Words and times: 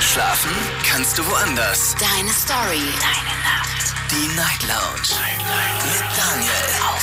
Schlafen 0.00 0.52
kannst 0.88 1.18
du 1.18 1.26
woanders. 1.26 1.94
Deine 1.98 2.30
Story. 2.30 2.80
Deine 3.00 3.34
Nacht. 3.42 3.94
Die 4.10 4.28
Night 4.36 4.62
Lounge. 4.62 5.18
Mit 5.84 6.04
Daniel. 6.16 6.97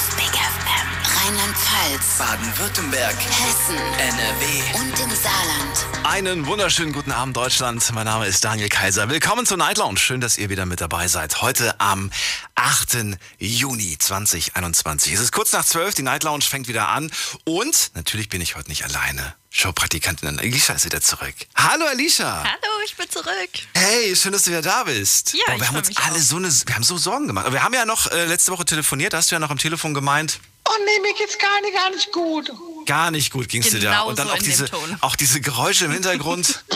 Rheinland-Pfalz. 1.25 2.19
Baden-Württemberg. 2.19 3.15
Hessen. 3.15 3.77
NRW. 3.97 4.79
Und 4.79 4.99
im 4.99 5.09
Saarland. 5.09 5.86
Einen 6.04 6.45
wunderschönen 6.45 6.93
guten 6.93 7.11
Abend, 7.11 7.36
Deutschland. 7.36 7.91
Mein 7.95 8.05
Name 8.05 8.27
ist 8.27 8.43
Daniel 8.43 8.70
Kaiser. 8.70 9.09
Willkommen 9.09 9.47
zur 9.47 9.57
Night 9.57 9.79
Lounge. 9.79 9.97
Schön, 9.97 10.21
dass 10.21 10.38
ihr 10.38 10.51
wieder 10.51 10.68
mit 10.68 10.82
dabei 10.82 11.07
seid. 11.07 11.41
Heute 11.41 11.79
am 11.79 12.11
8. 12.54 13.18
Juni 13.39 13.97
2021. 13.97 15.14
Es 15.14 15.19
ist 15.19 15.32
kurz 15.32 15.51
nach 15.51 15.65
12. 15.65 15.96
Die 15.96 16.04
Night 16.04 16.21
Lounge 16.21 16.43
fängt 16.43 16.68
wieder 16.68 16.89
an. 16.89 17.11
Und 17.43 17.89
natürlich 17.96 18.29
bin 18.29 18.39
ich 18.42 18.55
heute 18.55 18.69
nicht 18.69 18.83
alleine. 18.83 19.33
Showpraktikantin 19.50 20.37
Alicia 20.37 20.75
ist 20.75 20.86
wieder 20.86 21.01
zurück. 21.01 21.33
Hallo 21.55 21.86
Alicia. 21.87 22.43
Hallo, 22.43 22.73
ich 22.86 22.96
bin 22.97 23.10
zurück. 23.10 23.50
Hey, 23.73 24.15
schön, 24.15 24.32
dass 24.32 24.43
du 24.43 24.51
wieder 24.51 24.61
da 24.61 24.83
bist. 24.83 25.33
Ja, 25.33 25.39
Boah, 25.47 25.54
ich 25.55 25.61
wir 25.61 25.68
haben 25.69 25.78
uns 25.78 25.87
mich 25.87 25.97
alle 25.97 26.18
auch. 26.18 26.21
so 26.21 26.36
eine, 26.36 26.51
wir 26.68 26.75
haben 26.75 26.83
so 26.83 26.97
Sorgen 27.00 27.25
gemacht. 27.25 27.51
Wir 27.51 27.64
haben 27.64 27.73
ja 27.73 27.86
noch 27.86 28.11
äh, 28.11 28.25
letzte 28.25 28.51
Woche 28.51 28.65
telefoniert. 28.65 29.14
Da 29.14 29.18
hast 29.18 29.32
du 29.32 29.36
ja 29.36 29.39
noch 29.39 29.50
am 29.50 29.57
Telefon 29.57 29.96
gemeint, 29.96 30.39
Oh 30.68 30.71
nee, 30.86 31.00
mir 31.01 31.14
geht's 31.14 31.37
gar 31.37 31.61
nicht, 31.61 31.74
gar 31.75 31.89
nicht 31.92 32.11
gut. 32.11 32.52
gar 32.86 33.11
nicht 33.11 33.31
gut 33.31 33.50
ging's 33.50 33.69
dir 33.69 33.80
da. 33.80 33.92
Genau 33.92 34.09
Und 34.09 34.19
dann 34.19 34.28
so 34.28 34.33
auch 34.33 34.38
diese, 34.39 34.66
Ton. 34.69 34.97
auch 35.02 35.16
diese 35.16 35.41
Geräusche 35.41 35.86
im 35.86 35.91
Hintergrund. 35.91 36.64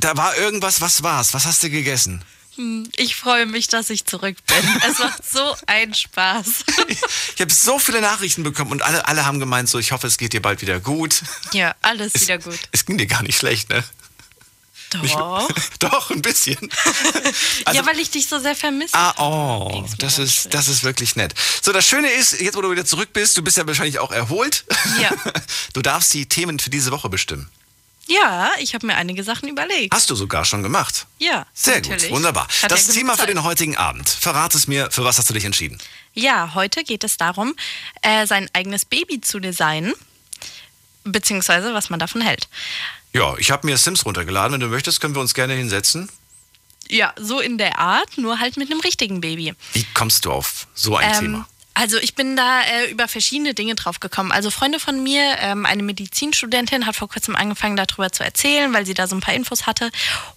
da 0.00 0.16
war 0.16 0.36
irgendwas. 0.36 0.80
Was 0.80 1.02
war's? 1.02 1.34
Was 1.34 1.46
hast 1.46 1.62
du 1.62 1.70
gegessen? 1.70 2.24
Ich 2.96 3.16
freue 3.16 3.46
mich, 3.46 3.68
dass 3.68 3.88
ich 3.88 4.04
zurück 4.04 4.36
bin. 4.46 4.80
Es 4.86 4.98
macht 4.98 5.22
so 5.30 5.56
einen 5.66 5.94
Spaß. 5.94 6.46
Ich 7.34 7.40
habe 7.40 7.52
so 7.52 7.78
viele 7.78 8.02
Nachrichten 8.02 8.42
bekommen 8.42 8.72
und 8.72 8.82
alle, 8.82 9.06
alle 9.08 9.24
haben 9.24 9.40
gemeint, 9.40 9.70
so, 9.70 9.78
ich 9.78 9.92
hoffe, 9.92 10.06
es 10.06 10.18
geht 10.18 10.34
dir 10.34 10.42
bald 10.42 10.60
wieder 10.60 10.78
gut. 10.78 11.22
Ja, 11.52 11.74
alles 11.80 12.12
Es, 12.14 12.22
wieder 12.22 12.38
gut. 12.38 12.58
Es 12.70 12.84
ging 12.84 12.98
dir 12.98 13.06
gar 13.06 13.22
nicht 13.22 13.38
schlecht, 13.38 13.70
ne? 13.70 13.82
Doch. 15.00 15.48
Doch, 15.78 16.10
ein 16.10 16.22
bisschen. 16.22 16.56
Also- 17.64 17.78
ja, 17.80 17.86
weil 17.86 17.98
ich 17.98 18.10
dich 18.10 18.28
so 18.28 18.38
sehr 18.38 18.56
vermisse. 18.56 18.94
Ah, 18.94 19.14
oh, 19.18 19.84
das 19.98 20.18
ist, 20.18 20.52
das 20.52 20.68
ist 20.68 20.82
wirklich 20.84 21.16
nett. 21.16 21.34
So, 21.62 21.72
das 21.72 21.86
Schöne 21.86 22.10
ist, 22.10 22.40
jetzt 22.40 22.56
wo 22.56 22.60
du 22.60 22.70
wieder 22.70 22.84
zurück 22.84 23.12
bist, 23.12 23.36
du 23.36 23.42
bist 23.42 23.56
ja 23.56 23.66
wahrscheinlich 23.66 23.98
auch 23.98 24.10
erholt. 24.12 24.64
Ja. 25.00 25.10
Du 25.72 25.80
darfst 25.80 26.12
die 26.12 26.26
Themen 26.26 26.58
für 26.58 26.70
diese 26.70 26.90
Woche 26.90 27.08
bestimmen. 27.08 27.48
Ja, 28.08 28.50
ich 28.58 28.74
habe 28.74 28.86
mir 28.86 28.96
einige 28.96 29.22
Sachen 29.24 29.48
überlegt. 29.48 29.94
Hast 29.94 30.10
du 30.10 30.14
sogar 30.14 30.44
schon 30.44 30.62
gemacht. 30.62 31.06
Ja, 31.18 31.46
Sehr 31.54 31.76
natürlich. 31.76 32.04
gut, 32.04 32.12
wunderbar. 32.12 32.46
Hat 32.62 32.70
das 32.70 32.88
Thema 32.88 33.12
für 33.12 33.20
Zeit. 33.20 33.28
den 33.30 33.42
heutigen 33.42 33.76
Abend. 33.76 34.08
Verrat 34.08 34.54
es 34.54 34.66
mir, 34.66 34.90
für 34.90 35.04
was 35.04 35.18
hast 35.18 35.30
du 35.30 35.34
dich 35.34 35.44
entschieden? 35.44 35.78
Ja, 36.14 36.52
heute 36.54 36.84
geht 36.84 37.04
es 37.04 37.16
darum, 37.16 37.54
äh, 38.02 38.26
sein 38.26 38.50
eigenes 38.52 38.84
Baby 38.84 39.20
zu 39.20 39.38
designen, 39.38 39.94
beziehungsweise 41.04 41.74
was 41.74 41.90
man 41.90 41.98
davon 42.00 42.20
hält. 42.20 42.48
Ja, 43.14 43.36
ich 43.38 43.50
habe 43.50 43.66
mir 43.66 43.76
Sims 43.76 44.04
runtergeladen. 44.06 44.54
Wenn 44.54 44.60
du 44.60 44.68
möchtest, 44.68 45.00
können 45.00 45.14
wir 45.14 45.20
uns 45.20 45.34
gerne 45.34 45.54
hinsetzen. 45.54 46.08
Ja, 46.88 47.12
so 47.18 47.40
in 47.40 47.58
der 47.58 47.78
Art, 47.78 48.18
nur 48.18 48.38
halt 48.40 48.56
mit 48.56 48.70
einem 48.70 48.80
richtigen 48.80 49.20
Baby. 49.20 49.54
Wie 49.72 49.86
kommst 49.94 50.24
du 50.24 50.32
auf 50.32 50.66
so 50.74 50.96
ein 50.96 51.10
Ähm, 51.14 51.20
Thema? 51.20 51.48
Also 51.74 51.96
ich 51.98 52.14
bin 52.14 52.36
da 52.36 52.62
äh, 52.64 52.90
über 52.90 53.08
verschiedene 53.08 53.54
Dinge 53.54 53.74
drauf 53.74 53.98
gekommen. 53.98 54.30
Also 54.30 54.50
Freunde 54.50 54.78
von 54.78 55.02
mir, 55.02 55.36
ähm, 55.38 55.64
eine 55.64 55.82
Medizinstudentin, 55.82 56.84
hat 56.86 56.96
vor 56.96 57.08
kurzem 57.08 57.34
angefangen 57.34 57.76
darüber 57.76 58.12
zu 58.12 58.22
erzählen, 58.22 58.74
weil 58.74 58.84
sie 58.84 58.92
da 58.92 59.06
so 59.06 59.16
ein 59.16 59.20
paar 59.20 59.32
Infos 59.34 59.66
hatte. 59.66 59.90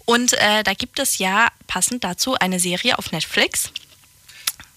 Und 0.05 0.31
äh, 0.33 0.63
da 0.63 0.73
gibt 0.73 0.97
es 0.99 1.17
ja 1.17 1.49
passend 1.67 2.05
dazu 2.05 2.35
eine 2.35 2.59
Serie 2.59 2.97
auf 2.97 3.11
Netflix. 3.11 3.69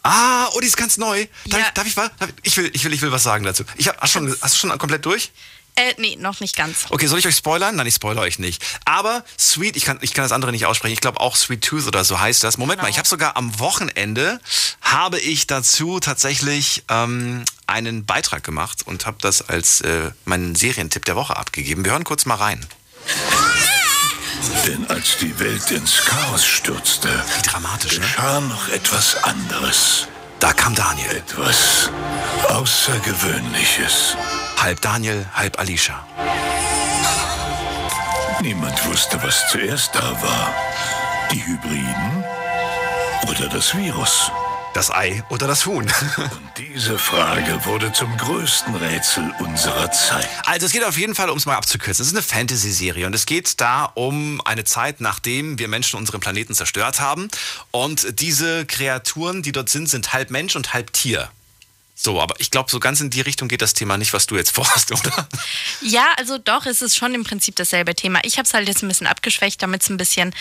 Ah, 0.02 0.48
oh, 0.54 0.60
die 0.60 0.66
ist 0.66 0.76
ganz 0.76 0.96
neu. 0.96 1.26
Darf, 1.46 1.60
Ja. 1.60 1.66
ich, 1.66 1.72
darf 1.74 1.86
ich 1.86 1.96
ich, 1.96 2.52
ich 2.52 2.56
will, 2.56 2.70
ich 2.72 2.84
will, 2.84 2.92
ich 2.92 3.02
will 3.02 3.12
was 3.12 3.22
sagen 3.22 3.44
dazu. 3.44 3.64
Ich 3.76 3.86
hab, 3.86 4.00
hast, 4.00 4.10
schon, 4.12 4.28
hast 4.40 4.54
du 4.54 4.58
schon 4.58 4.76
komplett 4.78 5.04
durch? 5.06 5.30
Äh, 5.78 5.94
nee, 5.98 6.16
noch 6.18 6.40
nicht 6.40 6.56
ganz. 6.56 6.86
Okay, 6.90 7.06
soll 7.06 7.20
ich 7.20 7.26
euch 7.28 7.36
spoilern? 7.36 7.76
Nein, 7.76 7.86
ich 7.86 7.94
spoilere 7.94 8.22
euch 8.24 8.40
nicht. 8.40 8.64
Aber 8.84 9.24
Sweet, 9.38 9.76
ich 9.76 9.84
kann, 9.84 9.98
ich 10.00 10.12
kann 10.12 10.24
das 10.24 10.32
andere 10.32 10.50
nicht 10.50 10.66
aussprechen. 10.66 10.92
Ich 10.92 11.00
glaube 11.00 11.20
auch 11.20 11.36
Sweet 11.36 11.62
Tooth 11.64 11.86
oder 11.86 12.04
so 12.04 12.18
heißt 12.18 12.42
das. 12.42 12.58
Moment 12.58 12.78
mal, 12.78 12.86
Genau. 12.86 12.90
ich 12.94 12.98
habe 12.98 13.06
sogar 13.08 13.36
am 13.36 13.60
Wochenende 13.60 14.40
habe 14.80 15.20
ich 15.20 15.46
dazu 15.46 16.00
tatsächlich 16.00 16.82
ähm, 16.88 17.44
einen 17.68 18.04
Beitrag 18.06 18.42
gemacht 18.42 18.82
und 18.86 19.06
habe 19.06 19.18
das 19.20 19.48
als 19.48 19.80
äh, 19.82 20.10
meinen 20.24 20.56
Serientipp 20.56 21.04
der 21.04 21.14
Woche 21.14 21.36
abgegeben. 21.36 21.84
Wir 21.84 21.92
hören 21.92 22.02
kurz 22.04 22.26
mal 22.26 22.34
rein. 22.34 22.66
Denn 24.66 24.84
als 24.88 25.16
die 25.20 25.38
Welt 25.38 25.70
ins 25.70 26.04
Chaos 26.04 26.44
stürzte, 26.44 27.08
Wie 27.36 27.42
dramatisch, 27.48 27.94
ne? 27.98 28.00
geschah 28.00 28.40
noch 28.40 28.68
etwas 28.68 29.22
anderes. 29.22 30.08
Da 30.40 30.52
kam 30.52 30.74
Daniel. 30.74 31.16
Etwas 31.16 31.90
Außergewöhnliches. 32.48 34.16
Halb 34.60 34.80
Daniel, 34.80 35.26
halb 35.34 35.58
Alicia. 35.58 36.06
Niemand 38.40 38.86
wusste, 38.86 39.20
was 39.22 39.48
zuerst 39.50 39.94
da 39.94 40.22
war. 40.22 40.54
Die 41.32 41.44
Hybriden 41.44 42.24
oder 43.28 43.48
das 43.48 43.76
Virus. 43.76 44.30
Das 44.74 44.90
Ei 44.90 45.22
oder 45.30 45.46
das 45.46 45.66
Huhn. 45.66 45.84
Und 46.16 46.50
diese 46.56 46.98
Frage 46.98 47.64
wurde 47.64 47.92
zum 47.92 48.14
größten 48.16 48.74
Rätsel 48.74 49.32
unserer 49.38 49.90
Zeit. 49.90 50.28
Also 50.44 50.66
es 50.66 50.72
geht 50.72 50.84
auf 50.84 50.98
jeden 50.98 51.14
Fall, 51.14 51.30
um 51.30 51.38
es 51.38 51.46
mal 51.46 51.56
abzukürzen, 51.56 52.02
es 52.02 52.08
ist 52.08 52.16
eine 52.16 52.22
Fantasy-Serie 52.22 53.06
und 53.06 53.14
es 53.14 53.26
geht 53.26 53.60
da 53.60 53.84
um 53.94 54.40
eine 54.44 54.64
Zeit, 54.64 55.00
nachdem 55.00 55.58
wir 55.58 55.68
Menschen 55.68 55.98
unseren 55.98 56.20
Planeten 56.20 56.54
zerstört 56.54 57.00
haben. 57.00 57.28
Und 57.70 58.20
diese 58.20 58.66
Kreaturen, 58.66 59.42
die 59.42 59.52
dort 59.52 59.68
sind, 59.68 59.88
sind 59.88 60.12
halb 60.12 60.30
Mensch 60.30 60.54
und 60.54 60.74
halb 60.74 60.92
Tier. 60.92 61.30
So, 62.00 62.20
aber 62.20 62.36
ich 62.38 62.52
glaube, 62.52 62.70
so 62.70 62.78
ganz 62.78 63.00
in 63.00 63.10
die 63.10 63.20
Richtung 63.20 63.48
geht 63.48 63.60
das 63.60 63.74
Thema 63.74 63.98
nicht, 63.98 64.12
was 64.12 64.28
du 64.28 64.36
jetzt 64.36 64.50
vorhast, 64.54 64.92
oder? 64.92 65.28
Ja, 65.80 66.06
also 66.16 66.38
doch, 66.38 66.64
es 66.64 66.80
ist 66.80 66.96
schon 66.96 67.12
im 67.12 67.24
Prinzip 67.24 67.56
dasselbe 67.56 67.92
Thema. 67.96 68.20
Ich 68.22 68.38
habe 68.38 68.46
es 68.46 68.54
halt 68.54 68.68
jetzt 68.68 68.84
ein 68.84 68.88
bisschen 68.88 69.08
abgeschwächt, 69.08 69.60
damit 69.60 69.82
es 69.82 69.90
ein 69.90 69.96
bisschen 69.96 70.32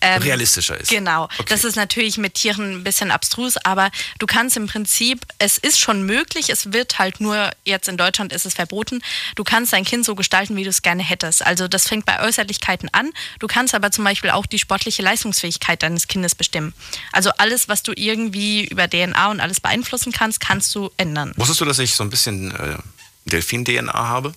ähm, 0.00 0.22
Realistischer 0.22 0.80
ist. 0.80 0.88
Genau. 0.88 1.24
Okay. 1.24 1.44
Das 1.50 1.64
ist 1.64 1.76
natürlich 1.76 2.16
mit 2.16 2.34
Tieren 2.34 2.76
ein 2.76 2.84
bisschen 2.84 3.10
abstrus, 3.10 3.58
aber 3.58 3.90
du 4.20 4.26
kannst 4.26 4.56
im 4.56 4.66
Prinzip, 4.68 5.26
es 5.38 5.58
ist 5.58 5.78
schon 5.78 6.02
möglich, 6.04 6.48
es 6.48 6.72
wird 6.72 6.98
halt 6.98 7.20
nur, 7.20 7.50
jetzt 7.64 7.88
in 7.88 7.98
Deutschland 7.98 8.32
ist 8.32 8.46
es 8.46 8.54
verboten, 8.54 9.02
du 9.36 9.44
kannst 9.44 9.74
dein 9.74 9.84
Kind 9.84 10.06
so 10.06 10.14
gestalten, 10.14 10.56
wie 10.56 10.64
du 10.64 10.70
es 10.70 10.80
gerne 10.80 11.02
hättest. 11.02 11.44
Also 11.44 11.68
das 11.68 11.88
fängt 11.88 12.06
bei 12.06 12.20
Äußerlichkeiten 12.20 12.88
an. 12.92 13.10
Du 13.38 13.48
kannst 13.48 13.74
aber 13.74 13.90
zum 13.90 14.04
Beispiel 14.04 14.30
auch 14.30 14.46
die 14.46 14.58
sportliche 14.58 15.02
Leistungsfähigkeit 15.02 15.82
deines 15.82 16.08
Kindes 16.08 16.34
bestimmen. 16.34 16.72
Also 17.12 17.30
alles, 17.36 17.68
was 17.68 17.82
du 17.82 17.92
irgendwie 17.94 18.64
über 18.64 18.88
DNA 18.88 19.30
und 19.30 19.40
alles 19.40 19.60
beeinflussen 19.60 20.12
kannst, 20.12 20.40
kannst 20.40 20.74
du 20.74 20.90
ändern. 21.02 21.32
Wusstest 21.36 21.60
du, 21.60 21.64
dass 21.64 21.78
ich 21.78 21.94
so 21.94 22.02
ein 22.04 22.10
bisschen 22.10 22.50
äh, 22.54 22.78
Delfin-DNA 23.26 23.92
habe? 23.92 24.34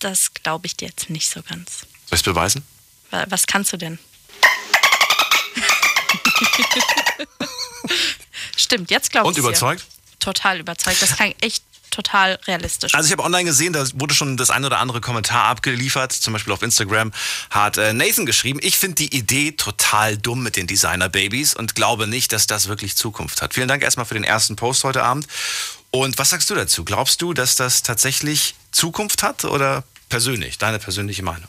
Das 0.00 0.34
glaube 0.34 0.66
ich 0.66 0.76
dir 0.76 0.88
jetzt 0.88 1.08
nicht 1.10 1.28
so 1.30 1.42
ganz. 1.42 1.80
Soll 1.80 1.86
ich 2.12 2.20
es 2.20 2.22
beweisen? 2.22 2.62
Wa- 3.10 3.24
Was 3.28 3.46
kannst 3.46 3.72
du 3.72 3.76
denn? 3.76 3.98
Stimmt, 8.56 8.90
jetzt 8.90 9.10
glaube 9.10 9.30
ich 9.30 9.36
Und 9.36 9.38
überzeugt? 9.38 9.84
Total 10.20 10.58
überzeugt. 10.60 11.00
Das 11.02 11.16
klang 11.16 11.34
echt 11.40 11.62
total 11.94 12.38
realistisch. 12.46 12.94
Also 12.94 13.06
ich 13.06 13.12
habe 13.12 13.22
online 13.22 13.44
gesehen, 13.44 13.72
da 13.72 13.84
wurde 13.94 14.14
schon 14.14 14.36
das 14.36 14.50
ein 14.50 14.64
oder 14.64 14.78
andere 14.78 15.00
Kommentar 15.00 15.44
abgeliefert. 15.44 16.12
Zum 16.12 16.32
Beispiel 16.32 16.52
auf 16.52 16.62
Instagram 16.62 17.12
hat 17.50 17.78
äh, 17.78 17.92
Nathan 17.92 18.26
geschrieben, 18.26 18.58
ich 18.62 18.76
finde 18.76 18.96
die 18.96 19.16
Idee 19.16 19.52
total 19.52 20.16
dumm 20.16 20.42
mit 20.42 20.56
den 20.56 20.66
Designer-Babys 20.66 21.54
und 21.54 21.74
glaube 21.74 22.06
nicht, 22.06 22.32
dass 22.32 22.46
das 22.46 22.68
wirklich 22.68 22.96
Zukunft 22.96 23.42
hat. 23.42 23.54
Vielen 23.54 23.68
Dank 23.68 23.82
erstmal 23.82 24.06
für 24.06 24.14
den 24.14 24.24
ersten 24.24 24.56
Post 24.56 24.84
heute 24.84 25.02
Abend. 25.02 25.26
Und 25.90 26.18
was 26.18 26.30
sagst 26.30 26.50
du 26.50 26.54
dazu? 26.54 26.84
Glaubst 26.84 27.22
du, 27.22 27.34
dass 27.34 27.54
das 27.54 27.82
tatsächlich 27.82 28.56
Zukunft 28.72 29.22
hat 29.22 29.44
oder 29.44 29.84
persönlich, 30.08 30.58
deine 30.58 30.80
persönliche 30.80 31.22
Meinung? 31.22 31.48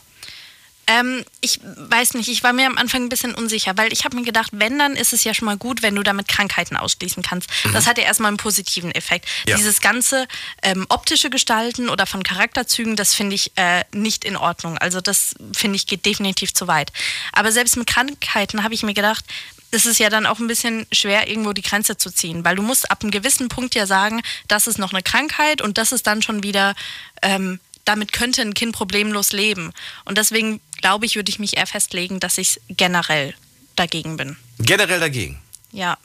Ähm, 0.86 1.24
ich 1.40 1.60
weiß 1.62 2.14
nicht, 2.14 2.28
ich 2.28 2.44
war 2.44 2.52
mir 2.52 2.66
am 2.66 2.78
Anfang 2.78 3.02
ein 3.02 3.08
bisschen 3.08 3.34
unsicher, 3.34 3.76
weil 3.76 3.92
ich 3.92 4.04
habe 4.04 4.16
mir 4.16 4.24
gedacht, 4.24 4.50
wenn, 4.52 4.78
dann 4.78 4.94
ist 4.94 5.12
es 5.12 5.24
ja 5.24 5.34
schon 5.34 5.46
mal 5.46 5.56
gut, 5.56 5.82
wenn 5.82 5.94
du 5.94 6.02
damit 6.02 6.28
Krankheiten 6.28 6.76
ausschließen 6.76 7.22
kannst. 7.22 7.50
Das 7.72 7.86
hat 7.86 7.98
ja 7.98 8.04
erstmal 8.04 8.28
einen 8.28 8.36
positiven 8.36 8.92
Effekt. 8.92 9.26
Ja. 9.48 9.56
Dieses 9.56 9.80
ganze 9.80 10.28
ähm, 10.62 10.86
optische 10.88 11.28
Gestalten 11.28 11.88
oder 11.88 12.06
von 12.06 12.22
Charakterzügen, 12.22 12.94
das 12.94 13.14
finde 13.14 13.34
ich 13.34 13.52
äh, 13.56 13.84
nicht 13.92 14.24
in 14.24 14.36
Ordnung. 14.36 14.78
Also 14.78 15.00
das 15.00 15.34
finde 15.52 15.76
ich 15.76 15.86
geht 15.86 16.06
definitiv 16.06 16.54
zu 16.54 16.68
weit. 16.68 16.92
Aber 17.32 17.50
selbst 17.50 17.76
mit 17.76 17.88
Krankheiten 17.88 18.62
habe 18.62 18.74
ich 18.74 18.82
mir 18.82 18.94
gedacht, 18.94 19.24
es 19.70 19.86
ist 19.86 19.98
ja 19.98 20.08
dann 20.08 20.26
auch 20.26 20.38
ein 20.38 20.46
bisschen 20.46 20.86
schwer, 20.92 21.28
irgendwo 21.28 21.52
die 21.52 21.62
Grenze 21.62 21.96
zu 21.96 22.10
ziehen, 22.10 22.44
weil 22.44 22.56
du 22.56 22.62
musst 22.62 22.90
ab 22.90 23.02
einem 23.02 23.10
gewissen 23.10 23.48
Punkt 23.48 23.74
ja 23.74 23.86
sagen, 23.86 24.22
das 24.48 24.66
ist 24.66 24.78
noch 24.78 24.92
eine 24.92 25.02
Krankheit 25.02 25.60
und 25.60 25.78
das 25.78 25.92
ist 25.92 26.06
dann 26.06 26.22
schon 26.22 26.42
wieder, 26.42 26.74
ähm, 27.22 27.60
damit 27.86 28.12
könnte 28.12 28.42
ein 28.42 28.52
Kind 28.52 28.74
problemlos 28.74 29.32
leben. 29.32 29.72
Und 30.04 30.18
deswegen 30.18 30.60
glaube 30.82 31.06
ich, 31.06 31.16
würde 31.16 31.30
ich 31.30 31.38
mich 31.38 31.56
eher 31.56 31.66
festlegen, 31.66 32.20
dass 32.20 32.36
ich 32.36 32.60
generell 32.68 33.34
dagegen 33.76 34.16
bin. 34.18 34.36
Generell 34.58 35.00
dagegen. 35.00 35.40
Ja. 35.72 35.96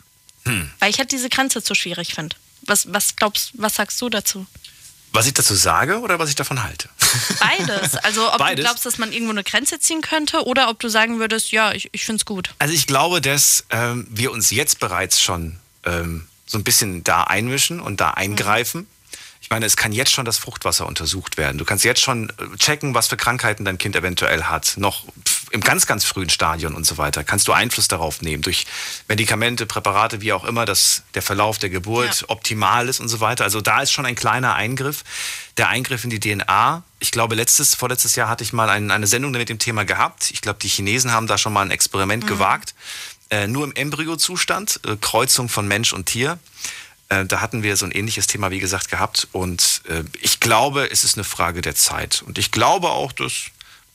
Weil 0.79 0.89
ich 0.89 0.97
halt 0.97 1.11
diese 1.11 1.29
Grenze 1.29 1.61
zu 1.61 1.75
schwierig 1.75 2.13
finde. 2.15 2.35
Was, 2.63 2.91
was 2.91 3.15
glaubst, 3.15 3.51
was 3.53 3.75
sagst 3.75 4.01
du 4.01 4.09
dazu? 4.09 4.45
Was 5.13 5.27
ich 5.27 5.33
dazu 5.33 5.55
sage 5.55 5.99
oder 5.99 6.19
was 6.19 6.29
ich 6.29 6.35
davon 6.35 6.63
halte? 6.63 6.89
Beides. 7.39 7.95
Also 7.97 8.31
ob 8.31 8.37
Beides? 8.37 8.55
du 8.55 8.61
glaubst, 8.61 8.85
dass 8.85 8.97
man 8.97 9.11
irgendwo 9.11 9.31
eine 9.31 9.43
Grenze 9.43 9.79
ziehen 9.79 10.01
könnte 10.01 10.45
oder 10.45 10.69
ob 10.69 10.79
du 10.79 10.87
sagen 10.87 11.19
würdest, 11.19 11.51
ja, 11.51 11.73
ich, 11.73 11.89
ich 11.91 12.05
finde 12.05 12.21
es 12.21 12.25
gut. 12.25 12.53
Also 12.59 12.73
ich 12.73 12.87
glaube, 12.87 13.19
dass 13.19 13.65
ähm, 13.71 14.07
wir 14.09 14.31
uns 14.31 14.51
jetzt 14.51 14.79
bereits 14.79 15.21
schon 15.21 15.59
ähm, 15.85 16.27
so 16.45 16.57
ein 16.57 16.63
bisschen 16.63 17.03
da 17.03 17.23
einmischen 17.23 17.81
und 17.81 17.99
da 17.99 18.11
eingreifen. 18.11 18.87
Ich 19.00 19.00
meine, 19.51 19.65
es 19.67 19.77
kann 19.77 19.91
jetzt 19.91 20.11
schon 20.11 20.25
das 20.25 20.39
Fruchtwasser 20.39 20.87
untersucht 20.87 21.37
werden. 21.37 21.57
Du 21.59 21.65
kannst 21.65 21.85
jetzt 21.85 22.01
schon 22.01 22.29
äh, 22.29 22.57
checken, 22.57 22.95
was 22.95 23.07
für 23.07 23.17
Krankheiten 23.17 23.63
dein 23.65 23.77
Kind 23.77 23.95
eventuell 23.95 24.45
hat. 24.45 24.73
Noch 24.77 25.03
im 25.51 25.61
ganz, 25.61 25.85
ganz 25.85 26.05
frühen 26.05 26.29
Stadion 26.29 26.73
und 26.73 26.85
so 26.85 26.97
weiter. 26.97 27.23
Kannst 27.23 27.47
du 27.47 27.51
Einfluss 27.51 27.87
darauf 27.87 28.21
nehmen 28.21 28.41
durch 28.41 28.65
Medikamente, 29.07 29.65
Präparate, 29.65 30.21
wie 30.21 30.33
auch 30.33 30.45
immer, 30.45 30.65
dass 30.65 31.03
der 31.13 31.21
Verlauf 31.21 31.59
der 31.59 31.69
Geburt 31.69 32.21
Ja. 32.21 32.29
optimal 32.29 32.87
ist 32.89 32.99
und 32.99 33.09
so 33.09 33.19
weiter. 33.19 33.43
Also 33.43 33.61
da 33.61 33.81
ist 33.81 33.91
schon 33.91 34.05
ein 34.05 34.15
kleiner 34.15 34.55
Eingriff. 34.55 35.03
Der 35.57 35.67
Eingriff 35.67 36.03
in 36.05 36.09
die 36.09 36.19
DNA. 36.19 36.83
Ich 36.99 37.11
glaube, 37.11 37.35
letztes, 37.35 37.75
vorletztes 37.75 38.15
Jahr 38.15 38.29
hatte 38.29 38.43
ich 38.43 38.53
mal 38.53 38.69
ein, 38.69 38.89
eine 38.89 39.07
Sendung 39.07 39.31
mit 39.31 39.49
dem 39.49 39.59
Thema 39.59 39.83
gehabt. 39.83 40.31
Ich 40.31 40.41
glaube, 40.41 40.59
die 40.61 40.69
Chinesen 40.69 41.11
haben 41.11 41.27
da 41.27 41.37
schon 41.37 41.51
mal 41.53 41.61
ein 41.63 41.71
Experiment 41.71 42.25
gewagt. 42.25 42.73
Äh, 43.29 43.47
nur 43.47 43.63
im 43.65 43.73
Embryozustand, 43.73 44.81
äh, 44.85 44.95
Kreuzung 44.99 45.49
von 45.49 45.67
Mensch 45.67 45.93
und 45.93 46.05
Tier. 46.05 46.37
Äh, 47.11 47.25
da 47.25 47.41
hatten 47.41 47.61
wir 47.61 47.75
so 47.75 47.85
ein 47.85 47.91
ähnliches 47.91 48.27
Thema, 48.27 48.51
wie 48.51 48.59
gesagt, 48.59 48.89
gehabt. 48.89 49.27
Und 49.33 49.81
äh, 49.89 50.03
ich 50.21 50.39
glaube, 50.39 50.89
es 50.89 51.03
ist 51.03 51.15
eine 51.15 51.25
Frage 51.25 51.61
der 51.61 51.75
Zeit. 51.75 52.23
Und 52.25 52.37
ich 52.37 52.51
glaube 52.51 52.89
auch, 52.89 53.11
das 53.11 53.33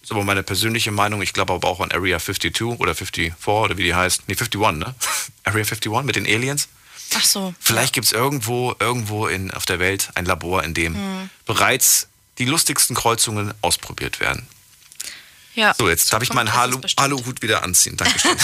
ist 0.02 0.10
aber 0.10 0.22
meine 0.22 0.42
persönliche 0.42 0.90
Meinung, 0.90 1.22
ich 1.22 1.32
glaube 1.32 1.54
aber 1.54 1.66
auch 1.66 1.80
an 1.80 1.90
Area 1.92 2.18
52 2.18 2.78
oder 2.78 2.94
54 2.94 3.32
oder 3.46 3.78
wie 3.78 3.84
die 3.84 3.94
heißt. 3.94 4.24
Nee, 4.28 4.34
51, 4.34 4.60
ne? 4.78 4.94
Area 5.44 5.64
51 5.64 5.90
mit 6.04 6.16
den 6.16 6.26
Aliens. 6.26 6.68
Ach 7.14 7.24
so. 7.24 7.54
Vielleicht 7.58 7.94
gibt 7.94 8.06
es 8.06 8.12
irgendwo, 8.12 8.74
irgendwo 8.78 9.28
in, 9.28 9.50
auf 9.50 9.64
der 9.64 9.78
Welt 9.78 10.10
ein 10.14 10.26
Labor, 10.26 10.62
in 10.62 10.74
dem 10.74 10.94
Hm. 10.94 11.30
bereits 11.46 12.08
die 12.38 12.44
lustigsten 12.44 12.94
Kreuzungen 12.94 13.54
ausprobiert 13.62 14.20
werden. 14.20 14.46
Ja. 15.56 15.74
So, 15.76 15.88
jetzt 15.88 16.12
darf 16.12 16.22
ich 16.22 16.32
meinen. 16.32 16.48
Aluhut 16.48 17.42
wieder 17.42 17.64
anziehen. 17.64 17.96
Dankeschön. 17.96 18.36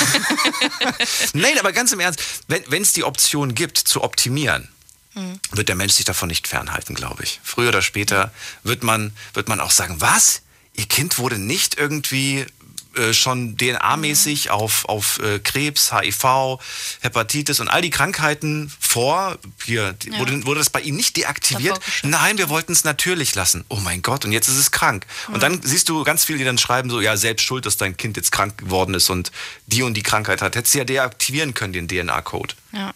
Nein, 1.35 1.59
aber 1.59 1.73
ganz 1.73 1.93
im 1.93 2.01
Ernst, 2.01 2.21
wenn 2.49 2.83
es 2.83 2.93
die 2.95 3.05
Option 3.05 3.55
gibt, 3.55 3.79
zu 3.79 4.03
optimieren, 4.03 4.69
Hm. 5.15 5.39
wird 5.51 5.69
der 5.69 5.77
Mensch 5.77 5.93
sich 5.93 6.07
davon 6.07 6.29
nicht 6.29 6.49
fernhalten, 6.49 6.95
glaube 6.95 7.23
ich. 7.23 7.39
Früher 7.45 7.69
oder 7.69 7.83
später 7.83 8.33
wird 8.63 8.83
man, 8.83 9.13
wird 9.35 9.47
man 9.47 9.61
auch 9.61 9.71
sagen, 9.71 10.01
was? 10.01 10.41
Ihr 10.73 10.87
Kind 10.87 11.19
wurde 11.19 11.37
nicht 11.39 11.77
irgendwie 11.77 12.47
äh, 12.97 13.13
schon 13.13 13.57
DNA-mäßig 13.57 14.51
auf, 14.51 14.85
auf 14.87 15.19
äh, 15.21 15.39
Krebs, 15.39 15.93
HIV, 15.93 16.59
Hepatitis 17.01 17.61
und 17.61 17.69
all 17.69 17.83
die 17.83 17.91
Krankheiten 17.91 18.73
vor, 18.81 19.39
hier, 19.65 19.95
Ja. 20.05 20.19
wurde, 20.19 20.45
wurde 20.47 20.59
das 20.61 20.71
bei 20.71 20.81
Ihnen 20.81 20.97
nicht 20.97 21.17
deaktiviert? 21.17 21.81
Nein, 22.03 22.39
wir 22.39 22.49
wollten 22.49 22.73
es 22.73 22.85
natürlich 22.85 23.35
lassen. 23.35 23.65
Oh 23.69 23.77
mein 23.77 24.03
Gott, 24.03 24.25
und 24.25 24.33
jetzt 24.33 24.49
ist 24.49 24.57
es 24.59 24.71
krank. 24.71 25.07
Und 25.29 25.43
dann 25.43 25.61
siehst 25.63 25.89
du 25.89 26.05
ganz 26.05 26.25
viele, 26.25 26.39
die 26.39 26.45
dann 26.45 26.59
schreiben 26.59 26.91
so, 26.91 27.01
ja, 27.01 27.17
selbst 27.17 27.45
schuld, 27.45 27.67
dass 27.67 27.77
dein 27.77 27.97
Kind 27.97 28.17
jetzt 28.17 28.33
krank 28.33 28.59
geworden 28.59 28.95
ist 28.95 29.11
und 29.11 29.33
die 29.67 29.83
und 29.83 29.95
die 29.95 30.03
Krankheit 30.03 30.43
hat. 30.43 30.55
Hättest 30.57 30.75
du 30.75 30.79
ja 30.79 30.85
deaktivieren 30.85 31.55
können, 31.55 31.73
den 31.73 31.89
DNA-Code. 31.89 32.55
Ja. 32.73 32.93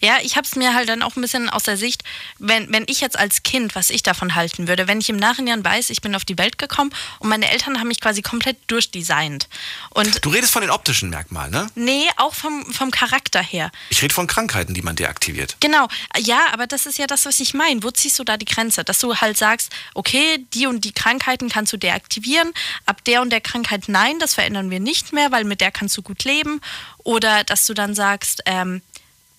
Ja, 0.00 0.18
ich 0.22 0.36
habe 0.36 0.46
es 0.46 0.56
mir 0.56 0.74
halt 0.74 0.88
dann 0.88 1.02
auch 1.02 1.16
ein 1.16 1.20
bisschen 1.20 1.48
aus 1.48 1.64
der 1.64 1.76
Sicht, 1.76 2.02
wenn, 2.38 2.72
wenn 2.72 2.84
ich 2.88 3.00
jetzt 3.00 3.18
als 3.18 3.42
Kind, 3.42 3.74
was 3.74 3.90
ich 3.90 4.02
davon 4.02 4.34
halten 4.34 4.68
würde, 4.68 4.88
wenn 4.88 5.00
ich 5.00 5.08
im 5.10 5.16
Nachhinein 5.16 5.64
weiß, 5.64 5.90
ich 5.90 6.00
bin 6.00 6.14
auf 6.14 6.24
die 6.24 6.38
Welt 6.38 6.58
gekommen 6.58 6.92
und 7.18 7.28
meine 7.28 7.50
Eltern 7.50 7.78
haben 7.78 7.88
mich 7.88 8.00
quasi 8.00 8.22
komplett 8.22 8.56
durchdesignt. 8.66 9.48
Und 9.90 10.24
Du 10.24 10.30
redest 10.30 10.52
von 10.52 10.62
den 10.62 10.70
optischen 10.70 11.10
Merkmalen, 11.10 11.50
ne? 11.50 11.66
nee, 11.74 12.08
auch 12.16 12.34
vom, 12.34 12.64
vom 12.72 12.90
Charakter 12.90 13.42
her. 13.42 13.70
Ich 13.90 14.02
rede 14.02 14.14
von 14.14 14.26
Krankheiten, 14.26 14.74
die 14.74 14.82
man 14.82 14.96
deaktiviert. 14.96 15.56
Genau, 15.60 15.88
ja, 16.18 16.40
aber 16.52 16.66
das 16.66 16.86
ist 16.86 16.98
ja 16.98 17.06
das, 17.06 17.26
was 17.26 17.40
ich 17.40 17.54
meine. 17.54 17.82
Wo 17.82 17.90
ziehst 17.90 18.18
du 18.18 18.24
da 18.24 18.36
die 18.36 18.44
Grenze? 18.44 18.84
Dass 18.84 18.98
du 18.98 19.16
halt 19.16 19.36
sagst, 19.36 19.72
okay, 19.94 20.44
die 20.54 20.66
und 20.66 20.84
die 20.84 20.92
Krankheiten 20.92 21.48
kannst 21.48 21.72
du 21.72 21.76
deaktivieren, 21.76 22.52
ab 22.86 23.04
der 23.04 23.22
und 23.22 23.30
der 23.30 23.40
Krankheit 23.40 23.84
nein, 23.88 24.18
das 24.18 24.34
verändern 24.34 24.70
wir 24.70 24.80
nicht 24.80 25.12
mehr, 25.12 25.32
weil 25.32 25.44
mit 25.44 25.60
der 25.60 25.70
kannst 25.70 25.96
du 25.96 26.02
gut 26.02 26.24
leben. 26.24 26.60
Oder 26.98 27.44
dass 27.44 27.66
du 27.66 27.74
dann 27.74 27.94
sagst, 27.94 28.42
ähm, 28.46 28.82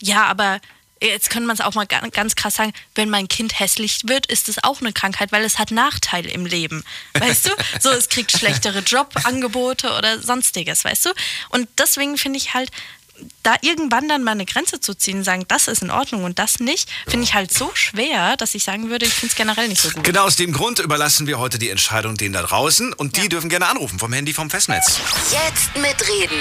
ja, 0.01 0.25
aber 0.25 0.59
jetzt 1.01 1.31
könnte 1.31 1.47
man 1.47 1.55
es 1.55 1.61
auch 1.61 1.73
mal 1.73 1.87
ga- 1.87 2.07
ganz 2.09 2.35
krass 2.35 2.55
sagen, 2.55 2.73
wenn 2.93 3.09
mein 3.09 3.27
Kind 3.27 3.59
hässlich 3.59 4.01
wird, 4.05 4.27
ist 4.27 4.49
es 4.49 4.63
auch 4.63 4.81
eine 4.81 4.93
Krankheit, 4.93 5.31
weil 5.31 5.43
es 5.43 5.57
hat 5.57 5.71
Nachteile 5.71 6.29
im 6.29 6.45
Leben. 6.45 6.83
Weißt 7.17 7.47
du? 7.47 7.51
So, 7.79 7.89
es 7.89 8.07
kriegt 8.09 8.31
schlechtere 8.31 8.79
Jobangebote 8.79 9.95
oder 9.97 10.21
sonstiges, 10.21 10.85
weißt 10.85 11.07
du? 11.07 11.09
Und 11.49 11.67
deswegen 11.79 12.17
finde 12.19 12.37
ich 12.37 12.53
halt, 12.53 12.69
da 13.43 13.55
irgendwann 13.61 14.07
dann 14.07 14.23
mal 14.23 14.31
eine 14.31 14.45
Grenze 14.45 14.79
zu 14.79 14.93
ziehen, 14.93 15.23
sagen, 15.23 15.45
das 15.47 15.67
ist 15.67 15.81
in 15.81 15.91
Ordnung 15.91 16.23
und 16.23 16.39
das 16.39 16.59
nicht, 16.59 16.89
finde 17.07 17.23
ich 17.25 17.33
halt 17.33 17.51
so 17.53 17.71
schwer, 17.73 18.37
dass 18.37 18.55
ich 18.55 18.63
sagen 18.63 18.89
würde, 18.89 19.05
ich 19.05 19.13
finde 19.13 19.31
es 19.31 19.35
generell 19.35 19.67
nicht 19.67 19.81
so 19.81 19.89
gut. 19.89 20.03
Genau 20.03 20.25
aus 20.25 20.35
dem 20.35 20.53
Grund 20.53 20.79
überlassen 20.79 21.27
wir 21.27 21.39
heute 21.39 21.59
die 21.59 21.69
Entscheidung 21.69 22.17
denen 22.17 22.33
da 22.33 22.41
draußen 22.43 22.93
und 22.93 23.17
die 23.17 23.29
dürfen 23.29 23.49
gerne 23.49 23.67
anrufen 23.67 23.99
vom 23.99 24.13
Handy 24.13 24.33
vom 24.33 24.49
Festnetz. 24.49 24.99
Jetzt 25.31 25.75
mitreden. 25.75 26.37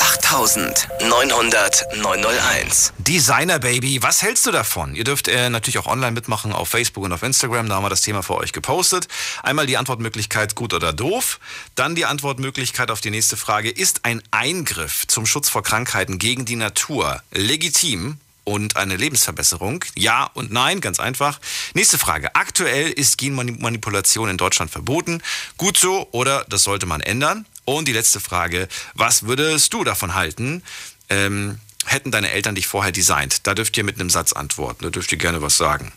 08900 0.00 1.84
901. 1.96 2.92
Designer 2.98 3.58
Baby, 3.58 4.02
was 4.02 4.22
hältst 4.22 4.46
du 4.46 4.50
davon? 4.50 4.94
Ihr 4.94 5.04
dürft 5.04 5.28
äh, 5.28 5.50
natürlich 5.50 5.78
auch 5.78 5.86
online 5.86 6.12
mitmachen 6.12 6.52
auf 6.52 6.68
Facebook 6.68 7.04
und 7.04 7.12
auf 7.12 7.22
Instagram, 7.22 7.68
da 7.68 7.76
haben 7.76 7.84
wir 7.84 7.90
das 7.90 8.02
Thema 8.02 8.22
für 8.22 8.36
euch 8.36 8.52
gepostet. 8.52 9.08
Einmal 9.42 9.66
die 9.66 9.76
Antwortmöglichkeit 9.76 10.54
gut 10.54 10.74
oder 10.74 10.92
doof, 10.92 11.40
dann 11.74 11.94
die 11.94 12.04
Antwortmöglichkeit 12.04 12.90
auf 12.90 13.00
die 13.00 13.10
nächste 13.10 13.36
Frage, 13.36 13.70
ist 13.70 14.04
ein 14.04 14.22
Eingriff 14.30 15.06
zum 15.06 15.26
Schutz 15.26 15.48
vor 15.48 15.62
Krankheiten 15.62 16.15
gegen 16.18 16.44
die 16.44 16.56
Natur 16.56 17.22
legitim? 17.32 18.18
Und 18.44 18.76
eine 18.76 18.94
Lebensverbesserung? 18.94 19.84
Ja 19.96 20.30
und 20.34 20.52
nein, 20.52 20.80
ganz 20.80 21.00
einfach. 21.00 21.40
Nächste 21.74 21.98
Frage. 21.98 22.32
Aktuell 22.36 22.92
ist 22.92 23.18
Genmanipulation 23.18 24.28
in 24.28 24.36
Deutschland 24.36 24.70
verboten. 24.70 25.20
Gut 25.56 25.76
so 25.76 26.06
oder 26.12 26.44
das 26.48 26.62
sollte 26.62 26.86
man 26.86 27.00
ändern? 27.00 27.44
Und 27.64 27.88
die 27.88 27.92
letzte 27.92 28.20
Frage. 28.20 28.68
Was 28.94 29.24
würdest 29.24 29.74
du 29.74 29.82
davon 29.82 30.14
halten? 30.14 30.62
Ähm, 31.08 31.58
hätten 31.86 32.12
deine 32.12 32.30
Eltern 32.30 32.54
dich 32.54 32.68
vorher 32.68 32.92
designt? 32.92 33.48
Da 33.48 33.54
dürft 33.54 33.76
ihr 33.76 33.82
mit 33.82 33.98
einem 33.98 34.10
Satz 34.10 34.32
antworten. 34.32 34.84
Da 34.84 34.90
dürft 34.90 35.10
ihr 35.10 35.18
gerne 35.18 35.42
was 35.42 35.56
sagen. 35.56 35.90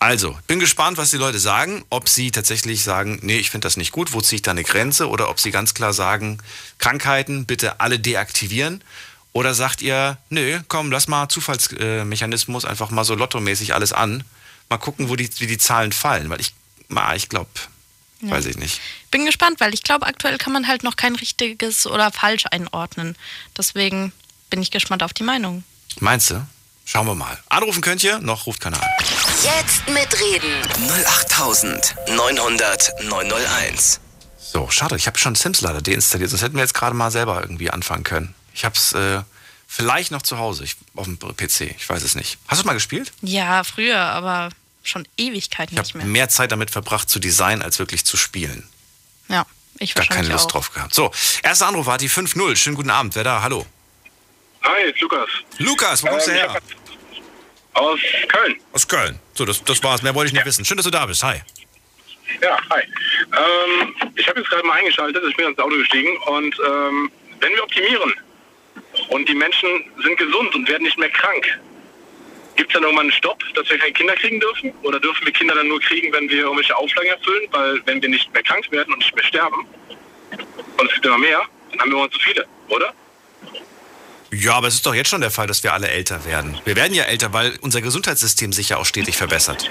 Also, 0.00 0.36
bin 0.46 0.60
gespannt, 0.60 0.98
was 0.98 1.10
die 1.10 1.16
Leute 1.16 1.38
sagen. 1.38 1.84
Ob 1.88 2.08
sie 2.08 2.30
tatsächlich 2.30 2.82
sagen, 2.82 3.20
nee, 3.22 3.38
ich 3.38 3.50
finde 3.50 3.66
das 3.66 3.76
nicht 3.76 3.92
gut, 3.92 4.12
wo 4.12 4.20
ziehe 4.20 4.36
ich 4.36 4.42
da 4.42 4.50
eine 4.50 4.64
Grenze? 4.64 5.08
Oder 5.08 5.30
ob 5.30 5.40
sie 5.40 5.50
ganz 5.50 5.74
klar 5.74 5.92
sagen, 5.92 6.38
Krankheiten 6.78 7.46
bitte 7.46 7.80
alle 7.80 7.98
deaktivieren. 7.98 8.82
Oder 9.34 9.52
sagt 9.52 9.82
ihr, 9.82 10.16
nö, 10.30 10.60
komm, 10.68 10.90
lass 10.92 11.08
mal 11.08 11.28
Zufallsmechanismus 11.28 12.64
einfach 12.64 12.90
mal 12.90 13.04
so 13.04 13.16
lottomäßig 13.16 13.74
alles 13.74 13.92
an. 13.92 14.22
Mal 14.70 14.78
gucken, 14.78 15.08
wo 15.08 15.16
die, 15.16 15.28
wie 15.40 15.48
die 15.48 15.58
Zahlen 15.58 15.90
fallen. 15.92 16.30
Weil 16.30 16.40
ich, 16.40 16.54
ich 17.16 17.28
glaube, 17.28 17.50
weiß 18.20 18.46
ich 18.46 18.56
nicht. 18.56 18.80
Bin 19.10 19.26
gespannt, 19.26 19.58
weil 19.58 19.74
ich 19.74 19.82
glaube, 19.82 20.06
aktuell 20.06 20.38
kann 20.38 20.52
man 20.52 20.68
halt 20.68 20.84
noch 20.84 20.94
kein 20.94 21.16
richtiges 21.16 21.84
oder 21.86 22.12
falsch 22.12 22.44
einordnen. 22.50 23.16
Deswegen 23.58 24.12
bin 24.50 24.62
ich 24.62 24.70
gespannt 24.70 25.02
auf 25.02 25.12
die 25.12 25.24
Meinung. 25.24 25.64
Meinst 25.98 26.30
du? 26.30 26.46
Schauen 26.84 27.06
wir 27.06 27.16
mal. 27.16 27.36
Anrufen 27.48 27.80
könnt 27.80 28.04
ihr, 28.04 28.20
noch 28.20 28.46
ruft 28.46 28.60
keiner 28.60 28.80
an. 28.80 28.88
Jetzt 29.42 29.88
mitreden. 29.88 30.52
08900 31.26 32.92
901. 33.02 34.00
So, 34.38 34.70
schade, 34.70 34.94
ich 34.94 35.08
habe 35.08 35.18
schon 35.18 35.34
Sims 35.34 35.60
leider 35.60 35.82
deinstalliert, 35.82 36.30
sonst 36.30 36.42
hätten 36.42 36.54
wir 36.54 36.62
jetzt 36.62 36.74
gerade 36.74 36.94
mal 36.94 37.10
selber 37.10 37.40
irgendwie 37.40 37.70
anfangen 37.70 38.04
können. 38.04 38.34
Ich 38.54 38.64
habe 38.64 38.74
es 38.76 38.92
äh, 38.92 39.20
vielleicht 39.66 40.10
noch 40.12 40.22
zu 40.22 40.38
Hause, 40.38 40.64
ich, 40.64 40.76
auf 40.94 41.04
dem 41.06 41.18
PC, 41.18 41.62
ich 41.76 41.88
weiß 41.88 42.02
es 42.02 42.14
nicht. 42.14 42.38
Hast 42.48 42.58
du 42.58 42.62
es 42.62 42.64
mal 42.64 42.74
gespielt? 42.74 43.12
Ja, 43.22 43.64
früher, 43.64 43.98
aber 43.98 44.50
schon 44.82 45.06
Ewigkeiten 45.16 45.74
Ich 45.74 45.78
nicht 45.80 45.88
habe 45.94 45.98
mehr. 46.04 46.06
mehr 46.12 46.28
Zeit 46.28 46.52
damit 46.52 46.70
verbracht 46.70 47.08
zu 47.10 47.18
designen, 47.18 47.62
als 47.62 47.78
wirklich 47.78 48.04
zu 48.04 48.16
spielen. 48.16 48.68
Ja, 49.28 49.44
ich 49.78 49.94
Gar 49.94 50.06
keine 50.06 50.28
Lust 50.28 50.46
auch. 50.46 50.52
drauf 50.52 50.72
gehabt. 50.72 50.94
So, 50.94 51.10
erster 51.42 51.66
Anruf 51.66 51.86
war 51.86 51.98
die 51.98 52.08
5-0. 52.10 52.56
Schönen 52.56 52.76
guten 52.76 52.90
Abend, 52.90 53.14
wer 53.16 53.24
da? 53.24 53.42
Hallo. 53.42 53.66
Hi, 54.62 54.90
ist 54.90 55.00
Lukas. 55.00 55.28
Lukas, 55.58 56.02
wo 56.02 56.08
kommst 56.08 56.28
Ähm, 56.28 56.34
du 56.34 56.40
her? 56.40 56.60
Aus 57.74 57.98
Köln. 58.28 58.60
Aus 58.72 58.86
Köln. 58.86 59.18
So, 59.34 59.44
das, 59.44 59.62
das 59.64 59.82
war's. 59.82 60.02
Mehr 60.02 60.14
wollte 60.14 60.28
ich 60.28 60.32
nicht 60.32 60.46
wissen. 60.46 60.64
Schön, 60.64 60.76
dass 60.76 60.84
du 60.84 60.90
da 60.90 61.04
bist. 61.06 61.24
Hi. 61.24 61.42
Ja, 62.40 62.56
hi. 62.70 62.82
Ähm, 62.82 63.94
ich 64.14 64.28
habe 64.28 64.38
jetzt 64.40 64.48
gerade 64.48 64.64
mal 64.66 64.74
eingeschaltet, 64.74 65.22
ich 65.28 65.36
bin 65.36 65.48
ins 65.48 65.58
Auto 65.58 65.76
gestiegen 65.76 66.16
und 66.26 66.54
ähm, 66.66 67.10
wenn 67.40 67.52
wir 67.52 67.62
optimieren 67.64 68.14
und 69.08 69.28
die 69.28 69.34
Menschen 69.34 69.68
sind 70.02 70.16
gesund 70.16 70.54
und 70.54 70.68
werden 70.68 70.84
nicht 70.84 70.98
mehr 70.98 71.10
krank, 71.10 71.60
gibt 72.56 72.70
es 72.70 72.74
dann 72.74 72.82
irgendwann 72.82 73.06
einen 73.06 73.12
Stopp, 73.12 73.42
dass 73.54 73.68
wir 73.68 73.78
keine 73.78 73.92
Kinder 73.92 74.14
kriegen 74.14 74.40
dürfen? 74.40 74.72
Oder 74.82 75.00
dürfen 75.00 75.24
wir 75.24 75.32
Kinder 75.32 75.54
dann 75.54 75.68
nur 75.68 75.80
kriegen, 75.80 76.12
wenn 76.12 76.28
wir 76.28 76.42
irgendwelche 76.42 76.76
Auflagen 76.76 77.08
erfüllen? 77.08 77.48
Weil 77.50 77.82
wenn 77.86 78.00
wir 78.02 78.08
nicht 78.08 78.32
mehr 78.32 78.42
krank 78.42 78.70
werden 78.70 78.92
und 78.92 78.98
nicht 78.98 79.14
mehr 79.14 79.24
sterben 79.24 79.66
und 80.78 80.86
es 80.88 80.94
gibt 80.94 81.06
immer 81.06 81.18
mehr, 81.18 81.42
dann 81.70 81.80
haben 81.80 81.90
wir 81.90 81.98
immer 81.98 82.10
zu 82.10 82.18
viele, 82.20 82.46
oder? 82.68 82.92
Ja, 84.32 84.54
aber 84.54 84.66
es 84.66 84.74
ist 84.74 84.86
doch 84.86 84.94
jetzt 84.94 85.10
schon 85.10 85.20
der 85.20 85.30
Fall, 85.30 85.46
dass 85.46 85.62
wir 85.62 85.72
alle 85.72 85.88
älter 85.88 86.24
werden. 86.24 86.58
Wir 86.64 86.74
werden 86.74 86.94
ja 86.94 87.04
älter, 87.04 87.32
weil 87.32 87.56
unser 87.60 87.80
Gesundheitssystem 87.80 88.52
sich 88.52 88.70
ja 88.70 88.78
auch 88.78 88.86
stetig 88.86 89.16
verbessert. 89.16 89.70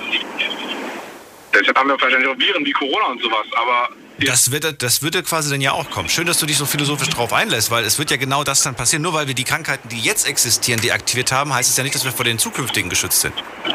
Deshalb 1.54 1.78
haben 1.78 1.90
wir 1.90 2.00
wahrscheinlich 2.00 2.30
auch 2.30 2.38
Viren 2.38 2.66
wie 2.66 2.72
Corona 2.72 3.08
und 3.08 3.22
sowas, 3.22 3.46
aber 3.54 3.90
Das 4.20 4.52
wird, 4.52 4.82
das 4.82 5.02
würde 5.02 5.24
quasi 5.24 5.50
dann 5.50 5.62
ja 5.62 5.72
auch 5.72 5.90
kommen. 5.90 6.08
Schön, 6.08 6.28
dass 6.28 6.38
du 6.38 6.46
dich 6.46 6.58
so 6.58 6.66
philosophisch 6.66 7.10
drauf 7.10 7.34
einlässt, 7.34 7.72
weil 7.72 7.84
es 7.84 7.98
wird 7.98 8.12
ja 8.12 8.18
genau 8.18 8.44
das 8.44 8.62
dann 8.62 8.76
passieren. 8.76 9.02
Nur 9.02 9.14
weil 9.14 9.28
wir 9.28 9.34
die 9.34 9.44
Krankheiten, 9.44 9.90
die 9.90 10.00
jetzt 10.00 10.28
existieren, 10.28 10.80
deaktiviert 10.82 11.32
haben, 11.32 11.54
heißt 11.54 11.70
es 11.70 11.78
ja 11.78 11.84
nicht, 11.84 11.96
dass 11.96 12.04
wir 12.04 12.12
vor 12.12 12.26
den 12.26 12.38
zukünftigen 12.38 12.90
geschützt 12.90 13.22
sind. 13.22 13.34
ja, 13.66 13.74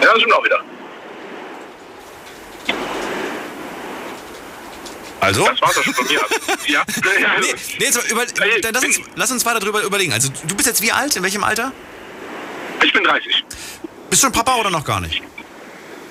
das 0.00 0.18
stimmt 0.18 0.32
auch 0.34 0.44
wieder. 0.44 0.60
Also? 5.20 5.46
Das 5.46 5.62
war's 5.62 5.74
doch 5.76 5.84
schon 5.84 5.94
von 5.94 6.06
mir. 6.06 6.20
ja. 6.66 6.82
ja. 7.20 7.40
Nee, 7.40 7.46
nee, 7.78 7.84
jetzt 7.84 8.10
über, 8.10 8.26
dann 8.26 8.74
lass, 8.74 8.84
uns, 8.84 9.00
lass 9.14 9.30
uns 9.30 9.46
weiter 9.46 9.60
drüber 9.60 9.82
überlegen. 9.82 10.12
Also, 10.12 10.28
du 10.48 10.56
bist 10.56 10.66
jetzt 10.66 10.82
wie 10.82 10.90
alt? 10.90 11.14
In 11.14 11.22
welchem 11.22 11.44
Alter? 11.44 11.70
Ich 12.82 12.92
bin 12.92 13.04
30. 13.04 13.44
Bist 14.10 14.22
du 14.22 14.26
schon 14.26 14.32
Papa 14.32 14.56
oder 14.56 14.70
noch 14.70 14.84
gar 14.84 15.00
nicht? 15.00 15.22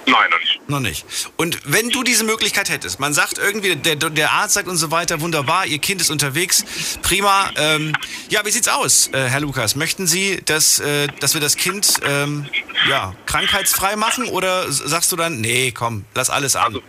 Nein, 0.08 0.30
noch 0.32 0.40
nicht. 0.40 0.70
Noch 0.70 0.80
nicht. 0.80 1.06
Und 1.38 1.60
wenn 1.66 1.90
du 1.90 2.04
diese 2.04 2.24
Möglichkeit 2.24 2.70
hättest, 2.70 3.00
man 3.00 3.14
sagt 3.14 3.38
irgendwie, 3.38 3.76
der, 3.76 3.96
der 3.96 4.32
Arzt 4.32 4.56
sagt 4.56 4.68
und 4.68 4.78
so 4.78 4.90
weiter, 4.90 5.22
wunderbar, 5.22 5.66
Ihr 5.68 5.80
Kind 5.80 6.02
ist 6.02 6.10
unterwegs, 6.10 6.66
prima. 7.04 7.52
Ähm, 7.56 7.94
ja, 8.30 8.44
wie 8.46 8.50
sieht's 8.52 8.68
aus, 8.68 9.10
äh, 9.14 9.30
Herr 9.30 9.42
Lukas? 9.42 9.76
Möchten 9.76 10.08
Sie, 10.08 10.42
dass, 10.44 10.80
äh, 10.80 11.08
dass 11.20 11.34
wir 11.36 11.42
das 11.42 11.56
Kind 11.56 12.00
ähm, 12.04 12.48
ja, 12.90 13.14
krankheitsfrei 13.28 13.96
machen 13.96 14.26
oder 14.28 14.72
sagst 14.72 15.12
du 15.12 15.16
dann, 15.16 15.40
nee, 15.40 15.72
komm, 15.72 16.06
lass 16.16 16.30
alles 16.30 16.56
an? 16.56 16.66
Also 16.66 16.84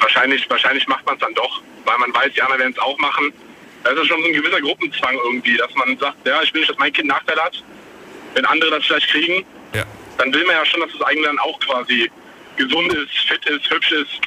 wahrscheinlich, 0.00 0.48
wahrscheinlich 0.50 0.86
macht 0.88 1.06
man 1.06 1.14
es 1.14 1.20
dann 1.20 1.34
doch, 1.34 1.62
weil 1.84 1.98
man 1.98 2.12
weiß, 2.12 2.32
die 2.34 2.42
anderen 2.42 2.60
werden 2.60 2.72
es 2.76 2.82
auch 2.82 2.98
machen. 2.98 3.32
Das 3.84 3.94
ist 3.94 4.08
schon 4.08 4.20
so 4.20 4.26
ein 4.26 4.32
gewisser 4.34 4.60
Gruppenzwang 4.60 5.14
irgendwie, 5.24 5.56
dass 5.56 5.72
man 5.74 5.96
sagt, 5.98 6.26
ja, 6.26 6.42
ich 6.42 6.52
will 6.52 6.60
nicht, 6.60 6.70
dass 6.70 6.78
mein 6.78 6.92
Kind 6.92 7.08
Nachteil 7.08 7.38
hat. 7.40 7.62
Wenn 8.34 8.44
andere 8.44 8.70
das 8.70 8.84
vielleicht 8.84 9.08
kriegen, 9.08 9.44
Ja. 9.74 9.84
Dann 10.18 10.32
will 10.32 10.44
man 10.44 10.56
ja 10.56 10.66
schon, 10.66 10.80
dass 10.80 10.90
das 10.92 11.02
eigene 11.02 11.26
dann 11.26 11.38
auch 11.38 11.58
quasi 11.60 12.10
gesund 12.56 12.92
ist, 12.92 13.10
fit 13.28 13.44
ist, 13.46 13.70
hübsch 13.70 13.92
ist. 13.92 14.20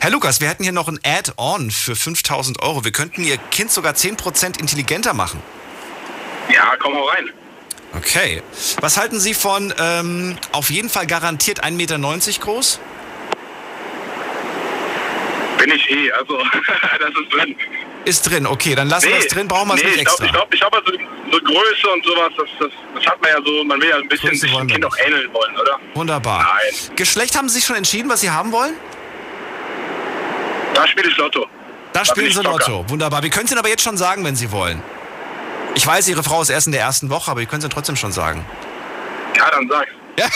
Herr 0.00 0.10
Lukas, 0.10 0.40
wir 0.40 0.48
hätten 0.48 0.62
hier 0.62 0.72
noch 0.72 0.88
ein 0.88 1.00
Add-on 1.04 1.70
für 1.70 1.96
5000 1.96 2.62
Euro. 2.62 2.84
Wir 2.84 2.92
könnten 2.92 3.24
Ihr 3.24 3.38
Kind 3.38 3.70
sogar 3.70 3.94
10% 3.94 4.60
intelligenter 4.60 5.14
machen. 5.14 5.42
Ja, 6.52 6.76
komm 6.78 6.96
auch 6.96 7.12
rein. 7.12 7.30
Okay. 7.96 8.42
Was 8.80 8.96
halten 8.96 9.18
Sie 9.18 9.34
von 9.34 9.72
ähm, 9.78 10.36
auf 10.52 10.70
jeden 10.70 10.90
Fall 10.90 11.06
garantiert 11.06 11.64
1,90 11.64 11.70
Meter 11.72 11.98
groß? 12.40 12.80
Bin 15.66 15.74
ich 15.74 15.90
eh, 15.90 16.12
also 16.12 16.38
das 17.00 17.10
ist 17.10 17.32
drin. 17.32 17.56
Ist 18.04 18.30
drin, 18.30 18.46
okay, 18.46 18.76
dann 18.76 18.88
lassen 18.88 19.08
wir 19.08 19.16
es 19.16 19.26
drin, 19.26 19.48
brauchen 19.48 19.66
wir 19.66 19.74
es 19.74 19.82
nee, 19.82 19.88
nicht 19.88 19.98
ich 19.98 20.04
glaube, 20.04 20.22
extra. 20.22 20.48
ich 20.54 20.60
glaube, 20.60 20.80
ich 20.84 20.92
glaube 20.92 21.08
so, 21.26 21.32
so 21.32 21.44
Größe 21.44 21.88
und 21.92 22.04
sowas, 22.04 22.30
das, 22.36 22.48
das, 22.60 22.68
das 22.94 23.06
hat 23.06 23.20
man 23.20 23.30
ja 23.32 23.38
so, 23.44 23.64
man 23.64 23.80
will 23.80 23.88
ja 23.88 23.96
ein 23.96 24.06
bisschen 24.06 24.28
Größe 24.30 24.46
sich 24.46 24.56
dem 24.56 24.68
Kind 24.68 24.84
auch 24.84 24.96
ähneln 25.04 25.28
wollen, 25.34 25.56
oder? 25.56 25.80
Wunderbar. 25.94 26.44
Nein. 26.44 26.94
Geschlecht 26.94 27.36
haben 27.36 27.48
Sie 27.48 27.56
sich 27.56 27.64
schon 27.64 27.74
entschieden, 27.74 28.08
was 28.08 28.20
Sie 28.20 28.30
haben 28.30 28.52
wollen? 28.52 28.74
Da 30.74 30.86
spiele 30.86 31.08
ich 31.08 31.16
Lotto. 31.16 31.48
Da 31.92 32.04
spielen 32.04 32.26
bin 32.26 32.36
Sie. 32.36 32.42
Lotto. 32.42 32.88
Wunderbar. 32.88 33.24
Wir 33.24 33.30
können 33.30 33.46
es 33.46 33.50
Ihnen 33.50 33.58
aber 33.58 33.68
jetzt 33.68 33.82
schon 33.82 33.96
sagen, 33.96 34.24
wenn 34.24 34.36
Sie 34.36 34.52
wollen. 34.52 34.80
Ich 35.74 35.84
weiß, 35.84 36.06
Ihre 36.06 36.22
Frau 36.22 36.42
ist 36.42 36.50
erst 36.50 36.68
in 36.68 36.74
der 36.74 36.82
ersten 36.82 37.10
Woche, 37.10 37.28
aber 37.28 37.40
wir 37.40 37.46
können 37.48 37.58
es 37.58 37.64
Ihnen 37.64 37.72
trotzdem 37.72 37.96
schon 37.96 38.12
sagen. 38.12 38.46
Ja, 39.36 39.50
dann 39.50 39.66
sag's. 39.68 39.90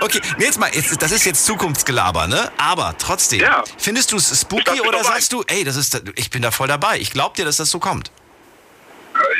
Okay, 0.00 0.20
nee, 0.38 0.44
jetzt 0.44 0.58
mal, 0.60 0.70
jetzt, 0.72 1.00
das 1.02 1.10
ist 1.10 1.24
jetzt 1.24 1.44
Zukunftsgelaber, 1.44 2.26
ne? 2.28 2.52
Aber 2.56 2.94
trotzdem, 2.98 3.40
Ja. 3.40 3.64
findest 3.78 4.12
du 4.12 4.16
es 4.16 4.40
spooky 4.40 4.80
oder 4.80 4.92
dabei. 4.98 5.02
sagst 5.14 5.32
du, 5.32 5.42
ey, 5.48 5.64
das 5.64 5.76
ist, 5.76 6.00
ich 6.14 6.30
bin 6.30 6.42
da 6.42 6.50
voll 6.50 6.68
dabei. 6.68 6.98
Ich 6.98 7.10
glaub 7.10 7.34
dir, 7.34 7.44
dass 7.44 7.56
das 7.56 7.70
so 7.70 7.78
kommt. 7.80 8.12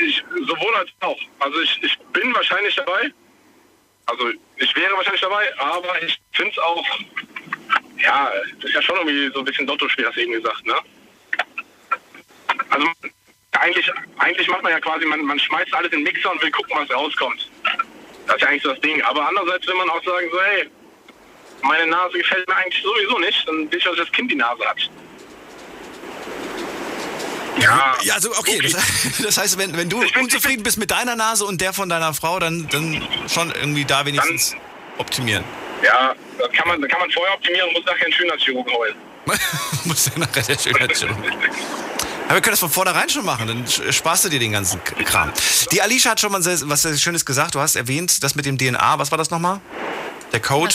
Ich, 0.04 0.22
sowohl 0.46 0.74
als 0.76 0.90
auch. 1.00 1.18
Also 1.38 1.60
ich, 1.60 1.78
ich 1.82 1.96
bin 2.12 2.34
wahrscheinlich 2.34 2.74
dabei. 2.74 3.12
Also 4.06 4.30
ich 4.56 4.74
wäre 4.74 4.94
wahrscheinlich 4.96 5.20
dabei, 5.20 5.44
aber 5.60 6.02
ich 6.02 6.18
finde 6.32 6.50
es 6.50 6.58
auch, 6.58 6.84
ja, 8.02 8.30
das 8.56 8.64
ist 8.70 8.74
ja 8.74 8.82
schon 8.82 8.96
irgendwie 8.96 9.30
so 9.32 9.38
ein 9.40 9.44
bisschen 9.44 9.66
Lotto-Spiel, 9.66 10.06
hast 10.06 10.16
du 10.16 10.22
eben 10.22 10.32
gesagt, 10.32 10.66
ne? 10.66 10.74
Also 12.70 12.86
eigentlich, 13.52 13.90
eigentlich 14.18 14.48
macht 14.48 14.62
man 14.62 14.72
ja 14.72 14.80
quasi, 14.80 15.04
man, 15.06 15.20
man 15.24 15.38
schmeißt 15.38 15.72
alles 15.74 15.92
in 15.92 15.98
den 15.98 16.04
Mixer 16.04 16.30
und 16.30 16.42
will 16.42 16.50
gucken, 16.50 16.76
was 16.78 16.90
rauskommt. 16.96 17.48
Das 18.26 18.36
ist 18.36 18.42
ja 18.42 18.48
eigentlich 18.48 18.62
so 18.62 18.70
das 18.70 18.80
Ding. 18.80 19.02
Aber 19.02 19.26
andererseits 19.26 19.66
will 19.66 19.74
man 19.74 19.88
auch 19.90 20.02
sagen, 20.04 20.28
so, 20.30 20.38
hey, 20.42 20.68
meine 21.62 21.86
Nase 21.86 22.18
gefällt 22.18 22.46
mir 22.48 22.56
eigentlich 22.56 22.82
sowieso 22.82 23.18
nicht, 23.18 23.48
dann 23.48 23.70
will 23.70 23.78
ich, 23.78 23.84
dass 23.84 23.96
das 23.96 24.12
Kind 24.12 24.30
die 24.30 24.36
Nase 24.36 24.64
hat. 24.64 24.78
Ja, 27.60 27.96
Ja, 28.02 28.14
also 28.14 28.30
okay, 28.38 28.60
das, 28.62 28.74
das 29.22 29.36
heißt, 29.38 29.58
wenn, 29.58 29.76
wenn 29.76 29.88
du 29.88 29.98
bin- 30.00 30.10
unzufrieden 30.22 30.62
bist 30.62 30.78
mit 30.78 30.90
deiner 30.90 31.16
Nase 31.16 31.44
und 31.44 31.60
der 31.60 31.72
von 31.72 31.88
deiner 31.88 32.14
Frau, 32.14 32.38
dann, 32.38 32.68
dann 32.68 33.06
schon 33.28 33.50
irgendwie 33.50 33.84
da 33.84 34.04
wenigstens 34.06 34.54
optimieren. 34.98 35.42
Ja, 35.82 36.14
das 36.38 36.52
kann 36.52 36.68
man, 36.68 36.80
das 36.80 36.90
kann 36.90 37.00
man 37.00 37.10
vorher 37.10 37.34
optimieren 37.34 37.68
und 37.68 37.74
muss 37.74 37.84
nachher 37.86 38.04
einen 38.04 38.12
Schönheitschirurgen 38.12 38.72
holen. 38.72 38.94
Muss 39.84 40.06
ja 40.06 40.12
nachher 40.18 40.42
der 40.42 40.58
Schönheitschirurg. 40.58 41.16
Aber 42.28 42.34
wir 42.34 42.42
können 42.42 42.52
das 42.52 42.60
von 42.60 42.68
vornherein 42.68 43.08
schon 43.08 43.24
machen, 43.24 43.46
dann 43.46 43.92
sparst 43.92 44.26
du 44.26 44.28
dir 44.28 44.38
den 44.38 44.52
ganzen 44.52 44.84
Kram. 44.84 45.32
Die 45.72 45.80
Alicia 45.80 46.10
hat 46.10 46.20
schon 46.20 46.30
mal 46.30 46.44
was 46.44 46.82
sehr 46.82 46.94
Schönes 46.98 47.24
gesagt. 47.24 47.54
Du 47.54 47.60
hast 47.60 47.74
erwähnt, 47.74 48.22
das 48.22 48.34
mit 48.34 48.44
dem 48.44 48.58
DNA. 48.58 48.98
Was 48.98 49.10
war 49.10 49.16
das 49.16 49.30
nochmal? 49.30 49.62
Der 50.32 50.40
Code. 50.40 50.74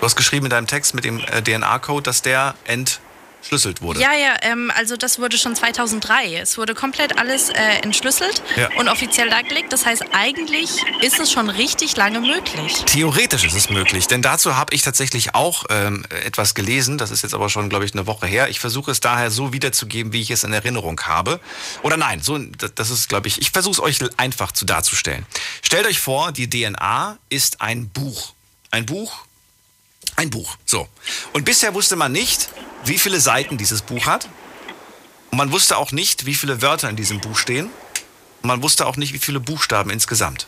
Du 0.00 0.04
hast 0.04 0.16
geschrieben 0.16 0.46
in 0.46 0.50
deinem 0.50 0.66
Text 0.66 0.94
mit 0.94 1.04
dem 1.04 1.20
äh, 1.20 1.42
DNA-Code, 1.42 2.02
dass 2.02 2.22
der 2.22 2.56
entschlüsselt 3.40 3.80
wurde. 3.82 4.00
Ja, 4.00 4.12
ja, 4.14 4.36
ähm, 4.42 4.70
also 4.74 4.96
das 4.96 5.18
wurde 5.18 5.38
schon 5.38 5.54
2003. 5.56 6.36
Es 6.36 6.58
wurde 6.58 6.74
komplett 6.74 7.18
alles 7.18 7.48
äh, 7.50 7.54
entschlüsselt 7.82 8.42
Ja. 8.56 8.68
und 8.76 8.88
offiziell 8.88 9.30
dargelegt. 9.30 9.72
Das 9.72 9.86
heißt, 9.86 10.04
eigentlich 10.12 10.70
ist 11.00 11.18
es 11.18 11.32
schon 11.32 11.48
richtig 11.48 11.96
lange 11.96 12.20
möglich. 12.20 12.74
Theoretisch 12.86 13.44
ist 13.44 13.54
es 13.54 13.70
möglich, 13.70 14.06
denn 14.06 14.22
dazu 14.22 14.56
habe 14.56 14.74
ich 14.74 14.82
tatsächlich 14.82 15.34
auch 15.34 15.64
ähm, 15.70 16.04
etwas 16.24 16.54
gelesen. 16.54 16.98
Das 16.98 17.10
ist 17.10 17.22
jetzt 17.22 17.34
aber 17.34 17.48
schon, 17.48 17.68
glaube 17.68 17.84
ich, 17.84 17.92
eine 17.94 18.06
Woche 18.06 18.26
her. 18.26 18.48
Ich 18.48 18.60
versuche 18.60 18.90
es 18.90 19.00
daher 19.00 19.30
so 19.30 19.52
wiederzugeben, 19.52 20.12
wie 20.12 20.20
ich 20.20 20.30
es 20.30 20.44
in 20.44 20.52
Erinnerung 20.52 21.00
habe. 21.02 21.40
Oder 21.82 21.96
nein, 21.96 22.20
so, 22.22 22.38
das 22.38 22.72
das 22.74 22.90
ist, 22.90 23.08
glaube 23.08 23.28
ich, 23.28 23.40
ich 23.40 23.50
versuche 23.50 23.72
es 23.72 23.80
euch 23.80 23.98
einfach 24.18 24.52
zu 24.52 24.64
darzustellen. 24.64 25.26
Stellt 25.62 25.86
euch 25.86 25.98
vor, 26.00 26.32
die 26.32 26.48
DNA 26.48 27.18
ist 27.28 27.60
ein 27.60 27.88
Buch. 27.88 28.32
Ein 28.70 28.84
Buch, 28.86 29.24
ein 30.18 30.30
Buch. 30.30 30.56
So. 30.66 30.88
Und 31.32 31.44
bisher 31.44 31.74
wusste 31.74 31.96
man 31.96 32.12
nicht, 32.12 32.50
wie 32.84 32.98
viele 32.98 33.20
Seiten 33.20 33.56
dieses 33.56 33.82
Buch 33.82 34.06
hat. 34.06 34.28
Und 35.30 35.38
man 35.38 35.52
wusste 35.52 35.76
auch 35.76 35.92
nicht, 35.92 36.26
wie 36.26 36.34
viele 36.34 36.60
Wörter 36.60 36.90
in 36.90 36.96
diesem 36.96 37.20
Buch 37.20 37.38
stehen. 37.38 37.66
Und 38.42 38.48
man 38.48 38.62
wusste 38.62 38.86
auch 38.86 38.96
nicht, 38.96 39.12
wie 39.12 39.18
viele 39.18 39.40
Buchstaben 39.40 39.90
insgesamt. 39.90 40.46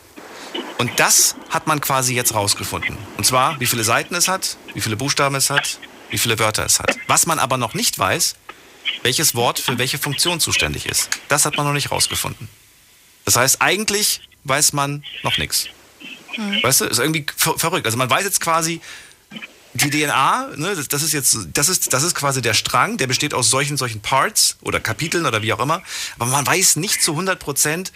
Und 0.79 0.99
das 0.99 1.37
hat 1.51 1.67
man 1.67 1.81
quasi 1.81 2.15
jetzt 2.15 2.35
rausgefunden. 2.35 2.97
Und 3.17 3.25
zwar, 3.25 3.61
wie 3.61 3.67
viele 3.67 3.85
Seiten 3.85 4.15
es 4.15 4.29
hat, 4.29 4.57
wie 4.75 4.81
viele 4.81 4.97
Buchstaben 4.97 5.37
es 5.37 5.51
hat, 5.51 5.79
wie 6.11 6.19
viele 6.19 6.39
Wörter 6.39 6.65
es 6.65 6.81
hat. 6.81 6.97
Was 7.07 7.27
man 7.27 7.39
aber 7.39 7.57
noch 7.57 7.75
nicht 7.75 7.99
weiß, 7.99 8.35
welches 9.03 9.35
Wort 9.35 9.59
für 9.59 9.79
welche 9.79 9.99
Funktion 9.99 10.41
zuständig 10.41 10.87
ist. 10.87 11.11
Das 11.29 11.45
hat 11.45 11.57
man 11.57 11.67
noch 11.67 11.75
nicht 11.75 11.91
rausgefunden. 11.93 12.49
Das 13.25 13.37
heißt, 13.37 13.63
eigentlich 13.63 14.23
weiß 14.45 14.73
man 14.73 15.05
noch 15.23 15.39
nichts. 15.39 15.67
Weißt 16.63 16.81
du, 16.81 16.87
ist 16.87 16.99
irgendwie 16.99 17.27
ver 17.37 17.59
verrückt. 17.59 17.87
Also 17.87 17.99
man 17.99 18.09
weiß 18.09 18.25
jetzt 18.25 18.41
quasi, 18.41 18.81
die 19.75 19.91
DNA, 19.91 20.49
ne, 20.57 20.75
das, 20.75 20.89
das 20.89 21.03
ist 21.03 21.13
jetzt, 21.13 21.39
das 21.53 21.69
ist, 21.69 21.93
das 21.93 22.03
ist 22.03 22.15
quasi 22.15 22.43
der 22.43 22.55
Strang, 22.55 22.97
der 22.97 23.07
besteht 23.07 23.35
aus 23.35 23.51
solchen, 23.51 23.77
solchen 23.77 24.01
Parts 24.01 24.57
oder 24.63 24.81
Kapiteln 24.81 25.27
oder 25.27 25.43
wie 25.43 25.53
auch 25.53 25.61
immer. 25.61 25.83
Aber 26.19 26.31
man 26.31 26.47
weiß 26.47 26.77
nicht 26.77 27.03
zu 27.03 27.13
100 27.13 27.39
Prozent, 27.39 27.93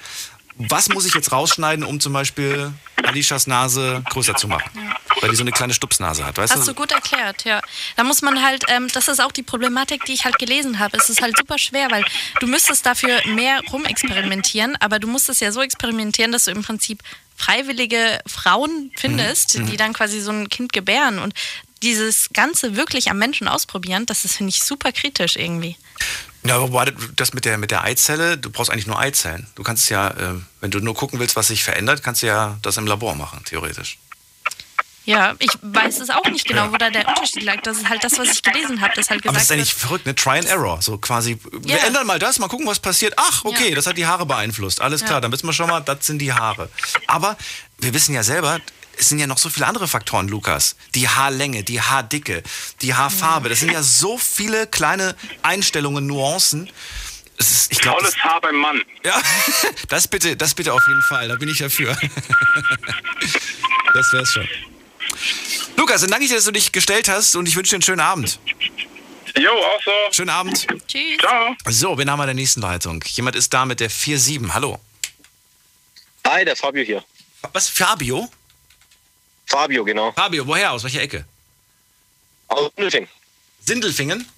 was 0.57 0.89
muss 0.89 1.05
ich 1.05 1.15
jetzt 1.15 1.33
rausschneiden, 1.33 1.85
um 1.85 1.99
zum 1.99 2.13
Beispiel 2.13 2.73
Alishas 3.03 3.49
Nase 3.49 4.05
größer 4.09 4.37
zu 4.37 4.47
machen. 4.47 4.71
Weil 5.21 5.31
die 5.31 5.37
so 5.37 5.43
eine 5.43 5.51
kleine 5.51 5.75
Stupsnase 5.75 6.25
hat, 6.25 6.39
weißt 6.39 6.55
Hast 6.55 6.69
du? 6.69 6.73
du 6.73 6.81
gut 6.81 6.93
erklärt, 6.93 7.45
ja. 7.45 7.61
Da 7.97 8.05
muss 8.05 8.23
man 8.23 8.41
halt, 8.41 8.65
ähm, 8.69 8.87
das 8.93 9.09
ist 9.09 9.21
auch 9.21 9.33
die 9.33 9.43
Problematik, 9.43 10.05
die 10.05 10.13
ich 10.13 10.25
halt 10.25 10.39
gelesen 10.39 10.79
habe. 10.79 10.97
Es 10.97 11.09
ist 11.09 11.23
halt 11.23 11.37
super 11.37 11.59
schwer, 11.59 11.91
weil 11.91 12.05
du 12.39 12.47
müsstest 12.47 12.87
dafür 12.87 13.21
mehr 13.35 13.61
rumexperimentieren, 13.73 14.77
aber 14.79 15.01
du 15.01 15.09
musst 15.09 15.29
es 15.29 15.41
ja 15.41 15.51
so 15.51 15.61
experimentieren, 15.61 16.31
dass 16.31 16.45
du 16.45 16.53
im 16.53 16.63
Prinzip 16.63 17.01
freiwillige 17.37 18.21
Frauen 18.27 18.93
findest, 18.97 19.59
Mhm. 19.59 19.67
die 19.67 19.77
dann 19.77 19.93
quasi 19.93 20.21
so 20.21 20.31
ein 20.31 20.49
Kind 20.49 20.73
gebären 20.73 21.19
und 21.19 21.35
dieses 21.85 22.31
Ganze 22.33 22.77
wirklich 22.77 23.11
am 23.11 23.19
Menschen 23.19 23.47
ausprobieren, 23.47 24.07
das 24.07 24.25
ist, 24.25 24.35
finde 24.37 24.51
ich, 24.51 24.63
super 24.65 24.91
kritisch 24.93 25.37
irgendwie. 25.37 25.77
Ja, 26.43 26.61
wobei 26.61 26.93
das 27.17 27.33
mit 27.33 27.45
der, 27.45 27.57
mit 27.59 27.71
der 27.71 27.85
Eizelle, 27.85 28.37
du 28.37 28.51
brauchst 28.51 28.71
eigentlich 28.71 28.87
nur 28.87 28.99
Eizellen. 28.99 29.47
Du 29.55 29.63
kannst 29.63 29.89
ja, 29.91 30.09
äh, 30.11 30.35
wenn 30.61 30.71
du 30.71 30.81
nur 30.81 30.95
gucken 30.95 31.19
willst, 31.21 31.37
was 31.37 31.49
sich 31.49 31.63
verändert, 31.65 32.03
kannst 32.03 32.23
du 32.23 32.27
ja 32.27 32.59
das 32.63 32.77
im 32.77 32.87
Labor 32.87 33.15
machen, 33.15 33.43
theoretisch. 33.45 33.99
Ja, 35.07 35.35
ich 35.39 35.51
weiß 35.61 36.01
es 36.01 36.09
auch 36.09 36.25
nicht 36.31 36.47
genau, 36.47 36.73
wo 36.73 36.79
da 36.79 36.89
der 36.89 37.07
Unterschied 37.07 37.43
lag. 37.43 37.61
Das 37.63 37.77
ist 37.77 37.89
halt 37.91 38.03
das, 38.03 38.19
was 38.19 38.31
ich 38.33 38.43
gelesen 38.43 38.81
habe, 38.81 38.95
dass 38.95 39.11
halt 39.11 39.21
Aber 39.27 39.33
gesagt 39.33 39.37
das 39.37 39.43
ist 39.43 39.51
eigentlich 39.53 39.75
verrückt, 39.75 40.07
ne? 40.07 40.15
Try 40.15 40.39
and 40.39 40.47
Error. 40.49 40.81
So 40.81 40.97
quasi, 40.97 41.39
wir 41.53 41.77
Ja. 41.77 41.85
ändern 41.85 42.07
mal 42.07 42.19
das, 42.19 42.39
mal 42.39 42.49
gucken, 42.49 42.67
was 42.67 42.79
passiert. 42.79 43.13
Ach, 43.19 43.45
okay, 43.45 43.69
Ja. 43.71 43.75
das 43.75 43.87
hat 43.87 43.99
die 43.99 44.07
Haare 44.07 44.25
beeinflusst. 44.25 44.81
Alles 44.81 45.03
Ja. 45.03 45.07
klar, 45.09 45.21
dann 45.21 45.31
wissen 45.31 45.47
wir 45.47 45.53
schon 45.53 45.69
mal, 45.69 45.81
das 45.81 46.07
sind 46.07 46.21
die 46.21 46.33
Haare. 46.33 46.71
Aber 47.07 47.37
wir 47.79 47.93
wissen 47.93 48.15
ja 48.15 48.23
selber, 48.23 48.61
es 48.99 49.09
sind 49.09 49.19
ja 49.19 49.27
noch 49.27 49.39
so 49.39 49.51
viele 49.51 49.67
andere 49.67 49.89
Faktoren, 49.89 50.29
Lukas. 50.29 50.77
Die 50.95 51.09
Haarlänge, 51.09 51.63
die 51.65 51.81
Haardicke, 51.81 52.43
die 52.83 52.95
Haarfarbe. 52.95 53.49
Das 53.49 53.61
sind 53.61 53.73
ja 53.73 53.83
so 53.83 54.19
viele 54.19 54.67
kleine 54.67 55.15
Einstellungen, 55.43 56.07
Nuancen. 56.07 56.71
Es 57.37 57.51
ist, 57.51 57.73
ich 57.73 57.79
glaube, 57.81 57.99
Volles 58.01 58.17
Haar 58.19 58.41
beim 58.41 58.55
Mann. 58.57 58.83
ja, 59.05 59.21
das 59.89 60.07
bitte, 60.07 60.37
das 60.37 60.55
bitte 60.55 60.73
auf 60.73 60.83
jeden 60.87 61.03
Fall. 61.03 61.29
Da 61.29 61.37
bin 61.37 61.49
ich 61.49 61.59
dafür. 61.59 61.97
Das 63.95 64.13
wär's 64.13 64.33
schon. 64.33 64.49
Lukas, 65.77 66.01
dann 66.01 66.11
danke 66.11 66.25
ich 66.25 66.31
dir, 66.31 66.37
dass 66.37 66.45
du 66.45 66.51
dich 66.51 66.73
gestellt 66.73 67.09
hast 67.09 67.37
und 67.37 67.47
ich 67.47 67.55
wünsche 67.55 67.71
dir 67.71 67.77
einen 67.77 67.83
schönen 67.83 68.01
Abend. 68.01 68.41
Jo, 69.39 69.51
auch 69.53 69.83
so. 69.85 69.91
Schönen 70.11 70.31
Abend. 70.31 70.67
tschüss. 70.89 71.19
Ciao. 71.21 71.55
So, 71.69 71.97
wen 71.97 72.11
haben 72.11 72.19
wir 72.19 72.25
in 72.25 72.29
der 72.29 72.35
nächsten 72.35 72.61
Leitung? 72.61 73.03
Jemand 73.07 73.37
ist 73.37 73.55
da 73.55 73.65
mit 73.65 73.79
der 73.79 73.91
4-7. 73.91 74.53
Hallo. 74.53 74.81
Hi, 76.27 76.45
der 76.45 76.57
Fabio 76.57 76.83
hier. 76.83 77.05
Was? 77.53 77.69
Fabio? 77.69 78.29
Fabio, 79.47 79.85
genau. 79.85 80.13
Fabio, 80.13 80.47
woher? 80.47 80.73
Aus 80.73 80.85
welcher 80.85 81.03
Ecke? 81.03 81.25
Aus 82.49 82.71
Nöting. 82.77 83.09
Sindelfingen? 83.61 84.29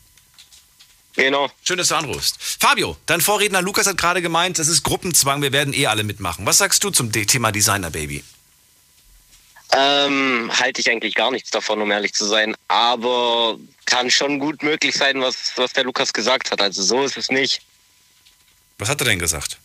Genau. 1.14 1.50
Schön, 1.64 1.78
dass 1.78 1.88
du 1.88 1.94
anrufst. 1.94 2.36
Fabio, 2.38 2.96
dein 3.06 3.20
Vorredner 3.20 3.62
Lukas 3.62 3.86
hat 3.86 3.96
gerade 3.96 4.20
gemeint, 4.20 4.58
das 4.58 4.68
ist 4.68 4.82
Gruppenzwang, 4.82 5.40
wir 5.40 5.52
werden 5.52 5.72
eh 5.72 5.86
alle 5.86 6.04
mitmachen. 6.04 6.44
Was 6.44 6.58
sagst 6.58 6.84
du 6.84 6.90
zum 6.90 7.10
Thema 7.10 7.52
Designer 7.52 7.90
Baby? 7.90 8.22
Ähm, 9.72 10.50
halte 10.54 10.80
ich 10.80 10.90
eigentlich 10.90 11.14
gar 11.14 11.30
nichts 11.30 11.50
davon, 11.50 11.80
um 11.80 11.90
ehrlich 11.90 12.12
zu 12.12 12.26
sein. 12.26 12.54
Aber 12.68 13.58
kann 13.86 14.10
schon 14.10 14.38
gut 14.38 14.62
möglich 14.62 14.94
sein, 14.94 15.20
was, 15.20 15.52
was 15.56 15.72
der 15.72 15.84
Lukas 15.84 16.12
gesagt 16.12 16.50
hat. 16.50 16.60
Also 16.60 16.82
so 16.82 17.02
ist 17.02 17.16
es 17.16 17.30
nicht. 17.30 17.62
Was 18.78 18.88
hat 18.88 19.00
er 19.00 19.06
denn 19.06 19.18
gesagt? 19.18 19.58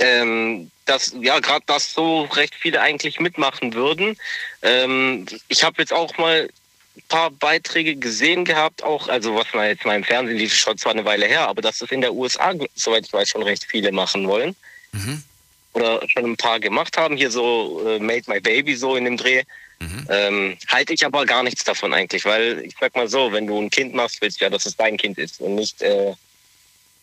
Ähm, 0.00 0.70
dass 0.86 1.14
ja 1.20 1.38
gerade 1.38 1.64
das 1.66 1.92
so 1.92 2.22
recht 2.22 2.54
viele 2.54 2.80
eigentlich 2.80 3.20
mitmachen 3.20 3.74
würden. 3.74 4.16
Ähm, 4.62 5.26
ich 5.48 5.62
habe 5.62 5.80
jetzt 5.80 5.92
auch 5.92 6.16
mal 6.18 6.48
ein 6.96 7.02
paar 7.08 7.30
Beiträge 7.30 7.94
gesehen 7.96 8.44
gehabt, 8.44 8.82
auch 8.82 9.08
also 9.08 9.36
was 9.36 9.46
man 9.54 9.66
jetzt 9.66 9.84
mal 9.84 9.94
im 9.94 10.04
Fernsehen 10.04 10.36
lief, 10.38 10.54
schon 10.54 10.76
zwar 10.76 10.92
eine 10.92 11.04
Weile 11.04 11.26
her, 11.26 11.46
aber 11.48 11.62
dass 11.62 11.78
das 11.78 11.90
in 11.92 12.00
der 12.00 12.12
USA, 12.12 12.52
soweit 12.74 13.06
ich 13.06 13.12
weiß, 13.12 13.28
schon 13.28 13.42
recht 13.42 13.64
viele 13.64 13.92
machen 13.92 14.26
wollen 14.26 14.56
Mhm. 14.92 15.22
oder 15.74 16.00
schon 16.08 16.24
ein 16.24 16.36
paar 16.36 16.58
gemacht 16.58 16.96
haben. 16.96 17.16
Hier 17.16 17.30
so 17.30 17.80
äh, 17.86 18.00
Made 18.00 18.24
My 18.26 18.40
Baby 18.40 18.74
so 18.74 18.96
in 18.96 19.04
dem 19.04 19.16
Dreh. 19.16 19.44
Mhm. 19.78 20.06
Ähm, 20.10 20.56
halte 20.66 20.92
ich 20.92 21.06
aber 21.06 21.24
gar 21.24 21.44
nichts 21.44 21.62
davon 21.62 21.94
eigentlich, 21.94 22.24
weil 22.24 22.64
ich 22.64 22.74
sag 22.80 22.94
mal 22.96 23.08
so, 23.08 23.30
wenn 23.32 23.46
du 23.46 23.58
ein 23.58 23.70
Kind 23.70 23.94
machst, 23.94 24.20
willst 24.20 24.40
du 24.40 24.44
ja, 24.46 24.50
dass 24.50 24.66
es 24.66 24.76
dein 24.76 24.96
Kind 24.96 25.16
ist 25.16 25.40
und 25.40 25.54
nicht 25.54 25.80
äh, 25.80 26.12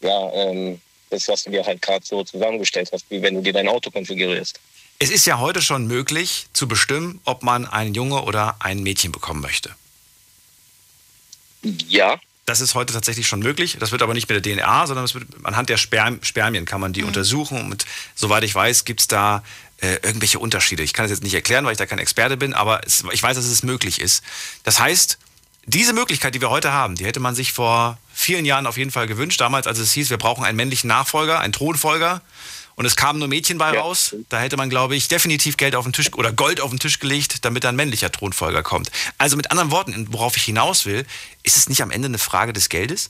ja 0.02 0.32
ähm, 0.34 0.82
das, 1.10 1.28
was 1.28 1.44
du 1.44 1.52
dir 1.52 1.66
halt 1.66 1.82
gerade 1.82 2.06
so 2.06 2.24
zusammengestellt 2.24 2.90
hast, 2.92 3.06
wie 3.10 3.22
wenn 3.22 3.36
du 3.36 3.42
dir 3.42 3.54
dein 3.54 3.68
Auto 3.68 3.92
konfigurierst. 3.92 4.60
Es 5.00 5.10
ist 5.10 5.26
ja 5.26 5.40
heute 5.40 5.62
schon 5.62 5.86
möglich 5.88 6.48
zu 6.54 6.68
bestimmen, 6.68 7.22
ob 7.24 7.44
man 7.44 7.66
einen 7.68 7.94
Junge 7.94 8.24
oder 8.24 8.56
ein 8.60 8.82
Mädchen 8.82 9.12
bekommen 9.12 9.42
möchte. 9.42 9.76
Ja, 11.88 12.20
Das 12.46 12.62
ist 12.62 12.76
heute 12.76 12.94
tatsächlich 12.94 13.28
schon 13.28 13.40
möglich. 13.42 13.78
Das 13.80 13.92
wird 13.92 14.02
aber 14.02 14.14
nicht 14.14 14.30
mit 14.30 14.46
der 14.46 14.56
DNA, 14.56 14.88
sondern 14.88 15.04
es 15.04 15.14
wird 15.14 15.26
anhand 15.44 15.68
der 15.70 15.78
Sperm 15.78 16.20
Spermien 16.24 16.66
kann 16.66 16.80
man 16.80 16.94
die 16.94 17.04
untersuchen. 17.04 17.60
Und 17.70 17.86
soweit 18.16 18.44
ich 18.44 18.56
weiß, 18.56 18.86
gibt 18.86 19.02
es 19.02 19.08
da 19.08 19.44
äh, 19.82 19.96
irgendwelche 20.02 20.40
Unterschiede. 20.40 20.82
Ich 20.82 20.94
kann 20.94 21.04
das 21.04 21.12
jetzt 21.12 21.24
nicht 21.24 21.34
erklären, 21.34 21.66
weil 21.66 21.74
ich 21.74 21.78
da 21.78 21.86
kein 21.86 22.00
Experte 22.00 22.38
bin, 22.38 22.54
aber 22.54 22.82
es, 22.86 23.04
ich 23.12 23.22
weiß, 23.22 23.36
dass 23.36 23.46
es 23.46 23.64
möglich 23.64 24.00
ist. 24.00 24.24
Das 24.64 24.80
heißt, 24.80 25.18
diese 25.68 25.94
Möglichkeit, 25.94 26.34
die 26.34 26.42
wir 26.42 26.50
heute 26.50 26.72
haben, 26.72 26.96
die 26.96 27.06
hätte 27.06 27.20
man 27.20 27.36
sich 27.36 27.52
vor 27.52 27.98
vielen 28.14 28.46
Jahren 28.46 28.66
auf 28.66 28.78
jeden 28.78 28.90
Fall 28.90 29.06
gewünscht. 29.06 29.40
Damals, 29.42 29.68
als 29.68 29.78
es 29.80 29.92
hieß, 29.92 30.10
wir 30.10 30.18
brauchen 30.18 30.46
einen 30.46 30.56
männlichen 30.56 30.88
Nachfolger, 30.88 31.40
einen 31.42 31.54
Thronfolger. 31.54 32.22
Und 32.76 32.86
es 32.86 32.96
kamen 32.96 33.18
nur 33.20 33.28
Mädchen 33.28 33.58
bei 33.58 33.74
Ja. 33.74 33.82
raus. 33.82 34.16
Da 34.30 34.40
hätte 34.40 34.56
man, 34.56 34.70
glaube 34.70 34.96
ich, 34.96 35.08
definitiv 35.08 35.58
Geld 35.58 35.76
auf 35.76 35.84
den 35.84 35.94
Tisch 35.94 36.14
oder 36.14 36.32
Gold 36.32 36.62
auf 36.62 36.70
den 36.70 36.80
Tisch 36.80 37.00
gelegt, 37.00 37.44
damit 37.44 37.66
ein 37.66 37.76
männlicher 37.76 38.12
Thronfolger 38.12 38.64
kommt. 38.64 38.92
Also 39.18 39.36
mit 39.36 39.52
anderen 39.52 39.72
Worten, 39.72 40.08
worauf 40.12 40.38
ich 40.38 40.44
hinaus 40.44 40.86
will, 40.86 41.06
ist 41.44 41.58
es 41.58 41.70
nicht 41.70 41.82
am 41.82 41.92
Ende 41.92 42.08
eine 42.08 42.20
Frage 42.20 42.54
des 42.54 42.70
Geldes? 42.70 43.10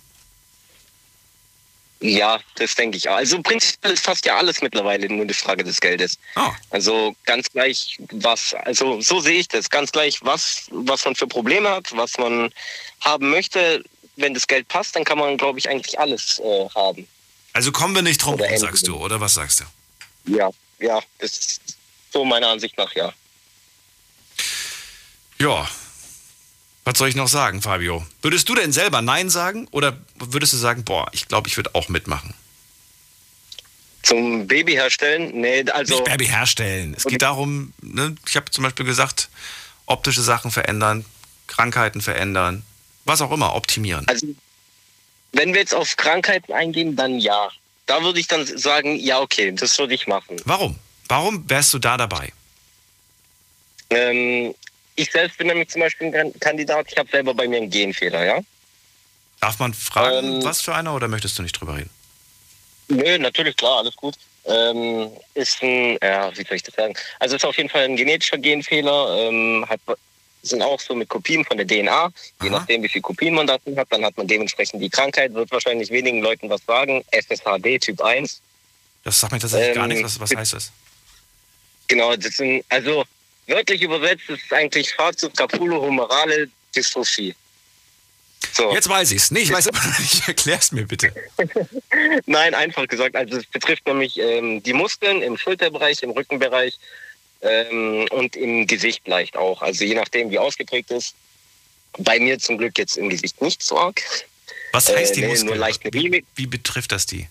Ja, 2.00 2.39
das 2.56 2.75
denke 2.75 2.98
ich 2.98 3.10
auch. 3.10 3.16
Also 3.16 3.42
prinzipiell 3.42 3.94
ist 3.94 4.06
fast 4.06 4.25
ja 4.25 4.38
alles 4.38 4.62
mittlerweile 4.62 5.08
nur 5.08 5.24
eine 5.24 5.34
Frage 5.34 5.63
des 5.63 5.82
Geldes. 5.82 6.18
Oh. 6.36 6.51
Also 6.70 7.16
ganz 7.25 7.50
gleich, 7.50 7.98
was, 8.12 8.54
also 8.54 9.01
so 9.01 9.20
sehe 9.20 9.39
ich 9.39 9.48
das, 9.48 9.70
ganz 9.70 9.92
gleich, 9.92 10.20
was, 10.22 10.68
was 10.72 11.06
man 11.06 11.16
für 11.16 11.27
Probleme 11.27 11.70
hat, 11.70 11.96
was 11.96 12.18
man 12.18 12.54
haben 13.01 13.30
möchte. 13.30 13.84
Wenn 14.16 14.34
das 14.34 14.48
Geld 14.48 14.68
passt, 14.68 14.96
dann 14.96 15.04
kann 15.04 15.18
man, 15.18 15.38
glaube 15.38 15.60
ich, 15.60 15.70
eigentlich 15.70 16.00
alles 16.00 16.39
äh, 16.39 16.70
haben. 16.75 17.08
Also 17.54 17.72
kommen 17.72 17.96
wir 17.96 18.01
nicht 18.04 18.24
drum 18.24 18.36
rum, 18.36 18.58
sagst 18.58 18.88
du, 18.88 18.98
oder 18.98 19.20
was 19.20 19.34
sagst 19.34 19.62
du? 19.62 20.36
Ja, 20.36 20.51
ja, 20.80 21.01
ist 21.20 21.62
so 22.12 22.24
meiner 22.24 22.50
Ansicht 22.50 22.77
nach, 22.77 22.94
ja. 22.94 23.13
Ja. 25.39 25.68
Was 26.88 26.98
soll 26.98 27.10
ich 27.10 27.17
noch 27.17 27.27
sagen, 27.27 27.62
Fabio? 27.62 28.08
Würdest 28.22 28.48
du 28.48 28.56
denn 28.56 28.72
selber 28.72 29.01
Nein 29.01 29.29
sagen 29.29 29.67
oder 29.72 29.98
würdest 30.15 30.53
du 30.53 30.58
sagen, 30.58 30.86
boah, 30.86 31.10
ich 31.12 31.27
glaube, 31.27 31.50
ich 31.50 31.58
würde 31.58 31.75
auch 31.75 31.89
mitmachen? 31.89 32.34
Zum 34.03 34.48
Baby 34.48 34.72
herstellen, 34.72 35.32
nee, 35.34 35.65
also. 35.70 35.96
Nicht 35.96 36.06
Baby 36.06 36.27
herstellen. 36.27 36.94
Es 36.96 37.03
geht 37.03 37.24
darum, 37.24 37.74
ne, 37.82 38.15
ich 38.25 38.38
habe 38.38 38.50
zum 38.51 38.63
Beispiel 38.63 38.86
gesagt, 38.86 39.27
optische 39.86 40.22
Sachen 40.22 40.50
verändern, 40.50 41.03
Krankheiten 41.48 42.00
verändern, 42.00 42.63
was 43.03 43.20
auch 43.20 43.34
immer, 43.34 43.53
optimieren. 43.53 44.08
Also, 44.08 44.25
wenn 45.34 45.53
wir 45.53 45.60
jetzt 45.60 45.76
auf 45.76 45.97
Krankheiten 45.97 46.54
eingehen, 46.54 46.95
dann 46.95 47.19
ja. 47.19 47.50
Da 47.86 48.02
würde 48.02 48.21
ich 48.21 48.28
dann 48.28 48.45
sagen, 48.45 48.95
ja, 48.95 49.19
okay, 49.19 49.52
das 49.52 49.78
würde 49.78 49.93
ich 49.93 50.08
machen. 50.08 50.38
Warum? 50.45 50.80
Warum 51.10 51.50
wärst 51.50 51.73
du 51.73 51.80
da 51.80 51.97
dabei? 51.97 52.32
Ähm, 53.89 54.56
ich 54.98 55.12
selbst 55.12 55.38
bin 55.38 55.48
nämlich 55.48 55.70
zum 55.70 55.82
Beispiel 55.82 56.08
ein 56.08 56.12
Kan- 56.14 56.40
Kandidat, 56.40 56.88
ich 56.92 56.98
habe 56.98 57.10
selber 57.10 57.34
bei 57.34 57.48
mir 57.48 57.58
einen 57.58 57.70
Genfehler, 57.70 58.26
ja? 58.26 58.40
Darf 59.40 59.60
man 59.60 59.74
fragen, 59.74 60.38
Ähm, 60.38 60.44
was 60.44 60.62
für 60.62 60.76
einer 60.76 60.94
oder 60.96 61.08
möchtest 61.08 61.38
du 61.40 61.44
nicht 61.44 61.54
drüber 61.54 61.78
reden? 61.78 61.90
Nö, 62.90 63.18
natürlich, 63.18 63.56
klar, 63.56 63.78
alles 63.80 63.96
gut. 63.96 64.16
Ähm, 64.46 65.12
ist 65.34 65.62
ein, 65.62 65.98
ja, 66.02 66.32
wie 66.38 66.44
soll 66.44 66.56
ich 66.56 66.64
das 66.64 66.74
sagen? 66.76 66.94
Also 67.20 67.36
ist 67.36 67.46
auf 67.46 67.58
jeden 67.58 67.70
Fall 67.70 67.84
ein 67.84 67.96
genetischer 67.98 68.38
Genfehler, 68.38 69.28
ähm, 69.28 69.66
hat, 69.68 69.80
sind 70.42 70.62
auch 70.62 70.80
so 70.80 70.96
mit 70.96 71.10
Kopien 71.10 71.44
von 71.46 71.58
der 71.58 71.68
DNA. 71.68 72.12
Je 72.42 72.50
Aha. 72.50 72.60
nachdem, 72.60 72.82
wie 72.82 72.88
viel 72.90 73.02
Kopien 73.02 73.36
man 73.36 73.46
dazu 73.46 73.76
hat, 73.76 73.88
dann 73.92 74.04
hat 74.06 74.16
man 74.18 74.26
dementsprechend 74.28 74.82
die 74.82 74.90
Krankheit, 74.90 75.34
wird 75.34 75.52
wahrscheinlich 75.52 75.90
wenigen 75.90 76.22
Leuten 76.22 76.50
was 76.50 76.62
sagen. 76.66 77.04
SSHD 77.12 77.78
Typ 77.80 78.02
1. 78.02 78.42
Das 79.04 79.20
sagt 79.20 79.34
mir 79.34 79.40
tatsächlich 79.40 79.76
gar 79.76 79.84
ähm, 79.84 79.90
nichts. 79.98 80.20
Was, 80.20 80.32
was 80.32 80.36
heißt 80.38 80.54
das? 80.54 80.72
Genau, 81.90 82.16
das 82.16 82.34
sind, 82.36 82.64
also 82.70 83.04
wörtlich 83.48 83.82
übersetzt 83.82 84.30
ist 84.30 84.42
es 84.46 84.52
eigentlich 84.52 84.94
Fahrzeug-Scapulo-humerale 84.94 86.50
Dystrophie. 86.76 87.36
So. 88.54 88.72
Jetzt 88.74 88.88
weiß 88.88 89.12
ich 89.12 89.18
es. 89.18 89.32
Nee, 89.32 89.40
ich 89.42 89.52
weiß 89.52 89.68
aber 89.68 89.80
nicht. 90.00 90.24
Erklär's 90.28 90.72
mir 90.72 90.86
bitte. 90.86 91.14
Nein, 92.26 92.54
einfach 92.54 92.88
gesagt. 92.88 93.16
Also 93.16 93.38
es 93.38 93.46
betrifft 93.48 93.86
nämlich 93.88 94.18
ähm, 94.20 94.62
die 94.64 94.74
Muskeln 94.74 95.22
im 95.22 95.38
Schulterbereich, 95.38 96.02
im 96.04 96.12
Rückenbereich 96.12 96.78
ähm, 97.42 98.08
und 98.12 98.36
im 98.36 98.68
Gesicht 98.68 99.08
leicht 99.08 99.36
auch. 99.38 99.62
Also 99.62 99.84
je 99.86 99.96
nachdem, 99.96 100.30
wie 100.32 100.40
ausgeprägt 100.40 100.92
ist. 100.92 101.14
Bei 102.00 102.20
mir 102.20 102.38
zum 102.38 102.58
Glück 102.60 102.78
jetzt 102.78 102.96
im 102.98 103.10
Gesicht 103.10 103.42
nicht 103.42 103.64
so 103.64 103.78
arg. 103.80 104.02
Was 104.72 104.88
heißt 104.90 105.12
Äh, 105.12 105.16
die 105.16 105.22
nee, 105.22 105.28
Muskeln? 105.30 105.48
nur 105.48 105.56
leichte 105.56 105.90
wie, 105.92 106.24
wie 106.36 106.48
betrifft 106.48 106.92
das 106.92 107.06
die? 107.08 107.28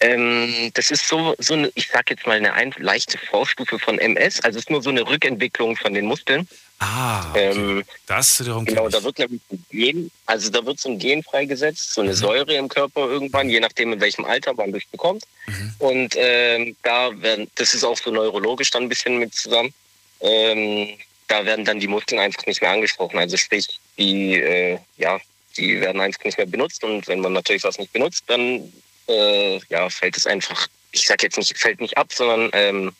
Ähm, 0.00 0.70
das 0.74 0.90
ist 0.90 1.06
so, 1.06 1.34
so 1.38 1.54
eine, 1.54 1.70
ich 1.74 1.88
sag 1.88 2.08
jetzt 2.10 2.26
mal 2.26 2.36
eine 2.36 2.54
ein, 2.54 2.74
leichte 2.78 3.18
Vorstufe 3.18 3.78
von 3.78 3.98
MS. 3.98 4.40
Also 4.40 4.58
es 4.58 4.64
ist 4.64 4.70
nur 4.70 4.82
so 4.82 4.90
eine 4.90 5.06
Rückentwicklung 5.06 5.76
von 5.76 5.92
den 5.92 6.06
Muskeln. 6.06 6.48
Ah, 6.78 7.28
okay. 7.30 7.50
Ähm, 7.50 7.84
das 8.06 8.40
wiederum 8.40 8.64
Genau, 8.64 8.88
da 8.88 9.02
wird 9.02 9.18
nämlich 9.18 9.42
ein 9.52 9.64
Gen, 9.70 10.10
also 10.24 10.50
da 10.50 10.64
wird 10.64 10.80
so 10.80 10.88
ein 10.88 10.98
Gen 10.98 11.22
freigesetzt, 11.22 11.92
so 11.92 12.00
eine 12.00 12.12
Mhm. 12.12 12.14
Säure 12.14 12.54
im 12.54 12.68
Körper 12.68 13.02
irgendwann, 13.06 13.50
je 13.50 13.60
nachdem 13.60 13.92
in 13.92 14.00
welchem 14.00 14.24
Alter 14.24 14.54
man 14.54 14.72
das 14.72 14.84
bekommt. 14.90 15.24
Mhm. 15.46 15.74
Und 15.78 16.14
ähm, 16.16 16.76
da 16.82 17.10
werden, 17.20 17.50
das 17.56 17.74
ist 17.74 17.84
auch 17.84 17.98
so 17.98 18.10
neurologisch 18.10 18.70
dann 18.70 18.84
ein 18.84 18.88
bisschen 18.88 19.18
mit 19.18 19.34
zusammen. 19.34 19.74
Ähm, 20.20 20.96
da 21.28 21.44
werden 21.44 21.66
dann 21.66 21.78
die 21.80 21.86
Muskeln 21.88 22.18
einfach 22.18 22.46
nicht 22.46 22.62
mehr 22.62 22.70
angesprochen. 22.70 23.18
Also 23.18 23.36
sprich, 23.36 23.78
die, 23.98 24.40
äh, 24.40 24.78
ja, 24.96 25.20
die 25.58 25.80
werden 25.82 26.00
einfach 26.00 26.24
nicht 26.24 26.38
mehr 26.38 26.46
benutzt. 26.46 26.82
Und 26.82 27.06
wenn 27.08 27.20
man 27.20 27.34
natürlich 27.34 27.64
was 27.64 27.78
nicht 27.78 27.92
benutzt, 27.92 28.24
dann 28.26 28.72
äh, 29.10 29.60
ja, 29.68 29.90
fällt 29.90 30.16
es 30.16 30.26
einfach, 30.26 30.66
ich 30.92 31.06
sag 31.06 31.22
jetzt 31.22 31.36
nicht, 31.36 31.56
fällt 31.58 31.80
nicht 31.80 31.96
ab, 31.98 32.12
sondern 32.12 32.50
ähm, 32.52 32.92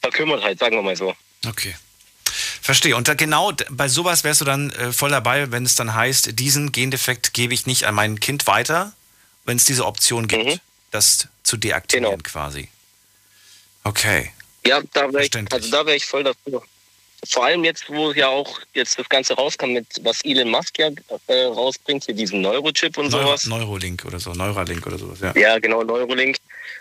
verkümmert 0.00 0.42
halt, 0.42 0.58
sagen 0.58 0.76
wir 0.76 0.82
mal 0.82 0.96
so. 0.96 1.14
Okay. 1.46 1.74
Verstehe. 2.62 2.96
Und 2.96 3.08
da 3.08 3.14
genau 3.14 3.52
bei 3.70 3.88
sowas 3.88 4.24
wärst 4.24 4.40
du 4.40 4.44
dann 4.44 4.70
äh, 4.70 4.92
voll 4.92 5.10
dabei, 5.10 5.50
wenn 5.50 5.64
es 5.64 5.74
dann 5.74 5.94
heißt, 5.94 6.38
diesen 6.38 6.72
Gendefekt 6.72 7.34
gebe 7.34 7.52
ich 7.54 7.66
nicht 7.66 7.84
an 7.84 7.94
mein 7.94 8.20
Kind 8.20 8.46
weiter, 8.46 8.92
wenn 9.44 9.56
es 9.56 9.64
diese 9.64 9.84
Option 9.86 10.28
gibt, 10.28 10.44
Mhm. 10.46 10.60
das 10.90 11.28
zu 11.42 11.56
deaktivieren 11.56 12.10
Genau. 12.18 12.22
quasi. 12.22 12.68
Okay. 13.84 14.32
Ja, 14.64 14.80
da 14.92 15.12
wäre 15.12 15.24
ich, 15.24 15.52
also 15.52 15.70
da 15.70 15.84
wäre 15.84 15.96
ich 15.96 16.06
voll 16.06 16.22
dafür. 16.22 16.62
Vor 17.24 17.44
allem 17.44 17.62
jetzt, 17.62 17.88
wo 17.88 18.12
ja 18.12 18.28
auch 18.28 18.60
jetzt 18.74 18.98
das 18.98 19.08
Ganze 19.08 19.34
rauskam, 19.34 19.72
mit 19.72 19.86
was 20.02 20.24
Elon 20.24 20.50
Musk 20.50 20.78
ja 20.78 20.90
äh, 21.28 21.44
rausbringt, 21.44 22.04
hier 22.04 22.14
diesen 22.14 22.40
Neurochip 22.40 22.98
und 22.98 23.10
Neuro, 23.10 23.26
sowas. 23.26 23.46
Neurolink 23.46 24.04
oder 24.04 24.18
so, 24.18 24.32
Neuralink 24.32 24.84
oder 24.86 24.98
sowas, 24.98 25.20
ja. 25.20 25.32
Ja, 25.36 25.58
genau, 25.60 25.84
Neurolink. 25.84 26.38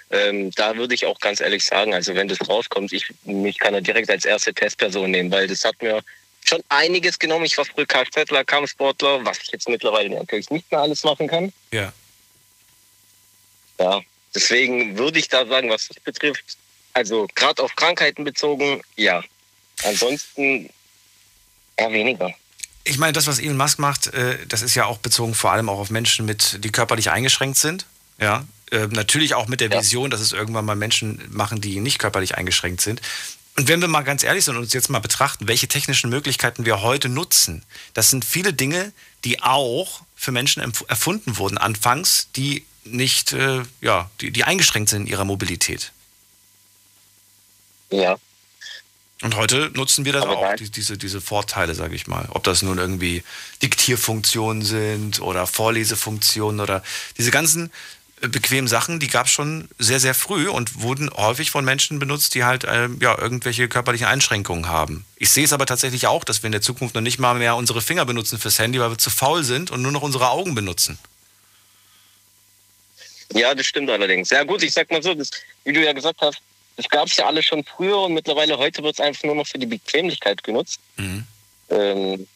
Ähm, 0.10 0.52
da 0.52 0.76
würde 0.76 0.96
ich 0.96 1.06
auch 1.06 1.20
ganz 1.20 1.42
ehrlich 1.42 1.64
sagen, 1.64 1.94
also 1.94 2.16
wenn 2.16 2.28
das 2.28 2.40
rauskommt, 2.50 2.92
ich, 2.92 3.06
mich 3.24 3.60
kann 3.60 3.76
er 3.76 3.82
direkt 3.82 4.10
als 4.10 4.26
erste 4.26 4.54
Testperson 4.54 5.12
nehmen, 5.12 5.32
weil 5.32 5.48
das 5.48 5.64
hat 5.64 5.80
mir 5.82 6.02
schon 6.44 6.64
einiges 6.70 7.20
genommen. 7.20 7.46
Ich 7.46 7.58
war 7.58 7.66
früher 7.66 7.86
Kfzler, 7.86 8.44
Kampfsportler, 8.44 9.24
was 9.24 9.38
ich 9.44 9.52
jetzt 9.52 9.70
mittlerweile 9.70 10.10
natürlich 10.10 10.50
nicht 10.50 10.70
mehr 10.72 10.82
alles 10.82 11.04
machen 11.04 11.28
kann. 11.28 11.54
Ja. 11.72 11.94
Ja, 13.80 14.02
deswegen 14.34 14.98
würde 14.98 15.20
ich 15.20 15.28
da 15.28 15.46
sagen, 15.46 15.70
was 15.70 15.88
das 15.88 16.00
betrifft, 16.00 16.58
also 16.94 17.28
gerade 17.36 17.64
auf 17.64 17.76
Krankheiten 17.76 18.24
bezogen, 18.24 18.82
ja. 18.96 19.24
Ansonsten 19.84 20.70
eher 21.76 21.92
weniger. 21.92 22.34
Ich 22.84 22.98
meine, 22.98 23.14
das, 23.14 23.28
was 23.28 23.40
Elon 23.40 23.58
Musk 23.58 23.80
macht, 23.80 24.08
äh, 24.08 24.38
das 24.48 24.62
ist 24.62 24.76
ja 24.76 24.86
auch 24.86 24.98
bezogen 24.98 25.36
vor 25.36 25.52
allem 25.52 25.70
auch 25.70 25.80
auf 25.80 25.90
Menschen, 25.90 26.26
mit, 26.26 26.64
die 26.64 26.72
körperlich 26.72 27.12
eingeschränkt 27.12 27.58
sind. 27.58 27.86
Ja. 28.20 28.46
Äh, 28.72 28.88
natürlich 28.88 29.36
auch 29.36 29.48
mit 29.48 29.62
der. 29.62 29.72
Vision, 29.72 30.10
dass 30.10 30.22
es 30.22 30.32
irgendwann 30.32 30.66
mal 30.66 30.76
Menschen 30.76 31.22
machen, 31.30 31.62
die 31.62 31.80
nicht 31.80 32.00
körperlich 32.00 32.36
eingeschränkt 32.36 32.82
sind. 32.82 33.02
Und 33.58 33.68
wenn 33.68 33.82
wir 33.82 33.88
mal 33.88 34.02
ganz 34.02 34.24
ehrlich 34.24 34.46
sind 34.46 34.56
und 34.56 34.64
uns 34.64 34.74
jetzt 34.74 34.90
mal 34.90 35.00
betrachten, 35.00 35.48
welche 35.48 35.68
technischen 35.68 36.10
Möglichkeiten 36.10 36.66
wir 36.66 36.82
heute 36.82 37.10
nutzen, 37.10 37.64
das 37.94 38.10
sind 38.10 38.24
viele 38.24 38.54
Dinge, 38.54 38.94
die 39.26 39.42
auch 39.42 40.02
für 40.16 40.32
Menschen 40.32 40.64
erfunden 40.88 41.38
wurden 41.38 41.58
anfangs, 41.58 42.30
die 42.36 42.66
nicht, 42.86 43.34
äh, 43.34 43.64
ja, 43.82 44.10
die, 44.22 44.32
die 44.32 44.44
eingeschränkt 44.46 44.90
sind 44.90 45.02
in 45.02 45.08
ihrer 45.08 45.26
Mobilität. 45.26 45.92
Ja. 47.92 48.18
Und 49.22 49.36
heute 49.36 49.70
nutzen 49.76 50.04
wir 50.04 50.14
das 50.14 50.24
Aber 50.24 50.38
auch, 50.38 50.56
die, 50.56 50.70
diese, 50.70 50.98
diese 50.98 51.22
Vorteile, 51.22 51.76
sage 51.76 51.96
ich 51.96 52.08
mal. 52.08 52.28
Ob 52.32 52.44
das 52.44 52.64
nun 52.64 52.80
irgendwie 52.80 53.24
Diktierfunktionen 53.62 54.64
sind 54.64 55.22
oder 55.22 55.46
Vorlesefunktionen 55.46 56.60
oder 56.60 56.84
diese 57.18 57.30
ganzen 57.30 57.72
äh, 58.22 58.28
bequemen 58.28 58.68
Sachen, 58.68 59.00
die 59.00 59.08
gab 59.08 59.28
es 59.28 59.32
schon 59.32 59.68
sehr, 59.78 60.00
sehr 60.00 60.16
früh 60.16 60.50
und 60.50 60.82
wurden 60.82 61.12
häufig 61.12 61.52
von 61.52 61.64
Menschen 61.64 62.00
benutzt, 62.00 62.34
die 62.34 62.44
halt 62.44 62.66
ähm, 62.68 62.98
ja, 63.00 63.16
irgendwelche 63.16 63.68
körperlichen 63.68 64.08
Einschränkungen 64.08 64.68
haben. 64.68 65.06
Ich 65.18 65.30
sehe 65.30 65.44
es 65.44 65.54
aber 65.54 65.68
tatsächlich 65.68 66.08
auch, 66.08 66.24
dass 66.24 66.42
wir 66.42 66.48
in 66.48 66.54
der 66.54 66.62
Zukunft 66.62 66.96
noch 66.96 67.02
nicht 67.02 67.20
mal 67.20 67.36
mehr 67.36 67.56
unsere 67.56 67.82
Finger 67.82 68.06
benutzen 68.06 68.40
fürs 68.40 68.58
Handy, 68.58 68.80
weil 68.80 68.90
wir 68.90 68.98
zu 68.98 69.12
faul 69.12 69.44
sind 69.44 69.70
und 69.70 69.84
nur 69.84 69.92
noch 69.92 70.02
unsere 70.02 70.30
Augen 70.32 70.56
benutzen. 70.56 70.98
Ja, 73.34 73.54
das 73.54 73.68
stimmt 73.68 73.90
allerdings. 73.90 74.32
Ja 74.32 74.44
gut, 74.44 74.64
ich 74.64 74.74
sag 74.74 74.90
mal 74.90 75.02
so, 75.02 75.14
das, 75.14 75.30
wie 75.64 75.74
du 75.74 75.84
ja 75.84 75.94
gesagt 75.94 76.22
hast, 76.22 76.42
das 76.82 76.90
gab 76.90 77.08
es 77.08 77.18
ja 77.18 77.28
alle 77.28 77.44
schon 77.44 77.64
früher 77.64 78.00
und 78.00 78.14
mittlerweile 78.14 78.58
heute 78.58 78.82
wird 78.82 78.96
es 78.96 79.00
einfach 79.00 79.24
nur 79.24 79.36
noch 79.36 79.46
für 79.46 79.60
die 79.60 79.68
Bequemlichkeit 79.68 80.44
genutzt. 80.44 80.80
Mhm. 80.98 81.28
Ähm, 81.70 82.28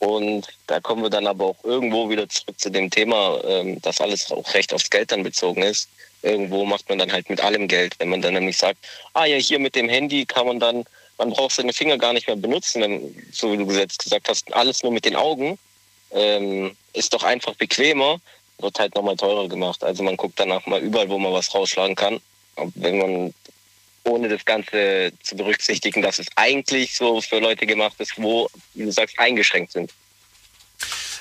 und 0.00 0.48
da 0.66 0.80
kommen 0.80 1.02
wir 1.02 1.10
dann 1.10 1.26
aber 1.26 1.46
auch 1.46 1.64
irgendwo 1.64 2.10
wieder 2.10 2.28
zurück 2.28 2.58
zu 2.58 2.70
dem 2.70 2.90
Thema, 2.90 3.40
ähm, 3.44 3.80
dass 3.82 4.00
alles 4.00 4.30
auch 4.32 4.52
recht 4.54 4.72
aufs 4.72 4.90
Geld 4.90 5.12
dann 5.12 5.22
bezogen 5.22 5.62
ist. 5.62 5.88
Irgendwo 6.22 6.64
macht 6.64 6.88
man 6.88 6.98
dann 6.98 7.12
halt 7.12 7.30
mit 7.30 7.40
allem 7.40 7.68
Geld. 7.68 7.94
Wenn 7.98 8.08
man 8.08 8.20
dann 8.20 8.34
nämlich 8.34 8.56
sagt, 8.56 8.78
ah 9.14 9.24
ja, 9.24 9.36
hier 9.36 9.60
mit 9.60 9.76
dem 9.76 9.88
Handy 9.88 10.26
kann 10.26 10.46
man 10.46 10.58
dann, 10.58 10.84
man 11.18 11.30
braucht 11.30 11.54
seine 11.54 11.72
Finger 11.72 11.98
gar 11.98 12.12
nicht 12.12 12.26
mehr 12.26 12.36
benutzen, 12.36 12.82
wenn, 12.82 13.14
so 13.32 13.52
wie 13.52 13.56
du 13.56 13.70
jetzt 13.70 14.02
gesagt 14.02 14.28
hast, 14.28 14.52
alles 14.54 14.82
nur 14.82 14.92
mit 14.92 15.04
den 15.04 15.14
Augen, 15.14 15.58
ähm, 16.10 16.76
ist 16.92 17.12
doch 17.12 17.22
einfach 17.22 17.54
bequemer, 17.54 18.20
wird 18.58 18.78
halt 18.80 18.94
nochmal 18.96 19.16
teurer 19.16 19.48
gemacht. 19.48 19.84
Also 19.84 20.02
man 20.02 20.16
guckt 20.16 20.38
danach 20.40 20.66
mal 20.66 20.80
überall, 20.80 21.08
wo 21.08 21.18
man 21.18 21.32
was 21.32 21.54
rausschlagen 21.54 21.94
kann. 21.94 22.20
Wenn 22.74 22.98
man 22.98 23.34
ohne 24.04 24.28
das 24.28 24.44
Ganze 24.44 25.12
zu 25.22 25.36
berücksichtigen, 25.36 26.02
dass 26.02 26.18
es 26.18 26.26
eigentlich 26.36 26.96
so 26.96 27.20
für 27.20 27.38
Leute 27.38 27.66
gemacht 27.66 27.96
ist, 27.98 28.14
wo, 28.16 28.48
wie 28.74 28.84
du 28.84 28.92
sagst, 28.92 29.18
eingeschränkt 29.18 29.72
sind. 29.72 29.92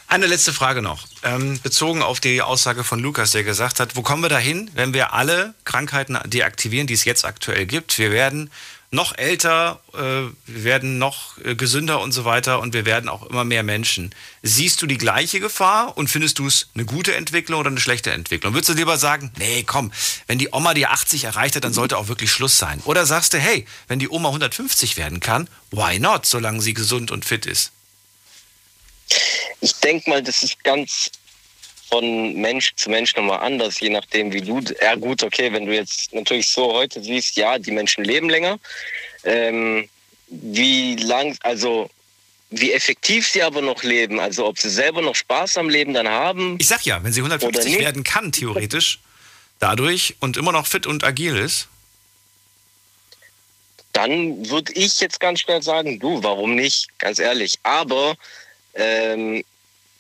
Eine 0.10 0.26
letzte 0.26 0.54
Frage 0.54 0.82
noch. 0.82 1.06
Ähm, 1.24 1.60
bezogen 1.62 2.02
auf 2.02 2.22
die 2.22 2.42
Aussage 2.42 2.86
von 2.86 3.00
Lukas, 3.00 3.32
der 3.32 3.44
gesagt 3.44 3.82
hat, 3.82 3.98
wo 3.98 4.04
kommen 4.04 4.24
wir 4.24 4.30
dahin, 4.30 4.72
wenn 4.74 4.94
wir 4.94 5.14
alle 5.14 5.54
Krankheiten 5.66 6.18
deaktivieren, 6.26 6.88
die 6.88 6.94
es 6.94 7.04
jetzt 7.04 7.26
aktuell 7.26 7.66
gibt? 7.66 8.00
Wir 8.00 8.12
werden 8.12 8.50
noch 8.90 9.18
älter, 9.18 9.82
äh, 9.94 9.98
wir 9.98 10.64
werden 10.64 10.98
noch 10.98 11.38
äh, 11.40 11.56
gesünder 11.56 12.00
und 12.00 12.14
so 12.14 12.24
weiter 12.24 12.62
und 12.62 12.74
wir 12.74 12.86
werden 12.86 13.10
auch 13.10 13.24
immer 13.24 13.44
mehr 13.44 13.64
Menschen. 13.64 14.16
Siehst 14.44 14.82
du 14.82 14.88
die 14.88 14.98
gleiche 14.98 15.42
Gefahr 15.42 15.98
und 15.98 16.10
findest 16.10 16.40
du 16.40 16.48
es 16.48 16.70
eine 16.74 16.86
gute 16.86 17.14
Entwicklung 17.16 17.60
oder 17.60 17.70
eine 17.70 17.82
schlechte 17.82 18.12
Entwicklung? 18.12 18.54
Würdest 18.54 18.70
du 18.70 18.74
lieber 18.74 18.98
sagen, 18.98 19.32
nee, 19.38 19.64
komm, 19.64 19.92
wenn 20.28 20.38
die 20.38 20.50
Oma 20.54 20.74
die 20.74 20.88
80 20.88 21.26
erreicht 21.26 21.58
hat, 21.58 21.66
dann 21.66 21.74
sollte 21.74 21.98
auch 21.98 22.08
wirklich 22.08 22.32
Schluss 22.32 22.58
sein? 22.58 22.82
Oder 22.86 23.06
sagst 23.06 23.34
du, 23.34 23.40
hey, 23.40 23.66
wenn 23.90 24.00
die 24.00 24.10
Oma 24.10 24.30
150 24.30 24.96
werden 24.96 25.20
kann, 25.20 25.50
why 25.72 26.00
not, 26.00 26.26
solange 26.26 26.62
sie 26.62 26.74
gesund 26.74 27.12
und 27.12 27.26
fit 27.26 27.46
ist? 27.46 27.72
Ich 29.60 29.76
denke 29.76 30.10
mal, 30.10 30.24
das 30.24 30.44
ist 30.44 30.64
ganz 30.64 31.12
von 31.90 32.36
Mensch 32.36 32.74
zu 32.76 32.90
Mensch 32.90 33.16
nochmal 33.16 33.40
anders, 33.40 33.80
je 33.80 33.90
nachdem, 33.90 34.34
wie 34.34 34.42
du. 34.42 34.62
Ja, 34.82 34.96
gut, 34.96 35.24
okay, 35.24 35.52
wenn 35.54 35.66
du 35.66 35.74
jetzt 35.74 36.14
natürlich 36.14 36.50
so 36.50 36.74
heute 36.74 37.02
siehst, 37.02 37.38
ja, 37.38 37.58
die 37.58 37.72
Menschen 37.72 38.04
leben 38.04 38.30
länger. 38.30 38.60
Ähm, 39.24 39.90
wie 40.28 40.96
lang, 40.96 41.38
also 41.44 41.90
wie 42.50 42.72
effektiv 42.72 43.28
sie 43.28 43.44
aber 43.44 43.62
noch 43.62 43.84
leben, 43.84 44.20
also 44.20 44.46
ob 44.46 44.58
sie 44.58 44.70
selber 44.70 45.02
noch 45.02 45.16
Spaß 45.16 45.58
am 45.58 45.70
Leben 45.70 45.94
dann 45.94 46.08
haben. 46.08 46.58
Ich 46.60 46.68
sag 46.68 46.86
ja, 46.86 47.04
wenn 47.04 47.12
sie 47.12 47.22
Oder 47.22 47.36
150 47.36 47.72
nicht. 47.72 47.82
werden 47.82 48.04
kann, 48.04 48.32
theoretisch, 48.32 49.00
dadurch 49.60 50.16
und 50.20 50.38
immer 50.38 50.52
noch 50.52 50.68
fit 50.68 50.86
und 50.86 51.04
agil 51.04 51.36
ist, 51.38 51.68
dann 53.94 54.50
würde 54.50 54.72
ich 54.74 55.00
jetzt 55.00 55.20
ganz 55.20 55.42
schnell 55.42 55.62
sagen, 55.64 56.00
du, 56.00 56.22
warum 56.24 56.56
nicht? 56.56 56.88
Ganz 57.00 57.20
ehrlich. 57.20 57.58
Aber 57.64 58.16
ähm, 58.76 59.44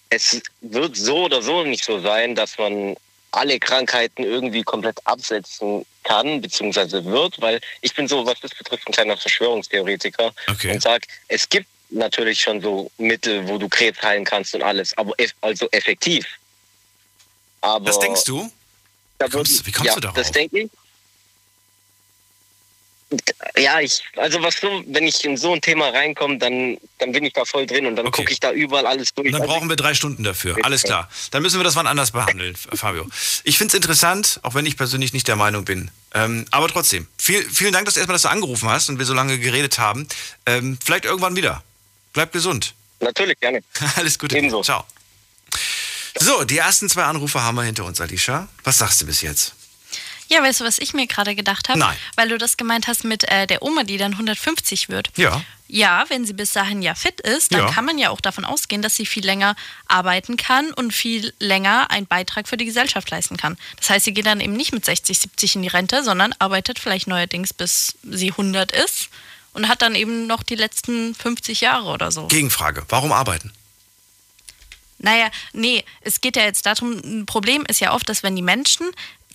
es 0.10 0.41
wird 0.62 0.96
so 0.96 1.26
oder 1.26 1.41
so 1.41 1.63
nicht 1.63 1.84
so 1.84 2.00
sein, 2.00 2.36
dass 2.36 2.58
man 2.58 2.96
alle 3.32 3.60
Krankheiten 3.60 4.24
irgendwie 4.24 4.63
komplett 4.63 4.98
absetzen 5.06 5.86
kann, 6.04 6.41
beziehungsweise 6.41 7.04
wird, 7.04 7.39
weil 7.41 7.60
ich 7.82 7.93
bin 7.93 8.08
so, 8.08 8.26
was 8.26 8.39
das 8.39 8.52
betrifft, 8.56 8.88
ein 8.88 8.93
kleiner 8.93 9.17
Verschwörungstheoretiker 9.17 10.32
Okay. 10.50 10.72
und 10.72 10.82
sag, 10.82 11.04
es 11.28 11.48
gibt 11.50 11.67
natürlich 11.89 12.41
schon 12.41 12.62
so 12.62 12.89
Mittel, 12.98 13.48
wo 13.48 13.58
du 13.58 13.67
Krebs 13.70 14.02
heilen 14.02 14.24
kannst 14.24 14.56
und 14.56 14.63
alles, 14.63 14.98
aber 14.98 15.13
eff 15.17 15.34
also 15.41 15.67
effektiv. 15.72 16.26
Aber 17.62 17.86
das 17.86 18.00
denkst 18.00 18.24
du? 18.26 18.50
da 19.17 19.28
Wie 19.28 19.32
kommst- 19.32 19.65
wie 19.65 19.72
kommst 19.72 19.88
ja, 19.88 19.96
du 19.96 20.02
darauf? 20.02 20.15
Das 20.17 20.32
denke 20.32 20.60
ich. 20.62 20.70
Ja, 23.58 23.80
ich, 23.80 24.04
also 24.17 24.41
was 24.43 24.58
so, 24.60 24.84
wenn 24.88 25.06
ich 25.08 25.24
in 25.24 25.38
so 25.38 25.54
ein 25.54 25.62
Thema 25.62 25.88
reinkomme, 25.89 26.38
dann, 26.39 26.78
dann 26.98 27.13
bin 27.13 27.24
ich 27.24 27.32
da 27.32 27.46
voll 27.46 27.65
drin 27.65 27.86
und 27.86 27.96
dann 27.96 28.06
Okay. 28.08 28.22
gucke 28.24 28.34
ich 28.34 28.39
da 28.41 28.52
überall 28.52 28.86
alles 28.86 29.13
durch. 29.13 29.28
Und 29.28 29.32
dann 29.32 29.41
Also 29.43 29.54
brauchen 29.54 29.70
wir 29.70 29.78
drei 29.78 29.93
Stunden 29.93 30.24
dafür. 30.24 30.58
Alles 30.63 30.84
klar. 30.84 31.10
Dann 31.32 31.41
müssen 31.41 31.58
wir 31.58 31.63
das 31.63 31.76
wann 31.78 31.88
anders 31.88 32.12
behandeln, 32.12 32.56
Fabio. 32.74 33.08
Ich 33.46 33.58
finde 33.58 33.70
es 33.72 33.76
interessant, 33.76 34.39
auch 34.43 34.56
wenn 34.56 34.65
ich 34.65 34.76
persönlich 34.76 35.13
nicht 35.13 35.28
der 35.30 35.38
Meinung 35.38 35.63
bin. 35.63 35.89
Ähm, 36.13 36.46
aber 36.52 36.67
trotzdem, 36.67 37.08
viel, 37.17 37.50
vielen 37.50 37.72
Dank, 37.72 37.86
dass 37.86 37.96
erstmal, 37.96 38.15
dass 38.15 38.24
du 38.24 38.30
angerufen 38.30 38.67
hast 38.70 38.89
und 38.89 39.00
wir 39.00 39.06
so 39.06 39.13
lange 39.13 39.39
geredet 39.39 39.80
haben. 39.80 40.06
Ähm, 40.46 40.78
vielleicht 40.84 41.06
irgendwann 41.06 41.36
wieder. 41.38 41.63
Bleib 42.12 42.34
gesund. 42.34 42.74
Natürlich, 43.00 43.39
gerne. 43.39 43.62
Alles 43.96 44.20
Gute. 44.20 44.38
Ebenso. 44.38 44.63
Ciao. 44.63 44.84
So, 46.20 46.43
die 46.43 46.58
ersten 46.58 46.89
zwei 46.89 47.04
Anrufe 47.04 47.41
haben 47.41 47.56
wir 47.56 47.63
hinter 47.63 47.86
uns, 47.86 48.02
Alicia. 48.02 48.48
Was 48.63 48.80
sagst 48.80 49.00
du 49.02 49.06
bis 49.06 49.22
jetzt? 49.22 49.54
Ja, 50.29 50.41
weißt 50.43 50.61
du, 50.61 50.65
was 50.65 50.77
ich 50.79 50.93
mir 50.93 51.07
gerade 51.07 51.35
gedacht 51.35 51.69
habe? 51.69 51.79
Nein. 51.79 51.95
Weil 52.15 52.29
du 52.29 52.37
das 52.37 52.57
gemeint 52.57 52.87
hast 52.87 53.03
mit 53.03 53.23
äh, 53.29 53.47
der 53.47 53.61
Oma, 53.63 53.83
die 53.83 53.97
dann 53.97 54.13
150 54.13 54.89
wird. 54.89 55.09
Ja. 55.15 55.41
Ja, 55.69 56.05
wenn 56.07 56.25
sie 56.25 56.31
bis 56.31 56.51
dahin 56.53 56.81
ja 56.81 56.95
fit 56.95 57.19
ist, 57.19 57.53
dann 57.53 57.61
Ja. 57.67 57.71
kann 57.71 57.83
man 57.83 57.97
ja 57.97 58.09
auch 58.09 58.21
davon 58.21 58.45
ausgehen, 58.45 58.81
dass 58.81 58.95
sie 58.95 59.05
viel 59.05 59.25
länger 59.25 59.55
arbeiten 59.87 60.37
kann 60.37 60.71
und 60.73 60.93
viel 60.93 61.33
länger 61.39 61.91
einen 61.91 62.07
Beitrag 62.07 62.47
für 62.47 62.55
die 62.55 62.63
Gesellschaft 62.63 63.09
leisten 63.11 63.35
kann. 63.35 63.57
Das 63.75 63.89
heißt, 63.89 64.05
sie 64.05 64.13
geht 64.13 64.25
dann 64.27 64.39
eben 64.39 64.53
nicht 64.53 64.71
mit 64.71 64.85
60, 64.85 65.19
70 65.19 65.55
in 65.57 65.61
die 65.63 65.67
Rente, 65.67 66.03
sondern 66.05 66.33
arbeitet 66.39 66.79
vielleicht 66.79 67.07
neuerdings 67.07 67.53
bis 67.53 67.97
sie 68.03 68.31
100 68.31 68.71
ist 68.71 69.09
und 69.53 69.67
hat 69.67 69.81
dann 69.81 69.95
eben 69.95 70.25
noch 70.25 70.43
die 70.43 70.55
letzten 70.55 71.13
50 71.15 71.59
Jahre 71.59 71.87
oder 71.89 72.11
so. 72.13 72.27
Gegenfrage. 72.27 72.85
Warum 72.87 73.11
arbeiten? 73.11 73.51
Naja, 74.99 75.29
nee, 75.53 75.83
es 76.01 76.21
geht 76.21 76.35
ja 76.37 76.43
jetzt 76.43 76.65
darum, 76.65 76.93
ein 77.03 77.25
Problem 77.27 77.63
ist 77.67 77.79
ja 77.81 77.93
oft, 77.93 78.09
dass 78.09 78.23
wenn 78.23 78.35
die 78.35 78.41
Menschen 78.41 78.87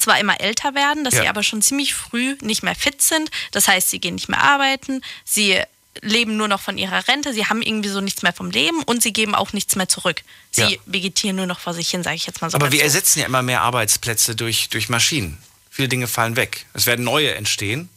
zwar 0.03 0.19
immer 0.21 0.41
älter 0.41 0.75
werden, 0.75 1.05
dass 1.05 1.15
Ja. 1.15 1.23
sie 1.23 1.29
aber 1.29 1.43
schon 1.43 1.63
ziemlich 1.63 1.95
früh 1.95 2.37
nicht 2.43 2.63
mehr 2.63 2.75
fit 2.75 3.01
sind. 3.03 3.31
Das 3.53 3.69
heißt, 3.69 3.91
sie 3.91 4.01
gehen 4.01 4.15
nicht 4.17 4.29
mehr 4.29 4.43
arbeiten, 4.43 5.01
sie 5.25 5.59
leben 6.01 6.37
nur 6.39 6.49
noch 6.49 6.61
von 6.61 6.79
ihrer 6.79 7.07
Rente, 7.07 7.35
sie 7.35 7.47
haben 7.47 7.61
irgendwie 7.63 7.91
so 7.91 8.01
nichts 8.01 8.23
mehr 8.23 8.33
vom 8.33 8.51
Leben 8.51 8.83
und 8.85 9.03
sie 9.03 9.13
geben 9.13 9.35
auch 9.35 9.53
nichts 9.53 9.77
mehr 9.77 9.89
zurück. 9.89 10.23
Sie 10.51 10.63
Ja. 10.63 10.69
vegetieren 10.87 11.37
nur 11.37 11.47
noch 11.47 11.61
vor 11.61 11.75
sich 11.75 11.91
hin, 11.91 12.03
sage 12.03 12.17
ich 12.17 12.27
jetzt 12.27 12.41
mal 12.41 12.51
so. 12.51 12.57
Aber 12.57 12.73
wir 12.73 12.79
dazu. 12.79 12.85
ersetzen 12.87 13.19
ja 13.21 13.27
immer 13.27 13.43
mehr 13.43 13.61
Arbeitsplätze 13.63 14.35
durch, 14.35 14.69
durch 14.71 14.89
Maschinen. 14.89 15.39
Viele 15.71 15.89
Dinge 15.89 16.07
fallen 16.09 16.37
weg. 16.37 16.67
Es 16.75 16.87
werden 16.87 17.05
neue 17.05 17.35
entstehen. 17.35 17.89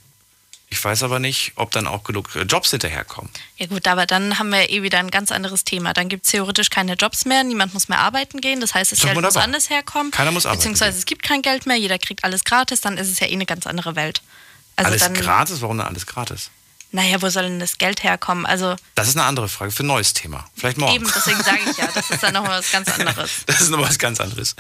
Ich 0.70 0.84
weiß 0.84 1.04
aber 1.04 1.20
nicht, 1.20 1.54
ob 1.56 1.72
dann 1.72 1.88
auch 1.88 2.04
genug 2.04 2.36
äh, 2.36 2.42
Jobs 2.42 2.72
hinterherkommen. 2.72 3.30
Ja 3.58 3.68
gut, 3.68 3.88
aber 3.88 4.06
dann 4.06 4.40
haben 4.40 4.50
wir 4.50 4.70
eh 4.70 4.82
wieder 4.82 4.98
ein 5.00 5.12
ganz 5.12 5.32
anderes 5.32 5.64
Thema. 5.64 5.94
Dann 5.94 6.10
gibt 6.10 6.26
es 6.26 6.32
theoretisch 6.32 6.70
keine 6.70 6.94
Jobs 6.94 7.26
mehr, 7.26 7.44
niemand 7.44 7.74
muss 7.74 7.88
mehr 7.88 8.00
arbeiten 8.00 8.42
gehen. 8.42 8.62
Das 8.62 8.74
heißt, 8.74 8.92
das 8.92 9.00
doch 9.00 9.10
Geld 9.10 9.22
muss 9.22 9.38
anders 9.38 9.70
herkommen. 9.70 10.12
Keiner 10.12 10.32
muss 10.32 10.46
arbeiten 10.46 10.60
Beziehungsweise 10.60 10.92
gehen. 10.94 11.00
es 11.00 11.06
gibt 11.06 11.24
kein 11.24 11.42
Geld 11.42 11.66
mehr, 11.66 11.78
jeder 11.78 12.00
kriegt 12.00 12.24
alles 12.24 12.44
gratis, 12.44 12.82
dann 12.82 12.98
ist 12.98 13.12
es 13.12 13.20
ja 13.20 13.28
eh 13.28 13.34
eine 13.34 13.46
ganz 13.46 13.68
andere 13.68 13.96
Welt. 13.96 14.22
Also 14.76 14.90
alles 14.92 15.02
dann, 15.04 15.14
gratis? 15.14 15.62
Warum 15.62 15.78
denn 15.78 15.88
alles 15.88 16.06
gratis? 16.06 16.50
Naja, 16.92 17.22
wo 17.22 17.30
soll 17.30 17.44
denn 17.44 17.60
das 17.60 17.78
Geld 17.78 18.04
herkommen? 18.04 18.46
Also 18.46 18.76
Das 18.96 19.10
ist 19.10 19.18
eine 19.18 19.26
andere 19.26 19.50
Frage 19.50 19.72
für 19.72 19.84
ein 19.84 19.88
neues 19.88 20.14
Thema. 20.14 20.46
Vielleicht 20.56 20.78
morgen. 20.78 20.96
eben, 20.96 21.12
deswegen 21.14 21.44
sage 21.44 21.60
ich 21.70 21.78
ja, 21.78 21.90
das 21.94 22.10
ist 22.10 22.24
dann 22.24 22.34
nochmal 22.34 22.60
was 22.60 22.72
ganz 22.72 22.88
anderes. 23.00 23.32
Das 23.48 23.60
ist 23.60 23.70
noch 23.70 23.82
was 23.82 24.00
ganz 24.00 24.22
anderes. 24.22 24.56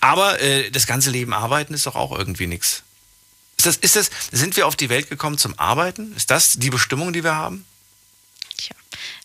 Aber 0.00 0.40
äh, 0.40 0.70
das 0.70 0.86
ganze 0.86 1.10
Leben 1.10 1.34
arbeiten 1.34 1.74
ist 1.74 1.86
doch 1.86 1.94
auch 1.94 2.16
irgendwie 2.16 2.46
nichts. 2.46 2.83
Ist 3.56 3.66
das, 3.66 3.76
ist 3.76 3.96
das, 3.96 4.10
sind 4.32 4.56
wir 4.56 4.66
auf 4.66 4.76
die 4.76 4.88
Welt 4.88 5.08
gekommen 5.08 5.38
zum 5.38 5.58
Arbeiten? 5.58 6.14
Ist 6.16 6.30
das 6.30 6.54
die 6.58 6.70
Bestimmung, 6.70 7.12
die 7.12 7.24
wir 7.24 7.34
haben? 7.34 7.64
Tja, 8.56 8.74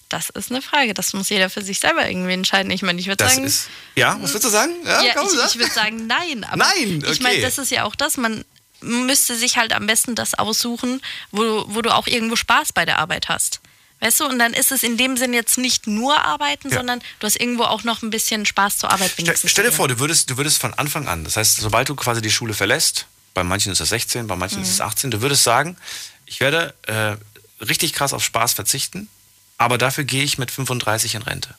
das 0.10 0.30
ist 0.30 0.52
eine 0.52 0.62
Frage. 0.62 0.94
Das 0.94 1.14
muss 1.14 1.30
jeder 1.30 1.50
für 1.50 1.62
sich 1.62 1.80
selber 1.80 2.08
irgendwie 2.08 2.34
entscheiden. 2.34 2.72
Ich 2.72 2.82
meine, 2.82 3.00
ich 3.00 3.08
würde 3.08 3.28
sagen. 3.28 3.44
ist. 3.44 3.68
Ja, 3.96 4.18
was 4.22 4.32
würdest 4.32 4.46
du 4.46 4.50
sagen? 4.50 4.74
ja, 4.86 5.14
komm, 5.16 5.28
ich, 5.28 5.34
sag. 5.34 5.50
ich 5.52 5.60
würde 5.60 5.74
sagen, 5.74 6.08
nein. 6.08 6.44
Aber 6.44 6.58
Nein, 6.58 7.04
Ich 7.12 7.20
meine, 7.20 7.36
okay. 7.36 7.42
das 7.44 7.58
ist 7.58 7.72
ja 7.72 7.84
auch 7.84 7.96
das, 7.96 8.18
man 8.18 8.46
müsste 8.82 9.36
sich 9.36 9.58
halt 9.58 9.74
am 9.74 9.88
besten 9.88 10.16
das 10.16 10.36
aussuchen, 10.36 11.02
wo, 11.32 11.66
wo 11.68 11.82
du 11.82 11.94
auch 11.94 12.08
irgendwo 12.08 12.36
Spaß 12.36 12.72
bei 12.74 12.86
der 12.86 12.98
Arbeit 13.00 13.28
hast. 13.30 13.60
Weißt 14.00 14.22
du, 14.22 14.26
und 14.26 14.40
dann 14.40 14.54
ist 14.54 14.72
es 14.72 14.84
in 14.84 14.96
dem 14.96 15.18
Sinn 15.18 15.34
jetzt 15.34 15.58
nicht 15.58 15.86
nur 15.86 16.18
Arbeiten, 16.24 16.70
Ja. 16.70 16.78
sondern 16.78 17.02
du 17.20 17.28
hast 17.28 17.36
irgendwo 17.36 17.64
auch 17.64 17.84
noch 17.84 18.02
ein 18.02 18.10
bisschen 18.10 18.46
Spaß 18.46 18.78
zur 18.78 18.90
Arbeit 18.92 19.12
Stell, 19.12 19.36
stell 19.44 19.66
dir 19.66 19.74
vor, 19.74 19.90
du 19.90 20.00
würdest, 20.00 20.30
du 20.30 20.38
würdest 20.38 20.62
von 20.62 20.74
Anfang 20.76 21.10
an, 21.10 21.26
das 21.26 21.36
heißt, 21.36 21.58
sobald 21.58 21.90
du 21.90 21.96
quasi 21.96 22.22
die 22.22 22.32
Schule 22.32 22.54
verlässt, 22.54 23.08
bei 23.34 23.44
manchen 23.44 23.72
ist 23.72 23.80
es 23.80 23.90
16, 23.90 24.28
bei 24.28 24.36
manchen 24.36 24.58
Mhm. 24.60 24.64
ist 24.64 24.72
es 24.72 24.82
18, 24.82 25.12
du 25.12 25.22
würdest 25.22 25.44
sagen, 25.44 25.78
ich 26.26 26.40
werde 26.40 26.74
äh, 26.88 27.16
richtig 27.64 27.94
krass 27.94 28.14
auf 28.14 28.24
Spaß 28.24 28.54
verzichten, 28.54 29.10
aber 29.58 29.78
dafür 29.78 30.04
gehe 30.04 30.24
ich 30.24 30.38
mit 30.38 30.52
35 30.52 31.16
in 31.16 31.22
Rente. 31.22 31.56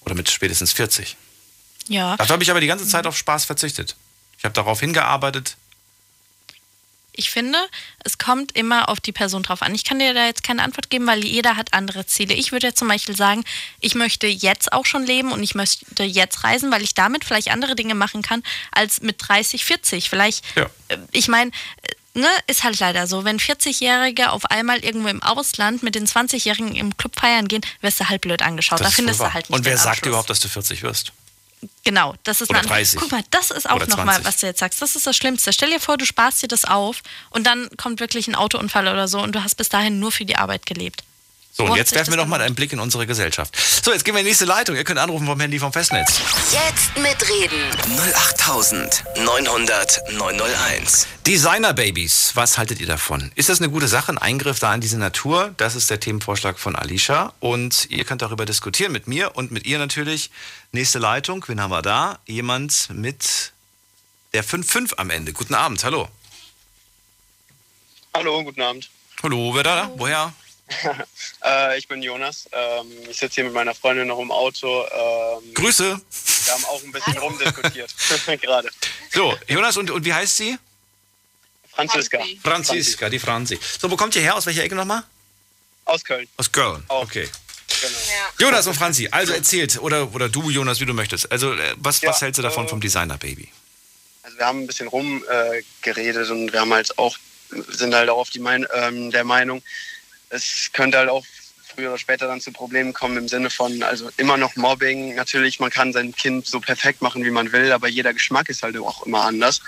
Oder 0.00 0.14
mit 0.14 0.30
spätestens 0.30 0.72
40. 0.72 1.16
Ja. 1.88 2.16
Dafür 2.16 2.34
habe 2.34 2.42
ich 2.42 2.50
aber 2.50 2.60
die 2.60 2.66
ganze 2.66 2.86
Zeit 2.86 3.06
auf 3.06 3.16
Spaß 3.16 3.44
verzichtet. 3.44 3.96
Ich 4.38 4.44
habe 4.44 4.54
darauf 4.54 4.80
hingearbeitet. 4.80 5.56
Ich 7.16 7.30
finde, 7.30 7.58
es 8.04 8.18
kommt 8.18 8.52
immer 8.56 8.88
auf 8.88 9.00
die 9.00 9.12
Person 9.12 9.42
drauf 9.42 9.62
an. 9.62 9.74
Ich 9.74 9.84
kann 9.84 9.98
dir 9.98 10.14
da 10.14 10.26
jetzt 10.26 10.42
keine 10.42 10.62
Antwort 10.62 10.90
geben, 10.90 11.06
weil 11.06 11.24
jeder 11.24 11.56
hat 11.56 11.72
andere 11.72 12.06
Ziele. 12.06 12.34
Ich 12.34 12.52
würde 12.52 12.68
jetzt 12.68 12.78
zum 12.78 12.88
Beispiel 12.88 13.16
sagen, 13.16 13.42
ich 13.80 13.94
möchte 13.94 14.26
jetzt 14.26 14.72
auch 14.72 14.86
schon 14.86 15.04
leben 15.04 15.32
und 15.32 15.42
ich 15.42 15.54
möchte 15.54 16.04
jetzt 16.04 16.44
reisen, 16.44 16.70
weil 16.70 16.82
ich 16.82 16.94
damit 16.94 17.24
vielleicht 17.24 17.50
andere 17.50 17.74
Dinge 17.74 17.94
machen 17.94 18.22
kann 18.22 18.42
als 18.70 19.00
mit 19.00 19.16
30, 19.26 19.64
40. 19.64 20.08
Vielleicht, 20.10 20.44
Ja. 20.56 20.66
äh, 20.88 20.98
ich 21.12 21.28
meine, 21.28 21.50
äh, 22.14 22.18
ne, 22.20 22.28
ist 22.46 22.64
halt 22.64 22.78
leider 22.80 23.06
so. 23.06 23.24
Wenn 23.24 23.38
40-Jährige 23.38 24.30
auf 24.32 24.44
einmal 24.46 24.78
irgendwo 24.80 25.08
im 25.08 25.22
Ausland 25.22 25.82
mit 25.82 25.94
den 25.94 26.06
20-Jährigen 26.06 26.74
im 26.76 26.96
Club 26.96 27.18
feiern 27.18 27.48
gehen, 27.48 27.62
wirst 27.80 27.98
du 28.00 28.08
halt 28.08 28.20
blöd 28.20 28.42
angeschaut. 28.42 28.80
Das 28.80 28.88
da 28.88 28.94
findest 28.94 29.20
du 29.20 29.32
halt 29.32 29.48
nicht 29.50 29.58
Und 29.58 29.64
wer 29.64 29.76
sagt 29.78 29.98
Abschluss. 29.98 30.08
überhaupt, 30.08 30.30
dass 30.30 30.40
du 30.40 30.48
40 30.48 30.82
wirst? 30.82 31.12
Genau, 31.84 32.14
das 32.24 32.40
ist 32.40 32.50
Oder 32.50 32.60
eine- 32.60 32.68
30. 32.68 33.00
Guck 33.00 33.10
mal, 33.12 33.22
das 33.30 33.50
ist 33.50 33.68
auch 33.68 33.78
nochmal, 33.78 34.06
20. 34.16 34.24
was 34.24 34.36
du 34.38 34.46
jetzt 34.46 34.60
sagst. 34.60 34.82
Das 34.82 34.96
ist 34.96 35.06
das 35.06 35.16
Schlimmste. 35.16 35.52
Stell 35.52 35.70
dir 35.70 35.80
vor, 35.80 35.96
du 35.96 36.04
sparst 36.04 36.42
dir 36.42 36.48
das 36.48 36.64
auf 36.64 37.02
und 37.30 37.46
dann 37.46 37.68
kommt 37.76 38.00
wirklich 38.00 38.28
ein 38.28 38.34
Autounfall 38.34 38.88
oder 38.88 39.08
so 39.08 39.20
und 39.20 39.32
du 39.34 39.42
hast 39.42 39.54
bis 39.56 39.68
dahin 39.68 39.98
nur 39.98 40.12
für 40.12 40.24
die 40.24 40.36
Arbeit 40.36 40.66
gelebt. 40.66 41.02
So, 41.56 41.64
und 41.64 41.74
jetzt 41.76 41.94
werfen 41.94 42.10
wir 42.10 42.18
noch 42.18 42.26
mal 42.26 42.42
einen 42.42 42.54
Blick 42.54 42.74
in 42.74 42.80
unsere 42.80 43.06
Gesellschaft. 43.06 43.56
So, 43.82 43.90
jetzt 43.90 44.04
gehen 44.04 44.14
wir 44.14 44.18
in 44.18 44.26
die 44.26 44.30
nächste 44.30 44.44
Leitung. 44.44 44.76
Ihr 44.76 44.84
könnt 44.84 44.98
anrufen 44.98 45.24
vom 45.24 45.40
Handy 45.40 45.58
vom 45.58 45.72
Festnetz. 45.72 46.20
Jetzt 46.52 46.94
mitreden. 46.98 47.70
08900 48.14 50.12
901. 50.12 51.06
Designer-Babys, 51.26 52.32
was 52.34 52.58
haltet 52.58 52.78
ihr 52.80 52.86
davon? 52.86 53.32
Ist 53.36 53.48
das 53.48 53.62
eine 53.62 53.70
gute 53.70 53.88
Sache, 53.88 54.12
ein 54.12 54.18
Eingriff 54.18 54.58
da 54.58 54.74
in 54.74 54.82
diese 54.82 54.98
Natur? 54.98 55.54
Das 55.56 55.76
ist 55.76 55.88
der 55.88 55.98
Themenvorschlag 55.98 56.58
von 56.58 56.76
Alicia. 56.76 57.32
Und 57.40 57.86
ihr 57.88 58.04
könnt 58.04 58.20
darüber 58.20 58.44
diskutieren 58.44 58.92
mit 58.92 59.06
mir 59.06 59.34
und 59.34 59.50
mit 59.50 59.64
ihr 59.64 59.78
natürlich. 59.78 60.30
Nächste 60.72 60.98
Leitung, 60.98 61.42
wen 61.48 61.62
haben 61.62 61.70
wir 61.70 61.80
da? 61.80 62.18
Jemand 62.26 62.90
mit 62.92 63.54
der 64.34 64.44
55 64.44 64.98
am 64.98 65.08
Ende. 65.08 65.32
Guten 65.32 65.54
Abend, 65.54 65.82
hallo. 65.84 66.06
Hallo, 68.12 68.44
guten 68.44 68.60
Abend. 68.60 68.90
Hallo, 69.22 69.54
wer 69.54 69.62
da? 69.62 69.90
Woher? 69.96 70.34
Äh, 71.44 71.78
ich 71.78 71.86
bin 71.86 72.02
Jonas. 72.02 72.48
Ähm, 72.50 72.90
ich 73.08 73.18
sitze 73.18 73.36
hier 73.36 73.44
mit 73.44 73.52
meiner 73.52 73.74
Freundin 73.74 74.08
noch 74.08 74.18
im 74.18 74.32
Auto. 74.32 74.84
Ähm, 74.84 75.54
Grüße. 75.54 75.84
wir 75.84 76.52
haben 76.52 76.64
auch 76.64 76.82
ein 76.82 76.90
bisschen 76.90 77.18
rumdiskutiert 77.18 77.94
gerade. 78.40 78.68
So, 79.12 79.36
Jonas, 79.46 79.76
und, 79.76 79.90
und 79.90 80.04
wie 80.04 80.12
heißt 80.12 80.36
sie? 80.36 80.58
Franziska. 81.72 82.18
Franziska, 82.42 83.08
die 83.08 83.18
Franzi. 83.18 83.58
So, 83.78 83.90
wo 83.90 83.96
kommt 83.96 84.16
ihr 84.16 84.22
her? 84.22 84.34
Aus 84.34 84.46
welcher 84.46 84.64
Ecke 84.64 84.74
nochmal? 84.74 85.04
Aus 85.84 86.02
Köln. 86.04 86.26
Aus 86.36 86.50
Köln. 86.50 86.82
Auch. 86.88 87.04
Okay. 87.04 87.28
Genau. 87.80 87.92
Jonas 88.38 88.66
und 88.66 88.74
Franzi, 88.74 89.08
also 89.10 89.34
erzählt, 89.34 89.78
oder, 89.80 90.12
oder 90.14 90.28
du, 90.28 90.50
Jonas, 90.50 90.80
wie 90.80 90.86
du 90.86 90.94
möchtest. 90.94 91.30
Also, 91.30 91.52
äh, 91.52 91.74
was, 91.76 92.00
Ja, 92.00 92.10
was 92.10 92.22
hältst 92.22 92.38
du 92.38 92.42
davon 92.42 92.66
äh, 92.66 92.68
vom 92.68 92.80
Designer-Baby? 92.80 93.48
Also 94.22 94.38
wir 94.38 94.46
haben 94.46 94.62
ein 94.62 94.66
bisschen 94.66 94.88
rumgeredet 94.88 96.28
äh, 96.28 96.32
und 96.32 96.52
wir 96.52 96.60
haben 96.60 96.72
halt 96.72 96.98
auch, 96.98 97.16
sind 97.68 97.94
halt 97.94 98.08
auch 98.08 98.18
auf 98.18 98.30
die 98.30 98.40
mein, 98.40 98.66
ähm, 98.74 99.10
der 99.10 99.24
Meinung, 99.24 99.62
es 100.30 100.70
könnte 100.72 100.98
halt 100.98 101.08
auch 101.08 101.24
früher 101.74 101.90
oder 101.90 101.98
später 101.98 102.26
dann 102.26 102.40
zu 102.40 102.52
Problemen 102.52 102.92
kommen 102.92 103.16
im 103.18 103.28
Sinne 103.28 103.50
von, 103.50 103.82
also 103.82 104.08
immer 104.16 104.36
noch 104.36 104.56
Mobbing. 104.56 105.14
Natürlich, 105.14 105.60
man 105.60 105.70
kann 105.70 105.92
sein 105.92 106.14
Kind 106.14 106.46
so 106.46 106.58
perfekt 106.60 107.02
machen, 107.02 107.24
wie 107.24 107.30
man 107.30 107.52
will, 107.52 107.70
aber 107.72 107.88
jeder 107.88 108.14
Geschmack 108.14 108.48
ist 108.48 108.62
halt 108.62 108.76
auch 108.78 109.04
immer 109.04 109.24
anders. 109.24 109.60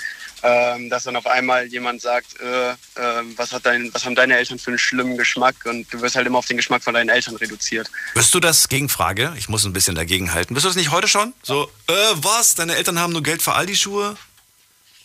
Ähm, 0.42 0.88
dass 0.88 1.02
dann 1.02 1.16
auf 1.16 1.26
einmal 1.26 1.66
jemand 1.66 2.00
sagt, 2.00 2.40
äh, 2.40 2.70
äh, 2.70 2.74
was, 3.36 3.50
hat 3.52 3.66
dein, 3.66 3.92
was 3.92 4.04
haben 4.04 4.14
deine 4.14 4.36
Eltern 4.36 4.58
für 4.60 4.70
einen 4.70 4.78
schlimmen 4.78 5.18
Geschmack 5.18 5.56
und 5.64 5.92
du 5.92 6.00
wirst 6.00 6.14
halt 6.14 6.28
immer 6.28 6.38
auf 6.38 6.46
den 6.46 6.56
Geschmack 6.56 6.84
von 6.84 6.94
deinen 6.94 7.08
Eltern 7.08 7.34
reduziert. 7.34 7.90
Wirst 8.14 8.32
du 8.32 8.38
das 8.38 8.68
Gegenfrage? 8.68 9.34
Ich 9.36 9.48
muss 9.48 9.64
ein 9.64 9.72
bisschen 9.72 9.96
dagegen 9.96 10.32
halten. 10.32 10.54
Wirst 10.54 10.64
du 10.64 10.68
das 10.68 10.76
nicht 10.76 10.92
heute 10.92 11.08
schon? 11.08 11.34
So, 11.42 11.68
äh, 11.88 11.92
was? 12.14 12.54
Deine 12.54 12.76
Eltern 12.76 13.00
haben 13.00 13.12
nur 13.12 13.24
Geld 13.24 13.42
für 13.42 13.54
Aldi-Schuhe? 13.54 14.16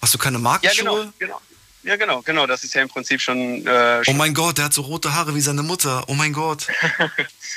Hast 0.03 0.13
du 0.13 0.19
keine 0.19 0.37
Ja, 0.37 0.41
Markenschuhe? 0.43 0.83
genau, 0.85 1.13
genau. 1.17 1.41
Ja, 1.83 1.97
genau, 1.97 2.21
genau. 2.21 2.47
Das 2.47 2.63
ist 2.63 2.73
ja 2.73 2.81
im 2.81 2.87
Prinzip 2.89 3.19
schon. 3.21 3.65
Äh, 3.67 4.01
Oh 4.07 4.13
mein 4.13 4.33
Gott, 4.33 4.57
der 4.57 4.65
hat 4.65 4.73
so 4.73 4.81
rote 4.83 5.13
Haare 5.13 5.35
wie 5.35 5.41
seine 5.41 5.63
Mutter. 5.63 6.03
Oh 6.07 6.13
mein 6.13 6.33
Gott. 6.33 6.67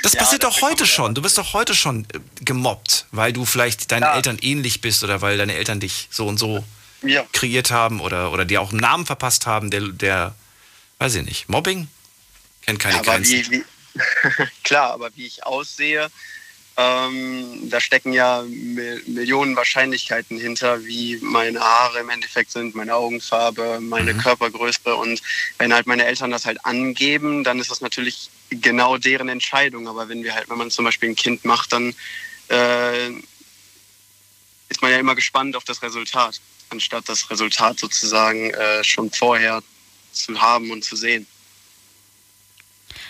Das 0.02 0.12
Ja, 0.12 0.20
passiert 0.20 0.44
doch 0.44 0.60
heute 0.60 0.84
schon. 0.86 1.14
Du 1.14 1.24
wirst 1.24 1.38
doch 1.38 1.54
heute 1.54 1.74
schon 1.74 2.04
äh, 2.12 2.18
gemobbt, 2.44 3.06
weil 3.12 3.32
du 3.32 3.46
vielleicht 3.46 3.90
deinen 3.90 4.02
Ja. 4.02 4.14
Eltern 4.16 4.38
ähnlich 4.42 4.82
bist 4.82 5.02
oder 5.02 5.22
weil 5.22 5.38
deine 5.38 5.54
Eltern 5.54 5.80
dich 5.80 6.08
so 6.10 6.26
und 6.26 6.36
so 6.38 6.62
ja, 7.02 7.24
kreiert 7.32 7.70
haben 7.70 8.00
oder, 8.00 8.30
oder 8.30 8.44
dir 8.44 8.60
auch 8.60 8.70
einen 8.72 8.80
Namen 8.80 9.06
verpasst 9.06 9.46
haben, 9.46 9.70
der, 9.70 9.80
der 9.88 10.34
weiß 10.98 11.14
ich 11.14 11.24
nicht, 11.24 11.48
Mobbing? 11.48 11.88
Kennt 12.66 12.78
keine 12.78 12.98
aber 12.98 13.12
Grenzen. 13.12 13.32
wie, 13.32 13.50
wie 13.50 13.64
klar, 14.64 14.92
aber 14.92 15.08
wie 15.16 15.26
ich 15.26 15.46
aussehe, 15.46 16.10
ähm, 16.76 17.70
da 17.70 17.80
stecken 17.80 18.12
ja 18.12 18.42
Mi- 18.42 19.00
Millionen 19.06 19.56
Wahrscheinlichkeiten 19.56 20.38
hinter, 20.38 20.84
wie 20.84 21.18
meine 21.22 21.60
Haare 21.60 22.00
im 22.00 22.10
Endeffekt 22.10 22.50
sind, 22.50 22.74
meine 22.74 22.94
Augenfarbe, 22.94 23.80
meine 23.80 24.12
Mhm. 24.12 24.18
Körpergröße. 24.18 24.94
Und 24.94 25.22
wenn 25.58 25.72
halt 25.72 25.86
meine 25.86 26.04
Eltern 26.04 26.30
das 26.30 26.44
halt 26.44 26.64
angeben, 26.64 27.44
dann 27.44 27.58
ist 27.58 27.70
das 27.70 27.80
natürlich 27.80 28.28
genau 28.50 28.98
deren 28.98 29.28
Entscheidung. 29.28 29.88
Aber 29.88 30.08
wenn 30.08 30.22
wir 30.22 30.34
halt, 30.34 30.48
wenn 30.50 30.58
man 30.58 30.70
zum 30.70 30.84
Beispiel 30.84 31.08
ein 31.10 31.16
Kind 31.16 31.44
macht, 31.44 31.72
dann 31.72 31.94
äh, 32.48 33.08
ist 34.68 34.82
man 34.82 34.90
ja 34.90 34.98
immer 34.98 35.14
gespannt 35.14 35.56
auf 35.56 35.64
das 35.64 35.82
Resultat, 35.82 36.40
anstatt 36.70 37.08
das 37.08 37.30
Resultat 37.30 37.78
sozusagen 37.78 38.50
äh, 38.50 38.84
schon 38.84 39.10
vorher 39.10 39.62
zu 40.12 40.40
haben 40.40 40.70
und 40.70 40.84
zu 40.84 40.96
sehen. 40.96 41.26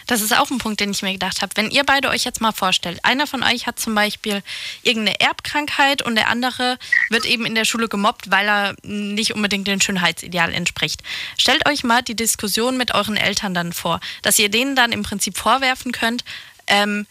Das 0.07 0.21
ist 0.21 0.37
auch 0.37 0.51
ein 0.51 0.59
Punkt, 0.59 0.81
den 0.81 0.93
ich 0.93 1.03
mir 1.03 1.13
gedacht 1.13 1.43
habe. 1.43 1.53
Wenn 1.57 1.71
ihr 1.71 1.85
beide 1.85 2.09
euch 2.11 2.25
jetzt 2.25 2.41
mal 2.41 2.53
vorstellt, 2.53 3.05
einer 3.05 3.27
von 3.27 3.43
euch 3.43 3.67
hat 3.67 3.81
zum 3.81 3.95
Beispiel 3.95 4.43
irgendeine 4.83 5.21
Erbkrankheit 5.21 6.03
und 6.03 6.15
der 6.15 6.29
andere 6.29 6.79
wird 7.11 7.27
eben 7.27 7.45
in 7.45 7.55
der 7.55 7.65
Schule 7.65 7.89
gemobbt, 7.89 8.31
weil 8.31 8.49
er 8.49 8.77
nicht 8.83 9.35
unbedingt 9.35 9.67
dem 9.67 9.81
Schönheitsideal 9.81 10.53
entspricht. 10.55 11.03
Stellt 11.37 11.69
euch 11.69 11.83
mal 11.83 12.03
die 12.03 12.15
Diskussion 12.15 12.77
mit 12.77 12.95
euren 12.95 13.17
Eltern 13.17 13.53
dann 13.53 13.73
vor, 13.73 14.01
dass 14.23 14.39
ihr 14.39 14.49
denen 14.49 14.77
dann 14.77 14.93
im 14.93 15.03
Prinzip 15.03 15.37
vorwerfen 15.37 15.93
könnt, 15.93 16.25
ähm, 16.69 17.07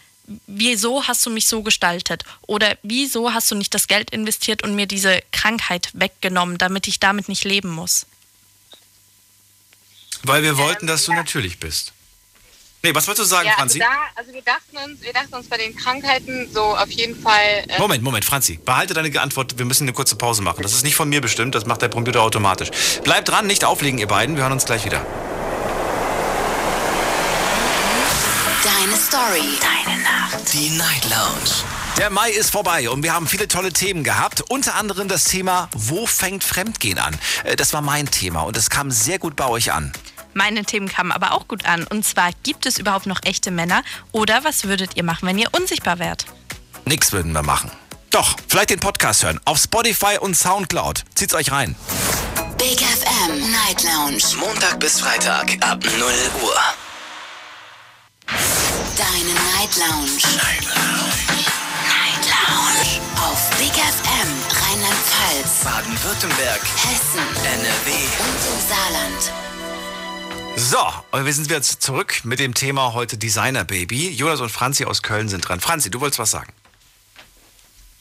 wieso 0.48 1.08
hast 1.08 1.26
du 1.26 1.30
mich 1.30 1.48
so 1.48 1.62
gestaltet? 1.64 2.24
Oder 2.48 2.78
wieso 2.82 3.34
hast 3.34 3.52
du 3.52 3.56
nicht 3.56 3.74
das 3.74 3.88
Geld 3.88 4.10
investiert 4.12 4.64
und 4.64 4.76
mir 4.76 4.88
diese 4.88 5.22
Krankheit 5.32 5.90
weggenommen, 5.94 6.58
damit 6.58 6.88
ich 6.88 7.00
damit 7.00 7.30
nicht 7.30 7.44
leben 7.44 7.70
muss? 7.70 8.06
Weil 10.24 10.44
wir 10.44 10.58
wollten, 10.58 10.88
dass 10.88 11.06
du 11.06 11.14
natürlich 11.14 11.60
bist. 11.60 11.94
Nee, 12.86 12.94
was 12.94 13.08
wolltest 13.08 13.26
du 13.32 13.36
sagen, 13.36 13.48
Ja, 13.48 13.54
also 13.54 13.62
Franzi? 13.62 13.80
da, 13.80 13.86
also 14.16 14.32
wir 14.32 14.44
dachten 14.44 14.78
uns, 14.78 15.02
wir 15.02 15.12
dachten 15.12 15.34
uns 15.34 15.48
bei 15.50 15.58
den 15.58 15.76
Krankheiten 15.76 16.48
so 16.54 16.62
auf 16.78 16.90
jeden 16.92 17.20
Fall. 17.20 17.64
Äh, 17.68 17.80
Moment, 17.80 18.04
Moment, 18.04 18.24
Franzi, 18.24 18.60
behalte 18.64 18.94
deine 18.94 19.20
Antwort. 19.20 19.58
Wir 19.58 19.66
müssen 19.66 19.86
eine 19.86 19.94
kurze 19.94 20.16
Pause 20.18 20.44
machen. 20.44 20.62
Das 20.62 20.72
ist 20.74 20.84
nicht 20.84 20.96
von 20.96 21.10
mir 21.10 21.20
bestimmt, 21.20 21.56
das 21.56 21.66
macht 21.66 21.82
der 21.82 21.90
Computer 21.90 22.22
automatisch. 22.22 22.70
Bleibt 23.04 23.28
dran, 23.30 23.48
nicht 23.48 23.66
auflegen, 23.66 23.98
ihr 23.98 24.06
beiden. 24.08 24.36
Wir 24.36 24.44
hören 24.44 24.54
uns 24.54 24.66
gleich 24.66 24.86
wieder. 24.86 25.04
Deine 28.64 28.98
Story. 28.98 29.58
Deine 29.60 30.02
Nacht. 30.04 30.54
Die 30.54 30.70
Night 30.70 31.06
Lounge. 31.10 31.64
Der 31.98 32.12
Mai 32.12 32.30
ist 32.30 32.52
vorbei 32.52 32.88
und 32.90 33.02
wir 33.02 33.14
haben 33.14 33.26
viele 33.26 33.48
tolle 33.48 33.74
Themen 33.74 34.04
gehabt. 34.04 34.42
Unter 34.50 34.76
anderem 34.76 35.08
das 35.08 35.24
Thema, 35.24 35.70
wo 35.74 36.06
fängt 36.06 36.44
Fremdgehen 36.44 37.00
an? 37.00 37.18
Äh, 37.46 37.56
Das 37.56 37.74
war 37.74 37.82
mein 37.82 38.12
Thema 38.12 38.42
und 38.42 38.56
es 38.58 38.70
kam 38.70 38.92
sehr 38.92 39.18
gut 39.18 39.36
bei 39.36 39.48
euch 39.48 39.72
an. 39.72 39.92
Meine 40.38 40.66
Themen 40.66 40.90
kamen 40.90 41.14
aber 41.14 41.32
auch 41.32 41.48
gut 41.48 41.66
an. 41.66 41.88
Und 41.88 42.06
zwar, 42.06 42.32
gibt 42.44 42.66
es 42.66 42.78
überhaupt 42.78 43.06
noch 43.06 43.22
echte 43.24 43.52
Männer? 43.52 43.84
Oder 44.12 44.44
was 44.44 44.66
würdet 44.66 44.98
ihr 44.98 45.04
machen, 45.04 45.30
wenn 45.30 45.38
ihr 45.38 45.48
unsichtbar 45.54 45.98
wärt? 45.98 46.26
Nix 46.84 47.14
würden 47.14 47.32
wir 47.32 47.42
machen. 47.42 47.72
Doch, 48.12 48.36
vielleicht 48.50 48.70
den 48.70 48.82
Podcast 48.82 49.24
hören. 49.24 49.40
Auf 49.46 49.60
Spotify 49.60 50.18
und 50.20 50.36
Soundcloud. 50.36 51.06
Zieht's 51.16 51.34
euch 51.34 51.54
rein. 51.54 51.76
Big 52.58 52.82
FM 52.82 53.50
Night 53.50 53.82
Lounge. 53.84 54.22
Montag 54.38 54.78
bis 54.78 55.00
Freitag 55.00 55.56
ab 55.62 55.82
0 55.84 55.92
Uhr. 56.44 56.56
Deine 58.28 59.34
Night 59.56 59.76
Lounge. 59.78 60.20
Night 60.36 60.66
Lounge. 60.66 61.46
Night 61.88 62.26
Lounge. 62.28 63.02
Auf 63.24 63.50
Big 63.58 63.72
FM 63.72 64.30
Rheinland-Pfalz, 64.52 65.64
Baden-Württemberg, 65.64 66.62
Hessen 66.84 67.26
NRW. 67.46 67.92
und 68.20 68.40
im 68.52 68.68
Saarland. 68.68 69.45
So, 70.58 70.80
und 71.12 71.26
wir 71.26 71.34
sind 71.34 71.52
jetzt 71.52 71.82
zurück 71.82 72.22
mit 72.24 72.40
dem 72.40 72.54
Thema 72.54 72.94
heute 72.94 73.18
Designer 73.18 73.66
Baby. 73.66 74.10
Jonas 74.10 74.40
und 74.40 74.50
Franzi 74.50 74.86
aus 74.86 75.04
Köln 75.04 75.28
sind 75.28 75.42
dran. 75.42 75.60
Franzi, 75.60 75.92
du 75.92 76.00
wolltest 76.00 76.20
was 76.20 76.32
sagen. 76.32 76.54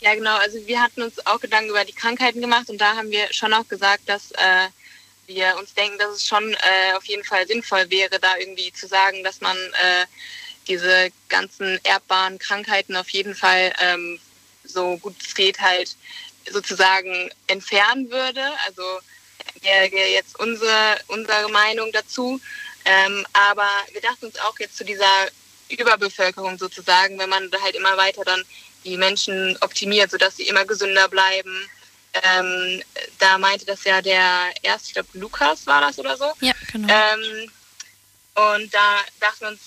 Ja, 0.00 0.14
genau. 0.14 0.36
Also 0.36 0.64
wir 0.66 0.80
hatten 0.80 1.02
uns 1.02 1.26
auch 1.26 1.40
Gedanken 1.40 1.70
über 1.70 1.84
die 1.84 1.92
Krankheiten 1.92 2.40
gemacht 2.40 2.70
und 2.70 2.80
da 2.80 2.94
haben 2.94 3.10
wir 3.10 3.32
schon 3.32 3.52
auch 3.52 3.66
gesagt, 3.66 4.08
dass 4.08 4.30
äh, 4.32 4.68
wir 5.26 5.56
uns 5.58 5.74
denken, 5.74 5.98
dass 5.98 6.16
es 6.16 6.26
schon 6.26 6.52
äh, 6.52 6.96
auf 6.96 7.04
jeden 7.06 7.24
Fall 7.24 7.44
sinnvoll 7.46 7.90
wäre, 7.90 8.20
da 8.20 8.36
irgendwie 8.36 8.72
zu 8.72 8.86
sagen, 8.86 9.24
dass 9.24 9.40
man 9.40 9.56
äh, 9.56 10.06
diese 10.68 11.10
ganzen 11.28 11.84
erbbaren 11.84 12.38
Krankheiten 12.38 12.94
auf 12.96 13.08
jeden 13.08 13.34
Fall 13.34 13.72
ähm, 13.80 14.20
so 14.62 14.96
gut 14.98 15.16
es 15.26 15.34
geht 15.34 15.60
halt 15.60 15.96
sozusagen 16.48 17.30
entfernen 17.48 18.10
würde. 18.10 18.42
Also 18.66 18.82
jetzt 19.64 20.38
unsere, 20.38 20.98
unsere 21.09 21.48
Meinung 21.50 21.90
dazu. 21.92 22.40
Ähm, 22.85 23.27
aber 23.33 23.68
wir 23.92 24.00
dachten 24.00 24.27
uns 24.27 24.38
auch 24.40 24.59
jetzt 24.59 24.77
zu 24.77 24.85
dieser 24.85 25.29
Überbevölkerung 25.68 26.59
sozusagen, 26.59 27.18
wenn 27.18 27.31
man 27.31 27.50
halt 27.62 27.74
immer 27.74 27.96
weiter 27.96 28.22
dann 28.24 28.42
die 28.85 28.96
Menschen 28.96 29.57
optimiert, 29.62 30.11
sodass 30.11 30.37
sie 30.37 30.46
immer 30.46 30.64
gesünder 30.66 31.09
bleiben, 31.09 31.68
ähm, 32.22 32.83
da 33.18 33.38
meinte 33.38 33.64
das 33.64 33.83
ja 33.85 34.00
der 34.00 34.53
erste, 34.62 34.88
ich 34.88 34.94
glaube 34.94 35.09
Lukas 35.14 35.66
war 35.66 35.81
das 35.81 35.98
oder 35.98 36.16
so. 36.16 36.33
Ja, 36.40 36.53
genau. 36.70 36.88
Ähm, 36.88 37.50
und 38.35 38.74
da 38.74 39.00
dachten 39.20 39.40
wir 39.40 39.48
uns, 39.48 39.61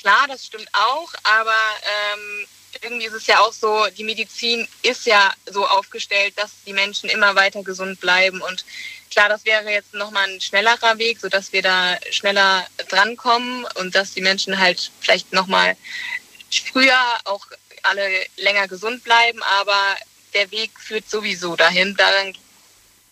klar, 0.00 0.26
das 0.26 0.46
stimmt 0.46 0.68
auch, 0.72 1.12
aber 1.22 1.54
ähm, 2.14 2.46
irgendwie 2.80 3.06
ist 3.06 3.12
es 3.12 3.26
ja 3.26 3.40
auch 3.40 3.52
so, 3.52 3.86
die 3.96 4.04
Medizin 4.04 4.66
ist 4.82 5.06
ja 5.06 5.32
so 5.46 5.66
aufgestellt, 5.66 6.34
dass 6.36 6.50
die 6.66 6.72
Menschen 6.72 7.08
immer 7.10 7.34
weiter 7.34 7.62
gesund 7.62 8.00
bleiben. 8.00 8.40
Und 8.40 8.64
klar, 9.12 9.28
das 9.28 9.44
wäre 9.44 9.70
jetzt 9.70 9.94
nochmal 9.94 10.28
ein 10.28 10.40
schnellerer 10.40 10.98
Weg, 10.98 11.20
sodass 11.20 11.52
wir 11.52 11.62
da 11.62 11.96
schneller 12.10 12.66
drankommen 12.88 13.66
und 13.74 13.94
dass 13.94 14.14
die 14.14 14.22
Menschen 14.22 14.58
halt 14.58 14.90
vielleicht 15.00 15.32
nochmal 15.32 15.76
früher 16.50 16.98
auch 17.24 17.46
alle 17.82 18.08
länger 18.36 18.68
gesund 18.68 19.04
bleiben. 19.04 19.42
Aber 19.60 19.96
der 20.34 20.50
Weg 20.50 20.70
führt 20.78 21.08
sowieso 21.08 21.56
dahin. 21.56 21.94
Daran 21.96 22.34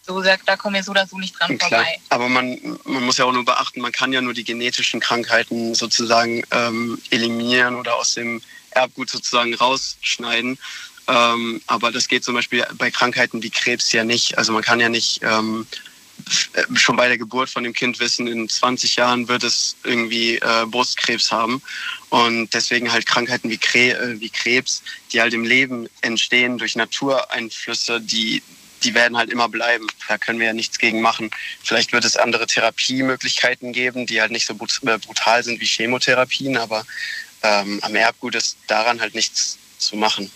so, 0.06 0.22
da 0.22 0.56
kommen 0.56 0.74
wir 0.74 0.82
so 0.82 0.90
oder 0.90 1.06
so 1.06 1.18
nicht 1.18 1.38
dran 1.38 1.58
Klar. 1.58 1.70
vorbei. 1.70 2.00
Aber 2.08 2.28
man, 2.28 2.78
man 2.84 3.04
muss 3.04 3.18
ja 3.18 3.26
auch 3.26 3.32
nur 3.32 3.44
beachten, 3.44 3.80
man 3.80 3.92
kann 3.92 4.12
ja 4.12 4.20
nur 4.20 4.34
die 4.34 4.44
genetischen 4.44 4.98
Krankheiten 4.98 5.74
sozusagen 5.74 6.42
ähm, 6.50 7.00
eliminieren 7.10 7.76
oder 7.76 7.96
aus 7.96 8.14
dem 8.14 8.42
Erbgut 8.70 9.10
sozusagen 9.10 9.54
rausschneiden. 9.54 10.58
Ähm, 11.06 11.60
aber 11.66 11.92
das 11.92 12.08
geht 12.08 12.24
zum 12.24 12.34
Beispiel 12.34 12.66
bei 12.74 12.90
Krankheiten 12.90 13.42
wie 13.42 13.50
Krebs 13.50 13.92
ja 13.92 14.04
nicht. 14.04 14.38
Also 14.38 14.52
man 14.52 14.62
kann 14.62 14.80
ja 14.80 14.88
nicht 14.88 15.20
ähm, 15.22 15.66
äh, 15.72 15.89
schon 16.74 16.96
bei 16.96 17.08
der 17.08 17.18
Geburt 17.18 17.50
von 17.50 17.64
dem 17.64 17.72
Kind 17.72 17.98
wissen, 18.00 18.26
in 18.26 18.48
20 18.48 18.96
Jahren 18.96 19.28
wird 19.28 19.42
es 19.42 19.76
irgendwie 19.84 20.36
äh, 20.36 20.66
Brustkrebs 20.66 21.32
haben. 21.32 21.62
Und 22.10 22.54
deswegen 22.54 22.92
halt 22.92 23.06
Krankheiten 23.06 23.50
wie, 23.50 23.58
Kre 23.58 23.98
äh, 23.98 24.20
wie 24.20 24.30
Krebs, 24.30 24.82
die 25.12 25.20
halt 25.20 25.34
im 25.34 25.44
Leben 25.44 25.88
entstehen 26.02 26.58
durch 26.58 26.76
Natureinflüsse, 26.76 28.00
die, 28.00 28.42
die 28.84 28.94
werden 28.94 29.16
halt 29.16 29.30
immer 29.30 29.48
bleiben. 29.48 29.86
Da 30.08 30.18
können 30.18 30.38
wir 30.38 30.46
ja 30.46 30.52
nichts 30.52 30.78
gegen 30.78 31.00
machen. 31.00 31.30
Vielleicht 31.62 31.92
wird 31.92 32.04
es 32.04 32.16
andere 32.16 32.46
Therapiemöglichkeiten 32.46 33.72
geben, 33.72 34.06
die 34.06 34.20
halt 34.20 34.32
nicht 34.32 34.46
so 34.46 34.54
äh, 34.54 34.98
brutal 34.98 35.42
sind 35.42 35.60
wie 35.60 35.66
Chemotherapien, 35.66 36.56
aber 36.56 36.84
ähm, 37.42 37.80
am 37.82 37.94
Erbgut 37.94 38.34
ist 38.34 38.56
daran 38.66 39.00
halt 39.00 39.14
nichts 39.14 39.58
zu 39.78 39.96
machen. 39.96 40.30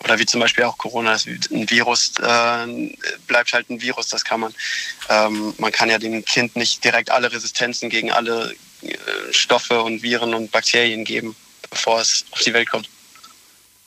Oder 0.00 0.18
wie 0.18 0.26
zum 0.26 0.40
Beispiel 0.40 0.64
auch 0.64 0.76
Corona, 0.76 1.12
ein 1.14 1.70
Virus 1.70 2.12
äh, 2.20 2.96
bleibt 3.26 3.52
halt 3.52 3.70
ein 3.70 3.80
Virus, 3.80 4.08
das 4.08 4.24
kann 4.24 4.40
man. 4.40 4.54
Ähm, 5.08 5.54
man 5.58 5.72
kann 5.72 5.88
ja 5.88 5.98
dem 5.98 6.24
Kind 6.24 6.54
nicht 6.54 6.84
direkt 6.84 7.10
alle 7.10 7.32
Resistenzen 7.32 7.88
gegen 7.88 8.12
alle 8.12 8.54
äh, 8.82 8.96
Stoffe 9.32 9.82
und 9.82 10.02
Viren 10.02 10.34
und 10.34 10.50
Bakterien 10.52 11.04
geben, 11.04 11.34
bevor 11.70 12.00
es 12.00 12.26
auf 12.30 12.40
die 12.40 12.52
Welt 12.52 12.68
kommt. 12.68 12.88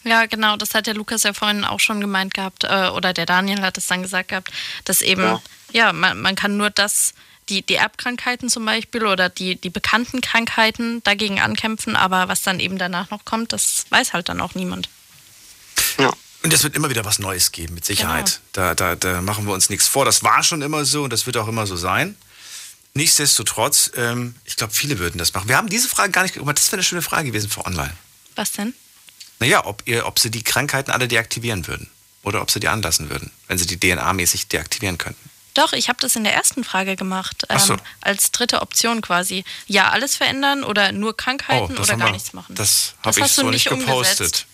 Ja, 0.03 0.25
genau, 0.25 0.55
das 0.55 0.73
hat 0.73 0.87
der 0.87 0.93
Lukas 0.93 1.23
ja 1.23 1.33
vorhin 1.33 1.65
auch 1.65 1.79
schon 1.79 1.99
gemeint 2.01 2.33
gehabt, 2.33 2.63
äh, 2.63 2.89
oder 2.89 3.13
der 3.13 3.25
Daniel 3.25 3.61
hat 3.61 3.77
es 3.77 3.87
dann 3.87 4.01
gesagt 4.01 4.29
gehabt, 4.29 4.49
dass 4.85 5.01
eben, 5.01 5.21
ja, 5.23 5.41
Ja. 5.71 5.93
man, 5.93 6.19
man 6.21 6.35
kann 6.35 6.57
nur 6.57 6.69
das, 6.69 7.13
die, 7.49 7.61
die 7.63 7.75
Erbkrankheiten 7.75 8.49
zum 8.49 8.65
Beispiel 8.65 9.05
oder 9.05 9.29
die, 9.29 9.55
die 9.55 9.69
bekannten 9.69 10.21
Krankheiten 10.21 11.03
dagegen 11.03 11.39
ankämpfen, 11.39 11.95
aber 11.95 12.29
was 12.29 12.41
dann 12.43 12.59
eben 12.59 12.77
danach 12.77 13.09
noch 13.09 13.25
kommt, 13.25 13.53
das 13.53 13.85
weiß 13.89 14.13
halt 14.13 14.29
dann 14.29 14.41
auch 14.41 14.55
niemand. 14.55 14.89
Ja. 15.97 16.11
Und 16.43 16.53
es 16.53 16.63
wird 16.63 16.75
immer 16.75 16.89
wieder 16.89 17.03
was 17.03 17.19
Neues 17.19 17.51
geben, 17.51 17.73
mit 17.73 17.83
Sicherheit. 17.85 18.39
Da, 18.53 18.73
da, 18.75 18.95
da 18.95 19.21
machen 19.21 19.45
wir 19.45 19.53
uns 19.53 19.69
nichts 19.69 19.87
vor. 19.87 20.05
Das 20.05 20.23
war 20.23 20.41
schon 20.43 20.61
immer 20.61 20.85
so 20.85 21.03
und 21.03 21.11
das 21.11 21.25
wird 21.25 21.35
auch 21.37 21.47
immer 21.47 21.67
so 21.67 21.75
sein. 21.75 22.15
Nichtsdestotrotz, 22.93 23.91
ähm, 23.95 24.35
ich 24.45 24.55
glaube, 24.55 24.73
viele 24.73 24.99
würden 24.99 25.17
das 25.17 25.33
machen. 25.33 25.47
Wir 25.47 25.57
haben 25.57 25.69
diese 25.69 25.87
Frage 25.87 26.11
gar 26.11 26.23
nicht, 26.23 26.37
aber 26.37 26.53
das 26.53 26.67
wäre 26.67 26.77
eine 26.77 26.83
schöne 26.83 27.01
Frage 27.01 27.27
gewesen 27.27 27.49
für 27.49 27.65
online. 27.65 27.93
Was 28.35 28.51
denn? 28.53 28.73
Naja, 29.39 29.65
ob, 29.65 29.83
ihr, 29.85 30.05
ob 30.05 30.19
sie 30.19 30.31
die 30.31 30.43
Krankheiten 30.43 30.91
alle 30.91 31.07
deaktivieren 31.07 31.67
würden. 31.67 31.89
Oder 32.23 32.41
ob 32.41 32.51
sie 32.51 32.59
die 32.59 32.67
anlassen 32.67 33.09
würden, 33.09 33.31
wenn 33.47 33.57
sie 33.57 33.65
die 33.65 33.77
DNA-mäßig 33.77 34.49
deaktivieren 34.49 34.97
könnten. 34.97 35.29
Doch, 35.53 35.71
ich 35.71 35.87
habe 35.87 35.99
das 36.01 36.15
in 36.17 36.23
der 36.25 36.33
ersten 36.33 36.63
Frage 36.65 36.95
gemacht. 36.97 37.45
Ach 37.47 37.59
so. 37.59 37.73
Ähm, 37.73 37.79
als 38.01 38.31
dritte 38.31 38.61
Option 38.61 39.01
quasi. 39.01 39.45
Ja, 39.67 39.89
alles 39.89 40.15
verändern 40.17 40.63
oder 40.65 40.91
nur 40.91 41.15
Krankheiten 41.15 41.73
oder 41.77 41.81
Oh, 41.83 41.87
haben 41.87 41.99
gar 41.99 42.07
wir- 42.09 42.13
nichts 42.13 42.33
machen. 42.33 42.55
Das 42.55 42.95
Das 43.01 43.05
habe 43.05 43.17
ich 43.19 43.23
hast 43.23 43.37
du 43.37 43.41
so 43.43 43.49
nicht 43.49 43.69
nicht 43.71 43.85
gepostet. 43.85 44.19
umgesetzt. 44.19 44.45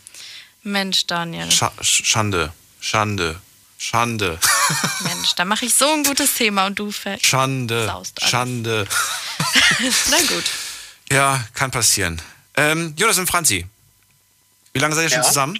Mensch, 0.65 1.05
Daniel. 1.05 1.49
Scha 1.51 1.71
Schande, 1.81 2.51
Schande, 2.79 3.39
Schande, 3.77 4.39
Mensch, 5.01 5.35
da 5.35 5.45
mache 5.45 5.65
ich 5.65 5.75
so 5.75 5.87
ein 5.93 6.03
gutes 6.03 6.33
Thema 6.33 6.65
und 6.65 6.79
du 6.79 6.91
ver 6.91 7.17
Schande. 7.21 7.93
Schande. 8.21 8.87
Na 10.09 10.17
gut. 10.27 10.43
Ja, 11.11 11.45
kann 11.53 11.69
passieren. 11.71 12.19
Ähm, 12.57 12.95
Jonas 12.97 13.17
und 13.19 13.27
Franzi, 13.27 13.67
wie 14.73 14.79
lange 14.79 14.95
seid 14.95 15.05
ihr 15.05 15.09
schon 15.11 15.19
Ja. 15.19 15.23
zusammen? 15.27 15.59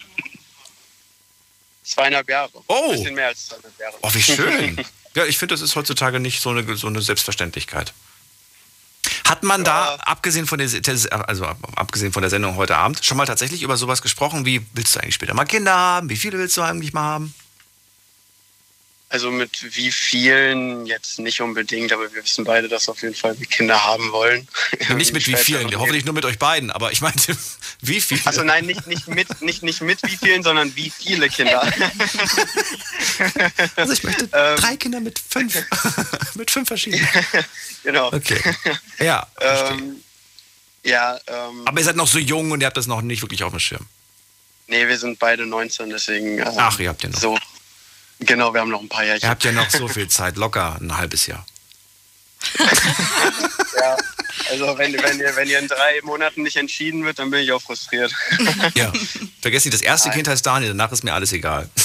Zweieinhalb 1.84 2.28
Jahre. 2.28 2.52
Oh. 2.68 2.86
Ein 2.86 2.92
bisschen 2.98 3.14
mehr 3.16 3.28
als 3.28 3.46
zweieinhalb 3.48 3.80
Jahre. 3.80 3.96
Oh, 4.02 4.10
wie 4.12 4.24
schön. 4.24 4.86
ja, 5.14 5.26
ich 5.26 5.38
finde, 5.38 5.54
das 5.54 5.62
ist 5.62 5.76
heutzutage 5.76 6.20
nicht 6.20 6.42
so 6.42 6.50
eine, 6.50 6.76
so 6.78 6.88
eine 6.88 7.02
Selbstverständlichkeit. 7.02 7.94
Hat 9.26 9.44
man 9.44 9.64
da, 9.64 9.96
abgesehen 10.06 10.46
von, 10.46 10.60
der, 10.60 10.70
also 11.28 11.46
abgesehen 11.76 12.14
von 12.14 12.22
der 12.22 12.30
Sendung 12.30 12.56
heute 12.58 12.78
Abend, 12.78 13.04
schon 13.04 13.18
mal 13.18 13.26
tatsächlich 13.26 13.64
über 13.64 13.76
sowas 13.76 14.04
gesprochen, 14.04 14.46
wie 14.46 14.66
willst 14.74 14.96
du 14.96 15.00
eigentlich 15.00 15.16
später 15.16 15.34
mal 15.34 15.46
Kinder 15.46 15.76
haben? 15.76 16.10
Wie 16.10 16.16
viele 16.16 16.38
willst 16.38 16.56
du 16.58 16.62
eigentlich 16.62 16.94
mal 16.94 17.02
haben? 17.02 17.34
Also 19.08 19.30
mit 19.30 19.76
wie 19.76 19.92
vielen 19.92 20.88
jetzt 20.88 21.20
nicht 21.20 21.40
unbedingt, 21.40 21.94
aber 21.94 22.12
wir 22.12 22.24
wissen 22.24 22.44
beide, 22.44 22.68
dass 22.68 22.90
auf 22.90 23.02
jeden 23.04 23.14
Fall 23.14 23.38
wir 23.40 23.46
Kinder 23.46 23.84
haben 23.86 24.12
wollen. 24.12 24.48
Nicht 24.96 25.14
mit 25.14 25.28
wie 25.28 25.36
vielen, 25.36 25.74
hoffentlich 25.80 26.06
nur 26.06 26.16
mit 26.16 26.26
euch 26.26 26.40
beiden, 26.40 26.72
aber 26.72 26.92
ich 26.92 27.02
meinte, 27.02 27.38
wie 27.82 28.02
viele? 28.02 28.22
Also 28.26 28.44
nein, 28.44 28.66
nicht, 28.66 28.88
nicht, 28.88 29.08
mit, 29.08 29.42
nicht, 29.44 29.62
nicht 29.62 29.82
mit 29.82 30.02
wie 30.04 30.18
vielen, 30.18 30.42
sondern 30.42 30.76
wie 30.76 30.90
viele 30.90 31.30
Kinder. 31.30 31.62
Also 33.76 33.94
ich 33.94 34.04
möchte 34.04 34.28
Ähm. 34.34 34.58
drei 34.58 34.76
Kinder 34.76 35.00
mit 35.00 35.20
fünf. 35.20 35.56
mit 36.36 36.52
fünf 36.52 36.68
verschiedenen. 36.68 37.08
genau. 37.84 38.12
Okay. 38.12 38.40
Ja. 39.00 39.26
Ähm, 39.40 40.04
ja, 40.84 41.18
ähm, 41.28 41.62
aber 41.66 41.80
ihr 41.80 41.86
seid 41.86 41.96
noch 41.96 42.08
so 42.08 42.20
jung 42.20 42.52
und 42.52 42.62
ihr 42.62 42.68
habt 42.68 42.78
das 42.78 42.88
noch 42.88 43.02
nicht 43.02 43.22
wirklich 43.22 43.44
auf 43.44 43.52
dem 43.52 43.60
Schirm. 43.60 43.86
nee, 44.68 44.88
wir 44.88 44.98
sind 44.98 45.20
beide 45.20 45.46
19, 45.46 45.90
deswegen. 45.90 46.40
Ähm, 46.40 46.54
Ach, 46.58 46.80
ihr 46.80 46.90
habt 46.90 47.04
ja 47.04 47.10
noch. 47.10 47.20
So. 47.20 47.38
Genau, 48.20 48.54
wir 48.54 48.62
haben 48.62 48.70
noch 48.72 48.82
ein 48.82 48.90
paar 48.90 49.04
Ihr 49.04 49.14
Jährchen. 49.14 49.30
habt 49.30 49.44
ja 49.44 49.52
noch 49.52 49.70
so 49.70 49.88
viel 49.88 50.08
Zeit, 50.08 50.38
locker 50.38 50.78
ein 50.80 50.96
halbes 50.98 51.28
Jahr. 51.28 51.46
Ja, 53.78 53.98
also 54.52 54.78
wenn, 54.78 54.94
wenn, 54.94 55.20
ihr, 55.20 55.36
wenn 55.36 55.50
ihr 55.50 55.60
in 55.60 55.68
drei 55.68 56.00
Monaten 56.04 56.44
nicht 56.44 56.56
entschieden 56.56 57.04
wird, 57.04 57.20
dann 57.20 57.30
bin 57.30 57.42
ich 57.42 57.52
auch 57.52 57.62
frustriert. 57.62 58.14
Ja. 58.74 58.92
Vergesst 59.42 59.66
nicht, 59.66 59.74
das 59.74 59.82
erste 59.82 60.08
Nein. 60.10 60.16
Kind 60.18 60.28
heißt 60.30 60.46
Daniel, 60.46 60.70
danach 60.70 60.92
ist 60.94 61.04
mir 61.04 61.14
alles 61.14 61.34
egal. 61.34 61.70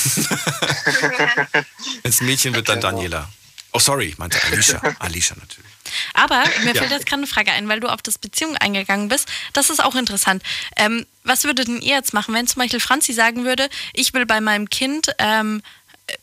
Wenn's 2.02 2.20
ein 2.20 2.26
Mädchen 2.26 2.54
wird, 2.54 2.68
dann 2.68 2.80
Daniela. 2.80 3.28
Oh, 3.72 3.78
sorry, 3.78 4.06
ich 4.06 4.18
meinte 4.18 4.38
Alicia. 4.44 4.80
Alicia 4.98 5.36
natürlich. 5.38 5.70
Aber 6.14 6.44
mir 6.62 6.72
Ja. 6.74 6.80
fällt 6.80 6.90
jetzt 6.92 7.06
gerade 7.06 7.22
eine 7.22 7.26
Frage 7.26 7.52
ein, 7.52 7.68
weil 7.68 7.80
du 7.80 7.88
auf 7.88 8.02
das 8.02 8.18
Beziehung 8.18 8.56
eingegangen 8.56 9.08
bist. 9.08 9.28
Das 9.52 9.70
ist 9.70 9.82
auch 9.82 9.94
interessant. 9.96 10.42
Ähm, 10.76 11.06
was 11.24 11.44
würdet 11.44 11.68
denn 11.68 11.80
ihr 11.80 11.94
jetzt 11.96 12.12
machen, 12.14 12.34
wenn 12.34 12.46
zum 12.46 12.62
Beispiel 12.62 12.80
Franzi 12.80 13.12
sagen 13.12 13.44
würde, 13.44 13.68
ich 13.92 14.12
will 14.14 14.26
bei 14.26 14.40
meinem 14.40 14.70
Kind 14.70 15.12
ähm, 15.18 15.62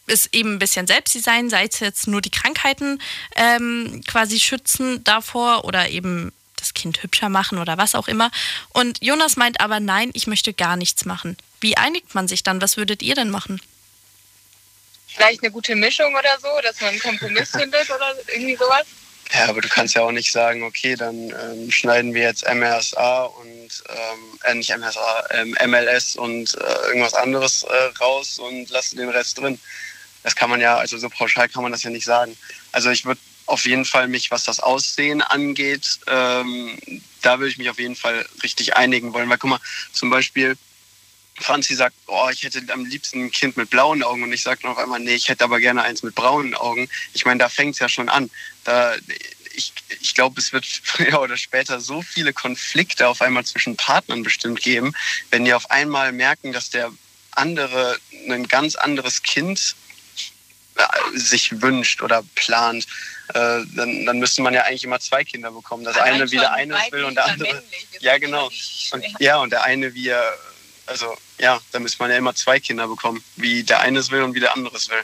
es 0.08 0.28
eben 0.34 0.56
ein 0.56 0.60
bisschen 0.60 0.88
selbst 0.88 1.21
sein, 1.23 1.50
sei 1.50 1.65
es 1.65 1.80
jetzt 1.80 2.08
nur 2.08 2.21
die 2.21 2.32
Krankheiten 2.32 3.02
ähm, 3.36 4.02
quasi 4.08 4.39
schützen 4.39 5.04
davor 5.04 5.65
oder 5.65 5.89
eben 5.89 6.32
das 6.58 6.73
Kind 6.73 7.04
hübscher 7.04 7.30
machen 7.30 7.60
oder 7.60 7.78
was 7.78 7.95
auch 7.95 8.08
immer. 8.08 8.32
Und 8.73 9.04
Jonas 9.04 9.38
meint 9.38 9.62
aber, 9.62 9.80
nein, 9.80 10.12
ich 10.13 10.28
möchte 10.28 10.54
gar 10.54 10.76
nichts 10.76 11.06
machen. 11.06 11.38
Wie 11.60 11.78
einigt 11.78 12.15
man 12.15 12.28
sich 12.28 12.43
dann? 12.43 12.62
Was 12.62 12.78
würdet 12.78 13.02
ihr 13.02 13.15
denn 13.15 13.30
machen? 13.30 13.62
Vielleicht 15.08 15.41
eine 15.43 15.52
gute 15.52 15.76
Mischung 15.76 16.13
oder 16.13 16.38
so, 16.41 16.50
dass 16.62 16.80
man 16.82 16.91
einen 16.91 17.00
Kompromiss 17.00 17.52
findet 17.58 17.89
oder 17.89 18.13
irgendwie 18.28 18.56
sowas. 18.56 18.86
Ja, 19.34 19.50
aber 19.50 19.62
du 19.62 19.67
kannst 19.67 19.95
ja 19.95 20.02
auch 20.04 20.12
nicht 20.12 20.32
sagen, 20.32 20.63
okay, 20.63 20.95
dann 20.95 21.15
ähm, 21.15 21.71
schneiden 21.71 22.13
wir 22.13 22.21
jetzt 22.23 22.45
MRSA 22.47 23.23
und 23.23 23.57
ähm, 23.89 24.39
äh, 24.43 24.55
nicht 24.55 24.75
MRSA, 24.75 25.25
ähm, 25.31 25.55
MLS 25.67 26.15
und 26.15 26.55
äh, 26.55 26.87
irgendwas 26.87 27.13
anderes 27.13 27.63
äh, 27.63 27.73
raus 27.99 28.39
und 28.39 28.69
lassen 28.69 28.97
den 28.97 29.09
Rest 29.09 29.37
drin. 29.37 29.59
Das 30.23 30.35
kann 30.35 30.49
man 30.49 30.59
ja, 30.59 30.78
also 30.78 30.97
so 30.97 31.09
pauschal 31.09 31.49
kann 31.49 31.63
man 31.63 31.71
das 31.71 31.84
ja 31.84 31.89
nicht 31.89 32.05
sagen. 32.05 32.38
Also 32.71 32.89
ich 32.89 33.05
würde 33.05 33.21
auf 33.45 33.65
jeden 33.65 33.86
Fall 33.86 34.07
mich, 34.07 34.30
was 34.30 34.43
das 34.43 34.59
Aussehen 34.59 35.21
angeht, 35.21 35.99
ähm, 36.07 36.78
da 37.21 37.39
würde 37.39 37.49
ich 37.49 37.57
mich 37.57 37.69
auf 37.69 37.80
jeden 37.80 37.95
Fall 37.95 38.25
richtig 38.43 38.75
einigen 38.75 39.13
wollen. 39.13 39.30
Weil 39.30 39.38
guck 39.38 39.51
mal, 39.51 39.59
zum 39.93 40.09
Beispiel 40.09 40.57
Franzi 41.39 41.75
sagt, 41.75 41.95
oh, 42.07 42.30
ich 42.32 42.43
hätte 42.43 42.61
am 42.73 42.86
liebsten 42.86 43.25
ein 43.25 43.32
Kind 43.32 43.57
mit 43.57 43.69
blauen 43.69 44.03
Augen 44.03 44.23
und 44.23 44.34
ich 44.34 44.43
sage 44.43 44.61
dann 44.63 44.71
auf 44.71 44.78
einmal, 44.78 44.99
nee, 44.99 45.13
ich 45.13 45.30
hätte 45.30 45.43
aber 45.43 45.59
gerne 45.59 45.84
eins 45.84 46.03
mit 46.03 46.15
braunen 46.15 46.55
Augen. 46.55 46.89
Ich 47.13 47.25
meine, 47.25 47.39
da 47.39 47.49
fängt 47.49 47.75
es 47.75 47.80
ja 47.80 47.89
schon 47.89 48.09
an. 48.09 48.30
Da, 48.63 48.95
ich 49.58 49.74
ich 50.01 50.14
glaube, 50.16 50.39
es 50.39 50.53
wird 50.53 50.66
früher 50.84 51.22
oder 51.22 51.38
später 51.38 51.82
so 51.82 52.01
viele 52.01 52.34
Konflikte 52.34 53.08
auf 53.08 53.22
einmal 53.22 53.45
zwischen 53.45 53.76
Partnern 53.76 54.24
bestimmt 54.24 54.62
geben, 54.62 54.93
wenn 55.32 55.45
die 55.45 55.53
auf 55.53 55.70
einmal 55.72 56.12
merken, 56.12 56.53
dass 56.53 56.70
der 56.70 56.91
andere 57.32 57.97
ein 58.30 58.47
ganz 58.47 58.76
anderes 58.76 59.22
Kind 59.22 59.76
äh, 60.76 61.18
sich 61.18 61.62
wünscht 61.62 62.01
oder 62.01 62.24
plant. 62.36 62.88
Äh, 63.30 63.64
dann, 63.76 64.05
dann 64.05 64.20
müsste 64.20 64.41
man 64.41 64.53
ja 64.53 64.64
eigentlich 64.64 64.84
immer 64.84 64.99
zwei 64.99 65.24
Kinder 65.24 65.51
bekommen. 65.51 65.84
Das 65.84 65.97
Allein 65.97 66.14
eine 66.14 66.24
schon 66.24 66.32
wieder 66.32 66.53
eines 66.53 66.91
will 66.91 67.03
und 67.03 67.16
der 67.16 67.26
andere. 67.26 67.64
ist 67.91 68.01
Ja, 68.01 68.18
genau. 68.18 68.49
Und, 68.91 69.05
ja, 69.20 69.38
und 69.38 69.51
der 69.51 69.64
eine 69.64 69.93
wie 69.93 70.08
er 70.08 70.38
Also 70.86 71.18
ja, 71.38 71.60
da 71.72 71.80
müsste 71.80 71.99
man 71.99 72.10
ja 72.12 72.18
immer 72.18 72.34
zwei 72.36 72.60
Kinder 72.60 72.88
bekommen, 72.88 73.24
wie 73.36 73.64
der 73.64 73.82
eine 73.82 73.99
es 73.99 74.10
will 74.12 74.24
und 74.24 74.34
wie 74.34 74.39
der 74.39 74.55
andere 74.55 74.76
es 74.78 74.89
will. 74.89 75.03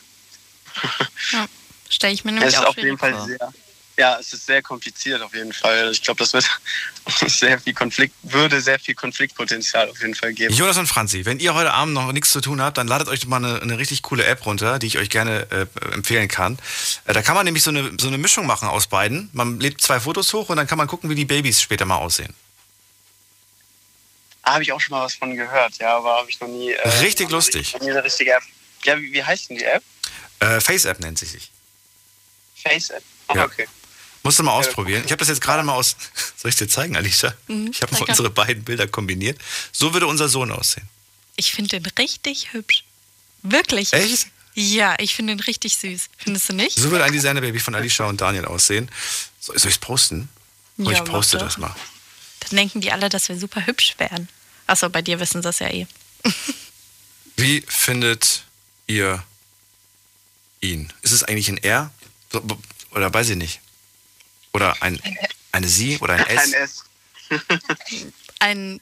Ja, 1.34 1.46
stelle 1.90 2.14
ich 2.14 2.24
mir 2.24 2.32
Es 2.34 2.40
nämlich 2.40 2.56
ist 2.56 2.60
auch 2.62 2.70
auf 2.70 2.78
jeden 2.78 2.98
Fall 2.98 3.14
vor. 3.14 3.26
sehr, 3.26 3.54
ja, 3.98 4.18
es 4.20 4.34
ist 4.34 4.46
sehr 4.48 4.62
kompliziert 4.62 5.22
auf 5.22 5.34
jeden 5.36 5.54
Fall. 5.54 5.92
Ich 5.92 6.02
glaube, 6.02 6.20
das 6.20 6.34
wird 6.34 6.50
sehr 7.28 7.60
viel 7.60 7.74
Konflikt, 7.74 8.16
würde 8.24 8.60
sehr 8.62 8.80
viel 8.80 8.96
Konfliktpotenzial 8.96 9.90
auf 9.90 10.00
jeden 10.02 10.16
Fall 10.16 10.34
geben. 10.34 10.54
Jonas 10.54 10.78
und 10.78 10.88
Franzi, 10.88 11.26
wenn 11.26 11.40
ihr 11.40 11.54
heute 11.54 11.72
Abend 11.74 11.94
noch 11.94 12.12
nichts 12.12 12.32
zu 12.32 12.42
tun 12.42 12.60
habt, 12.62 12.78
dann 12.78 12.88
ladet 12.88 13.08
euch 13.08 13.20
doch 13.20 13.28
mal 13.28 13.38
eine, 13.44 13.62
eine 13.62 13.78
richtig 13.78 14.02
coole 14.02 14.26
App 14.26 14.46
runter, 14.46 14.80
die 14.80 14.88
ich 14.88 14.98
euch 14.98 15.10
gerne 15.10 15.48
äh, 15.52 15.94
empfehlen 15.94 16.28
kann. 16.28 16.58
Äh, 17.06 17.14
da 17.14 17.22
kann 17.22 17.36
man 17.36 17.46
nämlich 17.46 17.64
so 17.64 17.70
eine, 17.70 17.92
so 18.00 18.08
eine 18.08 18.18
Mischung 18.18 18.46
machen 18.48 18.68
aus 18.68 18.88
beiden. 18.88 19.30
Man 19.34 19.60
lädt 19.60 19.80
zwei 19.82 20.00
Fotos 20.00 20.34
hoch 20.34 20.50
und 20.50 20.58
dann 20.58 20.66
kann 20.68 20.78
man 20.78 20.88
gucken, 20.88 21.10
wie 21.10 21.16
die 21.16 21.26
Babys 21.26 21.62
später 21.62 21.86
mal 21.86 21.98
aussehen. 21.98 22.34
Ah, 24.42 24.54
habe 24.56 24.64
ich 24.64 24.72
auch 24.74 24.82
schon 24.82 24.98
mal 24.98 25.06
was 25.06 25.16
von 25.16 25.36
gehört, 25.36 25.78
ja, 25.78 25.96
aber 25.98 26.18
habe 26.18 26.30
ich 26.30 26.40
noch 26.42 26.50
nie. 26.50 26.72
Äh, 26.72 26.88
Richtig 27.00 27.30
lustig. 27.30 27.76
Nie 27.80 27.92
eine 27.92 28.04
richtige 28.04 28.32
App. 28.34 28.44
Ja, 28.84 28.98
wie, 29.00 29.14
wie 29.14 29.24
heißt 29.24 29.50
denn 29.50 29.58
die 29.58 29.64
App? 29.64 29.84
Äh, 30.40 30.60
Face-App 30.60 31.00
nennt 31.00 31.18
sie 31.18 31.26
sich. 31.28 31.50
Face 32.62 32.90
App. 32.90 33.04
Ah, 33.28 33.36
Ja. 33.36 33.46
okay. 33.46 33.68
Musst 34.24 34.40
du 34.40 34.44
mal 34.44 34.54
ausprobieren. 34.54 35.04
Ich 35.06 35.12
habe 35.12 35.20
das 35.20 35.28
jetzt 35.28 35.42
gerade 35.42 35.64
mal 35.64 35.74
aus. 35.74 35.96
Soll 36.38 36.50
ich 36.50 36.56
dir 36.56 36.68
zeigen, 36.68 36.96
Alicia? 36.96 37.34
Mhm, 37.48 37.72
ich 37.72 37.82
habe 37.82 37.96
unsere 37.96 38.30
beiden 38.30 38.64
Bilder 38.64 38.88
kombiniert. 38.88 39.38
So 39.72 39.94
würde 39.94 40.08
unser 40.08 40.30
Sohn 40.30 40.52
aussehen. 40.52 40.88
Ich 41.36 41.52
finde 41.52 41.80
den 41.80 41.86
richtig 41.98 42.54
hübsch. 42.54 42.84
Wirklich. 43.42 43.92
Echt? 43.92 44.28
Ja, 44.56 44.96
ich 45.00 45.16
finde 45.16 45.36
den 45.36 45.40
richtig 45.42 45.76
süß. 45.78 46.10
Findest 46.18 46.48
du 46.50 46.54
nicht? 46.54 46.78
So 46.78 46.90
würde 46.92 47.04
ein 47.04 47.12
Designer-Baby 47.12 47.60
von 47.60 47.76
Alicia 47.76 48.06
und 48.06 48.22
Daniel 48.22 48.46
aussehen. 48.46 48.90
So, 49.40 49.52
soll 49.54 49.70
ich 49.70 49.76
es 49.76 49.78
posten? 49.80 50.30
Ja, 50.78 50.92
ich 50.92 51.04
poste 51.04 51.38
das 51.38 51.58
mal. 51.58 51.76
Dann 52.42 52.58
denken 52.58 52.80
die 52.82 52.92
alle, 52.92 53.10
dass 53.10 53.28
wir 53.30 53.38
super 53.38 53.66
hübsch 53.66 53.96
wären. 53.98 54.30
Achso, 54.68 54.90
bei 54.90 55.02
dir 55.02 55.20
wissen 55.20 55.42
sie 55.42 55.48
das 55.48 55.60
ja 55.60 55.70
eh. 55.70 55.86
Wie 57.36 57.62
findet 57.68 58.44
ihr 58.88 59.24
ihn? 60.62 60.94
Ist 61.02 61.12
es 61.12 61.24
eigentlich 61.24 61.50
ein 61.50 61.56
b- 62.32 62.56
Oder 62.92 63.14
weiß 63.14 63.30
ich 63.30 63.36
nicht. 63.38 63.60
Oder 64.54 64.76
ein, 64.82 65.02
eine 65.52 65.68
Sie 65.68 65.98
oder 66.00 66.14
ein 66.14 66.28
S? 66.28 66.44
Ein 66.44 66.54
S. 66.54 66.84
Ein, 68.40 68.82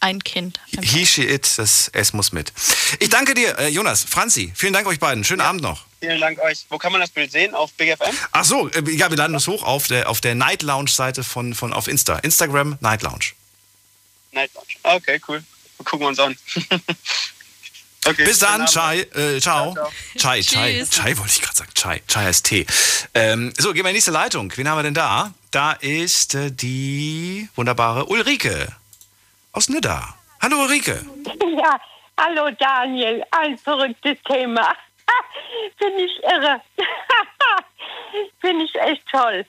ein 0.00 0.22
Kind. 0.22 0.60
He, 0.82 1.06
she, 1.06 1.22
it, 1.22 1.50
das 1.56 1.88
S 1.88 2.12
muss 2.12 2.32
mit. 2.32 2.52
Ich 2.98 3.08
danke 3.08 3.32
dir, 3.32 3.58
äh, 3.58 3.68
Jonas, 3.68 4.04
Franzi. 4.04 4.52
Vielen 4.54 4.74
Dank 4.74 4.86
euch 4.86 5.00
beiden. 5.00 5.24
Schönen 5.24 5.40
Abend 5.40 5.62
noch. 5.62 5.86
Vielen 6.00 6.20
Dank 6.20 6.38
euch. 6.40 6.66
Wo 6.68 6.76
kann 6.76 6.92
man 6.92 7.00
das 7.00 7.10
Bild 7.10 7.32
sehen? 7.32 7.54
Auf 7.54 7.72
Big 7.72 7.96
FM? 7.96 8.14
Ach 8.32 8.44
so, 8.44 8.68
äh, 8.68 8.82
ja, 8.90 9.10
wir 9.10 9.16
laden 9.16 9.32
das 9.32 9.46
hoch 9.46 9.62
auf 9.62 9.86
der, 9.86 10.08
auf 10.10 10.20
der 10.20 10.34
Night 10.34 10.62
Lounge 10.62 10.90
Seite 10.90 11.24
von, 11.24 11.54
von 11.54 11.72
auf 11.72 11.88
Insta. 11.88 12.18
Instagram 12.18 12.76
Night 12.80 13.02
Lounge. 13.02 13.32
Night 14.32 14.50
Lounge. 14.54 14.96
Okay, 14.96 15.20
cool. 15.26 15.42
Gucken 15.78 16.00
wir 16.00 16.08
uns 16.08 16.18
an. 16.18 16.36
okay, 18.06 18.24
Bis 18.24 18.38
dann, 18.38 18.66
Chai. 18.66 19.00
Äh, 19.14 19.40
ciao. 19.40 19.74
Ciao, 19.74 19.90
Chai, 20.16 20.40
Chai. 20.42 20.86
Chai 20.90 21.18
wollte 21.18 21.32
ich 21.32 21.42
gerade 21.42 21.56
sagen. 21.56 21.70
Chai. 21.74 22.02
Chai 22.06 22.24
heißt 22.24 22.46
Tee. 22.46 22.66
Ähm, 23.14 23.52
so, 23.56 23.72
gehen 23.72 23.84
wir 23.84 23.90
in 23.90 23.94
die 23.94 23.98
nächste 23.98 24.10
Leitung. 24.10 24.52
Wen 24.56 24.68
haben 24.68 24.78
wir 24.78 24.82
denn 24.82 24.94
da? 24.94 25.32
Da 25.50 25.72
ist 25.72 26.34
äh, 26.34 26.50
die 26.52 27.48
wunderbare 27.56 28.06
Ulrike 28.06 28.68
aus 29.52 29.68
Nidda. 29.68 30.14
Hallo 30.40 30.62
Ulrike. 30.62 31.04
Ja, 31.56 31.78
hallo 32.18 32.50
Daniel, 32.58 33.22
ein 33.32 33.58
verrücktes 33.58 34.16
Thema. 34.26 34.74
Finde 35.78 36.02
ich 36.04 36.22
irre. 36.22 36.60
Finde 38.40 38.64
ich 38.64 38.74
echt 38.76 39.02
toll. 39.10 39.44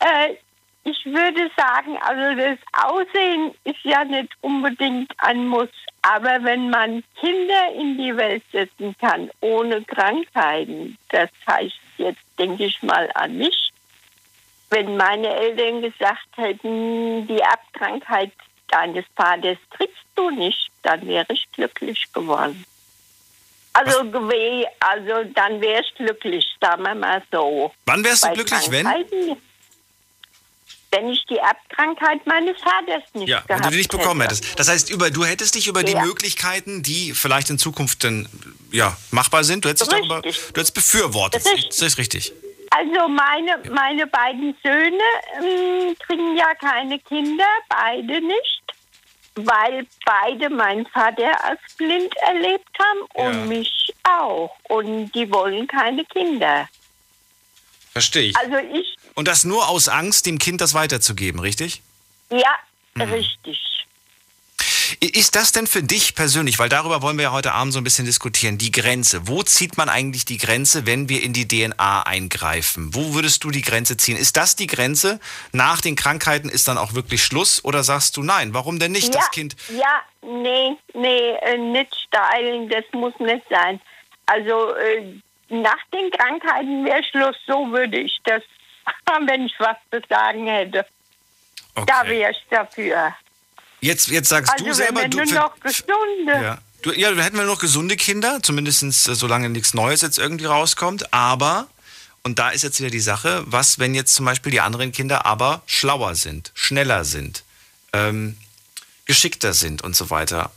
Äh, 0.00 0.34
ich 0.84 1.04
würde 1.04 1.50
sagen, 1.56 1.98
also 1.98 2.40
das 2.40 2.58
Aussehen 2.72 3.54
ist 3.64 3.82
ja 3.82 4.04
nicht 4.04 4.32
unbedingt 4.40 5.12
ein 5.18 5.46
Muss, 5.46 5.68
aber 6.02 6.42
wenn 6.42 6.70
man 6.70 7.04
Kinder 7.20 7.72
in 7.74 7.98
die 7.98 8.16
Welt 8.16 8.42
setzen 8.52 8.96
kann, 8.98 9.30
ohne 9.40 9.82
Krankheiten, 9.82 10.96
das 11.10 11.30
heißt 11.46 11.74
jetzt, 11.98 12.20
denke 12.38 12.64
ich 12.64 12.82
mal 12.82 13.10
an 13.14 13.36
mich, 13.36 13.72
wenn 14.70 14.96
meine 14.96 15.28
Eltern 15.28 15.82
gesagt 15.82 16.28
hätten, 16.36 17.26
die 17.26 17.40
Erbkrankheit 17.40 18.32
deines 18.68 19.04
Vaters 19.16 19.58
kriegst 19.70 20.04
du 20.14 20.30
nicht, 20.30 20.70
dann 20.82 21.06
wäre 21.06 21.26
ich 21.28 21.46
glücklich 21.52 22.10
geworden. 22.12 22.64
Also, 23.72 23.98
also 24.00 25.30
dann 25.34 25.60
wäre 25.60 25.82
ich 25.82 25.94
glücklich, 25.94 26.46
sagen 26.60 26.82
wir 26.82 26.94
mal 26.94 27.22
so. 27.30 27.72
Wann 27.86 28.04
wärst 28.04 28.24
du 28.24 28.28
Bei 28.28 28.34
glücklich, 28.34 28.70
wenn? 28.70 29.36
Wenn 30.92 31.08
ich 31.08 31.24
die 31.26 31.36
Erbkrankheit 31.36 32.26
meines 32.26 32.58
Vaters 32.60 33.02
nicht 33.14 33.28
Ja, 33.28 33.38
wenn 33.46 33.58
gehabt 33.58 33.66
du 33.66 33.70
die 33.70 33.76
nicht 33.76 33.90
bekommen 33.92 34.22
hätte. 34.22 34.34
hättest. 34.34 34.58
Das 34.58 34.68
heißt, 34.68 34.90
über, 34.90 35.10
du 35.10 35.24
hättest 35.24 35.54
dich 35.54 35.68
über 35.68 35.84
die 35.84 35.92
Ja. 35.92 36.02
Möglichkeiten, 36.04 36.82
die 36.82 37.12
vielleicht 37.12 37.48
in 37.50 37.58
Zukunft 37.58 38.02
dann, 38.02 38.28
ja, 38.72 38.96
machbar 39.12 39.44
sind, 39.44 39.64
du 39.64 39.68
hättest 39.68 39.90
dich 39.92 39.98
darüber, 39.98 40.20
du 40.22 40.28
hättest 40.28 40.74
befürwortet. 40.74 41.44
Richtig. 41.46 41.68
Das 41.68 41.82
ist 41.82 41.98
richtig. 41.98 42.32
Also 42.70 43.08
meine, 43.08 43.58
meine 43.72 44.06
beiden 44.08 44.56
Söhne 44.64 45.02
ähm, 45.38 45.96
kriegen 46.06 46.36
ja 46.36 46.54
keine 46.54 46.98
Kinder, 47.00 47.46
beide 47.68 48.20
nicht, 48.20 48.62
weil 49.36 49.86
beide 50.04 50.50
meinen 50.50 50.86
Vater 50.86 51.44
als 51.44 51.60
blind 51.76 52.14
erlebt 52.18 52.68
haben 52.78 53.00
und 53.26 53.34
Ja. 53.40 53.44
mich 53.46 53.94
auch. 54.04 54.56
Und 54.68 55.12
die 55.12 55.30
wollen 55.32 55.66
keine 55.68 56.04
Kinder. 56.04 56.68
Verstehe 57.92 58.30
ich. 58.30 58.36
Also 58.36 58.56
ich, 58.72 58.96
Und 59.14 59.28
das 59.28 59.44
nur 59.44 59.68
aus 59.68 59.88
Angst, 59.88 60.26
dem 60.26 60.38
Kind 60.38 60.60
das 60.60 60.74
weiterzugeben, 60.74 61.40
richtig? 61.40 61.82
ja, 62.30 62.58
Mhm. 62.94 63.02
richtig. 63.12 63.58
Ist 65.00 65.36
das 65.36 65.52
denn 65.52 65.66
für 65.66 65.82
dich 65.82 66.14
persönlich, 66.14 66.58
weil 66.58 66.68
darüber 66.68 67.00
wollen 67.00 67.16
wir 67.16 67.24
ja 67.24 67.32
heute 67.32 67.52
Abend 67.52 67.72
so 67.72 67.80
ein 67.80 67.84
bisschen 67.84 68.04
diskutieren, 68.04 68.58
die 68.58 68.72
Grenze. 68.72 69.28
Wo 69.28 69.42
zieht 69.42 69.78
man 69.78 69.88
eigentlich 69.88 70.24
die 70.24 70.36
Grenze, 70.36 70.84
wenn 70.84 71.08
wir 71.08 71.22
in 71.22 71.32
die 71.32 71.46
DNA 71.46 72.02
eingreifen? 72.02 72.94
Wo 72.94 73.14
würdest 73.14 73.44
du 73.44 73.50
die 73.50 73.62
Grenze 73.62 73.96
ziehen? 73.96 74.16
Ist 74.16 74.36
das 74.36 74.56
die 74.56 74.66
Grenze? 74.66 75.20
Nach 75.52 75.80
den 75.80 75.96
Krankheiten 75.96 76.48
ist 76.48 76.68
dann 76.68 76.76
auch 76.76 76.94
wirklich 76.94 77.22
Schluss? 77.24 77.64
Oder 77.64 77.84
sagst 77.84 78.16
du 78.16 78.22
nein? 78.22 78.52
Warum 78.52 78.78
denn 78.78 78.92
nicht 78.92 79.14
ja, 79.14 79.20
das 79.20 79.30
Kind? 79.30 79.56
Ja, 79.70 80.02
nee, 80.22 80.76
nee, 80.94 81.30
äh, 81.42 81.56
nicht 81.56 81.94
steilen, 82.08 82.68
das 82.68 82.84
muss 82.92 83.14
nicht 83.20 83.46
sein. 83.48 83.80
Also 84.26 84.74
äh, 84.74 85.14
nach 85.48 85.82
den 85.94 86.10
Krankheiten 86.10 86.84
wäre 86.84 87.02
Schluss, 87.04 87.36
so 87.46 87.70
würde 87.70 88.00
ich 88.00 88.18
das, 88.24 88.42
wenn 89.26 89.46
ich 89.46 89.54
was 89.58 89.76
zu 89.90 90.00
sagen 90.08 90.46
hätte. 90.46 90.86
Da 91.86 92.06
wäre 92.06 92.32
ich 92.32 92.44
dafür. 92.50 93.14
Jetzt, 93.80 94.08
jetzt 94.08 94.28
sagst 94.28 94.52
also 94.52 94.64
du 94.64 94.74
selber, 94.74 95.02
wenn 95.02 95.10
du, 95.10 95.24
nur 95.24 95.34
noch 95.34 95.60
gesunde. 95.60 96.32
Ja. 96.32 96.58
Du, 96.82 96.92
ja, 96.92 97.10
dann 97.10 97.20
hätten 97.20 97.36
wir 97.36 97.44
noch 97.44 97.60
gesunde 97.60 97.96
Kinder, 97.96 98.40
zumindest 98.42 98.82
äh, 98.82 99.14
solange 99.14 99.48
nichts 99.48 99.74
Neues 99.74 100.02
jetzt 100.02 100.18
irgendwie 100.18 100.46
rauskommt. 100.46 101.12
Aber, 101.12 101.68
und 102.22 102.38
da 102.38 102.50
ist 102.50 102.62
jetzt 102.62 102.80
wieder 102.80 102.90
die 102.90 103.00
Sache, 103.00 103.42
was, 103.46 103.78
wenn 103.78 103.94
jetzt 103.94 104.14
zum 104.14 104.24
Beispiel 104.24 104.52
die 104.52 104.60
anderen 104.60 104.92
Kinder 104.92 105.26
aber 105.26 105.62
schlauer 105.66 106.14
sind, 106.14 106.52
schneller 106.54 107.04
sind, 107.04 107.44
ähm, 107.92 108.36
geschickter 109.04 109.52
sind 109.54 109.82
und 109.82 109.96
so 109.96 110.10
weiter. 110.10 110.50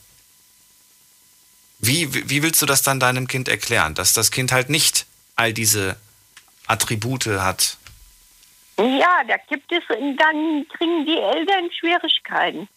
Wie 1.80 2.14
wie 2.30 2.42
willst 2.44 2.62
du 2.62 2.66
das 2.66 2.82
dann 2.82 3.02
deinem 3.02 3.28
Kind 3.28 3.50
erklären, 3.50 3.94
dass 3.94 4.14
das 4.14 4.32
Kind 4.32 4.54
halt 4.54 4.70
nicht 4.70 5.06
all 5.36 5.54
diese 5.54 5.98
Attribute 6.68 7.26
hat? 7.26 7.78
Ja, 8.78 9.24
da 9.28 9.38
gibt 9.50 9.72
es, 9.72 9.84
dann 9.88 10.68
kriegen 10.70 11.06
die 11.06 11.18
Eltern 11.20 11.72
Schwierigkeiten. 11.72 12.68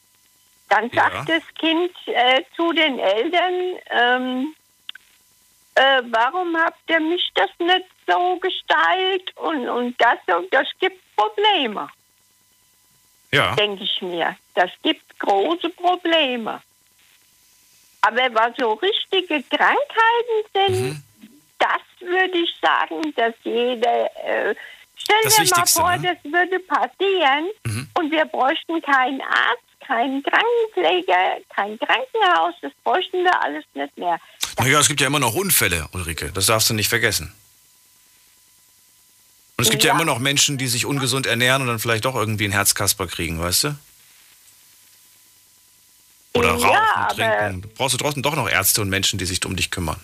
Dann 0.69 0.91
Ja. 0.91 1.11
sagt 1.11 1.29
das 1.29 1.43
Kind 1.59 1.93
äh, 2.07 2.43
zu 2.55 2.73
den 2.73 2.99
Eltern, 2.99 3.79
ähm, 3.91 4.55
äh, 5.75 6.03
warum 6.11 6.57
habt 6.57 6.79
ihr 6.91 7.01
mich 7.01 7.31
das 7.35 7.51
nicht 7.59 7.87
so 8.07 8.37
gestylt 8.37 9.37
und, 9.37 9.69
und 9.69 9.95
das 10.01 10.19
und 10.37 10.53
das 10.53 10.67
gibt 10.81 11.01
Probleme, 11.17 11.89
Ja. 13.33 13.55
denke 13.55 13.85
ich 13.85 14.03
mir. 14.03 14.37
Das 14.55 14.71
gibt 14.83 15.19
große 15.19 15.71
Probleme. 15.71 16.61
Aber 18.03 18.35
was 18.35 18.57
so 18.59 18.73
richtige 18.75 19.43
Krankheiten 19.45 20.39
sind, 20.53 20.83
Mhm. 20.83 21.03
das 21.59 21.81
würde 22.01 22.39
ich 22.39 22.55
sagen, 22.61 23.15
dass 23.17 23.35
jeder. 23.45 24.11
Äh, 24.25 24.55
stell 25.07 25.17
Das 25.25 25.35
dir 25.37 25.57
mal 25.57 25.67
vor, 25.67 25.97
ne? 25.97 26.17
das 26.23 26.33
würde 26.33 26.59
passieren 26.61 27.47
Mhm. 27.65 27.89
und 27.95 28.11
wir 28.11 28.25
bräuchten 28.27 28.81
keinen 28.83 29.21
Arzt, 29.21 29.63
keinen 29.87 30.23
Krankenpfleger, 30.23 31.39
kein 31.55 31.79
Krankenhaus, 31.79 32.55
das 32.61 32.73
bräuchten 32.85 33.23
wir 33.25 33.43
alles 33.43 33.65
nicht 33.75 33.97
mehr. 33.97 34.19
Naja, 34.59 34.81
es 34.81 34.89
gibt 34.89 35.01
ja 35.01 35.07
immer 35.07 35.21
noch 35.21 35.35
Unfälle, 35.35 35.89
Ulrike. 35.93 36.33
Das 36.33 36.47
darfst 36.47 36.69
du 36.71 36.75
nicht 36.75 36.89
vergessen. 36.89 37.33
Und 39.59 39.65
es 39.65 39.71
gibt 39.71 39.85
ja, 39.85 39.89
Ja. 39.91 39.95
immer 39.95 40.05
noch 40.05 40.19
Menschen, 40.19 40.59
die 40.59 40.67
sich 40.67 40.85
ungesund 40.87 41.27
ernähren 41.27 41.63
und 41.63 41.69
dann 41.69 41.79
vielleicht 41.79 42.05
doch 42.05 42.15
irgendwie 42.15 42.45
einen 42.45 42.53
Herzkasper 42.53 43.07
kriegen, 43.07 43.41
weißt 43.41 43.65
du? 43.65 43.79
Oder 46.35 46.57
Ja, 46.57 46.67
rauchen, 46.67 47.17
trinken. 47.17 47.71
Brauchst 47.77 47.95
du 47.95 47.99
trotzdem 47.99 48.23
doch 48.23 48.35
noch 48.37 48.49
Ärzte 48.49 48.83
und 48.83 48.91
Menschen, 48.91 49.19
die 49.19 49.25
sich 49.25 49.45
um 49.47 49.57
dich 49.57 49.71
kümmern. 49.71 49.99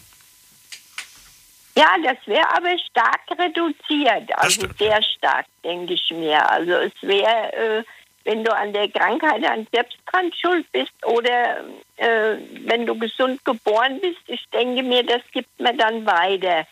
Ja, 1.75 1.97
das 2.05 2.19
wäre 2.27 2.49
aber 2.55 2.77
stark 2.79 3.21
reduziert, 3.39 4.31
also 4.37 4.67
sehr 4.79 5.03
stark, 5.03 5.47
denke 5.65 5.95
ich 5.95 6.11
mir. 6.11 6.49
Also 6.51 6.73
es 6.73 6.93
wäre 7.03 7.53
äh, 7.53 7.83
wenn 8.25 8.45
du 8.45 8.55
an 8.55 8.73
der 8.73 8.89
Krankheit 8.89 9.43
dann 9.43 9.67
selbst 9.73 9.99
dran 10.07 10.33
schuld 10.33 10.71
bist 10.73 10.93
oder 11.05 11.65
äh, 11.97 12.37
wenn 12.67 12.87
du 12.87 12.99
gesund 12.99 13.45
geboren 13.45 14.01
bist, 14.01 14.21
ich 14.27 14.45
denke 14.53 14.83
mir, 14.83 15.05
das 15.05 15.23
gibt 15.33 15.61
mir 15.61 15.75
dann 15.75 16.07
weiter. 16.07 16.67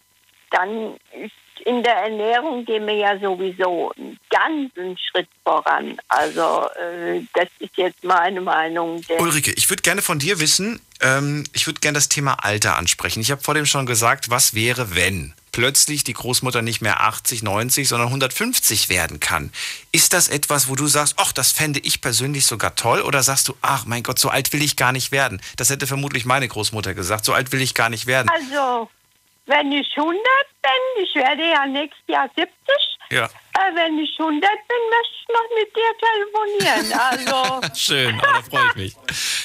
Dann 0.50 0.96
ist 1.12 1.32
in 1.66 1.82
der 1.82 1.96
Ernährung 1.96 2.64
gehen 2.64 2.86
wir 2.86 2.94
ja 2.94 3.18
sowieso 3.18 3.92
einen 3.96 4.18
ganzen 4.30 4.96
Schritt 4.98 5.28
voran. 5.44 5.98
Also 6.08 6.68
äh, 6.80 7.20
das 7.34 7.48
ist 7.58 7.76
jetzt 7.76 8.02
meine 8.04 8.40
Meinung. 8.40 9.02
Ulrike, 9.18 9.52
ich 9.52 9.68
würde 9.68 9.82
gerne 9.82 10.02
von 10.02 10.18
dir 10.18 10.40
wissen, 10.40 10.80
ähm, 11.00 11.44
ich 11.52 11.66
würde 11.66 11.80
gerne 11.80 11.96
das 11.96 12.08
Thema 12.08 12.44
Alter 12.44 12.76
ansprechen. 12.76 13.20
Ich 13.20 13.30
habe 13.30 13.42
vor 13.42 13.54
dem 13.54 13.66
schon 13.66 13.86
gesagt, 13.86 14.30
was 14.30 14.54
wäre, 14.54 14.94
wenn 14.94 15.34
plötzlich 15.52 16.04
die 16.04 16.12
Großmutter 16.12 16.62
nicht 16.62 16.80
mehr 16.80 17.00
80, 17.00 17.42
90, 17.42 17.88
sondern 17.88 18.08
150 18.08 18.88
werden 18.88 19.20
kann. 19.20 19.52
Ist 19.92 20.12
das 20.12 20.28
etwas, 20.28 20.68
wo 20.68 20.76
du 20.76 20.86
sagst, 20.86 21.14
ach, 21.16 21.32
das 21.32 21.52
fände 21.52 21.80
ich 21.80 22.00
persönlich 22.00 22.46
sogar 22.46 22.74
toll? 22.76 23.00
Oder 23.00 23.22
sagst 23.22 23.48
du, 23.48 23.54
ach 23.60 23.84
mein 23.84 24.02
Gott, 24.02 24.18
so 24.18 24.28
alt 24.28 24.52
will 24.52 24.62
ich 24.62 24.76
gar 24.76 24.92
nicht 24.92 25.12
werden? 25.12 25.40
Das 25.56 25.70
hätte 25.70 25.86
vermutlich 25.86 26.24
meine 26.24 26.48
Großmutter 26.48 26.94
gesagt, 26.94 27.24
so 27.24 27.32
alt 27.32 27.52
will 27.52 27.60
ich 27.60 27.74
gar 27.74 27.90
nicht 27.90 28.06
werden. 28.06 28.28
Also, 28.28 28.88
wenn 29.50 29.72
ich 29.72 29.88
100 29.96 30.16
bin, 30.62 31.04
ich 31.04 31.14
werde 31.14 31.42
ja 31.50 31.66
nächstes 31.66 32.02
Jahr 32.06 32.28
70, 32.36 32.48
Ja. 33.10 33.24
äh, 33.26 33.74
wenn 33.74 33.98
ich 33.98 34.16
100 34.18 34.40
bin, 34.40 34.82
möchte 34.90 35.14
ich 35.20 35.28
noch 35.28 35.48
mit 35.58 35.76
dir 35.76 35.92
telefonieren. 36.00 37.00
Also, 37.10 37.74
Schön, 37.74 38.18
oh, 38.18 38.22
da 38.22 38.42
freue 38.42 38.66
ich 38.68 38.74
mich. 38.76 38.96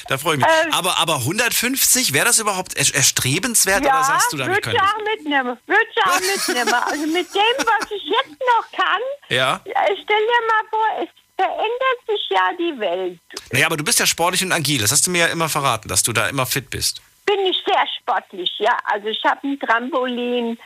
Da 0.08 0.18
freue 0.18 0.34
ich 0.36 0.40
mich. 0.40 0.48
Ähm, 0.64 0.72
aber, 0.72 0.98
aber 0.98 1.16
150, 1.16 2.12
wäre 2.12 2.26
das 2.26 2.38
überhaupt 2.38 2.74
er- 2.76 2.94
erstrebenswert 2.94 3.84
ja, 3.84 3.94
oder 3.94 4.04
sagst 4.04 4.32
du 4.32 4.38
ich 4.38 4.46
würde 4.46 4.70
ich 4.72 4.80
auch 4.80 4.96
mitnehmen. 5.16 5.58
Würde 5.66 5.86
ich 5.90 6.02
auch 6.04 6.20
mitnehmen. 6.48 6.72
Also 6.74 7.06
mit 7.06 7.34
dem, 7.34 7.66
was 7.66 7.90
ich 7.90 8.02
jetzt 8.04 8.40
noch 8.40 8.70
kann, 8.72 9.00
Ja? 9.28 9.60
äh, 9.64 9.70
stell 10.02 10.20
dir 10.26 10.46
mal 10.46 10.64
vor, 10.70 10.86
es 11.02 11.08
verändert 11.38 12.00
sich 12.06 12.26
ja 12.30 12.50
die 12.58 12.78
Welt. 12.80 13.20
Naja, 13.52 13.66
aber 13.66 13.76
du 13.76 13.84
bist 13.84 13.98
ja 13.98 14.06
sportlich 14.06 14.42
und 14.44 14.52
agil. 14.52 14.80
Das 14.80 14.90
hast 14.92 15.06
du 15.06 15.10
mir 15.10 15.18
ja 15.18 15.26
immer 15.26 15.48
verraten, 15.48 15.88
dass 15.88 16.02
du 16.02 16.12
da 16.12 16.28
immer 16.28 16.46
fit 16.46 16.70
bist. 16.70 17.02
Bin 17.26 17.40
ich 17.46 17.62
sehr 17.66 17.86
sportlich, 18.00 18.52
ja. 18.58 18.76
Also 18.84 19.08
ich 19.08 19.22
habe 19.24 19.46
ein 19.46 19.58
Trampolin, 19.58 20.58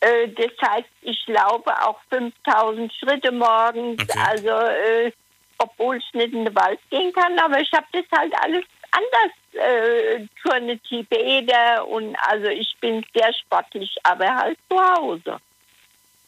äh, 0.00 0.28
das 0.28 0.52
heißt, 0.68 0.88
ich 1.02 1.26
laufe 1.26 1.70
auch 1.82 1.98
5000 2.10 2.92
Schritte 2.92 3.32
morgens. 3.32 4.02
Also, 4.28 4.50
äh, 4.50 5.12
obwohl 5.58 5.96
ich 5.96 6.14
nicht 6.14 6.32
in 6.32 6.44
den 6.44 6.54
Wald 6.54 6.78
gehen 6.90 7.12
kann, 7.12 7.38
aber 7.38 7.60
ich 7.60 7.72
habe 7.72 7.86
das 7.92 8.04
halt 8.16 8.32
alles 8.42 8.64
anders. 8.90 9.32
Äh, 9.52 10.26
Turne, 10.42 10.78
Bäder 11.08 11.86
und 11.88 12.14
also 12.28 12.46
ich 12.48 12.76
bin 12.80 13.04
sehr 13.14 13.32
sportlich, 13.32 13.96
aber 14.04 14.32
halt 14.32 14.58
zu 14.68 14.78
Hause. 14.78 15.38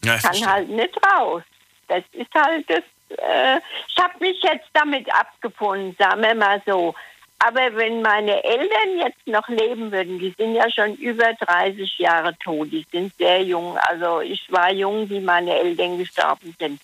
Ja, 0.03 0.16
ich 0.16 0.22
kann 0.22 0.34
verstehe. 0.34 0.47
halt 0.47 0.68
nicht 0.70 0.99
raus. 1.07 1.43
Das 1.86 2.03
ist 2.12 2.34
halt 2.34 2.68
das. 2.68 2.82
Äh, 3.18 3.61
ich 3.88 4.03
habe 4.03 4.14
mich 4.20 4.43
jetzt 4.43 4.68
damit 4.72 5.12
abgefunden, 5.14 5.95
sagen 5.99 6.22
wir 6.22 6.34
mal 6.34 6.62
so. 6.66 6.95
Aber 7.41 7.74
wenn 7.74 8.03
meine 8.03 8.45
Eltern 8.45 8.99
jetzt 8.99 9.26
noch 9.26 9.49
leben 9.49 9.91
würden, 9.91 10.18
die 10.18 10.34
sind 10.36 10.55
ja 10.55 10.70
schon 10.70 10.95
über 10.97 11.32
30 11.32 11.99
Jahre 11.99 12.36
tot, 12.38 12.70
die 12.70 12.86
sind 12.93 13.16
sehr 13.16 13.43
jung. 13.43 13.76
Also 13.78 14.20
ich 14.20 14.51
war 14.53 14.70
jung, 14.72 15.09
wie 15.09 15.20
meine 15.20 15.59
Eltern 15.59 15.99
gestorben 15.99 16.55
sind. 16.59 16.80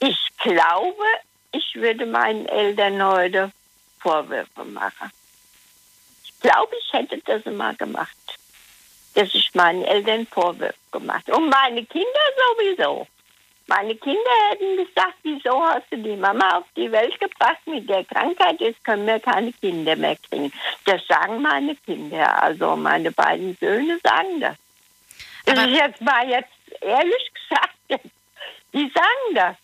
Ich 0.00 0.18
glaube, 0.38 1.04
ich 1.52 1.74
würde 1.76 2.04
meinen 2.04 2.46
Eltern 2.46 3.02
heute 3.02 3.52
Vorwürfe 4.00 4.64
machen. 4.64 5.10
Ich 6.24 6.40
glaube, 6.40 6.74
ich 6.78 6.92
hätte 6.92 7.18
das 7.24 7.42
immer 7.42 7.74
gemacht 7.74 8.16
dass 9.14 9.34
ich 9.34 9.54
meinen 9.54 9.84
Eltern 9.84 10.26
Vorwürfe 10.26 10.74
gemacht 10.92 11.28
Und 11.30 11.48
meine 11.48 11.84
Kinder 11.86 12.06
sowieso. 12.36 13.06
Meine 13.66 13.94
Kinder 13.94 14.30
hätten 14.50 14.76
gesagt, 14.76 15.14
wieso 15.22 15.64
hast 15.64 15.86
du 15.90 15.96
die 15.96 16.16
Mama 16.16 16.58
auf 16.58 16.64
die 16.76 16.92
Welt 16.92 17.18
gebracht 17.18 17.66
mit 17.66 17.88
der 17.88 18.04
Krankheit, 18.04 18.60
jetzt 18.60 18.84
können 18.84 19.06
wir 19.06 19.18
keine 19.20 19.52
Kinder 19.54 19.96
mehr 19.96 20.16
kriegen. 20.16 20.52
Das 20.84 21.06
sagen 21.06 21.40
meine 21.40 21.74
Kinder, 21.76 22.42
also 22.42 22.76
meine 22.76 23.10
beiden 23.10 23.56
Söhne 23.58 23.98
sagen 24.02 24.40
das. 24.40 24.56
Das 25.46 25.58
ist 25.66 25.76
jetzt 25.76 26.00
mal 26.00 26.28
jetzt 26.28 26.48
ehrlich 26.80 27.32
gesagt, 27.34 28.04
die 28.72 28.90
sagen 28.94 29.34
das. 29.34 29.56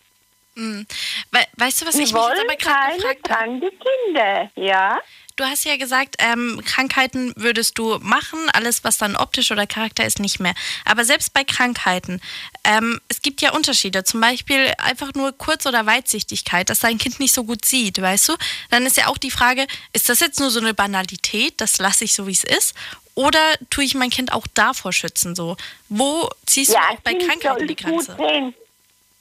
Hm. 0.55 0.85
We 1.31 1.39
weißt 1.57 1.81
du, 1.81 1.85
was 1.85 1.95
Die 1.95 2.03
ich 2.03 2.13
mich 2.13 2.21
jetzt 2.21 2.29
wollen 2.29 2.39
aber 2.39 2.55
gerade 2.55 3.01
keine 3.01 3.19
gefragt 3.19 3.29
habe? 3.29 3.71
Kinder, 4.05 4.51
ja. 4.55 4.99
Du 5.41 5.47
hast 5.47 5.65
ja 5.65 5.75
gesagt, 5.75 6.17
ähm, 6.19 6.61
Krankheiten 6.63 7.33
würdest 7.35 7.75
du 7.79 7.97
machen, 7.97 8.37
alles, 8.53 8.83
was 8.83 8.99
dann 8.99 9.15
optisch 9.15 9.49
oder 9.49 9.65
Charakter 9.65 10.05
ist, 10.05 10.19
nicht 10.19 10.39
mehr. 10.39 10.53
Aber 10.85 11.03
selbst 11.03 11.33
bei 11.33 11.43
Krankheiten, 11.43 12.21
ähm, 12.63 13.01
es 13.07 13.23
gibt 13.23 13.41
ja 13.41 13.51
Unterschiede. 13.51 14.03
Zum 14.03 14.21
Beispiel 14.21 14.71
einfach 14.77 15.15
nur 15.15 15.31
Kurz- 15.31 15.65
oder 15.65 15.87
Weitsichtigkeit, 15.87 16.69
dass 16.69 16.81
dein 16.81 16.99
Kind 16.99 17.19
nicht 17.19 17.33
so 17.33 17.43
gut 17.43 17.65
sieht, 17.65 17.99
weißt 17.99 18.29
du? 18.29 18.33
Dann 18.69 18.85
ist 18.85 18.97
ja 18.97 19.07
auch 19.07 19.17
die 19.17 19.31
Frage, 19.31 19.65
ist 19.93 20.09
das 20.09 20.19
jetzt 20.19 20.39
nur 20.39 20.51
so 20.51 20.59
eine 20.59 20.75
Banalität, 20.75 21.55
das 21.57 21.79
lasse 21.79 22.03
ich 22.03 22.13
so, 22.13 22.27
wie 22.27 22.33
es 22.33 22.43
ist? 22.43 22.75
Oder 23.15 23.41
tue 23.71 23.83
ich 23.83 23.95
mein 23.95 24.11
Kind 24.11 24.33
auch 24.33 24.45
davor 24.53 24.93
schützen? 24.93 25.33
So, 25.33 25.57
wo 25.89 26.29
ziehst 26.45 26.71
ja, 26.71 26.81
du 26.81 26.97
auch 26.97 26.99
bei 26.99 27.15
Krankheiten 27.15 27.67
die 27.67 27.75
Grenze? 27.75 28.15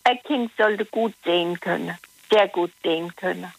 Ein 0.05 0.23
Kind 0.25 0.53
sollte 0.59 0.85
gut 0.85 1.15
sehen 1.25 1.59
können, 1.59 1.97
sehr 2.31 2.49
gut 2.49 2.73
sehen 2.83 3.17
können. 3.17 3.51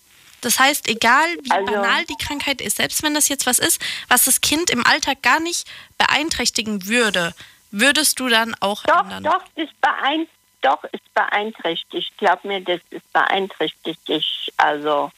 Das 0.42 0.60
heißt, 0.60 0.90
egal 0.90 1.28
wie 1.44 1.52
Also- 1.52 1.72
banal 1.72 2.04
die 2.06 2.16
Krankheit 2.18 2.62
ist, 2.62 2.78
selbst 2.78 3.04
wenn 3.04 3.14
das 3.14 3.30
jetzt 3.30 3.46
was 3.46 3.60
ist, 3.60 3.82
was 4.08 4.26
das 4.26 4.42
Kind 4.42 4.70
im 4.70 4.86
Alltag 4.86 5.22
gar 5.22 5.40
nicht 5.40 5.68
beeinträchtigen 5.98 6.88
würde, 6.88 7.34
würdest 7.72 8.20
du 8.20 8.28
dann 8.28 8.56
auch 8.60 8.84
Doch, 8.84 9.02
ändern? 9.04 9.24
doch, 9.24 9.44
ist 9.56 9.80
beein 9.82 10.28
doch, 10.62 10.84
ist 10.92 11.14
beeinträchtigt. 11.16 12.16
Glaub 12.20 12.44
mir, 12.46 12.62
das 12.62 12.82
ist 12.92 13.12
beeinträchtigt. 13.14 14.00
Ich, 14.08 14.54
also, 14.58 15.12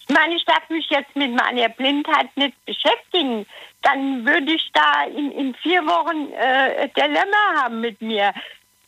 ich 0.00 0.08
meine, 0.08 0.36
ich 0.36 0.44
darf 0.44 0.68
mich 0.68 0.86
jetzt 0.88 1.16
mit 1.16 1.34
meiner 1.34 1.68
Blindheit 1.68 2.36
nicht 2.36 2.54
beschäftigen. 2.64 3.44
Dann 3.82 4.24
würde 4.24 4.52
ich 4.52 4.70
da 4.72 5.04
in, 5.06 5.32
in 5.32 5.54
vier 5.56 5.84
Wochen 5.84 6.30
äh, 6.32 6.88
Dilemma 6.90 7.62
haben 7.62 7.80
mit 7.80 8.00
mir. 8.00 8.32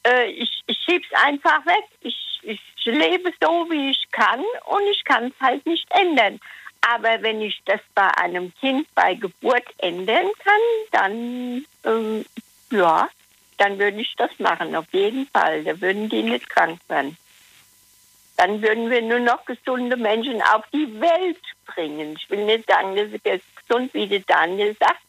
Äh, 0.07 0.31
ich 0.31 0.63
ich 0.67 0.79
schieb's 0.79 1.13
einfach 1.13 1.65
weg. 1.67 1.85
Ich, 2.01 2.41
ich 2.43 2.61
lebe 2.85 3.33
so, 3.41 3.67
wie 3.71 3.91
ich 3.91 4.11
kann 4.11 4.41
und 4.67 4.83
ich 4.91 5.05
kann 5.05 5.27
es 5.27 5.41
halt 5.41 5.65
nicht 5.67 5.87
ändern. 5.91 6.41
Aber 6.81 7.23
wenn 7.23 7.41
ich 7.41 7.63
das 7.65 7.81
bei 7.95 8.09
einem 8.19 8.53
Kind 8.57 8.87
bei 8.95 9.15
Geburt 9.15 9.65
ändern 9.79 10.27
kann, 10.39 10.61
dann 10.93 11.65
ähm, 11.85 12.25
ja, 12.71 13.09
dann 13.59 13.79
würde 13.79 14.01
ich 14.01 14.15
das 14.17 14.31
machen, 14.39 14.75
auf 14.75 14.87
jeden 14.93 15.27
Fall. 15.29 15.65
Da 15.65 15.81
würden 15.81 16.09
die 16.09 16.23
nicht 16.23 16.49
krank 16.49 16.81
werden. 16.89 17.17
Dann 18.37 18.61
würden 18.63 18.91
wir 18.91 19.01
nur 19.01 19.21
noch 19.21 19.45
gesunde 19.45 19.97
Menschen 19.97 20.43
auf 20.43 20.65
die 20.73 21.01
Welt 21.01 21.41
bringen. 21.67 22.17
Ich 22.19 22.29
will 22.29 22.45
nicht 22.45 22.69
sagen, 22.69 22.97
dass 22.97 23.09
ich 23.13 23.21
jetzt 23.25 23.45
gesund, 23.57 23.95
wie 23.95 24.09
der 24.09 24.21
Daniel 24.21 24.77
sagt, 24.79 25.04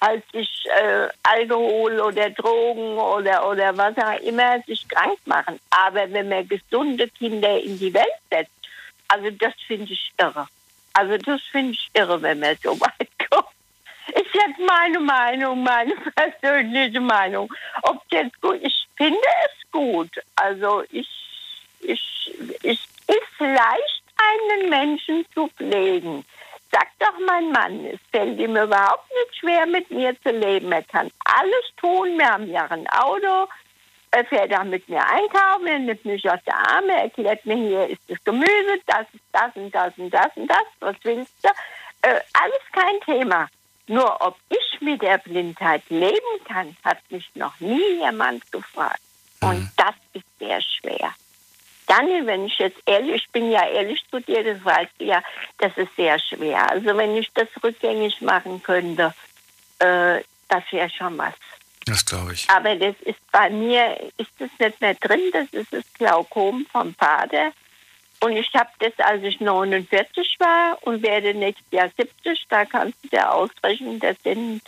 als 0.00 0.22
sich 0.32 0.66
äh, 0.66 1.08
Alkohol 1.22 2.00
oder 2.00 2.30
Drogen 2.30 2.98
oder, 2.98 3.48
oder 3.48 3.76
was 3.76 3.96
auch 3.96 4.20
immer 4.20 4.60
sich 4.62 4.86
krank 4.88 5.18
machen. 5.24 5.58
Aber 5.70 6.10
wenn 6.12 6.28
man 6.28 6.48
gesunde 6.48 7.08
Kinder 7.08 7.60
in 7.60 7.78
die 7.78 7.92
Welt 7.94 8.06
setzt, 8.30 8.50
also 9.08 9.30
das 9.30 9.54
finde 9.66 9.92
ich 9.92 10.12
irre. 10.18 10.46
Also 10.92 11.16
das 11.18 11.42
finde 11.42 11.72
ich 11.72 11.90
irre, 11.94 12.20
wenn 12.22 12.40
man 12.40 12.56
so 12.62 12.78
weit 12.80 13.10
kommt. 13.30 13.46
Ist 14.08 14.34
jetzt 14.34 14.58
meine 14.58 15.00
Meinung, 15.00 15.62
meine 15.62 15.94
persönliche 16.14 17.00
Meinung. 17.00 17.52
Ob 17.82 18.02
jetzt 18.10 18.40
gut, 18.40 18.58
ich 18.62 18.86
finde 18.96 19.18
es 19.44 19.70
gut. 19.70 20.10
Also 20.36 20.82
ich, 20.90 21.08
ich, 21.80 22.34
ich 22.62 22.88
ist 23.08 23.40
leicht, 23.40 24.02
einen 24.16 24.70
Menschen 24.70 25.26
zu 25.34 25.48
pflegen. 25.56 26.24
Sagt 26.76 26.92
doch 26.98 27.18
mein 27.26 27.52
Mann, 27.52 27.86
es 27.86 28.00
fällt 28.12 28.38
ihm 28.38 28.54
überhaupt 28.54 29.08
nicht 29.08 29.38
schwer, 29.38 29.64
mit 29.64 29.90
mir 29.90 30.14
zu 30.20 30.28
leben. 30.28 30.70
Er 30.72 30.82
kann 30.82 31.10
alles 31.24 31.64
tun. 31.78 32.18
Wir 32.18 32.28
haben 32.28 32.50
ja 32.50 32.66
ein 32.66 32.86
Auto. 32.90 33.48
Er 34.10 34.26
fährt 34.26 34.54
auch 34.54 34.64
mit 34.64 34.86
mir 34.86 35.02
einkaufen, 35.06 35.66
er 35.66 35.78
nimmt 35.78 36.04
mich 36.04 36.30
aus 36.30 36.38
der 36.46 36.54
Arme, 36.54 36.92
erklärt 36.92 37.44
mir, 37.44 37.56
hier 37.56 37.86
ist 37.88 38.00
das 38.08 38.22
Gemüse, 38.24 38.80
das 38.86 39.06
ist 39.12 39.24
das 39.32 39.56
und 39.56 39.74
das 39.74 39.92
und 39.96 40.10
das 40.10 40.28
und 40.36 40.48
das, 40.48 40.64
was 40.80 40.96
willst 41.02 41.32
du? 41.42 41.48
Äh, 42.02 42.20
alles 42.32 42.62
kein 42.72 43.00
Thema. 43.04 43.48
Nur 43.88 44.20
ob 44.20 44.36
ich 44.48 44.80
mit 44.80 45.00
der 45.00 45.18
Blindheit 45.18 45.82
leben 45.88 46.44
kann, 46.46 46.76
hat 46.84 46.98
mich 47.10 47.30
noch 47.34 47.58
nie 47.58 47.98
jemand 48.00 48.50
gefragt. 48.52 49.00
Und 49.40 49.70
das 49.76 49.94
ist 50.12 50.26
sehr 50.38 50.60
schwer. 50.60 51.14
Daniel, 51.86 52.26
wenn 52.26 52.46
ich 52.46 52.58
jetzt 52.58 52.78
ehrlich, 52.86 53.24
ich 53.24 53.30
bin 53.30 53.50
ja 53.50 53.66
ehrlich 53.68 54.04
zu 54.10 54.20
dir, 54.20 54.42
das 54.42 54.64
weißt 54.64 54.92
du 54.98 55.04
ja, 55.04 55.22
das 55.58 55.76
ist 55.76 55.94
sehr 55.96 56.18
schwer. 56.18 56.70
Also 56.70 56.96
wenn 56.96 57.16
ich 57.16 57.30
das 57.32 57.48
rückgängig 57.62 58.20
machen 58.20 58.62
könnte, 58.62 59.14
äh, 59.78 60.20
das 60.48 60.64
wäre 60.70 60.90
schon 60.90 61.16
was. 61.18 61.34
Das 61.86 62.04
glaube 62.04 62.32
ich. 62.32 62.50
Aber 62.50 62.74
das 62.74 62.96
ist 63.04 63.20
bei 63.30 63.48
mir, 63.50 63.96
ist 64.18 64.30
das 64.38 64.50
nicht 64.58 64.80
mehr 64.80 64.94
drin, 64.94 65.30
das 65.32 65.48
ist 65.52 65.72
das 65.72 65.84
Glaukom 65.94 66.66
vom 66.72 66.94
Vater. 66.94 67.52
Und 68.20 68.32
ich 68.32 68.52
habe 68.54 68.70
das, 68.80 68.92
als 68.98 69.22
ich 69.22 69.40
49 69.40 70.36
war 70.40 70.78
und 70.82 71.02
werde 71.02 71.34
nächstes 71.34 71.70
Jahr 71.70 71.90
70, 71.96 72.46
da 72.48 72.64
kannst 72.64 72.96
du 73.04 73.08
dir 73.08 73.32
ausrechnen, 73.32 74.00
das 74.00 74.16
sind 74.24 74.62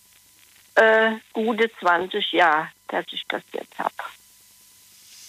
äh, 0.76 1.12
gute 1.32 1.70
20 1.80 2.32
Jahre, 2.32 2.68
dass 2.88 3.06
ich 3.10 3.24
das 3.28 3.42
jetzt 3.52 3.78
habe. 3.78 3.94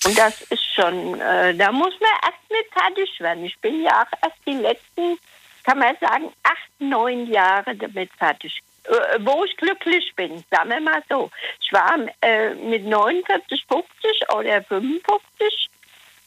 Und 0.05 0.17
das 0.17 0.41
ist 0.43 0.63
schon, 0.75 1.19
äh, 1.19 1.53
da 1.55 1.71
muss 1.71 1.93
man 1.99 2.11
erst 2.23 2.49
mit 2.49 2.71
fertig 2.71 3.19
werden. 3.19 3.45
Ich 3.45 3.57
bin 3.59 3.83
ja 3.83 4.01
auch 4.01 4.17
erst 4.23 4.37
die 4.45 4.53
letzten, 4.53 5.19
kann 5.63 5.79
man 5.79 5.95
sagen, 5.99 6.31
acht, 6.43 6.69
neun 6.79 7.31
Jahre 7.31 7.75
damit 7.75 8.11
fertig. 8.17 8.61
Äh, 8.85 9.19
wo 9.19 9.43
ich 9.43 9.55
glücklich 9.57 10.13
bin, 10.15 10.43
sagen 10.49 10.69
wir 10.69 10.79
mal 10.79 11.03
so. 11.09 11.29
Ich 11.61 11.71
war 11.73 11.97
äh, 12.21 12.53
mit 12.55 12.85
49, 12.85 13.65
50 13.67 14.33
oder 14.33 14.63
55 14.63 15.69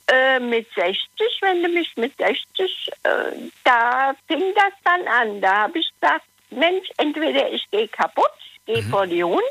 äh, 0.08 0.38
mit 0.38 0.66
60, 0.74 1.08
wenn 1.40 1.62
du 1.62 1.68
mich 1.70 1.96
mit 1.96 2.16
60, 2.18 2.90
äh, 3.02 3.10
da 3.64 4.14
fing 4.28 4.42
das 4.54 4.72
dann 4.84 5.08
an. 5.08 5.40
Da 5.40 5.62
habe 5.62 5.78
ich 5.78 5.90
gesagt, 5.98 6.24
Mensch, 6.50 6.88
entweder 6.98 7.50
ich 7.50 7.68
gehe 7.70 7.88
kaputt, 7.88 8.30
ich 8.66 8.74
gehe 8.74 8.82
vor 8.82 9.06
die 9.06 9.24
Hunde, 9.24 9.42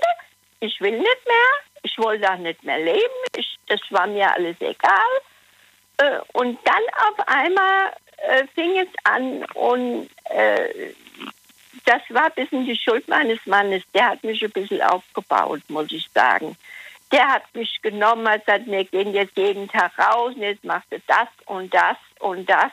ich 0.59 0.79
will 0.79 0.97
nicht 0.97 1.27
mehr, 1.27 1.70
ich 1.83 1.97
wollte 1.97 2.31
auch 2.31 2.37
nicht 2.37 2.63
mehr 2.63 2.79
leben, 2.79 3.21
ich, 3.35 3.57
das 3.67 3.81
war 3.89 4.07
mir 4.07 4.31
alles 4.33 4.55
egal. 4.59 5.11
Äh, 5.97 6.19
und 6.33 6.59
dann 6.65 6.83
auf 7.09 7.27
einmal 7.27 7.93
äh, 8.17 8.45
fing 8.53 8.77
es 8.77 8.87
an 9.03 9.43
und 9.55 10.09
äh, 10.25 10.93
das 11.85 12.01
war 12.09 12.25
ein 12.25 12.33
bisschen 12.35 12.65
die 12.65 12.77
Schuld 12.77 13.07
meines 13.07 13.39
Mannes. 13.45 13.83
Der 13.93 14.09
hat 14.09 14.23
mich 14.23 14.43
ein 14.43 14.51
bisschen 14.51 14.81
aufgebaut, 14.81 15.61
muss 15.67 15.91
ich 15.91 16.07
sagen. 16.13 16.55
Der 17.11 17.27
hat 17.27 17.43
mich 17.53 17.81
genommen, 17.81 18.29
hat 18.29 18.45
gesagt, 18.45 18.67
wir 18.67 18.83
gehen 18.85 19.13
jetzt 19.13 19.35
jeden 19.35 19.67
Tag 19.67 19.97
raus 19.97 20.33
und 20.35 20.41
jetzt 20.41 20.63
machst 20.63 20.91
du 20.91 20.99
das 21.07 21.27
und 21.45 21.73
das 21.73 21.97
und 22.19 22.49
das. 22.49 22.71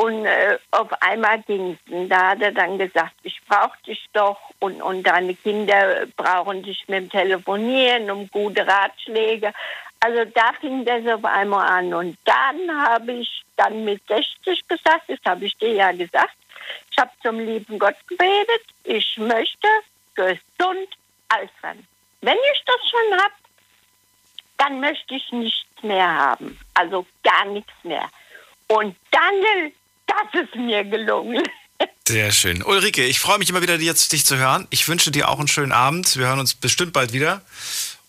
Und 0.00 0.26
äh, 0.26 0.58
auf 0.70 0.92
einmal 1.02 1.42
ging 1.42 1.72
es. 1.72 2.08
Da 2.08 2.28
hat 2.28 2.40
er 2.40 2.52
dann 2.52 2.78
gesagt, 2.78 3.14
ich 3.24 3.40
brauche 3.48 3.76
dich 3.84 4.06
doch 4.12 4.38
und, 4.60 4.80
und 4.80 5.02
deine 5.02 5.34
Kinder 5.34 6.06
brauchen 6.16 6.62
dich 6.62 6.86
mit 6.86 6.98
dem 7.02 7.10
Telefonieren, 7.10 8.08
um 8.08 8.30
gute 8.30 8.64
Ratschläge. 8.64 9.52
Also 9.98 10.24
da 10.26 10.52
fing 10.60 10.84
das 10.84 11.04
auf 11.12 11.24
einmal 11.24 11.66
an. 11.66 11.92
Und 11.92 12.16
dann 12.24 12.86
habe 12.86 13.12
ich 13.12 13.42
dann 13.56 13.84
mit 13.84 14.06
60 14.06 14.68
gesagt, 14.68 15.08
das 15.08 15.18
habe 15.24 15.46
ich 15.46 15.56
dir 15.56 15.72
ja 15.72 15.90
gesagt, 15.90 16.36
ich 16.92 16.98
habe 16.98 17.10
zum 17.20 17.40
lieben 17.40 17.76
Gott 17.80 17.96
gebetet, 18.06 18.62
ich 18.84 19.18
möchte 19.18 19.66
gesund 20.14 20.88
altern. 21.28 21.84
Wenn 22.20 22.38
ich 22.52 22.64
das 22.64 22.88
schon 22.88 23.20
habe, 23.20 23.34
dann 24.58 24.78
möchte 24.78 25.16
ich 25.16 25.32
nichts 25.32 25.82
mehr 25.82 26.08
haben. 26.08 26.56
Also 26.74 27.04
gar 27.24 27.46
nichts 27.46 27.72
mehr. 27.82 28.08
Und 28.68 28.94
dann, 29.10 29.72
das 30.08 30.42
ist 30.42 30.54
mir 30.56 30.84
gelungen. 30.84 31.44
Sehr 32.08 32.32
schön. 32.32 32.62
Ulrike, 32.62 33.04
ich 33.04 33.20
freue 33.20 33.38
mich 33.38 33.50
immer 33.50 33.62
wieder, 33.62 33.76
jetzt 33.76 34.12
dich 34.12 34.24
zu 34.24 34.36
hören. 34.36 34.66
Ich 34.70 34.88
wünsche 34.88 35.10
dir 35.10 35.28
auch 35.28 35.38
einen 35.38 35.48
schönen 35.48 35.72
Abend. 35.72 36.16
Wir 36.16 36.26
hören 36.26 36.38
uns 36.40 36.54
bestimmt 36.54 36.92
bald 36.92 37.12
wieder. 37.12 37.42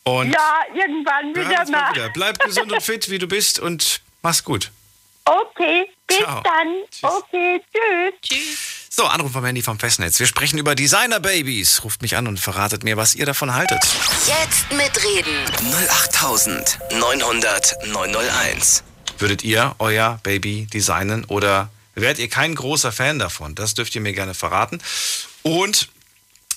Und 0.04 0.32
ja, 0.32 0.62
irgendwann 0.74 1.36
wieder 1.36 1.70
mal. 1.70 1.94
wieder. 1.94 2.10
Bleib 2.10 2.40
gesund 2.40 2.72
und 2.72 2.82
fit, 2.82 3.10
wie 3.10 3.20
du 3.20 3.28
bist 3.28 3.60
und 3.60 4.02
mach's 4.22 4.44
gut. 4.44 4.72
Okay, 5.26 5.86
bis 6.08 6.18
Ciao. 6.18 6.42
dann. 6.42 6.76
Okay, 7.02 7.62
tschüss. 7.72 8.14
Tschüss. 8.22 8.88
So, 8.90 9.06
Anruf 9.06 9.32
vom 9.32 9.46
Handy 9.46 9.62
vom 9.62 9.78
Festnetz. 9.78 10.20
Wir 10.20 10.26
sprechen 10.26 10.58
über 10.58 10.74
Designer 10.76 11.20
Babys. 11.20 11.84
Ruft 11.84 12.02
mich 12.02 12.16
an 12.16 12.28
und 12.28 12.40
verratet 12.40 12.84
mir, 12.84 12.98
was 12.98 13.14
ihr 13.14 13.26
davon 13.26 13.54
haltet. 13.54 13.80
Jetzt 14.26 14.72
mitreden. 14.72 15.46
08900 15.90 17.76
901. 17.88 18.84
Würdet 19.20 19.44
ihr 19.44 19.76
euer 19.78 20.20
Baby 20.24 20.66
designen 20.74 21.26
oder 21.26 21.70
wärt 22.02 22.20
ihr 22.20 22.30
kein 22.30 22.56
großer 22.56 22.92
Fan 22.92 23.20
davon? 23.20 23.56
Das 23.56 23.74
dürft 23.74 23.96
ihr 23.96 24.02
mir 24.02 24.14
gerne 24.14 24.34
verraten. 24.34 24.80
Und 25.44 25.90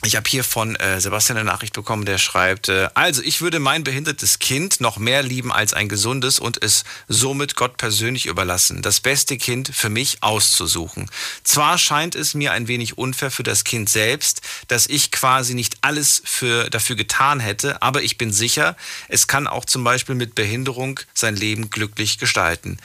ich 0.04 0.16
habe 0.16 0.28
hier 0.28 0.42
von 0.42 0.74
äh, 0.76 1.00
Sebastian 1.00 1.38
eine 1.38 1.48
Nachricht 1.48 1.74
bekommen, 1.74 2.04
der 2.04 2.18
schreibt, 2.18 2.68
äh, 2.68 2.88
also 2.94 3.22
ich 3.22 3.40
würde 3.40 3.60
mein 3.60 3.84
behindertes 3.84 4.40
Kind 4.40 4.80
noch 4.80 4.98
mehr 4.98 5.22
lieben 5.22 5.52
als 5.52 5.74
ein 5.74 5.88
gesundes 5.88 6.40
und 6.40 6.60
es 6.60 6.82
somit 7.06 7.54
Gott 7.54 7.76
persönlich 7.76 8.26
überlassen, 8.26 8.82
das 8.82 8.98
beste 8.98 9.36
Kind 9.36 9.70
für 9.72 9.90
mich 9.90 10.20
auszusuchen. 10.20 11.08
Zwar 11.44 11.78
scheint 11.78 12.16
es 12.16 12.34
mir 12.34 12.50
ein 12.50 12.66
wenig 12.66 12.98
unfair 12.98 13.30
für 13.30 13.44
das 13.44 13.62
Kind 13.62 13.88
selbst, 13.88 14.40
dass 14.66 14.88
ich 14.88 15.12
quasi 15.12 15.54
nicht 15.54 15.76
alles 15.82 16.20
für, 16.24 16.68
dafür 16.68 16.96
getan 16.96 17.38
hätte, 17.38 17.80
aber 17.80 18.02
ich 18.02 18.18
bin 18.18 18.32
sicher, 18.32 18.76
es 19.08 19.28
kann 19.28 19.46
auch 19.46 19.64
zum 19.64 19.84
Beispiel 19.84 20.16
mit 20.16 20.34
Behinderung 20.34 20.98
sein 21.14 21.36
Leben 21.36 21.70
glücklich 21.70 22.18
gestalten. 22.18 22.78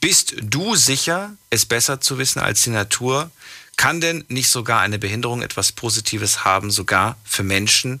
Bist 0.00 0.34
du 0.40 0.76
sicher, 0.76 1.36
es 1.50 1.66
besser 1.66 2.00
zu 2.00 2.18
wissen 2.18 2.40
als 2.40 2.62
die 2.62 2.70
Natur? 2.70 3.30
Kann 3.76 4.00
denn 4.00 4.24
nicht 4.28 4.50
sogar 4.50 4.80
eine 4.80 4.98
Behinderung 4.98 5.42
etwas 5.42 5.72
Positives 5.72 6.44
haben, 6.44 6.70
sogar 6.70 7.16
für 7.24 7.42
Menschen, 7.42 8.00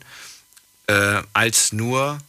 äh, 0.86 1.22
als 1.32 1.72
nur 1.72 2.20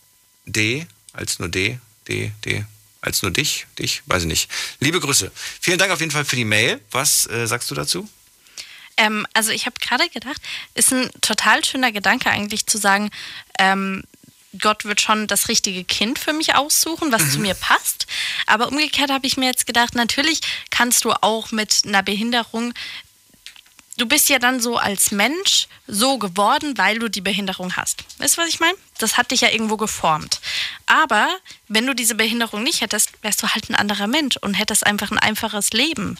D, 0.45 0.87
als 1.13 1.39
nur 1.39 1.49
D, 1.49 1.79
D, 2.07 2.31
D, 2.45 2.65
als 3.01 3.21
nur 3.21 3.31
dich, 3.31 3.67
dich, 3.77 4.01
weiß 4.07 4.23
ich 4.23 4.27
nicht. 4.27 4.51
Liebe 4.79 4.99
Grüße. 4.99 5.31
Vielen 5.61 5.77
Dank 5.77 5.91
auf 5.91 5.99
jeden 5.99 6.11
Fall 6.11 6.25
für 6.25 6.35
die 6.35 6.45
Mail. 6.45 6.81
Was 6.91 7.27
äh, 7.27 7.47
sagst 7.47 7.69
du 7.71 7.75
dazu? 7.75 8.09
Ähm, 8.97 9.25
also 9.33 9.51
ich 9.51 9.65
habe 9.65 9.79
gerade 9.79 10.09
gedacht, 10.09 10.41
ist 10.73 10.91
ein 10.91 11.09
total 11.21 11.63
schöner 11.63 11.91
Gedanke 11.91 12.29
eigentlich 12.29 12.65
zu 12.67 12.77
sagen, 12.77 13.09
ähm, 13.57 14.03
Gott 14.57 14.85
wird 14.85 14.99
schon 15.01 15.27
das 15.27 15.47
richtige 15.47 15.83
Kind 15.83 16.17
für 16.17 16.33
mich 16.33 16.55
aussuchen, 16.55 17.11
was 17.11 17.33
zu 17.33 17.39
mir 17.39 17.53
passt. 17.53 18.07
Aber 18.47 18.69
umgekehrt 18.69 19.11
habe 19.11 19.27
ich 19.27 19.37
mir 19.37 19.45
jetzt 19.45 19.67
gedacht, 19.67 19.93
natürlich 19.95 20.41
kannst 20.71 21.05
du 21.05 21.11
auch 21.11 21.51
mit 21.51 21.83
einer 21.85 22.01
Behinderung, 22.01 22.73
du 23.97 24.07
bist 24.07 24.29
ja 24.29 24.39
dann 24.39 24.59
so 24.59 24.77
als 24.77 25.11
Mensch 25.11 25.67
so 25.85 26.17
geworden, 26.17 26.77
weil 26.77 26.97
du 26.99 27.09
die 27.09 27.21
Behinderung 27.21 27.75
hast. 27.75 28.03
Weißt 28.17 28.37
du, 28.37 28.41
was 28.41 28.49
ich 28.49 28.59
meine? 28.59 28.77
Das 28.97 29.17
hat 29.17 29.31
dich 29.31 29.41
ja 29.41 29.49
irgendwo 29.49 29.77
geformt. 29.77 30.39
Aber 30.87 31.29
wenn 31.67 31.85
du 31.85 31.93
diese 31.93 32.15
Behinderung 32.15 32.63
nicht 32.63 32.81
hättest, 32.81 33.11
wärst 33.21 33.43
du 33.43 33.49
halt 33.49 33.69
ein 33.69 33.75
anderer 33.75 34.07
Mensch 34.07 34.37
und 34.37 34.55
hättest 34.55 34.85
einfach 34.85 35.11
ein 35.11 35.19
einfaches 35.19 35.71
Leben. 35.71 36.17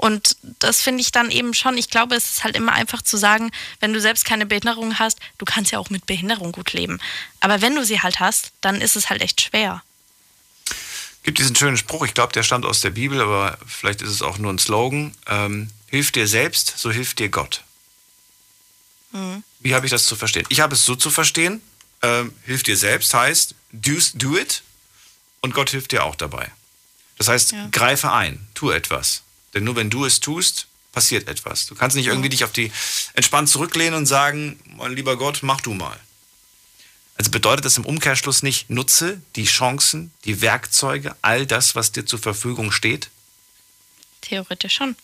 Und 0.00 0.36
das 0.60 0.80
finde 0.80 1.02
ich 1.02 1.12
dann 1.12 1.30
eben 1.30 1.52
schon, 1.52 1.76
ich 1.76 1.90
glaube, 1.90 2.14
es 2.14 2.30
ist 2.30 2.44
halt 2.44 2.56
immer 2.56 2.72
einfach 2.72 3.02
zu 3.02 3.18
sagen, 3.18 3.50
wenn 3.80 3.92
du 3.92 4.00
selbst 4.00 4.24
keine 4.24 4.46
Behinderung 4.46 4.98
hast, 4.98 5.18
du 5.36 5.44
kannst 5.44 5.72
ja 5.72 5.78
auch 5.78 5.90
mit 5.90 6.06
Behinderung 6.06 6.52
gut 6.52 6.72
leben. 6.72 6.98
Aber 7.40 7.60
wenn 7.60 7.74
du 7.74 7.84
sie 7.84 8.00
halt 8.00 8.18
hast, 8.18 8.52
dann 8.62 8.80
ist 8.80 8.96
es 8.96 9.10
halt 9.10 9.20
echt 9.20 9.42
schwer. 9.42 9.82
Gibt 11.22 11.38
diesen 11.38 11.54
schönen 11.54 11.76
Spruch, 11.76 12.06
ich 12.06 12.14
glaube, 12.14 12.32
der 12.32 12.42
stammt 12.42 12.64
aus 12.64 12.80
der 12.80 12.88
Bibel, 12.88 13.20
aber 13.20 13.58
vielleicht 13.66 14.00
ist 14.00 14.08
es 14.08 14.22
auch 14.22 14.38
nur 14.38 14.50
ein 14.50 14.58
Slogan. 14.58 15.14
Ähm, 15.26 15.68
hilf 15.88 16.12
dir 16.12 16.26
selbst, 16.26 16.78
so 16.78 16.90
hilft 16.90 17.18
dir 17.18 17.28
Gott. 17.28 17.62
Mhm. 19.12 19.44
Wie 19.58 19.74
habe 19.74 19.84
ich 19.84 19.90
das 19.90 20.06
zu 20.06 20.16
verstehen? 20.16 20.46
Ich 20.48 20.60
habe 20.60 20.74
es 20.76 20.86
so 20.86 20.96
zu 20.96 21.10
verstehen, 21.10 21.60
ähm, 22.00 22.32
hilf 22.46 22.62
dir 22.62 22.78
selbst 22.78 23.12
heißt, 23.12 23.54
do, 23.72 23.98
do 24.14 24.38
it 24.38 24.62
und 25.42 25.52
Gott 25.52 25.68
hilft 25.68 25.92
dir 25.92 26.04
auch 26.04 26.14
dabei. 26.14 26.50
Das 27.18 27.28
heißt, 27.28 27.52
Ja. 27.52 27.68
greife 27.70 28.10
ein, 28.12 28.48
tu 28.54 28.70
etwas. 28.70 29.24
Denn 29.54 29.64
nur 29.64 29.76
wenn 29.76 29.90
du 29.90 30.04
es 30.04 30.20
tust, 30.20 30.66
passiert 30.92 31.28
etwas. 31.28 31.66
Du 31.66 31.74
kannst 31.74 31.96
nicht 31.96 32.06
irgendwie 32.06 32.28
dich 32.28 32.44
auf 32.44 32.52
die 32.52 32.72
entspannt 33.14 33.48
zurücklehnen 33.48 33.94
und 33.94 34.06
sagen, 34.06 34.58
mein 34.76 34.92
lieber 34.92 35.16
Gott, 35.16 35.40
mach 35.42 35.60
du 35.60 35.72
mal. 35.74 35.98
Also 37.16 37.30
bedeutet 37.30 37.64
das 37.66 37.76
im 37.76 37.84
Umkehrschluss 37.84 38.42
nicht, 38.42 38.70
nutze 38.70 39.20
die 39.36 39.44
Chancen, 39.44 40.10
die 40.24 40.40
Werkzeuge, 40.40 41.14
all 41.22 41.46
das, 41.46 41.74
was 41.74 41.92
dir 41.92 42.06
zur 42.06 42.18
Verfügung 42.18 42.72
steht? 42.72 43.10
Theoretisch 44.22 44.74
schon. 44.74 44.96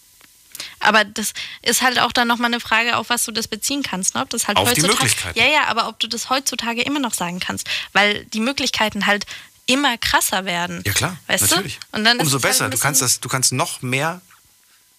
Aber 0.81 1.05
das 1.05 1.35
ist 1.63 1.83
halt 1.83 1.99
auch 1.99 2.13
dann 2.13 2.27
nochmal 2.29 2.51
eine 2.51 2.61
Frage, 2.61 2.97
auf 2.97 3.11
was 3.11 3.25
du 3.25 3.33
das 3.33 3.49
beziehen 3.49 3.83
kannst. 3.83 4.15
Ne? 4.15 4.23
Ob 4.23 4.31
das 4.31 4.49
halt 4.49 4.57
Auf 4.57 4.73
die 4.73 4.81
heutzutage, 4.83 5.03
Möglichkeiten. 5.05 5.39
Ja, 5.39 5.47
ja, 5.47 5.65
aber 5.67 5.89
ob 5.89 6.01
du 6.01 6.09
das 6.09 6.31
heutzutage 6.31 6.83
immer 6.83 7.01
noch 7.01 7.13
sagen 7.13 7.39
kannst. 7.39 7.69
Weil 7.93 8.25
die 8.27 8.41
Möglichkeiten 8.41 9.05
halt 9.05 9.27
immer 9.67 9.99
krasser 9.99 10.45
werden. 10.45 10.83
Ja 10.87 10.93
klar, 10.93 11.19
Weißt 11.27 11.51
natürlich. 11.51 11.79
du? 11.91 11.99
Und 11.99 12.05
dann 12.05 12.19
Umso 12.19 12.35
halt 12.35 12.43
besser. 12.43 12.65
ein 12.67 12.71
du 12.71 12.79
kannst 12.79 13.03
das, 13.03 13.21
du 13.21 13.29
kannst 13.29 13.53
noch 13.53 13.83
mehr 13.83 14.21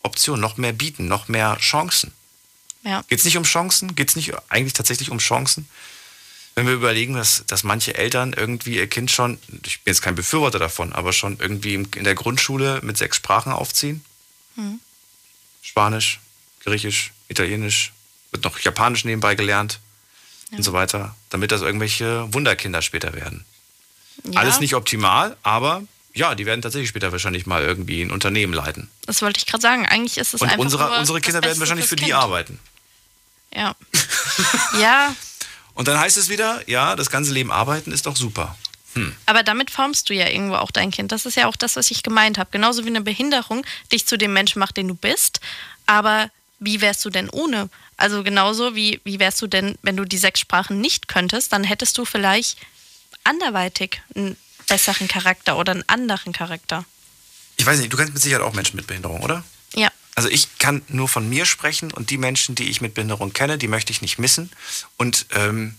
Optionen, 0.08 0.42
noch 0.42 0.58
mehr 0.58 0.74
bieten, 0.74 1.08
noch 1.08 1.28
mehr 1.28 1.58
Chancen. 1.60 2.12
Ja. 2.84 3.04
Geht 3.08 3.20
es 3.20 3.26
nicht 3.26 3.38
um 3.38 3.44
Chancen? 3.44 3.96
Geht 3.96 4.10
es 4.10 4.16
nicht 4.16 4.34
eigentlich 4.50 4.74
tatsächlich 4.74 5.12
um 5.12 5.20
Chancen? 5.20 5.68
Wenn 6.56 6.66
wir 6.66 6.74
überlegen, 6.74 7.14
dass, 7.14 7.44
dass 7.46 7.64
manche 7.64 7.94
Eltern 7.96 8.34
irgendwie 8.34 8.78
ihr 8.78 8.88
Kind 8.88 9.12
schon, 9.12 9.38
ich 9.66 9.82
bin 9.82 9.94
jetzt 9.94 10.02
kein 10.02 10.16
Befürworter 10.16 10.58
davon, 10.58 10.92
aber 10.94 11.14
schon 11.14 11.38
irgendwie 11.40 11.76
in 11.76 12.04
der 12.04 12.16
Grundschule 12.16 12.80
mit 12.82 12.98
sechs 12.98 13.18
Sprachen 13.18 13.52
aufziehen. 13.52 14.04
Hm. 14.56 14.80
Spanisch, 15.62 16.20
Griechisch, 16.64 17.12
Italienisch, 17.28 17.94
wird 18.32 18.44
noch 18.44 18.60
Japanisch 18.60 19.06
nebenbei 19.06 19.36
gelernt 19.36 19.80
und 20.52 20.64
so 20.64 20.74
weiter, 20.74 21.16
damit 21.30 21.52
das 21.52 21.62
irgendwelche 21.62 22.34
Wunderkinder 22.34 22.82
später 22.82 23.14
werden. 23.14 23.46
Ja, 24.24 24.40
Alles 24.40 24.60
nicht 24.60 24.76
optimal, 24.76 25.38
aber 25.44 25.84
ja, 26.18 26.36
die 26.36 26.46
werden 26.46 26.62
tatsächlich 26.62 26.90
später 26.90 27.12
wahrscheinlich 27.12 27.46
mal 27.46 27.64
irgendwie 27.64 28.02
ein 28.02 28.12
Unternehmen 28.12 28.54
leiten. 28.54 28.90
Das 29.06 29.22
wollte 29.22 29.40
ich 29.40 29.46
gerade 29.46 29.62
sagen. 29.62 29.86
Eigentlich 29.86 30.18
ist 30.18 30.34
es 30.34 30.42
Und 30.42 30.50
einfach 30.50 30.64
unsere, 30.64 31.00
unsere 31.00 31.22
Kinder 31.22 31.42
werden 31.44 31.60
wahrscheinlich 31.60 31.88
für 31.88 31.96
die 31.96 32.06
Kind. 32.06 32.16
arbeiten. 32.16 32.60
Ja. 33.54 33.76
ja, 34.80 35.16
Und 35.74 35.88
dann 35.88 36.00
heißt 36.00 36.18
es 36.18 36.30
wieder, 36.30 36.68
ja, 36.68 36.96
das 36.96 37.10
ganze 37.10 37.32
Leben 37.34 37.52
arbeiten 37.52 37.92
ist 37.92 38.06
doch 38.06 38.16
super. 38.16 38.58
Hm. 38.94 39.14
aber 39.26 39.44
damit 39.44 39.70
formst 39.70 40.10
du 40.10 40.14
ja 40.14 40.28
irgendwo 40.28 40.56
auch 40.56 40.72
dein 40.72 40.92
Kind. 40.92 41.12
Das 41.12 41.26
ist 41.26 41.36
ja 41.36 41.48
auch 41.48 41.56
das, 41.56 41.76
was 41.76 41.92
ich 41.92 42.04
gemeint 42.04 42.38
habe. 42.38 42.50
Genauso 42.52 42.84
wie 42.84 42.90
eine 42.90 43.02
Behinderung 43.02 43.66
dich 43.92 44.08
zu 44.08 44.18
dem 44.18 44.34
Menschen 44.34 44.60
macht, 44.60 44.78
den 44.78 44.88
du 44.88 44.96
bist. 44.96 45.40
Aber 45.86 46.32
wie 46.60 46.82
wärst 46.82 47.06
du 47.06 47.10
denn 47.10 47.30
ohne? 47.30 47.70
Also 47.98 48.24
genauso 48.24 48.76
wie, 48.76 49.02
wie 49.04 49.20
wärst 49.20 49.42
du 49.42 49.48
denn, 49.48 49.78
wenn 49.82 49.98
du 49.98 50.06
die 50.06 50.18
sechs 50.18 50.40
Sprachen 50.40 50.80
nicht 50.82 51.08
könntest, 51.08 51.52
dann 51.52 51.64
hättest 51.64 51.98
du 51.98 52.06
vielleicht 52.06 52.58
anderweitig 53.24 54.02
ein 54.16 54.38
besseren 54.68 55.08
Charakter 55.08 55.58
oder 55.58 55.72
einen 55.74 55.88
anderen 55.88 56.34
Charakter. 56.34 56.86
Ich 57.58 57.66
weiß 57.66 57.80
nicht, 57.80 57.92
du 57.92 57.98
kennst 57.98 58.14
mit 58.14 58.22
Sicherheit 58.22 58.44
auch 58.44 58.54
Menschen 58.54 58.76
mit 58.76 58.88
Behinderung, 58.88 59.22
oder? 59.22 59.44
Ja. 59.74 59.90
Also 60.16 60.30
ich 60.30 60.58
kann 60.58 60.82
nur 60.88 61.08
von 61.08 61.28
mir 61.30 61.46
sprechen 61.46 61.92
und 61.92 62.10
die 62.10 62.18
Menschen, 62.18 62.56
die 62.56 62.70
ich 62.70 62.82
mit 62.82 62.94
Behinderung 62.94 63.34
kenne, 63.34 63.58
die 63.58 63.68
möchte 63.68 63.92
ich 63.92 64.02
nicht 64.02 64.18
missen. 64.20 64.52
Und 64.98 65.28
ähm, 65.32 65.76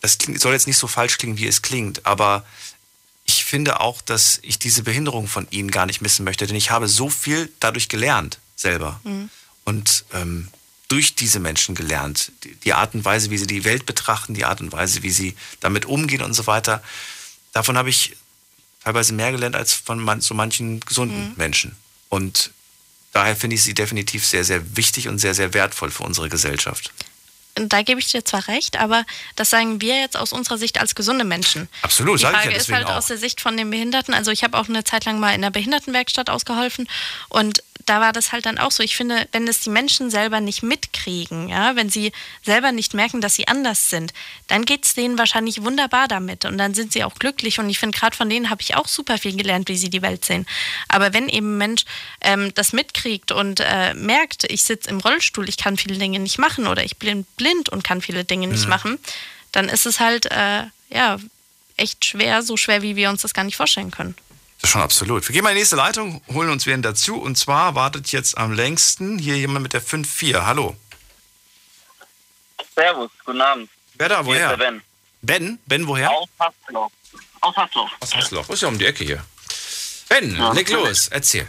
das 0.00 0.18
klingt, 0.18 0.40
soll 0.40 0.52
jetzt 0.52 0.66
nicht 0.66 0.78
so 0.78 0.86
falsch 0.86 1.18
klingen, 1.18 1.38
wie 1.38 1.46
es 1.46 1.62
klingt, 1.62 2.04
aber 2.06 2.44
ich 3.24 3.44
finde 3.44 3.80
auch, 3.80 4.02
dass 4.02 4.40
ich 4.42 4.58
diese 4.58 4.82
Behinderung 4.82 5.28
von 5.28 5.46
ihnen 5.50 5.70
gar 5.70 5.86
nicht 5.86 6.00
missen 6.00 6.24
möchte, 6.24 6.46
denn 6.46 6.56
ich 6.56 6.70
habe 6.70 6.88
so 6.88 7.08
viel 7.08 7.52
dadurch 7.60 7.88
gelernt 7.88 8.38
selber. 8.56 9.00
Mhm. 9.04 9.30
Und 9.64 10.04
ähm, 10.12 10.48
durch 10.92 11.14
diese 11.14 11.40
Menschen 11.40 11.74
gelernt. 11.74 12.32
Die, 12.44 12.54
die 12.54 12.74
Art 12.74 12.94
und 12.94 13.02
Weise, 13.02 13.30
wie 13.30 13.38
sie 13.38 13.46
die 13.46 13.64
Welt 13.64 13.86
betrachten, 13.86 14.34
die 14.34 14.44
Art 14.44 14.60
und 14.60 14.72
Weise, 14.72 15.02
wie 15.02 15.10
sie 15.10 15.34
damit 15.60 15.86
umgehen 15.86 16.20
und 16.20 16.34
so 16.34 16.46
weiter. 16.46 16.82
Davon 17.52 17.76
habe 17.76 17.90
ich 17.90 18.16
teilweise 18.84 19.12
mehr 19.12 19.30
gelernt 19.32 19.56
als 19.56 19.74
von 19.74 19.98
man, 19.98 20.20
so 20.20 20.34
manchen 20.34 20.80
gesunden 20.80 21.30
Mhm. 21.30 21.34
Menschen. 21.36 21.76
Und 22.08 22.50
daher 23.12 23.36
finde 23.36 23.56
ich 23.56 23.62
sie 23.62 23.74
definitiv 23.74 24.26
sehr, 24.26 24.44
sehr 24.44 24.76
wichtig 24.76 25.08
und 25.08 25.18
sehr, 25.18 25.34
sehr 25.34 25.54
wertvoll 25.54 25.90
für 25.90 26.02
unsere 26.02 26.28
Gesellschaft. 26.28 26.92
Da 27.54 27.82
gebe 27.82 28.00
ich 28.00 28.06
dir 28.08 28.24
zwar 28.24 28.48
recht, 28.48 28.78
aber 28.78 29.04
das 29.36 29.50
sagen 29.50 29.82
wir 29.82 30.00
jetzt 30.00 30.16
aus 30.16 30.32
unserer 30.32 30.56
Sicht 30.56 30.80
als 30.80 30.94
gesunde 30.94 31.24
Menschen. 31.24 31.68
Absolut, 31.82 32.18
Die 32.18 32.22
sage 32.22 32.34
ich 32.36 32.40
Frage 32.44 32.54
ja 32.54 32.60
ist 32.60 32.72
halt 32.72 32.86
auch. 32.86 32.96
aus 32.96 33.06
der 33.08 33.18
Sicht 33.18 33.42
von 33.42 33.58
den 33.58 33.68
Behinderten. 33.68 34.14
Also 34.14 34.30
ich 34.30 34.42
habe 34.42 34.56
auch 34.58 34.70
eine 34.70 34.84
Zeit 34.84 35.04
lang 35.04 35.20
mal 35.20 35.34
in 35.34 35.42
der 35.42 35.50
Behindertenwerkstatt 35.50 36.30
ausgeholfen 36.30 36.88
und 37.28 37.62
da 37.86 38.00
war 38.00 38.12
das 38.12 38.32
halt 38.32 38.46
dann 38.46 38.58
auch 38.58 38.70
so. 38.70 38.82
Ich 38.82 38.96
finde, 38.96 39.26
wenn 39.32 39.46
es 39.48 39.60
die 39.60 39.70
Menschen 39.70 40.10
selber 40.10 40.40
nicht 40.40 40.62
mitkriegen, 40.62 41.48
ja, 41.48 41.76
wenn 41.76 41.90
sie 41.90 42.12
selber 42.42 42.72
nicht 42.72 42.94
merken, 42.94 43.20
dass 43.20 43.34
sie 43.34 43.48
anders 43.48 43.90
sind, 43.90 44.12
dann 44.48 44.64
geht 44.64 44.84
es 44.86 44.94
denen 44.94 45.18
wahrscheinlich 45.18 45.62
wunderbar 45.62 46.08
damit 46.08 46.44
und 46.44 46.58
dann 46.58 46.74
sind 46.74 46.92
sie 46.92 47.04
auch 47.04 47.14
glücklich. 47.14 47.58
Und 47.58 47.68
ich 47.70 47.78
finde, 47.78 47.98
gerade 47.98 48.16
von 48.16 48.28
denen 48.30 48.50
habe 48.50 48.62
ich 48.62 48.74
auch 48.76 48.88
super 48.88 49.18
viel 49.18 49.36
gelernt, 49.36 49.68
wie 49.68 49.76
sie 49.76 49.90
die 49.90 50.02
Welt 50.02 50.24
sehen. 50.24 50.46
Aber 50.88 51.12
wenn 51.12 51.28
eben 51.28 51.54
ein 51.54 51.58
Mensch 51.58 51.84
ähm, 52.20 52.52
das 52.54 52.72
mitkriegt 52.72 53.32
und 53.32 53.60
äh, 53.60 53.94
merkt, 53.94 54.44
ich 54.50 54.62
sitze 54.62 54.90
im 54.90 55.00
Rollstuhl, 55.00 55.48
ich 55.48 55.56
kann 55.56 55.76
viele 55.76 55.98
Dinge 55.98 56.18
nicht 56.18 56.38
machen 56.38 56.66
oder 56.66 56.84
ich 56.84 56.96
bin 56.96 57.24
blind 57.36 57.68
und 57.68 57.84
kann 57.84 58.00
viele 58.02 58.24
Dinge 58.24 58.46
nicht 58.46 58.64
Mhm. 58.64 58.70
machen, 58.70 58.98
dann 59.52 59.68
ist 59.68 59.86
es 59.86 60.00
halt 60.00 60.26
äh, 60.26 60.64
ja 60.90 61.18
echt 61.76 62.04
schwer, 62.04 62.42
so 62.42 62.56
schwer, 62.56 62.82
wie 62.82 62.96
wir 62.96 63.10
uns 63.10 63.22
das 63.22 63.34
gar 63.34 63.44
nicht 63.44 63.56
vorstellen 63.56 63.90
können. 63.90 64.14
Das 64.62 64.70
schon 64.70 64.80
absolut. 64.82 65.28
Wir 65.28 65.32
gehen 65.34 65.42
mal 65.44 65.50
in 65.50 65.56
die 65.56 65.60
nächste 65.60 65.76
Leitung, 65.76 66.22
holen 66.32 66.48
uns 66.50 66.66
wen 66.66 66.82
dazu. 66.82 67.20
Und 67.20 67.36
zwar 67.36 67.74
wartet 67.74 68.12
jetzt 68.12 68.38
am 68.38 68.52
längsten 68.52 69.18
hier 69.18 69.36
jemand 69.36 69.64
mit 69.64 69.72
der 69.72 69.82
5-4. 69.82 70.46
Hallo. 70.46 70.76
Servus, 72.74 73.10
guten 73.24 73.40
Abend. 73.40 73.68
Wer 73.94 74.08
da, 74.08 74.16
Hier 74.18 74.26
woher? 74.26 74.44
ist 74.52 74.58
der 74.60 74.64
Ben. 74.70 74.82
Ben? 75.22 75.58
Ben, 75.66 75.86
woher? 75.86 76.10
Aus 76.10 76.28
Hasloch. 76.40 76.90
Aus 77.40 77.56
Hasloch. 77.56 77.90
Aus 78.00 78.14
Hasloch. 78.14 78.48
Ist 78.48 78.62
ja 78.62 78.68
um 78.68 78.78
die 78.78 78.86
Ecke 78.86 79.04
hier. 79.04 79.24
Ben, 80.08 80.34
Ja. 80.36 80.52
leg 80.52 80.70
los, 80.70 81.08
erzähl. 81.08 81.48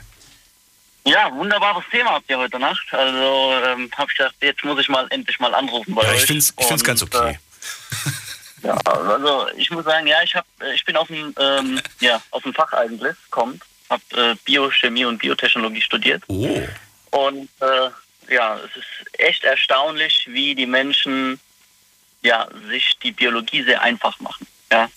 Ja, 1.05 1.31
wunderbares 1.33 1.83
Thema 1.91 2.11
habt 2.11 2.29
ihr 2.29 2.37
heute 2.37 2.57
Nacht. 2.59 2.85
Also 2.93 3.53
ähm, 3.65 3.89
habe 3.95 4.09
ich 4.11 4.17
gedacht, 4.17 4.35
jetzt 4.41 4.63
muss 4.63 4.79
ich 4.79 4.89
mal 4.89 5.05
endlich 5.11 5.39
mal 5.39 5.53
anrufen 5.53 5.93
bei 5.95 6.03
Ja, 6.03 6.09
euch. 6.09 6.21
ich 6.21 6.25
finde 6.25 6.39
es 6.39 6.49
ich 6.57 6.65
find's 6.65 6.81
Und, 6.81 6.87
ganz 6.87 7.01
okay. 7.03 7.31
Äh, 7.31 8.09
ja, 8.63 8.77
also 8.85 9.47
ich 9.55 9.69
muss 9.71 9.85
sagen, 9.85 10.07
ja, 10.07 10.23
ich 10.23 10.35
hab, 10.35 10.45
äh, 10.61 10.73
ich 10.73 10.85
bin 10.85 10.95
aus 10.95 11.07
dem, 11.07 11.33
ähm, 11.39 11.81
ja, 11.99 12.21
aus 12.31 12.43
dem 12.43 12.53
Fach 12.53 12.73
eigentlich, 12.73 13.15
kommt, 13.29 13.63
habe 13.89 14.03
äh, 14.15 14.35
Biochemie 14.45 15.05
und 15.05 15.19
Biotechnologie 15.19 15.81
studiert. 15.81 16.23
Oh. 16.27 16.61
Und 17.11 17.49
äh, 17.59 17.89
ja, 18.33 18.57
es 18.57 18.75
ist 18.75 19.19
echt 19.19 19.43
erstaunlich, 19.43 20.25
wie 20.27 20.55
die 20.55 20.65
Menschen 20.65 21.39
ja, 22.23 22.47
sich 22.69 22.97
die 22.99 23.11
Biologie 23.11 23.63
sehr 23.63 23.81
einfach 23.81 24.19
machen. 24.19 24.47
Ja? 24.71 24.89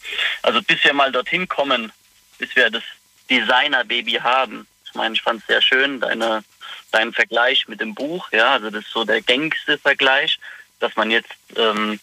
Also 0.42 0.62
bis 0.62 0.82
wir 0.84 0.94
mal 0.94 1.12
dorthin 1.12 1.48
kommen, 1.48 1.92
bis 2.38 2.54
wir 2.56 2.70
das 2.70 2.82
Designer-Baby 3.28 4.12
haben. 4.22 4.66
Ich 4.84 4.94
meine, 4.94 5.14
ich 5.14 5.22
fand 5.22 5.40
es 5.40 5.46
sehr 5.46 5.60
schön, 5.60 6.00
deine, 6.00 6.44
deinen 6.92 7.12
Vergleich 7.12 7.66
mit 7.68 7.80
dem 7.80 7.94
Buch. 7.94 8.30
Ja, 8.32 8.52
also 8.52 8.70
das 8.70 8.84
ist 8.84 8.92
so 8.92 9.04
der 9.04 9.20
gängigste 9.20 9.76
Vergleich, 9.78 10.38
dass 10.78 10.94
man 10.96 11.10
jetzt, 11.10 11.34
ähm, 11.56 11.98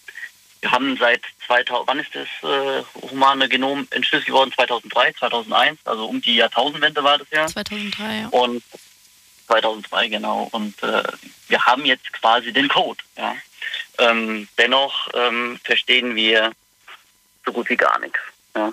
wir 0.63 0.71
haben 0.71 0.95
seit 0.95 1.21
2000, 1.45 1.87
wann 1.89 1.99
ist 1.99 2.15
das 2.15 2.27
äh, 2.49 2.83
humane 3.11 3.49
Genom 3.49 3.85
entschlüsselt 3.91 4.31
worden? 4.31 4.53
2003, 4.53 5.11
2001, 5.19 5.79
also 5.83 6.05
um 6.05 6.21
die 6.21 6.37
Jahrtausendwende 6.37 7.03
war 7.03 7.17
das 7.17 7.27
ja. 7.31 7.47
2003, 7.47 8.19
ja. 8.21 8.27
Und 8.29 8.63
2003 9.47 10.07
genau. 10.07 10.47
Und 10.53 10.81
äh, 10.81 11.03
wir 11.49 11.65
haben 11.65 11.83
jetzt 11.83 12.13
quasi 12.13 12.53
den 12.53 12.69
Code. 12.69 13.03
Ja. 13.17 13.35
Ähm, 13.97 14.47
dennoch 14.57 15.09
ähm, 15.13 15.59
verstehen 15.65 16.15
wir 16.15 16.53
so 17.45 17.51
gut 17.51 17.69
wie 17.69 17.75
gar 17.75 17.99
nichts. 17.99 18.19
Ja. 18.55 18.71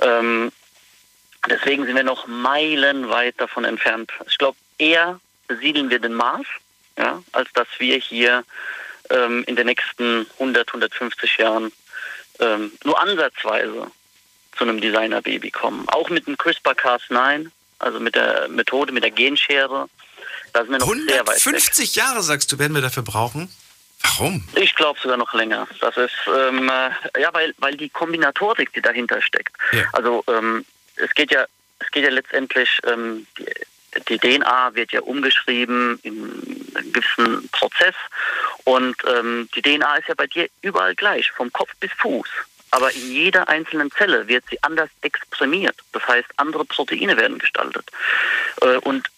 Ähm, 0.00 0.52
deswegen 1.50 1.84
sind 1.84 1.96
wir 1.96 2.04
noch 2.04 2.28
meilenweit 2.28 3.34
davon 3.40 3.64
entfernt. 3.64 4.12
Ich 4.28 4.38
glaube, 4.38 4.56
eher 4.78 5.18
besiedeln 5.48 5.90
wir 5.90 5.98
den 5.98 6.14
Mars, 6.14 6.46
ja, 6.96 7.20
als 7.32 7.52
dass 7.54 7.66
wir 7.78 7.98
hier 7.98 8.44
ähm, 9.10 9.44
in 9.46 9.56
den 9.56 9.66
nächsten 9.66 10.26
100, 10.34 10.68
150 10.68 11.38
Jahren 11.38 11.72
ähm, 12.40 12.72
nur 12.84 13.00
ansatzweise 13.00 13.90
zu 14.56 14.64
einem 14.64 14.80
Designer-Baby 14.80 15.50
kommen. 15.50 15.88
Auch 15.88 16.10
mit 16.10 16.26
dem 16.26 16.36
CRISPR-Cas9, 16.36 17.50
also 17.78 18.00
mit 18.00 18.14
der 18.14 18.48
Methode, 18.48 18.92
mit 18.92 19.04
der 19.04 19.10
Genschere, 19.10 19.88
da 20.52 20.62
sind 20.62 20.72
wir 20.72 20.78
noch 20.78 20.86
sehr 20.86 21.26
weit 21.26 21.36
weg. 21.36 21.46
150 21.46 21.94
Jahre, 21.94 22.22
sagst 22.22 22.50
du, 22.52 22.58
werden 22.58 22.74
wir 22.74 22.82
dafür 22.82 23.02
brauchen? 23.02 23.50
Warum? 24.02 24.44
Ich 24.54 24.74
glaube 24.74 24.98
sogar 25.00 25.16
noch 25.16 25.34
länger. 25.34 25.66
Das 25.80 25.96
ist 25.96 26.14
ähm, 26.28 26.68
äh, 26.68 27.20
ja, 27.20 27.32
weil 27.32 27.54
weil 27.58 27.76
die 27.76 27.88
Kombinatorik, 27.88 28.72
die 28.72 28.80
dahinter 28.80 29.20
steckt. 29.20 29.56
Ja. 29.72 29.84
Also 29.92 30.22
ähm, 30.28 30.64
es 30.96 31.12
geht 31.14 31.32
ja 31.32 31.46
es 31.80 31.90
geht 31.90 32.04
ja 32.04 32.10
letztendlich 32.10 32.78
ähm, 32.84 33.26
die, 34.08 34.18
DNA 34.18 34.74
wird 34.74 34.92
ja 34.92 35.00
umgeschrieben 35.00 35.98
in 36.02 36.72
einen 36.74 36.92
gewissen 36.92 37.48
Prozess 37.50 37.94
und 38.64 38.96
ähm, 39.06 39.48
die 39.54 39.62
DNA 39.62 39.96
ist 39.96 40.08
ja 40.08 40.14
bei 40.14 40.26
dir 40.26 40.48
überall 40.62 40.94
gleich, 40.94 41.30
vom 41.32 41.52
Kopf 41.52 41.70
bis 41.80 41.90
Fuß. 41.92 42.28
Aber 42.70 42.92
in 42.92 43.10
jeder 43.10 43.48
einzelnen 43.48 43.90
Zelle 43.92 44.28
wird 44.28 44.44
sie 44.50 44.62
anders 44.62 44.90
exprimiert. 45.00 45.76
Das 45.92 46.06
heißt, 46.06 46.28
andere 46.36 46.64
Proteine 46.64 47.16
werden 47.16 47.38
gestaltet. 47.38 47.90
Äh, 48.60 48.76
und 48.78 49.08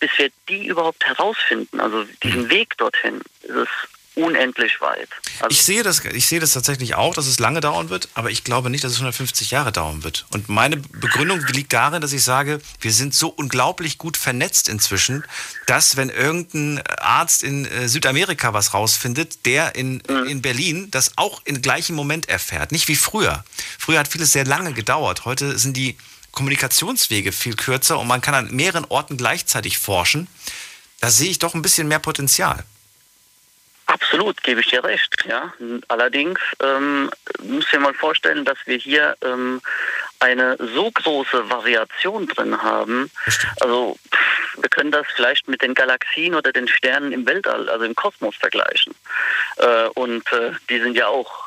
bis 0.00 0.10
wir 0.16 0.30
die 0.48 0.66
überhaupt 0.66 1.04
herausfinden, 1.04 1.80
also 1.80 2.04
diesen 2.22 2.48
Weg 2.50 2.76
dorthin, 2.78 3.20
ist 3.42 3.56
es 3.56 3.68
unendlich 4.14 4.80
weit. 4.80 5.08
Also 5.40 5.50
Ich 5.50 5.62
sehe, 5.62 5.82
das, 5.82 6.04
ich 6.04 6.26
sehe 6.26 6.40
das 6.40 6.52
tatsächlich 6.52 6.94
auch, 6.94 7.14
dass 7.14 7.26
es 7.26 7.38
lange 7.38 7.60
dauern 7.60 7.88
wird, 7.88 8.08
aber 8.14 8.30
ich 8.30 8.44
glaube 8.44 8.70
nicht, 8.70 8.84
dass 8.84 8.92
es 8.92 8.98
150 8.98 9.50
Jahre 9.50 9.72
dauern 9.72 10.04
wird. 10.04 10.26
Und 10.30 10.48
meine 10.48 10.76
Begründung 10.76 11.44
liegt 11.48 11.72
darin, 11.72 12.00
dass 12.00 12.12
ich 12.12 12.22
sage, 12.22 12.60
wir 12.80 12.92
sind 12.92 13.14
so 13.14 13.28
unglaublich 13.28 13.98
gut 13.98 14.16
vernetzt 14.16 14.68
inzwischen, 14.68 15.24
dass 15.66 15.96
wenn 15.96 16.10
irgendein 16.10 16.82
Arzt 16.98 17.42
in 17.42 17.64
äh, 17.64 17.88
Südamerika 17.88 18.52
was 18.52 18.74
rausfindet, 18.74 19.46
der 19.46 19.74
in, 19.74 20.00
in 20.00 20.42
Berlin 20.42 20.90
das 20.90 21.12
auch 21.16 21.42
im 21.44 21.62
gleichen 21.62 21.96
Moment 21.96 22.28
erfährt. 22.28 22.72
Nicht 22.72 22.88
wie 22.88 22.96
früher. 22.96 23.44
Früher 23.78 23.98
hat 23.98 24.08
vieles 24.08 24.32
sehr 24.32 24.44
lange 24.44 24.72
gedauert. 24.72 25.24
Heute 25.24 25.58
sind 25.58 25.76
die 25.76 25.96
Kommunikationswege 26.32 27.32
viel 27.32 27.54
kürzer 27.54 27.98
und 27.98 28.08
man 28.08 28.20
kann 28.20 28.34
an 28.34 28.54
mehreren 28.54 28.84
Orten 28.86 29.16
gleichzeitig 29.16 29.78
forschen. 29.78 30.26
Da 31.00 31.10
sehe 31.10 31.30
ich 31.30 31.38
doch 31.38 31.54
ein 31.54 31.62
bisschen 31.62 31.86
mehr 31.88 31.98
Potenzial. 32.00 32.64
Absolut, 33.86 34.42
gebe 34.42 34.60
ich 34.60 34.68
dir 34.68 34.82
recht. 34.82 35.24
Ja. 35.28 35.52
Allerdings 35.88 36.40
ähm, 36.62 37.10
muss 37.42 37.66
ich 37.66 37.72
mir 37.74 37.80
mal 37.80 37.94
vorstellen, 37.94 38.44
dass 38.44 38.58
wir 38.64 38.76
hier 38.76 39.16
ähm, 39.22 39.60
eine 40.20 40.56
so 40.74 40.90
große 40.90 41.50
Variation 41.50 42.26
drin 42.26 42.62
haben. 42.62 43.10
Also 43.60 43.96
pff, 44.10 44.62
wir 44.62 44.68
können 44.70 44.90
das 44.90 45.06
vielleicht 45.14 45.48
mit 45.48 45.62
den 45.62 45.74
Galaxien 45.74 46.34
oder 46.34 46.52
den 46.52 46.68
Sternen 46.68 47.12
im 47.12 47.26
Weltall, 47.26 47.68
also 47.68 47.84
im 47.84 47.94
Kosmos 47.94 48.36
vergleichen. 48.36 48.94
Äh, 49.56 49.88
und 49.94 50.30
äh, 50.32 50.52
die 50.70 50.80
sind 50.80 50.96
ja 50.96 51.08
auch 51.08 51.43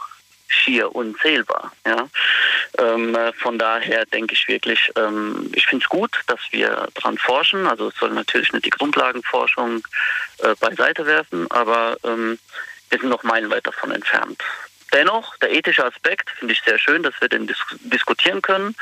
schier 0.47 0.95
unzählbar. 0.95 1.71
Ja. 1.85 2.07
Ähm, 2.77 3.15
äh, 3.15 3.33
von 3.33 3.57
daher 3.57 4.05
denke 4.05 4.33
ich 4.33 4.47
wirklich, 4.47 4.91
ähm, 4.95 5.51
ich 5.53 5.65
finde 5.65 5.83
es 5.83 5.89
gut, 5.89 6.21
dass 6.27 6.39
wir 6.51 6.87
dran 6.95 7.17
forschen. 7.17 7.67
Also 7.67 7.89
es 7.89 7.95
soll 7.95 8.11
natürlich 8.11 8.53
nicht 8.53 8.65
die 8.65 8.71
Grundlagenforschung 8.71 9.85
äh, 10.39 10.55
beiseite 10.59 11.05
werfen, 11.05 11.49
aber 11.51 11.97
ähm, 12.03 12.39
wir 12.89 12.99
sind 12.99 13.09
noch 13.09 13.23
meilenweit 13.23 13.67
davon 13.67 13.91
entfernt. 13.91 14.41
Dennoch, 14.93 15.35
der 15.37 15.51
ethische 15.51 15.85
Aspekt 15.85 16.29
finde 16.29 16.53
ich 16.53 16.61
sehr 16.61 16.79
schön, 16.79 17.03
dass 17.03 17.19
wir 17.19 17.27
den 17.27 17.45
dis 17.45 17.57
diskutieren 17.81 18.41
können, 18.41 18.73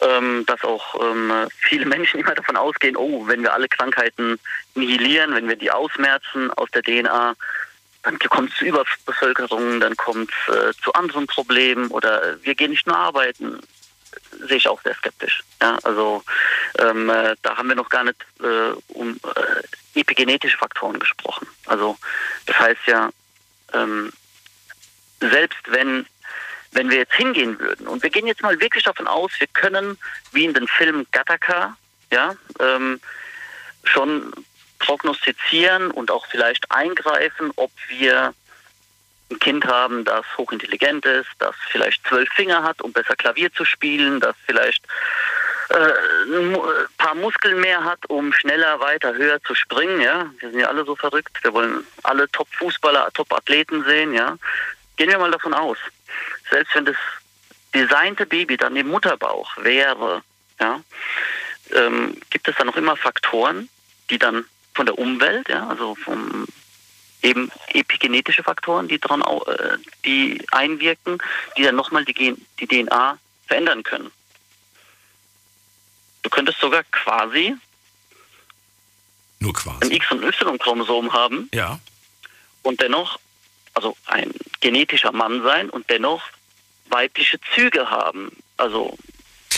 ähm, 0.00 0.44
dass 0.46 0.62
auch 0.62 0.94
ähm, 1.02 1.32
viele 1.58 1.86
Menschen 1.86 2.20
immer 2.20 2.34
davon 2.34 2.56
ausgehen, 2.56 2.96
oh, 2.96 3.26
wenn 3.26 3.42
wir 3.42 3.52
alle 3.52 3.68
Krankheiten 3.68 4.38
nihilieren, 4.74 5.34
wenn 5.34 5.48
wir 5.48 5.56
die 5.56 5.72
ausmerzen 5.72 6.52
aus 6.52 6.70
der 6.70 6.82
DNA, 6.82 7.34
dann 8.02 8.18
kommt 8.18 8.50
es 8.50 8.56
zu 8.56 8.64
Überbevölkerung, 8.64 9.80
dann 9.80 9.96
kommt 9.96 10.30
es 10.48 10.54
äh, 10.54 10.72
zu 10.82 10.92
anderen 10.94 11.26
Problemen 11.26 11.88
oder 11.90 12.42
wir 12.42 12.54
gehen 12.54 12.70
nicht 12.70 12.86
mehr 12.86 12.96
arbeiten. 12.96 13.60
Sehe 14.48 14.56
ich 14.56 14.68
auch 14.68 14.80
sehr 14.82 14.94
skeptisch. 14.94 15.42
Ja, 15.60 15.78
also 15.82 16.22
ähm, 16.78 17.10
äh, 17.10 17.36
da 17.42 17.56
haben 17.56 17.68
wir 17.68 17.76
noch 17.76 17.88
gar 17.88 18.04
nicht 18.04 18.16
äh, 18.42 18.72
um 18.88 19.20
äh, 19.36 20.00
epigenetische 20.00 20.56
Faktoren 20.56 20.98
gesprochen. 20.98 21.46
Also 21.66 21.98
das 22.46 22.58
heißt 22.58 22.80
ja, 22.86 23.10
ähm, 23.72 24.12
selbst 25.20 25.60
wenn 25.66 26.06
wenn 26.72 26.88
wir 26.88 26.98
jetzt 26.98 27.14
hingehen 27.14 27.58
würden 27.58 27.88
und 27.88 28.02
wir 28.02 28.10
gehen 28.10 28.26
jetzt 28.26 28.42
mal 28.42 28.60
wirklich 28.60 28.84
davon 28.84 29.08
aus, 29.08 29.32
wir 29.38 29.48
können 29.48 29.98
wie 30.32 30.44
in 30.44 30.54
den 30.54 30.68
Film 30.68 31.04
Gattaca, 31.10 31.76
ja, 32.12 32.36
ähm, 32.60 33.00
schon 33.84 34.32
prognostizieren 34.80 35.90
und 35.90 36.10
auch 36.10 36.26
vielleicht 36.26 36.70
eingreifen, 36.70 37.52
ob 37.56 37.70
wir 37.88 38.34
ein 39.30 39.38
Kind 39.38 39.64
haben, 39.64 40.04
das 40.04 40.26
hochintelligent 40.36 41.06
ist, 41.06 41.28
das 41.38 41.54
vielleicht 41.70 42.04
zwölf 42.06 42.28
Finger 42.30 42.64
hat, 42.64 42.82
um 42.82 42.92
besser 42.92 43.14
Klavier 43.14 43.52
zu 43.52 43.64
spielen, 43.64 44.18
das 44.18 44.34
vielleicht 44.44 44.84
äh, 45.68 45.74
ein 45.74 46.58
paar 46.98 47.14
Muskeln 47.14 47.60
mehr 47.60 47.84
hat, 47.84 48.04
um 48.08 48.32
schneller, 48.32 48.80
weiter, 48.80 49.14
höher 49.14 49.40
zu 49.44 49.54
springen. 49.54 50.00
Ja, 50.00 50.28
wir 50.40 50.50
sind 50.50 50.58
ja 50.58 50.66
alle 50.66 50.84
so 50.84 50.96
verrückt. 50.96 51.38
Wir 51.42 51.52
wollen 51.52 51.86
alle 52.02 52.28
Top-Fußballer, 52.30 53.08
Top-Athleten 53.14 53.84
sehen. 53.84 54.12
Ja, 54.12 54.36
gehen 54.96 55.10
wir 55.10 55.18
mal 55.18 55.30
davon 55.30 55.54
aus. 55.54 55.78
Selbst 56.50 56.74
wenn 56.74 56.86
das 56.86 56.96
designte 57.72 58.26
Baby 58.26 58.56
dann 58.56 58.74
im 58.74 58.88
Mutterbauch 58.88 59.56
wäre, 59.58 60.22
ja, 60.58 60.80
ähm, 61.72 62.20
gibt 62.30 62.48
es 62.48 62.56
dann 62.56 62.66
noch 62.66 62.76
immer 62.76 62.96
Faktoren, 62.96 63.68
die 64.10 64.18
dann 64.18 64.44
von 64.80 64.86
der 64.86 64.98
Umwelt, 64.98 65.46
ja, 65.50 65.68
also 65.68 65.94
vom 65.94 66.46
eben 67.20 67.52
epigenetische 67.74 68.42
Faktoren, 68.42 68.88
die 68.88 68.98
dran 68.98 69.20
äh, 69.20 69.76
die 70.06 70.42
einwirken, 70.52 71.18
die 71.58 71.64
dann 71.64 71.76
nochmal 71.76 72.06
die, 72.06 72.34
die 72.58 72.66
DNA 72.66 73.18
verändern 73.46 73.82
können. 73.82 74.10
Du 76.22 76.30
könntest 76.30 76.60
sogar 76.60 76.82
quasi 76.84 77.54
nur 79.38 79.52
quasi 79.52 79.84
ein 79.84 79.90
X- 79.90 80.12
und 80.12 80.24
Y-Chromosom 80.24 81.12
haben. 81.12 81.50
Ja. 81.52 81.78
Und 82.62 82.80
dennoch, 82.80 83.20
also 83.74 83.98
ein 84.06 84.32
genetischer 84.62 85.12
Mann 85.12 85.42
sein 85.42 85.68
und 85.68 85.90
dennoch 85.90 86.22
weibliche 86.88 87.38
Züge 87.54 87.90
haben. 87.90 88.34
Also 88.56 88.96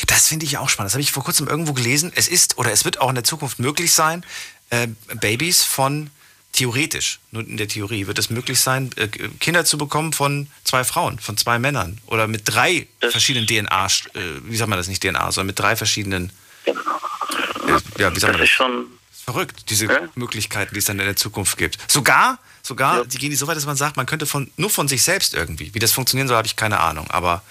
das 0.07 0.29
finde 0.29 0.47
ich 0.47 0.59
auch 0.59 0.68
spannend. 0.68 0.89
Das 0.89 0.95
habe 0.95 1.03
ich 1.03 1.12
vor 1.12 1.25
kurzem 1.25 1.49
irgendwo 1.49 1.73
gelesen. 1.75 2.12
Es 2.14 2.29
ist 2.29 2.59
oder 2.59 2.73
es 2.73 2.85
wird 2.85 3.01
auch 3.01 3.09
in 3.09 3.14
der 3.14 3.25
Zukunft 3.25 3.59
möglich 3.59 3.93
sein, 3.93 4.25
äh, 4.73 4.89
Babys 5.20 5.62
von 5.62 6.11
theoretisch, 6.53 7.20
nur 7.31 7.43
in 7.47 7.57
der 7.57 7.68
Theorie, 7.68 8.07
wird 8.07 8.18
es 8.18 8.31
möglich 8.31 8.61
sein, 8.61 8.91
äh, 8.97 9.09
Kinder 9.09 9.64
zu 9.64 9.79
bekommen 9.79 10.12
von 10.12 10.49
zwei 10.64 10.85
Frauen, 10.85 11.18
von 11.18 11.37
zwei 11.37 11.59
Männern 11.59 11.99
oder 12.07 12.27
mit 12.27 12.43
drei 12.45 12.87
das 13.01 13.12
verschiedenen 13.12 13.47
DNA, 13.47 13.87
äh, 13.87 14.20
wie 14.45 14.57
sagt 14.57 14.68
man 14.68 14.79
das 14.79 14.89
nicht 14.89 15.03
DNA, 15.03 15.31
sondern 15.33 15.49
mit 15.49 15.59
drei 15.59 15.77
verschiedenen. 15.77 16.33
Äh, 16.64 16.73
ja, 17.99 18.14
wie 18.14 18.20
sagt 18.20 18.33
man 18.33 18.41
das? 18.41 18.49
Ist 18.49 18.51
schon 18.51 18.87
verrückt, 19.25 19.70
diese 19.70 19.87
ja? 19.87 20.09
Möglichkeiten, 20.14 20.75
die 20.75 20.79
es 20.79 20.87
dann 20.87 20.99
in 20.99 21.07
der 21.07 21.16
Zukunft 21.16 21.57
gibt. 21.59 21.79
Sogar, 21.91 22.39
sogar, 22.62 22.99
ja. 22.99 23.05
die 23.05 23.18
gehen 23.18 23.35
so 23.37 23.47
weit, 23.47 23.57
dass 23.57 23.66
man 23.66 23.77
sagt, 23.77 23.97
man 23.97 24.07
könnte 24.07 24.27
von, 24.27 24.51
nur 24.57 24.70
von 24.70 24.89
sich 24.89 25.03
selbst 25.03 25.35
irgendwie. 25.35 25.73
Wie 25.75 25.79
das 25.79 25.93
funktionieren 25.93 26.29
soll, 26.29 26.37
habe 26.37 26.47
ich 26.47 26.57
keine 26.57 26.81
Ahnung, 26.81 27.11
aber. 27.11 27.43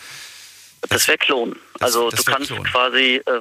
Das, 0.81 0.89
das 0.89 1.07
wäre 1.07 1.17
Klon. 1.17 1.55
Also 1.79 2.09
das 2.09 2.23
du 2.23 2.31
kannst 2.31 2.49
Klon. 2.49 2.63
quasi 2.63 3.21
äh, 3.25 3.39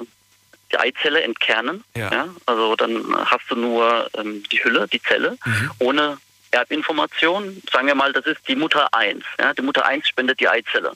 die 0.71 0.77
Eizelle 0.77 1.21
entkernen. 1.21 1.83
Ja. 1.95 2.11
ja. 2.11 2.29
Also 2.45 2.75
dann 2.75 3.15
hast 3.25 3.49
du 3.49 3.55
nur 3.55 4.09
ähm, 4.17 4.43
die 4.51 4.63
Hülle, 4.63 4.87
die 4.87 5.01
Zelle, 5.01 5.37
mhm. 5.45 5.71
ohne 5.79 6.17
Erbinformation. 6.51 7.61
Sagen 7.71 7.87
wir 7.87 7.95
mal, 7.95 8.13
das 8.13 8.25
ist 8.25 8.47
die 8.47 8.55
Mutter 8.55 8.93
1. 8.93 9.23
Ja. 9.39 9.53
Die 9.53 9.61
Mutter 9.61 9.85
1 9.85 10.07
spendet 10.07 10.39
die 10.39 10.47
Eizelle. 10.47 10.93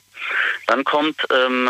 Dann 0.66 0.84
kommt, 0.84 1.26
ähm, 1.30 1.68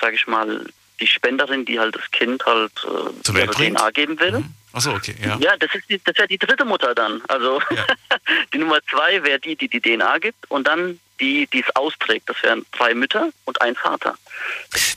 sage 0.00 0.16
ich 0.16 0.26
mal, 0.26 0.64
die 1.00 1.06
Spenderin, 1.06 1.64
die 1.64 1.78
halt 1.78 1.94
das 1.94 2.10
Kind 2.10 2.44
halt 2.46 2.72
äh, 2.84 3.38
ihre 3.38 3.52
DNA 3.52 3.90
geben 3.90 4.18
will. 4.18 4.32
Mhm. 4.32 4.54
Achso, 4.72 4.92
okay, 4.92 5.14
ja. 5.24 5.38
Ja, 5.40 5.56
das, 5.56 5.74
ist 5.74 5.88
die, 5.88 6.00
das 6.04 6.18
wäre 6.18 6.28
die 6.28 6.38
dritte 6.38 6.64
Mutter 6.66 6.94
dann. 6.94 7.22
Also 7.28 7.60
ja. 7.70 7.86
die 8.52 8.58
Nummer 8.58 8.78
zwei 8.90 9.22
wäre 9.22 9.40
die, 9.40 9.56
die 9.56 9.68
die 9.68 9.80
DNA 9.80 10.18
gibt 10.18 10.50
und 10.50 10.66
dann 10.66 11.00
die, 11.20 11.46
die 11.52 11.60
es 11.60 11.76
austrägt. 11.76 12.28
Das 12.28 12.36
wären 12.42 12.64
zwei 12.76 12.94
Mütter 12.94 13.30
und 13.44 13.60
ein 13.60 13.74
Vater. 13.74 14.16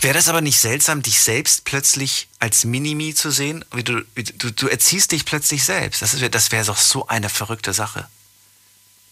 Wäre 0.01 0.13
das 0.13 0.29
aber 0.29 0.41
nicht 0.41 0.59
seltsam, 0.59 1.01
dich 1.01 1.21
selbst 1.21 1.65
plötzlich 1.65 2.27
als 2.39 2.65
Minimi 2.65 3.13
zu 3.13 3.31
sehen? 3.31 3.65
Wie 3.73 3.83
du, 3.83 4.01
du, 4.15 4.51
du 4.51 4.67
erziehst 4.67 5.11
dich 5.11 5.25
plötzlich 5.25 5.63
selbst. 5.63 6.01
Das, 6.01 6.13
ist, 6.13 6.33
das 6.33 6.51
wäre 6.51 6.65
doch 6.65 6.77
so 6.77 7.07
eine 7.07 7.29
verrückte 7.29 7.73
Sache. 7.73 8.07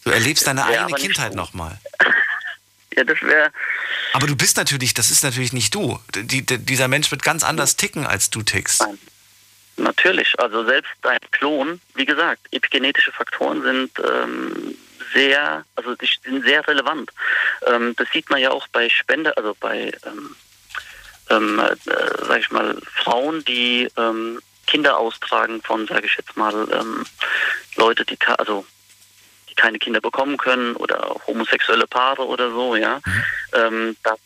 Du 0.03 0.11
erlebst 0.11 0.47
deine 0.47 0.65
eigene 0.65 0.97
Kindheit 0.97 1.35
nochmal. 1.35 1.79
Ja, 2.95 3.03
das 3.03 3.21
wäre. 3.21 3.51
Aber 4.13 4.25
du 4.25 4.35
bist 4.35 4.57
natürlich, 4.57 4.95
das 4.95 5.11
ist 5.11 5.23
natürlich 5.23 5.53
nicht 5.53 5.75
du. 5.75 5.99
Die, 6.15 6.43
die, 6.43 6.57
dieser 6.57 6.87
Mensch 6.87 7.11
wird 7.11 7.21
ganz 7.21 7.43
anders 7.43 7.75
ticken, 7.75 8.07
als 8.07 8.31
du 8.31 8.41
tickst. 8.41 8.81
Nein. 8.81 8.97
Natürlich. 9.77 10.33
Also 10.39 10.65
selbst 10.65 10.91
dein 11.03 11.19
Klon, 11.29 11.79
wie 11.93 12.05
gesagt, 12.05 12.41
epigenetische 12.51 13.11
Faktoren 13.11 13.61
sind 13.61 13.91
ähm, 13.99 14.75
sehr, 15.13 15.65
also 15.75 15.95
die 15.95 16.09
sind 16.23 16.43
sehr 16.45 16.67
relevant. 16.67 17.11
Ähm, 17.65 17.95
das 17.95 18.09
sieht 18.11 18.29
man 18.29 18.39
ja 18.39 18.51
auch 18.51 18.67
bei 18.67 18.89
Spende, 18.89 19.35
also 19.37 19.55
bei, 19.59 19.91
ähm, 20.05 20.35
ähm, 21.29 21.59
äh, 21.59 21.75
sag 22.27 22.39
ich 22.39 22.51
mal, 22.51 22.77
Frauen, 23.03 23.43
die 23.45 23.89
ähm, 23.97 24.39
Kinder 24.65 24.97
austragen 24.97 25.61
von, 25.61 25.87
sage 25.87 26.05
ich 26.05 26.15
jetzt 26.17 26.35
mal, 26.35 26.67
ähm, 26.71 27.05
Leute, 27.75 28.05
die 28.05 28.17
also 28.37 28.65
die 29.49 29.55
keine 29.55 29.79
Kinder 29.79 30.01
bekommen 30.01 30.37
können 30.37 30.75
oder 30.75 31.15
homosexuelle 31.25 31.87
Paare 31.87 32.25
oder 32.25 32.51
so, 32.51 32.75
ja, 32.75 32.99
mhm. 33.05 33.23
ähm, 33.53 33.97
dass 34.03 34.19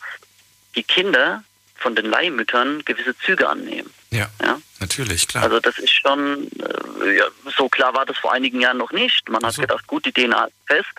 die 0.75 0.83
Kinder 0.83 1.43
von 1.75 1.95
den 1.95 2.05
Leihmüttern 2.05 2.83
gewisse 2.85 3.17
Züge 3.17 3.49
annehmen. 3.49 3.91
Ja, 4.13 4.29
ja, 4.43 4.59
natürlich, 4.79 5.25
klar. 5.27 5.45
Also 5.45 5.61
das 5.61 5.77
ist 5.77 5.91
schon, 5.91 6.49
äh, 6.59 7.17
ja, 7.17 7.25
so 7.57 7.69
klar 7.69 7.93
war 7.95 8.05
das 8.05 8.17
vor 8.17 8.33
einigen 8.33 8.59
Jahren 8.59 8.77
noch 8.77 8.91
nicht. 8.91 9.29
Man 9.29 9.41
hat 9.43 9.53
so. 9.53 9.61
gedacht, 9.61 9.87
gut, 9.87 10.05
die 10.05 10.11
DNA 10.11 10.45
ist 10.45 10.53
fest 10.67 10.89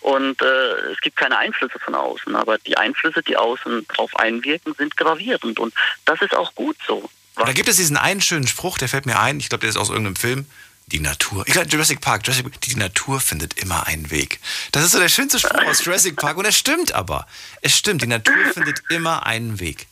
und 0.00 0.42
äh, 0.42 0.92
es 0.92 1.00
gibt 1.00 1.16
keine 1.16 1.38
Einflüsse 1.38 1.78
von 1.78 1.94
außen. 1.94 2.36
Aber 2.36 2.58
die 2.58 2.76
Einflüsse, 2.76 3.22
die 3.22 3.36
außen 3.36 3.86
drauf 3.88 4.14
einwirken, 4.16 4.74
sind 4.74 4.96
gravierend 4.98 5.58
und 5.58 5.72
das 6.04 6.20
ist 6.20 6.36
auch 6.36 6.54
gut 6.54 6.76
so. 6.86 7.08
Da 7.36 7.52
gibt 7.52 7.68
es 7.68 7.76
diesen 7.76 7.96
einen 7.96 8.20
schönen 8.20 8.46
Spruch, 8.46 8.76
der 8.76 8.90
fällt 8.90 9.06
mir 9.06 9.18
ein, 9.18 9.40
ich 9.40 9.48
glaube, 9.48 9.62
der 9.62 9.70
ist 9.70 9.78
aus 9.78 9.88
irgendeinem 9.88 10.16
Film. 10.16 10.46
Die 10.86 11.00
Natur, 11.00 11.44
ich 11.46 11.52
glaube 11.52 11.68
Jurassic 11.68 12.00
Park, 12.00 12.26
Jurassic, 12.26 12.60
die 12.62 12.74
Natur 12.74 13.20
findet 13.20 13.62
immer 13.62 13.86
einen 13.86 14.10
Weg. 14.10 14.40
Das 14.72 14.84
ist 14.84 14.90
so 14.90 14.98
der 14.98 15.08
schönste 15.08 15.38
Spruch 15.38 15.64
aus 15.64 15.84
Jurassic 15.84 16.16
Park 16.16 16.36
und 16.36 16.44
es 16.46 16.58
stimmt 16.58 16.92
aber. 16.92 17.28
Es 17.62 17.78
stimmt, 17.78 18.02
die 18.02 18.08
Natur 18.08 18.34
findet 18.52 18.82
immer 18.90 19.24
einen 19.24 19.60
Weg. 19.60 19.86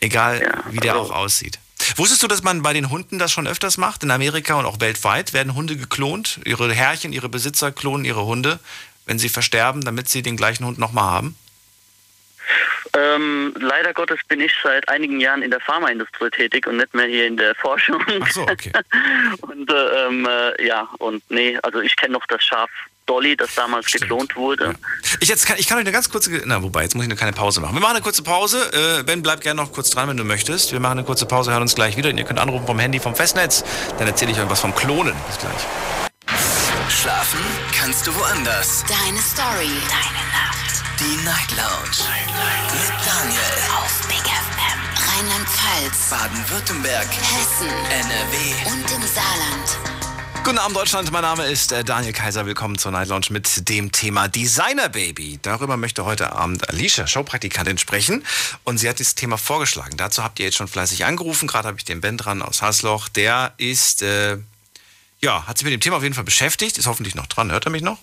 Egal, 0.00 0.40
ja, 0.42 0.62
wie 0.70 0.78
der 0.78 0.94
also, 0.94 1.12
auch 1.12 1.16
aussieht. 1.16 1.58
Wusstest 1.96 2.22
du, 2.22 2.28
dass 2.28 2.42
man 2.42 2.62
bei 2.62 2.72
den 2.72 2.90
Hunden 2.90 3.18
das 3.18 3.32
schon 3.32 3.46
öfters 3.46 3.76
macht? 3.76 4.02
In 4.02 4.10
Amerika 4.10 4.54
und 4.54 4.64
auch 4.64 4.80
weltweit 4.80 5.32
werden 5.32 5.54
Hunde 5.54 5.76
geklont. 5.76 6.40
Ihre 6.44 6.72
Herrchen, 6.72 7.12
ihre 7.12 7.28
Besitzer 7.28 7.70
klonen 7.70 8.04
ihre 8.04 8.24
Hunde, 8.24 8.58
wenn 9.04 9.18
sie 9.18 9.28
versterben, 9.28 9.82
damit 9.82 10.08
sie 10.08 10.22
den 10.22 10.36
gleichen 10.36 10.64
Hund 10.64 10.78
nochmal 10.78 11.10
haben? 11.10 11.36
Ähm, 12.94 13.54
leider 13.58 13.94
Gottes 13.94 14.20
bin 14.28 14.40
ich 14.40 14.52
seit 14.62 14.88
einigen 14.88 15.20
Jahren 15.20 15.42
in 15.42 15.50
der 15.50 15.60
Pharmaindustrie 15.60 16.30
tätig 16.30 16.66
und 16.66 16.76
nicht 16.76 16.94
mehr 16.94 17.06
hier 17.06 17.26
in 17.26 17.36
der 17.36 17.54
Forschung. 17.54 18.04
Ach 18.22 18.30
so, 18.30 18.42
okay. 18.42 18.72
und 19.40 19.70
äh, 19.70 20.06
ähm, 20.06 20.28
äh, 20.28 20.66
ja, 20.66 20.88
und 20.98 21.22
nee, 21.30 21.58
also 21.62 21.80
ich 21.80 21.96
kenne 21.96 22.12
noch 22.12 22.26
das 22.26 22.42
Schaf 22.42 22.70
Dolly, 23.06 23.36
das 23.36 23.54
damals 23.54 23.88
Stimmt. 23.88 24.02
geklont 24.02 24.36
wurde. 24.36 24.64
Ja. 24.64 24.72
Ich, 25.20 25.28
jetzt 25.28 25.46
kann, 25.46 25.56
ich 25.58 25.66
kann 25.66 25.78
euch 25.78 25.82
eine 25.82 25.92
ganz 25.92 26.10
kurze, 26.10 26.30
na 26.44 26.62
wobei, 26.62 26.82
jetzt 26.82 26.94
muss 26.94 27.04
ich 27.04 27.10
eine 27.10 27.16
kleine 27.16 27.32
Pause 27.32 27.60
machen. 27.60 27.74
Wir 27.74 27.80
machen 27.80 27.96
eine 27.96 28.02
kurze 28.02 28.22
Pause. 28.22 28.70
Äh, 29.00 29.02
ben, 29.02 29.22
bleib 29.22 29.40
gerne 29.40 29.60
noch 29.60 29.72
kurz 29.72 29.90
dran, 29.90 30.08
wenn 30.08 30.16
du 30.16 30.24
möchtest. 30.24 30.72
Wir 30.72 30.80
machen 30.80 30.98
eine 30.98 31.04
kurze 31.04 31.26
Pause, 31.26 31.50
hören 31.50 31.62
uns 31.62 31.74
gleich 31.74 31.96
wieder. 31.96 32.10
Und 32.10 32.18
ihr 32.18 32.24
könnt 32.24 32.38
anrufen 32.38 32.66
vom 32.66 32.78
Handy, 32.78 33.00
vom 33.00 33.14
Festnetz. 33.14 33.64
Dann 33.98 34.06
erzähle 34.06 34.32
ich 34.32 34.38
euch 34.38 34.48
was 34.48 34.60
vom 34.60 34.74
Klonen. 34.74 35.14
Bis 35.26 35.38
gleich. 35.38 35.66
Schlafen 36.88 37.40
kannst 37.76 38.06
du 38.06 38.14
woanders. 38.14 38.84
Deine 38.86 39.18
Story. 39.18 39.70
Deine. 39.88 40.21
Die 41.02 41.16
Night 41.24 41.50
Lounge. 41.56 41.98
Night. 41.98 42.72
Mit 42.74 42.92
Daniel. 43.04 43.40
Auf 43.76 44.06
Big 44.06 44.22
FM. 44.22 44.78
Rheinland-Pfalz. 45.08 46.10
Baden-Württemberg. 46.10 47.08
Hessen. 47.08 47.66
NRW. 47.90 48.70
Und 48.70 48.88
im 48.88 49.02
Saarland. 49.08 50.44
Guten 50.44 50.58
Abend 50.58 50.76
Deutschland, 50.76 51.10
mein 51.10 51.22
Name 51.22 51.46
ist 51.46 51.72
äh, 51.72 51.82
Daniel 51.82 52.12
Kaiser. 52.12 52.46
Willkommen 52.46 52.78
zur 52.78 52.92
Night 52.92 53.08
Lounge 53.08 53.26
mit 53.30 53.68
dem 53.68 53.90
Thema 53.90 54.28
Designer 54.28 54.88
Baby. 54.88 55.40
Darüber 55.42 55.76
möchte 55.76 56.04
heute 56.04 56.30
Abend 56.30 56.68
Alicia, 56.68 57.08
Showpraktikantin, 57.08 57.78
sprechen. 57.78 58.24
Und 58.62 58.78
sie 58.78 58.88
hat 58.88 59.00
dieses 59.00 59.16
Thema 59.16 59.38
vorgeschlagen. 59.38 59.96
Dazu 59.96 60.22
habt 60.22 60.38
ihr 60.38 60.44
jetzt 60.44 60.56
schon 60.56 60.68
fleißig 60.68 61.04
angerufen. 61.04 61.48
Gerade 61.48 61.66
habe 61.66 61.78
ich 61.78 61.84
den 61.84 62.00
Ben 62.00 62.16
dran 62.16 62.42
aus 62.42 62.62
Hasloch. 62.62 63.08
Der 63.08 63.54
ist, 63.56 64.02
äh, 64.02 64.38
ja, 65.20 65.48
hat 65.48 65.58
sich 65.58 65.64
mit 65.64 65.72
dem 65.72 65.80
Thema 65.80 65.96
auf 65.96 66.04
jeden 66.04 66.14
Fall 66.14 66.22
beschäftigt. 66.22 66.78
Ist 66.78 66.86
hoffentlich 66.86 67.16
noch 67.16 67.26
dran. 67.26 67.50
Hört 67.50 67.66
er 67.66 67.72
mich 67.72 67.82
noch? 67.82 67.98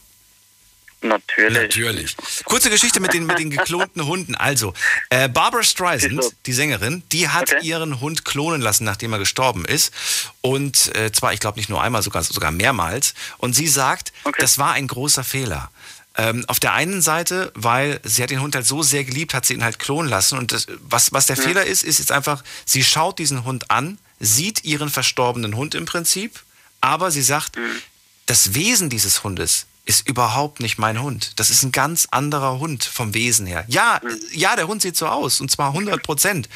Natürlich. 1.01 1.57
Natürlich. 1.57 2.17
Kurze 2.43 2.69
Geschichte 2.69 2.99
mit 2.99 3.13
den, 3.13 3.25
mit 3.25 3.39
den 3.39 3.49
geklonten 3.49 4.05
Hunden. 4.05 4.35
Also, 4.35 4.73
äh, 5.09 5.29
Barbara 5.29 5.63
Streisand, 5.63 6.23
die 6.45 6.53
Sängerin, 6.53 7.03
die 7.11 7.29
hat 7.29 7.53
okay. 7.53 7.65
ihren 7.65 8.01
Hund 8.01 8.25
klonen 8.25 8.61
lassen, 8.61 8.83
nachdem 8.83 9.13
er 9.13 9.19
gestorben 9.19 9.63
ist. 9.63 9.93
Und 10.41 10.93
äh, 10.95 11.11
zwar, 11.11 11.33
ich 11.33 11.39
glaube, 11.39 11.57
nicht 11.57 11.69
nur 11.69 11.81
einmal, 11.81 12.01
sogar, 12.01 12.23
sogar 12.23 12.51
mehrmals. 12.51 13.13
Und 13.37 13.53
sie 13.55 13.67
sagt, 13.67 14.11
okay. 14.25 14.41
das 14.41 14.57
war 14.57 14.73
ein 14.73 14.87
großer 14.87 15.23
Fehler. 15.23 15.71
Ähm, 16.17 16.43
auf 16.47 16.59
der 16.59 16.73
einen 16.73 17.01
Seite, 17.01 17.51
weil 17.55 18.01
sie 18.03 18.21
hat 18.21 18.29
den 18.29 18.41
Hund 18.41 18.53
halt 18.55 18.65
so 18.65 18.83
sehr 18.83 19.05
geliebt, 19.05 19.33
hat 19.33 19.45
sie 19.45 19.53
ihn 19.53 19.63
halt 19.63 19.79
klonen 19.79 20.09
lassen. 20.09 20.37
Und 20.37 20.51
das, 20.51 20.67
was, 20.81 21.13
was 21.13 21.27
der 21.27 21.37
ja. 21.37 21.43
Fehler 21.43 21.65
ist, 21.65 21.83
ist 21.83 21.99
jetzt 21.99 22.11
einfach, 22.11 22.43
sie 22.65 22.83
schaut 22.83 23.19
diesen 23.19 23.45
Hund 23.45 23.71
an, 23.71 23.99
sieht 24.19 24.65
ihren 24.65 24.89
verstorbenen 24.89 25.55
Hund 25.55 25.75
im 25.75 25.85
Prinzip, 25.85 26.41
aber 26.81 27.09
sie 27.11 27.21
sagt, 27.21 27.55
mhm. 27.55 27.81
das 28.25 28.53
Wesen 28.53 28.89
dieses 28.89 29.23
Hundes 29.23 29.65
ist 29.89 30.07
überhaupt 30.07 30.59
nicht 30.59 30.77
mein 30.77 31.01
Hund. 31.01 31.39
Das 31.39 31.49
ist 31.49 31.63
ein 31.63 31.71
ganz 31.71 32.07
anderer 32.11 32.59
Hund 32.59 32.83
vom 32.83 33.15
Wesen 33.15 33.47
her. 33.47 33.65
Ja, 33.67 33.99
ja, 34.31 34.55
der 34.55 34.67
Hund 34.67 34.83
sieht 34.83 34.95
so 34.95 35.07
aus 35.07 35.41
und 35.41 35.49
zwar 35.49 35.69
100 35.69 36.03
Prozent. 36.03 36.47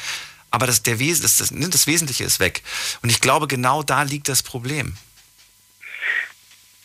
Aber 0.52 0.68
das, 0.68 0.84
der 0.84 1.00
Wes 1.00 1.20
das, 1.20 1.38
das, 1.38 1.52
das 1.52 1.86
Wesentliche 1.88 2.22
ist 2.22 2.38
weg. 2.38 2.62
Und 3.02 3.10
ich 3.10 3.20
glaube, 3.20 3.48
genau 3.48 3.82
da 3.82 4.02
liegt 4.02 4.28
das 4.28 4.44
Problem. 4.44 4.96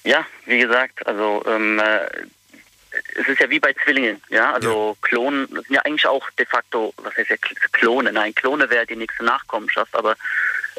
Ja, 0.04 0.26
wie 0.48 0.58
gesagt, 0.58 1.06
also 1.06 1.44
ähm, 1.46 1.78
äh, 1.78 2.08
es 3.16 3.28
ist 3.28 3.40
ja 3.40 3.50
wie 3.52 3.60
bei 3.60 3.74
Zwillingen, 3.84 4.20
ja, 4.30 4.52
also 4.54 4.98
Klonen 5.02 5.48
das 5.54 5.66
sind 5.66 5.76
ja 5.76 5.82
eigentlich 5.82 6.08
auch 6.08 6.32
de 6.32 6.48
facto, 6.48 6.96
was 6.98 7.16
heißt 7.16 7.30
ja 7.30 7.36
Klone? 7.74 8.12
Nein, 8.12 8.34
Klone 8.34 8.68
wäre 8.72 8.88
die 8.88 8.96
nächste 8.96 9.24
Nachkommenschaft, 9.24 9.94
aber 9.94 10.16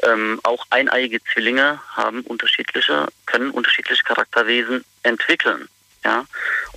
ähm, 0.03 0.39
auch 0.43 0.65
eineiige 0.69 1.23
Zwillinge 1.23 1.79
haben 1.95 2.21
unterschiedliche, 2.21 3.07
können 3.25 3.51
unterschiedliche 3.51 4.03
Charakterwesen 4.03 4.83
entwickeln. 5.03 5.67
Ja, 6.03 6.25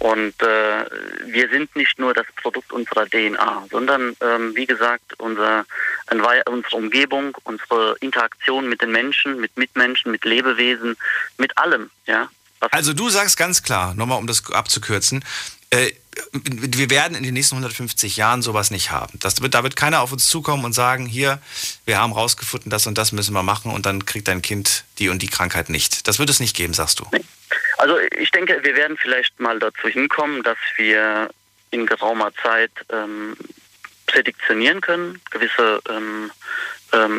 und 0.00 0.34
äh, 0.42 0.84
wir 1.24 1.48
sind 1.48 1.74
nicht 1.76 1.98
nur 1.98 2.12
das 2.12 2.26
Produkt 2.42 2.70
unserer 2.74 3.06
DNA, 3.06 3.66
sondern 3.70 4.14
ähm, 4.20 4.54
wie 4.54 4.66
gesagt, 4.66 5.18
unser, 5.18 5.64
unsere 6.10 6.76
Umgebung, 6.76 7.34
unsere 7.44 7.96
Interaktion 8.00 8.68
mit 8.68 8.82
den 8.82 8.92
Menschen, 8.92 9.40
mit 9.40 9.56
Mitmenschen, 9.56 10.12
mit 10.12 10.26
Lebewesen, 10.26 10.96
mit 11.38 11.56
allem. 11.56 11.90
Ja. 12.04 12.28
Also 12.70 12.92
du 12.92 13.08
sagst 13.08 13.36
ganz 13.36 13.62
klar, 13.62 13.94
nochmal 13.94 14.18
um 14.18 14.26
das 14.26 14.52
abzukürzen, 14.52 15.24
äh, 15.70 15.92
wir 16.32 16.90
werden 16.90 17.16
in 17.16 17.24
den 17.24 17.34
nächsten 17.34 17.56
150 17.56 18.16
Jahren 18.16 18.42
sowas 18.42 18.70
nicht 18.70 18.90
haben. 18.90 19.18
Das 19.20 19.42
wird, 19.42 19.54
da 19.54 19.62
wird 19.62 19.76
keiner 19.76 20.00
auf 20.00 20.12
uns 20.12 20.28
zukommen 20.28 20.64
und 20.64 20.72
sagen, 20.72 21.06
hier, 21.06 21.40
wir 21.86 21.98
haben 21.98 22.12
rausgefunden, 22.12 22.70
das 22.70 22.86
und 22.86 22.96
das 22.96 23.12
müssen 23.12 23.34
wir 23.34 23.42
machen 23.42 23.72
und 23.72 23.86
dann 23.86 24.04
kriegt 24.04 24.28
dein 24.28 24.42
Kind 24.42 24.84
die 24.98 25.08
und 25.08 25.22
die 25.22 25.28
Krankheit 25.28 25.68
nicht. 25.68 26.06
Das 26.06 26.18
wird 26.18 26.30
es 26.30 26.40
nicht 26.40 26.56
geben, 26.56 26.74
sagst 26.74 27.00
du. 27.00 27.06
Also 27.78 27.98
ich 28.18 28.30
denke, 28.30 28.60
wir 28.62 28.76
werden 28.76 28.96
vielleicht 28.96 29.38
mal 29.40 29.58
dazu 29.58 29.88
hinkommen, 29.88 30.42
dass 30.42 30.58
wir 30.76 31.30
in 31.70 31.86
geraumer 31.86 32.32
Zeit 32.42 32.70
ähm, 32.90 33.36
prädiktionieren 34.06 34.80
können, 34.80 35.20
gewisse 35.30 35.80
ähm, 35.90 36.30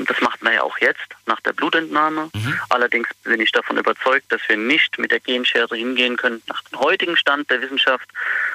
das 0.06 0.22
macht 0.22 0.42
man 0.42 0.54
ja 0.54 0.64
auch 0.64 0.78
jetzt 0.80 1.08
nach 1.26 1.40
der 1.42 1.54
Blutentnahme. 1.54 2.30
Mhm. 2.34 2.60
Allerdings 2.70 3.08
bin 3.24 3.42
ich 3.42 3.52
davon 3.52 3.78
überzeugt, 3.78 4.32
dass 4.32 4.42
wir 4.48 4.58
nicht 4.58 4.98
mit 4.98 5.12
der 5.12 5.20
Genschere 5.20 5.76
hingehen 5.76 6.18
können 6.18 6.42
nach 6.48 6.62
dem 6.64 6.80
heutigen 6.80 7.18
Stand 7.18 7.50
der 7.50 7.62
Wissenschaft 7.62 8.08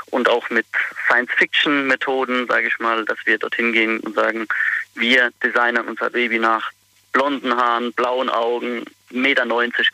und 0.07 0.29
auch 0.29 0.49
mit 0.51 0.67
Science-Fiction-Methoden, 1.07 2.47
sage 2.47 2.69
ich 2.69 2.79
mal, 2.79 3.05
dass 3.05 3.19
wir 3.25 3.39
dorthin 3.39 3.73
gehen 3.73 4.01
und 4.01 4.15
sagen, 4.15 4.47
wir 4.95 5.31
designen 5.43 5.87
unser 5.87 6.11
Baby 6.11 6.39
nach 6.39 6.71
blonden 7.13 7.55
Haaren, 7.57 7.93
blauen 7.93 8.31
Augen, 8.31 8.85
1,90 9.13 9.17
Meter 9.17 9.47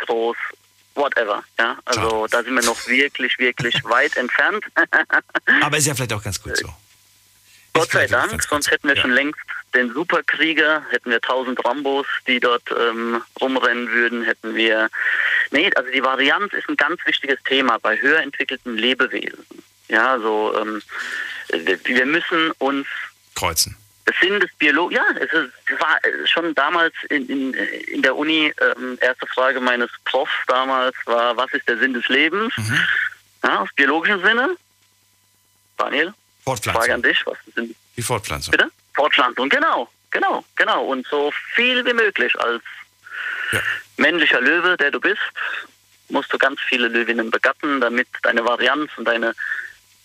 groß, 0.06 0.36
whatever. 0.94 1.42
Ja, 1.58 1.78
also 1.84 2.26
da 2.30 2.42
sind 2.42 2.54
wir 2.54 2.64
noch 2.64 2.86
wirklich, 2.86 3.38
wirklich 3.38 3.82
weit 3.84 4.16
entfernt. 4.16 4.64
Aber 5.62 5.76
ist 5.76 5.86
ja 5.86 5.94
vielleicht 5.94 6.12
auch 6.12 6.22
ganz 6.22 6.40
gut 6.42 6.56
so. 6.56 6.68
Gott 7.78 7.90
sei 7.90 8.06
Dank, 8.06 8.42
sonst 8.42 8.70
hätten 8.70 8.88
wir 8.88 8.96
ja. 8.96 9.02
schon 9.02 9.12
längst 9.12 9.40
den 9.74 9.92
Superkrieger, 9.92 10.82
hätten 10.90 11.10
wir 11.10 11.20
tausend 11.20 11.62
Rambos, 11.64 12.06
die 12.26 12.40
dort 12.40 12.62
ähm, 12.70 13.22
rumrennen 13.40 13.90
würden, 13.90 14.22
hätten 14.22 14.54
wir. 14.54 14.88
Nee, 15.50 15.70
also 15.74 15.90
die 15.90 16.02
Varianz 16.02 16.52
ist 16.54 16.68
ein 16.68 16.76
ganz 16.76 17.04
wichtiges 17.04 17.42
Thema 17.44 17.78
bei 17.78 18.00
höher 18.00 18.20
entwickelten 18.20 18.76
Lebewesen. 18.76 19.44
Ja, 19.88 20.12
also 20.12 20.54
ähm, 20.58 20.82
wir 21.84 22.06
müssen 22.06 22.50
uns 22.58 22.86
kreuzen. 23.34 23.76
Das 24.06 24.14
Sinn 24.20 24.38
des 24.38 24.52
Biologen, 24.54 24.94
ja, 24.94 25.04
es 25.18 25.32
war 25.80 25.98
schon 26.26 26.54
damals 26.54 26.94
in, 27.10 27.28
in, 27.28 27.54
in 27.54 28.02
der 28.02 28.14
Uni, 28.16 28.52
ähm, 28.60 28.98
erste 29.00 29.26
Frage 29.26 29.60
meines 29.60 29.90
Profs 30.04 30.32
damals 30.46 30.94
war, 31.06 31.36
was 31.36 31.52
ist 31.52 31.68
der 31.68 31.78
Sinn 31.78 31.92
des 31.92 32.08
Lebens? 32.08 32.56
Mhm. 32.56 32.78
Ja, 33.42 33.60
aus 33.60 33.68
biologischem 33.74 34.22
Sinne. 34.22 34.56
Daniel? 35.76 36.14
Fortpflanzung. 36.46 36.82
Frage 36.82 36.94
an 36.94 37.02
dich, 37.02 37.26
was 37.26 37.36
denn? 37.56 37.74
Die 37.96 38.02
Fortpflanzung. 38.02 38.52
Bitte? 38.52 38.70
Fortpflanzung, 38.94 39.48
genau, 39.48 39.88
genau, 40.10 40.44
genau. 40.54 40.84
Und 40.84 41.06
so 41.08 41.32
viel 41.54 41.84
wie 41.84 41.92
möglich 41.92 42.38
als 42.38 42.62
ja. 43.52 43.60
männlicher 43.96 44.40
Löwe, 44.40 44.76
der 44.76 44.92
du 44.92 45.00
bist, 45.00 45.20
musst 46.08 46.32
du 46.32 46.38
ganz 46.38 46.60
viele 46.68 46.88
Löwinnen 46.88 47.30
begatten, 47.30 47.80
damit 47.80 48.06
deine 48.22 48.44
Varianz 48.44 48.90
und 48.96 49.06
deine 49.06 49.34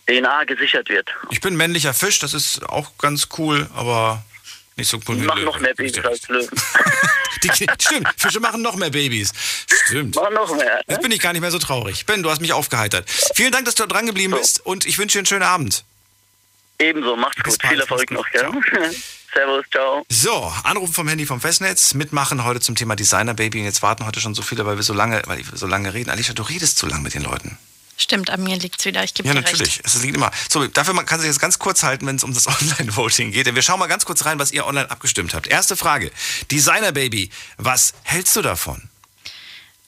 DNA 0.07 0.45
gesichert 0.45 0.89
wird. 0.89 1.09
Ich 1.29 1.41
bin 1.41 1.55
männlicher 1.55 1.93
Fisch, 1.93 2.17
das 2.19 2.33
ist 2.33 2.67
auch 2.67 2.97
ganz 2.97 3.29
cool, 3.37 3.69
aber 3.75 4.25
nicht 4.77 4.89
so 4.89 4.99
cool 5.07 5.15
Die 5.15 5.21
machen 5.21 5.43
noch 5.43 5.59
mehr 5.59 5.75
Babys 5.75 6.03
als 6.03 6.27
Löwen. 6.27 6.49
Die, 7.43 7.49
stimmt, 7.49 8.07
Fische 8.17 8.39
machen 8.39 8.61
noch 8.61 8.75
mehr 8.75 8.89
Babys. 8.89 9.31
Stimmt. 9.85 10.15
Machen 10.15 10.33
noch 10.33 10.55
mehr. 10.55 10.75
Ne? 10.75 10.81
Jetzt 10.89 11.01
bin 11.01 11.11
ich 11.11 11.19
gar 11.19 11.33
nicht 11.33 11.41
mehr 11.41 11.49
so 11.49 11.59
traurig. 11.59 12.05
Ben, 12.05 12.21
du 12.21 12.29
hast 12.29 12.39
mich 12.39 12.53
aufgeheitert. 12.53 13.09
Vielen 13.35 13.51
Dank, 13.51 13.65
dass 13.65 13.75
du 13.75 13.85
dran 13.87 14.05
geblieben 14.05 14.33
so. 14.33 14.39
bist 14.39 14.65
und 14.65 14.85
ich 14.85 14.97
wünsche 14.97 15.13
dir 15.13 15.19
einen 15.19 15.25
schönen 15.27 15.43
Abend. 15.43 15.83
Ebenso, 16.81 17.15
macht's 17.15 17.41
Bis 17.43 17.53
gut. 17.53 17.61
Bald, 17.61 17.71
Viel 17.73 17.81
Erfolg 17.81 18.11
noch, 18.11 18.29
gell? 18.31 18.49
Servus, 19.33 19.65
ciao. 19.71 20.03
So, 20.09 20.51
Anrufen 20.63 20.93
vom 20.93 21.07
Handy 21.07 21.25
vom 21.25 21.39
Festnetz, 21.39 21.93
mitmachen 21.93 22.43
heute 22.43 22.59
zum 22.59 22.75
Thema 22.75 22.95
Designer 22.95 23.33
Baby. 23.33 23.59
Und 23.59 23.65
jetzt 23.65 23.81
warten 23.81 24.05
heute 24.05 24.19
schon 24.19 24.35
so 24.35 24.41
viele, 24.41 24.65
weil 24.65 24.75
wir 24.75 24.83
so 24.83 24.93
lange, 24.93 25.21
weil 25.27 25.37
wir 25.37 25.57
so 25.57 25.67
lange 25.67 25.93
reden. 25.93 26.09
Alicia, 26.09 26.33
du 26.33 26.43
redest 26.43 26.77
zu 26.77 26.87
lange 26.87 27.03
mit 27.03 27.13
den 27.13 27.23
Leuten. 27.23 27.57
Stimmt, 27.97 28.31
an 28.31 28.43
mir 28.43 28.57
liegt 28.57 28.79
es 28.79 28.85
wieder. 28.85 29.03
Ich 29.03 29.13
gebe 29.13 29.27
ja, 29.27 29.35
dir 29.35 29.41
natürlich. 29.41 29.77
Recht. 29.77 29.81
Es 29.85 30.01
liegt 30.01 30.15
immer. 30.15 30.31
So, 30.49 30.65
dafür 30.65 30.95
kann 31.05 31.19
sich 31.19 31.27
jetzt 31.27 31.39
ganz 31.39 31.59
kurz 31.59 31.83
halten, 31.83 32.07
wenn 32.07 32.15
es 32.15 32.23
um 32.23 32.33
das 32.33 32.47
Online-Voting 32.61 33.31
geht. 33.31 33.45
Denn 33.45 33.55
wir 33.55 33.61
schauen 33.61 33.79
mal 33.79 33.87
ganz 33.87 34.05
kurz 34.05 34.25
rein, 34.25 34.39
was 34.39 34.51
ihr 34.51 34.65
online 34.65 34.89
abgestimmt 34.89 35.33
habt. 35.33 35.47
Erste 35.47 35.77
Frage. 35.77 36.11
Designer 36.49 36.91
Baby, 36.91 37.29
was 37.57 37.93
hältst 38.03 38.35
du 38.35 38.41
davon? 38.41 38.90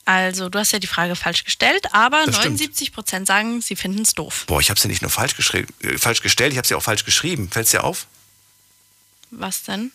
Also, 0.06 0.48
du 0.50 0.58
hast 0.58 0.72
ja 0.72 0.78
die 0.78 0.86
Frage 0.86 1.16
falsch 1.16 1.44
gestellt, 1.44 1.86
aber 1.94 2.26
79 2.26 2.92
Prozent 2.92 3.26
sagen, 3.26 3.62
sie 3.62 3.74
finden 3.74 4.02
es 4.02 4.12
doof. 4.12 4.44
Boah, 4.46 4.60
ich 4.60 4.68
habe 4.70 4.78
sie 4.78 4.88
nicht 4.88 5.00
nur 5.02 5.10
falsch, 5.10 5.34
äh, 5.54 5.64
falsch 5.98 6.20
gestellt, 6.20 6.52
ich 6.52 6.58
habe 6.58 6.66
sie 6.68 6.74
auch 6.74 6.82
falsch 6.82 7.04
geschrieben. 7.04 7.48
Fällt 7.50 7.64
es 7.66 7.70
dir 7.70 7.84
auf? 7.84 8.06
Was 9.30 9.62
denn? 9.62 9.92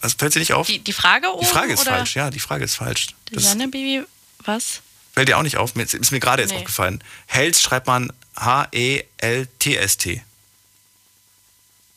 Was 0.00 0.14
fällt 0.14 0.34
dir 0.34 0.40
nicht 0.40 0.52
auf? 0.54 0.66
Die, 0.66 0.78
die 0.80 0.92
Frage 0.92 1.32
oben, 1.32 1.40
Die 1.40 1.46
Frage 1.46 1.72
ist 1.72 1.80
oder? 1.82 1.90
falsch, 1.92 2.14
ja, 2.16 2.30
die 2.30 2.40
Frage 2.40 2.64
ist 2.64 2.76
falsch. 2.76 3.08
Designer 3.30 3.68
Baby, 3.68 4.02
was? 4.40 4.80
Fällt 5.14 5.28
dir 5.28 5.38
auch 5.38 5.42
nicht 5.42 5.56
auf? 5.58 5.76
Ist 5.76 6.10
mir 6.12 6.20
gerade 6.20 6.42
jetzt 6.42 6.50
Nee. 6.52 6.58
aufgefallen. 6.58 7.02
Helst 7.26 7.62
schreibt 7.62 7.86
man 7.86 8.12
H-E-L-T-S-T. 8.36 10.22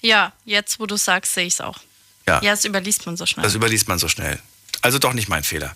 Ja, 0.02 0.34
jetzt, 0.46 0.80
wo 0.80 0.86
du 0.86 0.98
sagst, 0.98 1.34
sehe 1.34 1.46
ich 1.46 1.54
es 1.54 1.62
auch. 1.62 1.80
Ja. 2.28 2.42
Ja, 2.42 2.52
das 2.52 2.66
überliest 2.66 3.06
man 3.06 3.18
so 3.18 3.26
schnell. 3.26 3.44
Das 3.44 3.56
überliest 3.56 3.88
man 3.88 3.98
so 4.00 4.08
schnell. 4.08 4.40
Also 4.82 5.00
doch 5.00 5.14
nicht 5.14 5.30
mein 5.30 5.44
Fehler. 5.44 5.76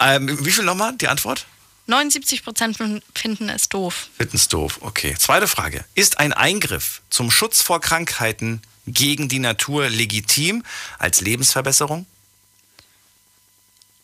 Ähm, 0.00 0.44
wie 0.44 0.50
viel 0.50 0.64
nochmal 0.64 0.96
die 0.96 1.08
Antwort? 1.08 1.46
79 1.86 2.42
Prozent 2.42 2.76
finden 3.14 3.48
es 3.48 3.68
doof. 3.68 4.08
Finden 4.16 4.36
es 4.36 4.48
doof. 4.48 4.78
Okay. 4.80 5.14
Zweite 5.18 5.46
Frage. 5.46 5.84
Ist 5.94 6.18
ein 6.18 6.32
Eingriff 6.32 7.00
zum 7.10 7.30
Schutz 7.30 7.62
vor 7.62 7.80
Krankheiten 7.80 8.60
gegen 8.86 9.28
die 9.28 9.38
Natur 9.38 9.88
legitim 9.88 10.64
als 10.98 11.20
Lebensverbesserung? 11.20 12.06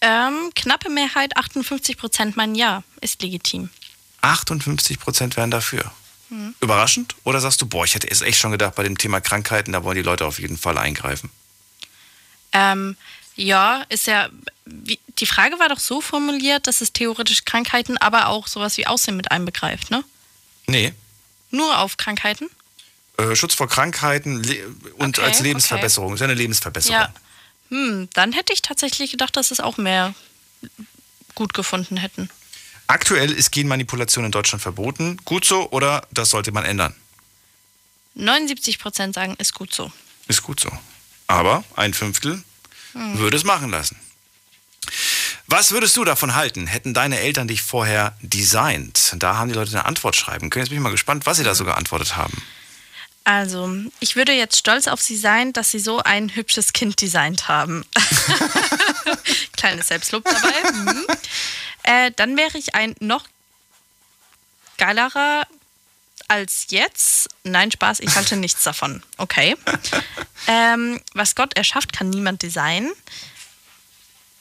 Ähm, 0.00 0.50
knappe 0.54 0.90
Mehrheit, 0.90 1.36
58 1.36 1.96
Prozent 1.96 2.36
meinen 2.36 2.56
ja, 2.56 2.82
ist 3.00 3.22
legitim. 3.22 3.70
58 4.20 4.98
Prozent 4.98 5.36
wären 5.36 5.50
dafür. 5.50 5.92
Mhm. 6.28 6.54
Überraschend? 6.60 7.14
Oder 7.24 7.40
sagst 7.40 7.62
du, 7.62 7.66
boah, 7.66 7.84
ich 7.84 7.94
hätte 7.94 8.10
es 8.10 8.20
echt 8.20 8.38
schon 8.38 8.50
gedacht, 8.50 8.74
bei 8.74 8.82
dem 8.82 8.98
Thema 8.98 9.20
Krankheiten, 9.20 9.72
da 9.72 9.84
wollen 9.84 9.96
die 9.96 10.02
Leute 10.02 10.24
auf 10.24 10.40
jeden 10.40 10.58
Fall 10.58 10.78
eingreifen? 10.78 11.30
Ähm, 12.52 12.96
ja, 13.36 13.84
ist 13.88 14.06
ja. 14.06 14.28
Wie, 14.64 14.98
die 15.18 15.26
Frage 15.26 15.58
war 15.58 15.68
doch 15.68 15.80
so 15.80 16.00
formuliert, 16.00 16.66
dass 16.66 16.80
es 16.80 16.92
theoretisch 16.92 17.44
Krankheiten, 17.44 17.98
aber 17.98 18.28
auch 18.28 18.46
sowas 18.46 18.76
wie 18.76 18.86
Aussehen 18.86 19.16
mit 19.16 19.30
einbegreift, 19.30 19.90
ne? 19.90 20.04
Nee. 20.66 20.92
Nur 21.50 21.78
auf 21.78 21.96
Krankheiten? 21.96 22.48
Äh, 23.18 23.34
Schutz 23.36 23.54
vor 23.54 23.68
Krankheiten 23.68 24.42
und 24.98 25.18
Okay, 25.18 25.26
als 25.26 25.40
Lebensverbesserung. 25.40 26.14
Ist 26.14 26.20
ja 26.20 26.24
eine 26.24 26.34
Lebensverbesserung. 26.34 27.00
Ja. 27.00 27.14
Hm, 27.70 28.08
dann 28.14 28.32
hätte 28.32 28.52
ich 28.52 28.62
tatsächlich 28.62 29.10
gedacht, 29.10 29.36
dass 29.36 29.50
es 29.50 29.60
auch 29.60 29.76
mehr 29.76 30.14
gut 31.34 31.54
gefunden 31.54 31.96
hätten. 31.96 32.30
Aktuell 32.86 33.32
ist 33.32 33.52
Genmanipulation 33.52 34.24
in 34.24 34.32
Deutschland 34.32 34.62
verboten. 34.62 35.18
Gut 35.24 35.44
so 35.44 35.70
oder 35.70 36.06
das 36.10 36.30
sollte 36.30 36.52
man 36.52 36.64
ändern? 36.64 36.94
79 38.14 38.78
Prozent 38.78 39.14
sagen, 39.14 39.34
ist 39.38 39.54
gut 39.54 39.72
so. 39.72 39.90
Ist 40.28 40.42
gut 40.42 40.60
so. 40.60 40.70
Aber 41.26 41.64
ein 41.76 41.94
Fünftel 41.94 42.42
Hm. 42.92 43.18
würde 43.18 43.36
es 43.36 43.44
machen 43.44 43.70
lassen. 43.70 43.96
Was 45.46 45.72
würdest 45.72 45.96
du 45.96 46.04
davon 46.04 46.34
halten? 46.34 46.66
Hätten 46.66 46.94
deine 46.94 47.18
Eltern 47.18 47.48
dich 47.48 47.62
vorher 47.62 48.16
designt? 48.20 49.14
Da 49.16 49.36
haben 49.36 49.48
die 49.48 49.54
Leute 49.54 49.70
eine 49.72 49.84
Antwort 49.84 50.16
schreiben 50.16 50.50
können. 50.50 50.64
Jetzt 50.64 50.70
bin 50.70 50.78
ich 50.78 50.82
mal 50.82 50.90
gespannt, 50.90 51.26
was 51.26 51.36
sie 51.36 51.44
da 51.44 51.54
so 51.54 51.64
geantwortet 51.64 52.16
haben. 52.16 52.42
Also, 53.24 53.70
ich 54.00 54.16
würde 54.16 54.32
jetzt 54.32 54.56
stolz 54.56 54.88
auf 54.88 55.00
sie 55.00 55.16
sein, 55.16 55.52
dass 55.52 55.70
sie 55.70 55.78
so 55.78 55.98
ein 56.02 56.34
hübsches 56.34 56.72
Kind 56.72 57.00
designt 57.00 57.48
haben. 57.48 57.84
Kleines 59.56 59.88
Selbstlob 59.88 60.24
dabei. 60.24 60.72
Mhm. 60.72 61.06
Äh, 61.84 62.10
dann 62.16 62.36
wäre 62.36 62.58
ich 62.58 62.74
ein 62.74 62.94
noch 62.98 63.26
geilerer 64.78 65.46
als 66.32 66.66
jetzt. 66.70 67.28
Nein, 67.44 67.70
Spaß, 67.70 68.00
ich 68.00 68.14
halte 68.16 68.36
nichts 68.36 68.64
davon. 68.64 69.02
Okay. 69.18 69.54
Ähm, 70.48 70.98
was 71.12 71.34
Gott 71.34 71.54
erschafft, 71.56 71.92
kann 71.92 72.08
niemand 72.08 72.42
designen. 72.42 72.90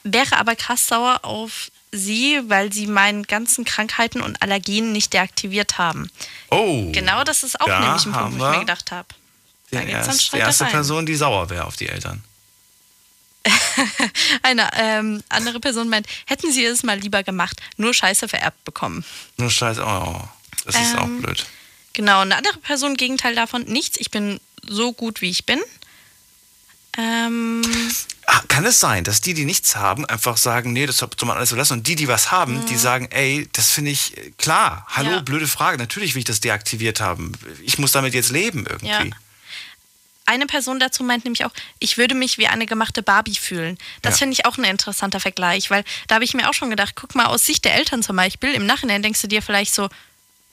Wäre 0.04 0.38
aber 0.38 0.56
krass 0.56 0.88
sauer 0.88 1.20
auf 1.24 1.70
sie, 1.92 2.39
weil 2.48 2.72
sie 2.72 2.88
meinen 2.88 3.24
ganzen 3.24 3.66
Krankheiten 3.66 4.22
und 4.22 4.42
Allergien 4.42 4.94
nicht 4.94 5.12
deaktiviert 5.14 5.78
haben. 5.78 6.10
Oh. 6.50 6.89
Genau, 6.94 7.24
das 7.26 7.44
ist 7.44 7.60
auch 7.60 7.68
da 7.68 7.80
nämlich 7.82 8.06
ein 8.06 8.14
Punkt, 8.14 8.39
wo 8.39 8.46
ich 8.46 8.52
mir 8.52 8.60
gedacht 8.62 8.92
habe. 8.92 9.10
Die, 9.70 9.76
Da 9.76 9.82
dann 9.82 9.89
erst, 9.89 10.08
die 10.08 10.14
erste 10.14 10.24
Streitereien. 10.24 10.72
Person, 10.72 11.06
die 11.06 11.16
sauer 11.16 11.50
wäre 11.50 11.66
auf 11.66 11.76
die 11.76 11.89
Eltern. 11.89 12.24
Eine 14.44 14.70
ähm, 14.76 15.24
andere 15.30 15.60
Person 15.60 15.89
meint, 15.89 16.08
hätten 16.26 16.52
sie 16.52 16.64
es 16.64 16.84
mal 16.84 16.98
lieber 16.98 17.24
gemacht, 17.24 17.62
nur 17.76 17.94
Scheiße 17.94 18.28
vererbt 18.28 18.64
bekommen. 18.64 19.04
Nur 19.38 19.50
Scheiße, 19.50 19.84
oh, 19.84 20.22
das 20.66 20.76
ist 20.76 20.96
auch 20.98 21.04
Ähm, 21.04 21.22
blöd. 21.22 21.46
Genau, 21.94 22.22
eine 22.22 22.38
andere 22.38 22.58
Person, 22.60 22.96
Gegenteil 22.96 23.36
davon, 23.36 23.64
nichts. 23.64 23.98
Ich 24.00 24.12
bin 24.12 24.39
so 24.68 24.94
gut, 24.94 25.22
wie 25.22 25.30
ich 25.30 25.46
bin. 25.46 25.60
Ähm, 26.98 27.62
Ah, 28.28 28.42
Kann 28.48 28.66
es 28.66 28.80
sein, 28.80 29.04
dass 29.04 29.20
die, 29.20 29.34
die 29.34 29.44
nichts 29.44 29.76
haben, 29.76 30.06
einfach 30.06 30.38
sagen, 30.38 30.72
nee, 30.72 30.86
das 30.86 30.98
soll 30.98 31.10
man 31.26 31.36
alles 31.36 31.50
so 31.50 31.56
lassen. 31.58 31.74
Und 31.74 31.88
die, 31.88 31.96
die 31.98 32.08
was 32.08 32.32
haben, 32.32 32.66
die 32.68 32.78
sagen, 32.78 33.08
ey, 33.12 33.50
das 33.52 33.72
finde 33.72 33.92
ich 33.92 34.16
äh, 34.18 34.32
klar. 34.38 34.86
Hallo, 34.89 35.10
Ja. 35.12 35.20
blöde 35.22 35.48
Frage. 35.48 35.78
Natürlich 35.78 36.14
will 36.16 36.20
ich 36.20 36.26
das 36.26 36.39
deaktiviert 36.39 37.02
haben. 37.02 37.34
Ich 37.64 37.78
muss 37.78 37.92
damit 37.92 38.14
jetzt 38.14 38.30
leben 38.30 38.66
irgendwie. 38.70 38.88
Ja. 38.88 39.04
eine 40.28 40.46
Person 40.46 40.80
dazu 40.80 41.04
meint 41.04 41.26
nämlich 41.26 41.44
auch, 41.44 41.52
ich 41.80 41.98
würde 41.98 42.16
mich 42.16 42.38
wie 42.38 42.48
eine 42.48 42.66
gemachte 42.66 43.04
Barbie 43.04 43.36
fühlen. 43.36 43.78
Das 44.02 44.14
Ja. 44.14 44.20
finde 44.20 44.34
ich 44.34 44.46
auch 44.46 44.58
ein 44.58 44.64
interessanter 44.64 45.20
Vergleich, 45.20 45.70
weil 45.70 45.84
da 46.08 46.16
habe 46.16 46.24
ich 46.24 46.34
mir 46.34 46.48
auch 46.50 46.54
schon 46.54 46.70
gedacht, 46.70 46.94
guck 46.96 47.16
mal, 47.16 47.26
aus 47.26 47.46
Sicht 47.46 47.66
der 47.66 47.74
Eltern 47.76 48.02
zum 48.02 48.16
Beispiel, 48.16 48.52
im 48.54 48.66
Nachhinein 48.66 49.02
denkst 49.04 49.22
du 49.22 49.28
dir 49.28 49.42
vielleicht 49.42 49.74
so, 49.74 49.89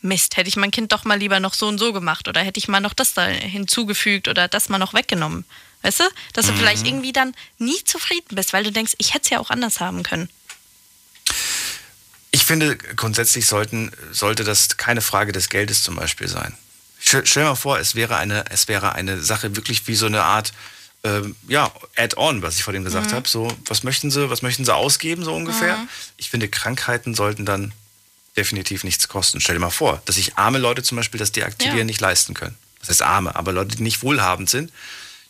Mist, 0.01 0.37
hätte 0.37 0.49
ich 0.49 0.57
mein 0.57 0.71
Kind 0.71 0.93
doch 0.93 1.05
mal 1.05 1.19
lieber 1.19 1.41
noch 1.41 1.55
so 1.55 1.67
und 1.69 1.79
so 1.79 1.93
gemacht 1.93 2.29
oder 2.29 2.41
hätte 2.43 2.59
ich 2.59 2.69
mal 2.69 2.81
noch 2.81 2.95
das 2.95 3.15
da 3.15 3.27
hinzugefügt 3.27 4.29
oder 4.29 4.47
das 4.49 4.69
mal 4.69 4.79
noch 4.79 4.95
weggenommen. 4.95 5.45
Weißt 5.83 6.01
du? 6.01 6.05
Dass 6.33 6.47
du 6.47 6.53
Mhm. 6.53 6.57
vielleicht 6.57 6.87
irgendwie 6.87 7.13
dann 7.13 7.35
nie 7.59 7.83
zufrieden 7.85 8.35
bist, 8.35 8.53
weil 8.53 8.65
du 8.65 8.73
denkst, 8.73 8.95
ich 8.99 9.15
hätte 9.15 9.25
es 9.25 9.31
ja 9.31 9.39
auch 9.41 9.51
anders 9.51 9.81
haben 9.81 10.03
können. 10.03 10.29
Ich 12.31 12.45
finde, 12.45 12.77
grundsätzlich 12.77 13.47
sollten, 13.47 13.91
sollte 14.13 14.45
das 14.45 14.77
keine 14.77 15.01
Frage 15.01 15.33
des 15.33 15.49
Geldes 15.49 15.83
zum 15.83 15.97
Beispiel 15.97 16.29
sein. 16.29 16.55
Stell, 17.01 17.25
stell 17.27 17.45
dir 17.45 17.51
mal 17.51 17.55
vor, 17.55 17.79
es 17.79 17.95
wäre 17.95 18.17
eine, 18.17 18.45
es 18.51 18.69
wäre 18.69 18.93
eine 18.95 19.21
Sache 19.23 19.57
wirklich 19.57 19.87
wie 19.87 19.95
so 19.95 20.07
eine 20.07 20.23
Art, 20.25 20.53
ähm, 21.05 21.37
ja, 21.47 21.71
Add-on, 21.97 22.43
was 22.43 22.57
ich 22.57 22.65
vor 22.65 22.73
dem 22.73 22.85
gesagt 22.85 23.13
Mhm. 23.13 23.17
habe. 23.17 23.29
So, 23.29 23.49
was 23.67 23.83
möchten 23.83 24.11
sie, 24.11 24.29
was 24.31 24.43
möchten 24.43 24.65
sie 24.65 24.75
ausgeben, 24.75 25.25
so 25.25 25.33
ungefähr? 25.35 25.79
Mhm. 25.79 25.89
Ich 26.17 26.29
finde, 26.29 26.49
Krankheiten 26.49 27.15
sollten 27.15 27.47
dann 27.47 27.73
definitiv 28.39 28.85
nichts 28.85 29.09
kosten. 29.09 29.41
Stell 29.41 29.57
dir 29.57 29.61
mal 29.61 29.71
vor, 29.71 30.01
dass 30.07 30.15
sich 30.17 30.37
arme 30.39 30.59
Leute 30.59 30.83
zum 30.83 30.97
Beispiel 30.97 31.19
das 31.19 31.33
Deaktivieren 31.33 31.79
Ja. 31.81 31.85
nicht 31.85 32.01
leisten 32.01 32.33
können. 32.35 32.57
Das 32.81 32.89
heißt 32.89 33.03
arme, 33.03 33.35
aber 33.37 33.53
Leute, 33.53 33.77
die 33.77 33.83
nicht 33.83 34.03
wohlhabend 34.03 34.49
sind. 34.49 34.73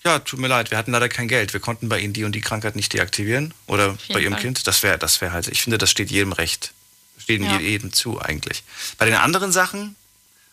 Ja, 0.05 0.21
tut 0.21 0.39
mir 0.39 0.47
leid, 0.49 0.71
wir 0.71 0.79
hatten 0.79 0.93
leider 0.93 1.09
kein 1.09 1.27
Geld. 1.27 1.53
Wir 1.53 1.61
konnten 1.61 1.89
bei 1.89 1.99
ihnen 1.99 2.13
die 2.13 2.23
und 2.25 2.33
die 2.33 2.41
Krankheit 2.41 2.77
nicht 2.77 2.93
deaktivieren 2.93 3.53
oder 3.67 3.97
bei 4.13 4.21
ihrem 4.21 4.35
Fall. 4.35 4.43
Kind. 4.43 4.67
Das 4.69 4.83
wäre, 4.85 4.97
das 4.99 5.21
wäre 5.21 5.33
halt, 5.33 5.49
ich 5.49 5.63
finde, 5.63 5.77
das 5.79 5.91
steht 5.91 6.11
jedem 6.11 6.33
recht. 6.33 6.73
Steht 7.19 7.43
Ja. 7.43 7.59
jedem 7.59 7.93
zu 7.93 8.21
eigentlich. 8.21 8.63
Bei 8.99 9.07
den 9.07 9.17
anderen 9.17 9.51
Sachen, 9.51 9.97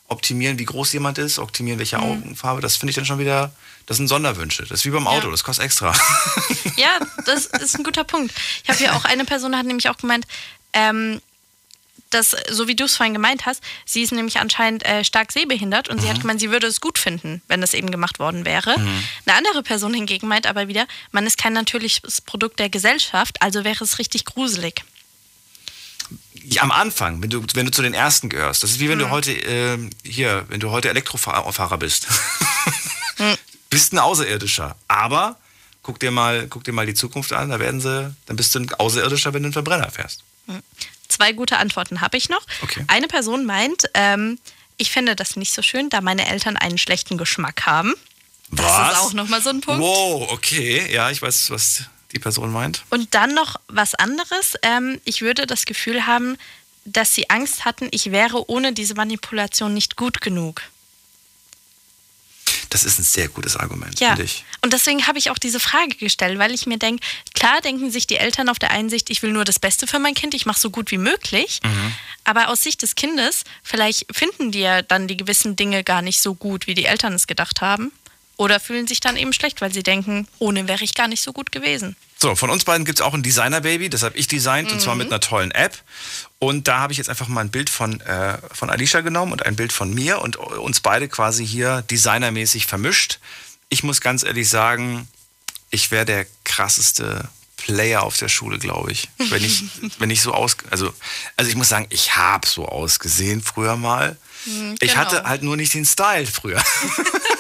optimieren, 0.08 0.58
wie 0.60 0.66
groß 0.66 0.94
jemand 0.94 1.18
ist, 1.18 1.38
optimieren, 1.40 1.80
welche 1.80 1.98
Mhm. 1.98 2.04
Augenfarbe, 2.04 2.62
das 2.62 2.76
finde 2.78 2.90
ich 2.92 2.96
dann 2.96 3.06
schon 3.06 3.20
wieder, 3.20 3.54
das 3.86 3.98
sind 3.98 4.08
Sonderwünsche. 4.08 4.64
Das 4.64 4.80
ist 4.80 4.86
wie 4.86 4.90
beim 4.92 5.08
Auto, 5.08 5.30
das 5.32 5.44
kostet 5.44 5.66
extra. 5.66 5.94
Ja, 6.78 7.00
das 7.26 7.46
ist 7.46 7.76
ein 7.78 7.84
guter 7.84 8.04
Punkt. 8.04 8.34
Ich 8.64 8.70
habe 8.70 8.84
ja 8.84 8.94
auch 8.94 9.06
eine 9.06 9.26
Person 9.26 9.56
hat 9.58 9.66
nämlich 9.66 9.90
auch 9.90 9.98
gemeint, 9.98 10.26
ähm, 10.74 11.22
dass, 12.10 12.36
so 12.50 12.68
wie 12.68 12.76
du 12.76 12.86
es 12.86 12.96
vorhin 12.96 13.14
gemeint 13.14 13.46
hast, 13.46 13.62
sie 13.86 14.02
ist 14.02 14.12
nämlich 14.12 14.40
anscheinend 14.40 14.86
äh, 14.86 15.04
stark 15.04 15.32
sehbehindert 15.32 15.90
und 15.90 16.02
sie 16.02 16.10
hat 16.10 16.22
gemeint, 16.22 16.40
sie 16.40 16.52
würde 16.52 16.68
es 16.68 16.82
gut 16.82 16.98
finden, 16.98 17.42
wenn 17.48 17.62
das 17.62 17.74
eben 17.74 17.92
gemacht 17.92 18.20
worden 18.20 18.46
wäre. 18.46 18.78
Mhm. 18.80 19.04
Eine 19.26 19.38
andere 19.38 19.64
Person 19.64 19.94
hingegen 19.94 20.28
meint 20.28 20.48
aber 20.48 20.68
wieder, 20.68 20.88
man 21.12 21.26
ist 21.26 21.38
kein 21.38 21.54
natürliches 21.54 22.22
Produkt 22.22 22.60
der 22.60 22.70
Gesellschaft, 22.70 23.42
also 23.42 23.64
wäre 23.64 23.84
es 23.84 24.00
richtig 24.00 24.26
gruselig. 24.26 24.84
Ja, 26.48 26.62
am 26.62 26.72
Anfang, 26.72 27.22
wenn 27.24 27.32
du, 27.32 27.44
wenn 27.56 27.66
du 27.66 27.72
zu 27.72 27.82
den 27.82 27.96
Ersten 27.96 28.30
gehörst, 28.30 28.62
das 28.62 28.72
ist 28.72 28.80
wie 28.80 28.88
wenn 28.88 29.00
du 29.00 29.10
heute, 29.10 29.32
ähm, 29.32 29.90
hier, 30.04 30.46
wenn 30.50 30.60
du 30.60 30.70
heute 30.70 30.90
Elektrofahrer 30.90 31.78
bist. 31.80 32.08
bist 33.72 33.94
ein 33.94 34.00
Außerirdischer. 34.00 34.76
Aber 34.88 35.38
guck 35.82 36.00
dir 36.00 36.12
mal, 36.12 36.48
guck 36.48 36.64
dir 36.64 36.72
mal 36.72 36.86
die 36.86 36.94
Zukunft 36.94 37.34
an, 37.34 37.50
da 37.50 37.60
werden 37.60 37.82
sie, 37.82 38.16
dann 38.26 38.36
bist 38.36 38.54
du 38.54 38.60
ein 38.60 38.74
Außerirdischer, 38.74 39.34
wenn 39.34 39.44
du 39.44 39.48
einen 39.48 39.54
Verbrenner 39.54 39.90
fährst. 39.90 40.24
Zwei 41.16 41.32
gute 41.32 41.58
Antworten 41.58 42.02
habe 42.02 42.18
ich 42.18 42.30
noch. 42.30 42.42
Okay. 42.62 42.84
Eine 42.88 43.08
Person 43.08 43.46
meint, 43.46 43.86
ähm, 43.94 44.38
ich 44.78 44.92
finde 44.92 45.16
das 45.16 45.38
nicht 45.38 45.54
so 45.54 45.62
schön, 45.62 45.90
da 45.90 46.02
meine 46.02 46.28
Eltern 46.28 46.58
einen 46.58 46.78
schlechten 46.78 47.18
Geschmack 47.18 47.66
haben. 47.66 47.94
Das 48.52 48.66
Was? 48.66 48.92
ist 48.92 49.00
auch 49.00 49.14
nochmal 49.14 49.42
so 49.42 49.50
ein 49.50 49.62
Punkt. 49.62 49.82
Wow, 49.82 50.32
okay. 50.32 50.92
Ja, 50.92 51.10
ich 51.10 51.22
weiß, 51.22 51.52
was 51.52 51.84
die 52.12 52.20
Person 52.20 52.52
meint. 52.52 52.84
Und 52.90 53.14
dann 53.14 53.34
noch 53.34 53.56
was 53.68 53.96
anderes. 53.96 54.56
Ähm, 54.62 55.00
ich 55.06 55.22
würde 55.22 55.48
das 55.48 55.66
Gefühl 55.66 56.06
haben, 56.06 56.38
dass 56.86 57.16
sie 57.16 57.30
Angst 57.30 57.66
hatten, 57.66 57.88
ich 57.92 58.12
wäre 58.12 58.50
ohne 58.50 58.74
diese 58.74 58.94
Manipulation 58.94 59.74
nicht 59.74 59.96
gut 59.96 60.22
genug. 60.22 60.62
Das 62.76 62.84
ist 62.84 63.00
ein 63.00 63.04
sehr 63.04 63.30
gutes 63.30 63.56
Argument, 63.56 63.98
Ja. 64.02 64.10
finde 64.10 64.24
ich. 64.24 64.44
Und 64.62 64.74
deswegen 64.74 65.08
habe 65.08 65.18
ich 65.18 65.30
auch 65.32 65.38
diese 65.38 65.62
Frage 65.62 65.96
gestellt, 65.96 66.38
weil 66.40 66.54
ich 66.54 66.66
mir 66.66 66.78
denke, 66.78 67.02
klar 67.34 67.62
denken 67.62 67.90
sich 67.90 68.06
die 68.06 68.18
Eltern 68.18 68.50
auf 68.50 68.60
der 68.60 68.72
einen 68.72 68.90
Sicht, 68.90 69.10
ich 69.10 69.22
will 69.22 69.32
nur 69.32 69.46
das 69.46 69.60
Beste 69.60 69.88
für 69.88 69.98
mein 70.00 70.14
Kind, 70.14 70.34
ich 70.34 70.46
mache 70.46 70.60
so 70.60 70.70
gut 70.70 70.92
wie 70.92 70.98
möglich. 70.98 71.62
Aber 72.26 72.50
aus 72.50 72.64
Sicht 72.64 72.82
des 72.82 72.96
Kindes, 72.96 73.44
vielleicht 73.64 74.08
finden 74.14 74.52
die 74.52 74.60
ja 74.60 74.82
dann 74.82 75.08
die 75.08 75.16
gewissen 75.16 75.56
Dinge 75.56 75.86
gar 75.86 76.02
nicht 76.02 76.20
so 76.22 76.36
gut, 76.36 76.68
wie 76.68 76.74
die 76.74 76.84
Eltern 76.86 77.14
es 77.14 77.28
gedacht 77.28 77.62
haben. 77.62 77.94
Oder 78.38 78.60
fühlen 78.60 78.86
sich 78.88 79.00
dann 79.00 79.16
eben 79.16 79.32
schlecht, 79.32 79.62
weil 79.62 79.72
sie 79.74 79.82
denken, 79.84 80.28
ohne 80.40 80.68
wäre 80.68 80.84
ich 80.84 80.94
gar 80.96 81.08
nicht 81.08 81.22
so 81.22 81.32
gut 81.32 81.54
gewesen. 81.54 81.96
So, 82.20 82.36
von 82.36 82.50
uns 82.50 82.66
beiden 82.66 82.84
gibt 82.86 83.00
es 83.00 83.06
auch 83.06 83.14
ein 83.14 83.24
Designer-Baby, 83.24 83.90
das 83.90 84.04
habe 84.04 84.18
ich 84.18 84.28
designt 84.28 84.74
und 84.74 84.82
zwar 84.82 84.96
Mhm. 84.96 85.00
mit 85.04 85.12
einer 85.12 85.22
tollen 85.22 85.52
App. 85.52 85.78
Und 86.46 86.68
da 86.68 86.78
habe 86.78 86.94
ich 86.94 87.00
jetzt 87.00 87.10
einfach 87.10 87.28
mal 87.28 87.42
ein 87.42 87.50
Bild 87.50 87.72
von, 87.72 88.00
äh, 88.02 88.38
von 88.54 88.70
Alicia 88.70 89.02
genommen 89.02 89.32
und 89.32 89.44
ein 89.48 89.56
Bild 89.56 89.74
von 89.74 89.92
mir 89.92 90.22
und 90.22 90.36
uns 90.36 90.80
beide 90.80 91.08
quasi 91.08 91.44
hier 91.44 91.82
designermäßig 91.90 92.68
vermischt. 92.68 93.18
Ich 93.70 93.82
muss 93.82 94.00
ganz 94.00 94.22
ehrlich 94.22 94.48
sagen, 94.48 95.08
ich 95.72 95.90
wäre 95.90 96.06
der 96.06 96.28
krasseste 96.44 97.28
Player 97.58 98.04
auf 98.04 98.18
der 98.18 98.30
Schule, 98.30 98.60
glaube 98.60 98.92
ich. 98.92 99.10
Wenn 99.18 99.44
ich, 99.44 99.64
wenn 99.98 100.12
ich 100.12 100.22
so 100.22 100.36
aus. 100.36 100.56
Also, 100.70 100.94
also 101.36 101.50
ich 101.50 101.58
muss 101.58 101.70
sagen, 101.70 101.88
ich 101.90 102.16
habe 102.16 102.48
so 102.48 102.68
ausgesehen 102.68 103.42
früher 103.42 103.76
mal. 103.76 104.16
Mhm, 104.46 104.76
Ich 104.82 104.92
genau. 104.92 105.02
hatte 105.02 105.24
halt 105.24 105.42
nur 105.42 105.58
nicht 105.58 105.74
den 105.74 105.84
Style 105.86 106.28
früher. 106.28 106.62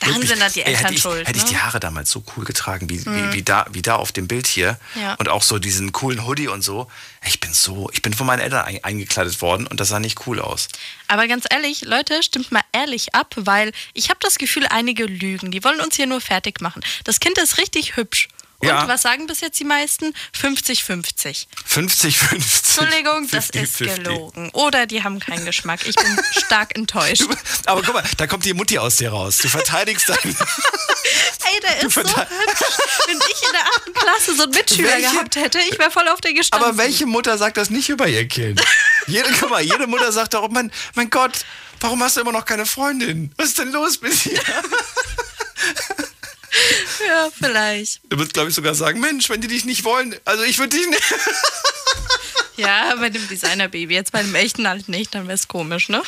Daran 0.00 0.14
Wirklich. 0.16 0.30
sind 0.30 0.40
dann 0.40 0.52
die 0.52 0.60
Ey, 0.62 0.66
Eltern 0.68 0.82
hätte 0.84 0.94
ich, 0.94 1.00
schuld. 1.00 1.26
Hätte 1.28 1.38
ich 1.38 1.44
ne? 1.44 1.50
die 1.50 1.58
Haare 1.58 1.80
damals 1.80 2.10
so 2.10 2.22
cool 2.36 2.44
getragen, 2.44 2.88
wie, 2.90 2.98
Mhm. 2.98 3.30
wie, 3.30 3.32
wie, 3.38 3.42
da, 3.42 3.66
wie 3.70 3.82
da 3.82 3.96
auf 3.96 4.12
dem 4.12 4.28
Bild 4.28 4.46
hier. 4.46 4.78
Ja. 4.94 5.14
Und 5.14 5.28
auch 5.28 5.42
so 5.42 5.58
diesen 5.58 5.92
coolen 5.92 6.26
Hoodie 6.26 6.48
und 6.48 6.62
so. 6.62 6.88
Ich 7.24 7.40
bin 7.40 7.52
so, 7.52 7.88
ich 7.92 8.02
bin 8.02 8.12
von 8.14 8.26
meinen 8.26 8.40
Eltern 8.40 8.64
ein, 8.64 8.82
eingekleidet 8.82 9.40
worden 9.42 9.66
und 9.66 9.80
das 9.80 9.88
sah 9.88 10.00
nicht 10.00 10.26
cool 10.26 10.40
aus. 10.40 10.68
Aber 11.08 11.26
ganz 11.28 11.44
ehrlich, 11.50 11.82
Leute, 11.82 12.22
stimmt 12.22 12.50
mal 12.52 12.62
ehrlich 12.72 13.14
ab, 13.14 13.34
weil 13.36 13.72
ich 13.94 14.08
habe 14.10 14.18
das 14.22 14.38
Gefühl, 14.38 14.66
einige 14.70 15.04
lügen. 15.04 15.50
Die 15.50 15.62
wollen 15.64 15.80
uns 15.80 15.96
hier 15.96 16.06
nur 16.06 16.20
fertig 16.20 16.60
machen. 16.60 16.82
Das 17.04 17.20
Kind 17.20 17.38
ist 17.38 17.58
richtig 17.58 17.96
hübsch. 17.96 18.28
Und 18.62 18.68
Ja. 18.68 18.86
was 18.86 19.02
sagen 19.02 19.26
bis 19.26 19.40
jetzt 19.40 19.58
die 19.58 19.64
meisten? 19.64 20.14
50-50. 20.40 21.46
50-50. 21.68 22.32
Entschuldigung, 22.32 23.28
das 23.30 23.50
ist 23.50 23.76
50-50. 23.76 23.94
gelogen. 23.96 24.50
Oder 24.52 24.86
die 24.86 25.02
haben 25.02 25.18
keinen 25.18 25.44
Geschmack. 25.44 25.80
Ich 25.84 25.96
bin 25.96 26.16
stark 26.44 26.76
enttäuscht. 26.76 27.24
Aber 27.66 27.82
guck 27.82 27.94
mal, 27.94 28.04
da 28.16 28.26
kommt 28.28 28.44
die 28.44 28.54
Mutti 28.54 28.78
aus 28.78 28.96
dir 28.96 29.10
raus. 29.10 29.38
Du 29.38 29.48
verteidigst 29.48 30.08
deinen. 30.08 30.36
Ey, 31.54 31.60
der 31.60 31.82
ist 31.82 31.92
so 31.94 32.00
hübsch. 32.02 32.12
Wenn 33.06 33.16
ich 33.16 33.42
in 33.42 33.52
der 33.52 33.62
achten 33.62 33.92
Klasse 33.94 34.36
so 34.36 34.44
einen 34.44 34.52
Mitschüler 34.52 34.88
Welche- 34.92 35.10
gehabt 35.10 35.36
hätte, 35.36 35.58
ich 35.68 35.78
wäre 35.78 35.90
voll 35.90 36.06
auf 36.08 36.20
der 36.20 36.32
gestanden. 36.32 36.68
Aber 36.68 36.78
welche 36.78 37.04
Mutter 37.06 37.36
sagt 37.38 37.56
das 37.56 37.68
nicht 37.68 37.88
über 37.88 38.06
ihr 38.06 38.26
Kind? 38.28 38.62
Jede, 39.08 39.28
guck 39.40 39.50
mal, 39.50 39.60
jede 39.62 39.86
Mutter 39.88 40.12
sagt 40.12 40.34
doch, 40.34 40.48
mein, 40.50 40.70
mein 40.94 41.10
Gott, 41.10 41.44
warum 41.80 42.00
hast 42.02 42.16
du 42.16 42.20
immer 42.20 42.32
noch 42.32 42.44
keine 42.44 42.64
Freundin? 42.64 43.32
Was 43.36 43.48
ist 43.48 43.58
denn 43.58 43.72
los 43.72 44.00
mit 44.00 44.24
dir? 44.24 44.40
Ja, 47.06 47.30
vielleicht. 47.36 48.00
Du 48.08 48.16
würdest, 48.16 48.34
glaube 48.34 48.50
ich, 48.50 48.54
sogar 48.54 48.74
sagen, 48.74 49.00
Mensch, 49.00 49.28
wenn 49.30 49.40
die 49.40 49.48
dich 49.48 49.64
nicht 49.64 49.84
wollen, 49.84 50.14
also 50.24 50.44
ich 50.44 50.58
würde 50.58 50.76
dich 50.76 50.86
nicht. 50.88 51.02
Ja, 52.56 52.94
bei 52.96 53.08
dem 53.08 53.26
Designer-Baby. 53.26 53.94
Jetzt 53.94 54.12
bei 54.12 54.22
dem 54.22 54.34
echten 54.34 54.68
halt 54.68 54.86
nicht, 54.88 55.14
dann 55.14 55.26
wäre 55.26 55.34
es 55.34 55.48
komisch, 55.48 55.88
ne? 55.88 56.02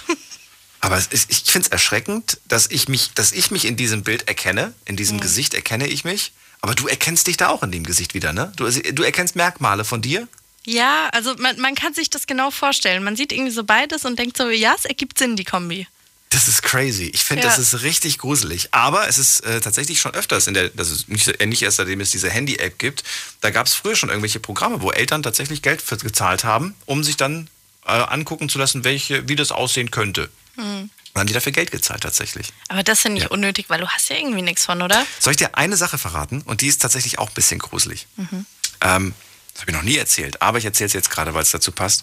Aber 0.81 0.99
ist, 0.99 1.31
ich 1.31 1.51
finde 1.51 1.67
es 1.67 1.73
erschreckend, 1.73 2.39
dass 2.47 2.71
ich, 2.71 2.89
mich, 2.89 3.13
dass 3.15 3.33
ich 3.33 3.51
mich 3.51 3.65
in 3.65 3.77
diesem 3.77 4.03
Bild 4.03 4.29
erkenne, 4.29 4.75
in 4.85 4.97
diesem 4.97 5.21
Gesicht 5.21 5.55
erkenne 5.55 5.87
ich 5.87 6.05
mich. 6.05 6.33
Aber 6.61 6.75
du 6.75 6.87
erkennst 6.87 7.27
dich 7.27 7.39
da 7.39 7.49
auch 7.49 7.63
in 7.63 7.73
dem 7.73 7.85
Gesicht 7.85 8.13
wieder, 8.13 8.33
ne? 8.35 8.53
Du, 8.57 8.69
du 8.71 9.03
erkennst 9.03 9.37
Merkmale 9.37 9.85
von 9.85 10.03
dir. 10.03 10.29
Ja, 10.67 11.09
also 11.13 11.35
man, 11.37 11.59
man 11.59 11.75
kann 11.75 11.95
sich 11.95 12.11
das 12.11 12.27
genau 12.27 12.51
vorstellen. 12.51 13.05
Man 13.05 13.17
sieht 13.17 13.33
irgendwie 13.33 13.51
so 13.51 13.65
beides 13.65 14.05
und 14.05 14.19
denkt 14.19 14.37
so, 14.37 14.49
ja, 14.49 14.75
es 14.77 14.85
ergibt 14.85 15.19
Sinn, 15.19 15.37
die 15.37 15.45
Kombi. 15.45 15.87
Das 16.35 16.49
ist 16.49 16.63
crazy. 16.63 17.11
Ich 17.15 17.23
finde, 17.25 17.45
Ja. 17.45 17.49
das 17.49 17.59
ist 17.59 17.83
richtig 17.83 18.19
gruselig. 18.19 18.69
Aber 18.73 19.07
es 19.09 19.19
ist 19.19 19.41
äh, 19.45 19.61
tatsächlich 19.61 20.01
schon 20.01 20.13
öfters 20.15 20.47
in 20.49 20.55
der, 20.55 20.69
das 20.71 20.91
ist 20.91 21.09
nicht, 21.09 21.29
äh, 21.29 21.47
nicht 21.47 21.63
erst 21.63 21.77
seitdem 21.77 22.01
es 22.01 22.11
diese 22.11 22.29
Handy-App 22.29 22.79
gibt, 22.79 23.05
da 23.41 23.51
gab 23.51 23.67
es 23.67 23.75
früher 23.75 23.95
schon 23.95 24.09
irgendwelche 24.09 24.41
Programme, 24.41 24.83
wo 24.83 24.91
Eltern 24.91 25.23
tatsächlich 25.23 25.63
Geld 25.63 25.81
für 25.81 25.97
gezahlt 25.97 26.43
haben, 26.45 26.75
um 26.87 27.05
sich 27.05 27.17
dann 27.17 27.49
äh, 27.87 27.93
angucken 27.93 28.49
zu 28.49 28.59
lassen, 28.59 28.83
welche, 28.85 29.29
wie 29.29 29.37
das 29.37 29.53
aussehen 29.53 29.91
könnte. 29.93 30.29
Hm. 30.57 30.91
Und 31.13 31.21
haben 31.21 31.27
die 31.29 31.33
dafür 31.35 31.53
Geld 31.53 31.71
gezahlt 31.71 32.03
tatsächlich. 32.03 32.49
Aber 32.69 32.83
das 32.83 33.01
finde 33.01 33.23
ich 33.23 33.31
unnötig, 33.31 33.67
weil 33.69 33.81
du 33.81 33.89
hast 33.89 34.09
ja 34.11 34.17
irgendwie 34.17 34.43
nichts 34.43 34.65
von, 34.65 34.83
oder? 34.83 35.07
Soll 35.21 35.31
ich 35.31 35.37
dir 35.37 35.57
eine 35.57 35.77
Sache 35.77 35.97
verraten? 35.99 36.43
Und 36.43 36.61
die 36.61 36.67
ist 36.67 36.83
tatsächlich 36.83 37.21
auch 37.21 37.29
ein 37.29 37.35
bisschen 37.35 37.61
gruselig. 37.61 38.09
Mhm. 38.17 38.47
Ähm, 38.81 39.15
Das 39.53 39.61
habe 39.63 39.71
ich 39.71 39.77
noch 39.77 39.85
nie 39.85 39.97
erzählt, 39.97 40.43
aber 40.43 40.59
ich 40.59 40.65
erzähle 40.65 40.89
es 40.89 40.93
jetzt 40.95 41.11
gerade, 41.11 41.33
weil 41.33 41.43
es 41.43 41.53
dazu 41.53 41.71
passt. 41.71 42.03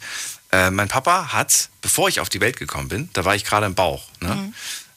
Äh, 0.52 0.70
mein 0.72 0.88
Papa 0.90 1.32
hat, 1.34 1.70
bevor 1.82 2.10
ich 2.10 2.20
auf 2.20 2.30
die 2.30 2.42
Welt 2.42 2.58
gekommen 2.58 2.90
bin, 2.90 3.10
da 3.14 3.24
war 3.26 3.36
ich 3.36 3.46
gerade 3.46 3.66
im 3.66 3.76
Bauch, 3.76 4.08
ne? 4.20 4.36
Mhm. 4.36 4.54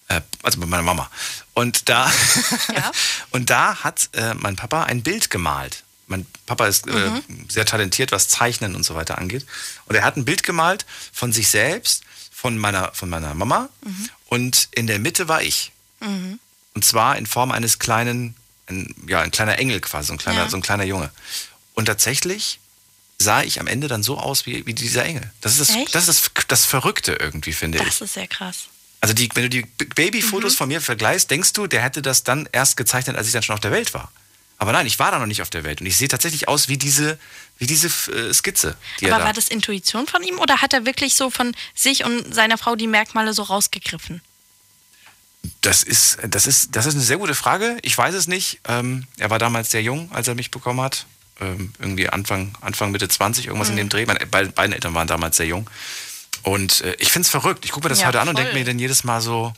äh, 0.09 0.21
also 0.43 0.59
bei 0.61 0.67
meiner 0.67 0.83
Mama. 0.83 1.11
Und 1.55 1.89
da, 1.89 2.11
und 3.31 3.51
da 3.51 3.77
hat 3.85 4.09
äh, 4.15 4.35
mein 4.35 4.57
Papa 4.57 4.85
ein 4.85 5.03
Bild 5.03 5.31
gemalt. 5.31 5.85
Mein 6.07 6.27
Papa 6.47 6.67
ist 6.67 6.87
äh, 6.87 6.91
Mhm. 6.91 7.49
sehr 7.49 7.65
talentiert, 7.67 8.13
was 8.13 8.29
Zeichnen 8.29 8.75
und 8.75 8.83
so 8.85 8.95
weiter 8.95 9.17
angeht. 9.19 9.47
Und 9.87 9.95
er 9.97 10.03
hat 10.05 10.17
ein 10.17 10.25
Bild 10.25 10.43
gemalt 10.43 10.85
von 11.13 11.33
sich 11.33 11.49
selbst, 11.49 12.03
von 12.33 12.59
meiner, 12.59 12.93
von 12.93 13.09
meiner 13.09 13.33
Mama. 13.35 13.69
Und 14.27 14.69
in 14.73 14.87
der 14.87 14.99
Mitte 14.99 15.29
war 15.29 15.41
ich. 15.43 15.73
Mhm. 16.01 16.39
Und 16.75 16.85
zwar 16.85 17.17
in 17.17 17.27
Form 17.27 17.53
eines 17.53 17.79
kleinen, 17.79 18.35
ein, 18.67 18.95
ja, 19.07 19.21
ein 19.21 19.31
kleiner 19.31 19.59
Engel 19.59 19.81
quasi, 19.81 20.09
so 20.09 20.13
ein 20.15 20.19
kleiner, 20.19 20.43
Ja. 20.43 20.51
so 20.51 20.57
ein 20.57 20.63
kleiner 20.63 20.85
Junge. 20.85 21.11
Und 21.75 21.87
tatsächlich 21.87 22.59
sah 23.19 23.43
ich 23.43 23.61
am 23.61 23.67
Ende 23.67 23.89
dann 23.89 24.03
so 24.03 24.19
aus 24.19 24.47
wie, 24.47 24.67
wie 24.67 24.75
dieser 24.75 25.05
Engel. 25.05 25.31
Das 25.41 25.59
ist 25.59 25.71
das, 25.71 25.93
das, 25.93 26.09
ist 26.09 26.31
das, 26.35 26.47
das 26.49 26.65
Verrückte 26.65 27.13
irgendwie, 27.13 27.53
finde 27.53 27.79
ich. 27.79 27.85
Das 27.85 28.01
ist 28.01 28.15
sehr 28.15 28.27
krass. 28.27 28.69
Also 29.01 29.15
die, 29.15 29.29
wenn 29.35 29.45
du 29.45 29.49
die 29.51 29.63
Babyfotos 29.95 30.55
Mhm. 30.55 30.57
von 30.57 30.69
mir 30.69 30.81
vergleichst, 30.81 31.31
denkst 31.31 31.53
du, 31.53 31.67
der 31.67 31.83
hätte 31.83 32.03
das 32.03 32.25
dann 32.25 32.49
erst 32.53 32.77
gezeichnet, 32.77 33.17
als 33.17 33.27
ich 33.27 33.33
dann 33.33 33.43
schon 33.43 33.55
auf 33.55 33.61
der 33.61 33.71
Welt 33.71 33.95
war. 33.95 34.11
Aber 34.57 34.73
nein, 34.73 34.87
ich 34.87 34.99
war 34.99 35.11
da 35.11 35.19
noch 35.19 35.27
nicht 35.27 35.43
auf 35.43 35.51
der 35.51 35.65
Welt. 35.65 35.81
Und 35.81 35.87
ich 35.87 35.97
sehe 35.97 36.09
tatsächlich 36.09 36.49
aus 36.49 36.69
wie 36.69 36.79
diese, 36.79 37.19
wie 37.59 37.67
diese 37.67 37.89
äh, 38.13 38.33
Skizze, 38.33 38.77
die 39.01 39.07
er 39.07 39.13
Aber 39.15 39.21
da... 39.21 39.27
war 39.27 39.33
das 39.35 39.49
Intuition 39.49 40.07
von 40.07 40.23
ihm 40.23 40.39
oder 40.39 40.63
hat 40.63 40.73
er 40.73 40.87
wirklich 40.87 41.17
so 41.17 41.29
von 41.29 41.55
sich 41.75 42.05
und 42.05 42.35
seiner 42.35 42.57
Frau 42.57 42.77
die 42.77 42.87
Merkmale 42.87 43.35
so 43.35 43.43
rausgegriffen? 43.43 44.23
Das 45.61 45.83
ist, 45.83 46.19
das, 46.27 46.47
ist, 46.47 46.75
das 46.75 46.87
ist 46.87 46.95
eine 46.95 47.03
sehr 47.03 47.19
gute 47.19 47.35
Frage. 47.35 47.77
Ich 47.83 47.97
weiß 47.99 48.15
es 48.15 48.27
nicht. 48.27 48.61
Ähm, 48.67 49.07
er 49.19 49.29
war 49.29 49.39
damals 49.39 49.71
sehr 49.71 49.83
jung, 49.83 50.11
als 50.13 50.29
er 50.29 50.35
mich 50.35 50.51
bekommen 50.51 50.81
hat. 50.81 51.05
Ähm, 51.41 51.73
irgendwie 51.81 52.09
Anfang, 52.09 52.55
Anfang, 52.61 52.93
Mitte 52.93 53.09
20, 53.09 53.47
irgendwas 53.47 53.69
in 53.69 53.75
Mhm. 53.75 53.79
dem 53.79 53.89
Dreh. 53.89 54.07
Meine 54.07 54.25
beide, 54.27 54.51
beiden 54.51 54.73
Eltern 54.73 54.95
waren 54.95 55.09
damals 55.09 55.37
sehr 55.37 55.47
jung. 55.47 55.69
Und 56.43 56.83
äh, 56.83 56.95
ich 57.01 57.11
finde 57.11 57.27
es 57.27 57.31
verrückt. 57.31 57.65
Ich 57.65 57.73
gucke 57.73 57.87
mir 57.87 57.89
das 57.91 58.01
Ja, 58.01 58.07
heute 58.09 58.21
an 58.21 58.29
und 58.29 58.37
voll. 58.37 58.45
denke 58.45 58.59
mir 58.59 58.65
dann 58.65 58.79
jedes 58.79 59.03
Mal 59.03 59.21
so, 59.21 59.53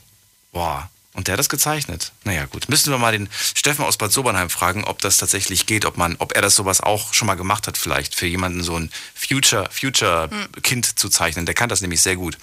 boah, 0.53 0.89
und 1.13 1.27
der 1.27 1.33
hat 1.33 1.39
das 1.39 1.49
gezeichnet. 1.49 2.11
Naja, 2.23 2.45
gut. 2.45 2.69
Müssen 2.69 2.91
wir 2.91 2.97
mal 2.97 3.11
den 3.11 3.27
Steffen 3.55 3.83
aus 3.85 3.97
Bad 3.97 4.11
Sobernheim 4.11 4.49
fragen, 4.49 4.83
ob 4.85 4.99
das 5.01 5.17
tatsächlich 5.17 5.65
geht, 5.65 5.85
ob 5.85 5.97
man, 5.97 6.15
ob 6.19 6.35
er 6.35 6.41
das 6.41 6.55
sowas 6.55 6.79
auch 6.81 7.13
schon 7.13 7.25
mal 7.27 7.35
gemacht 7.35 7.67
hat, 7.67 7.77
vielleicht 7.77 8.15
für 8.15 8.27
jemanden 8.27 8.63
so 8.63 8.75
ein 8.77 8.91
Future, 9.15 9.67
Future 9.71 10.29
Hm. 10.31 10.61
Kind 10.63 10.97
zu 10.99 11.09
zeichnen. 11.09 11.45
Der 11.45 11.55
kann 11.55 11.69
das 11.69 11.81
nämlich 11.81 12.01
sehr 12.01 12.15
gut. 12.15 12.37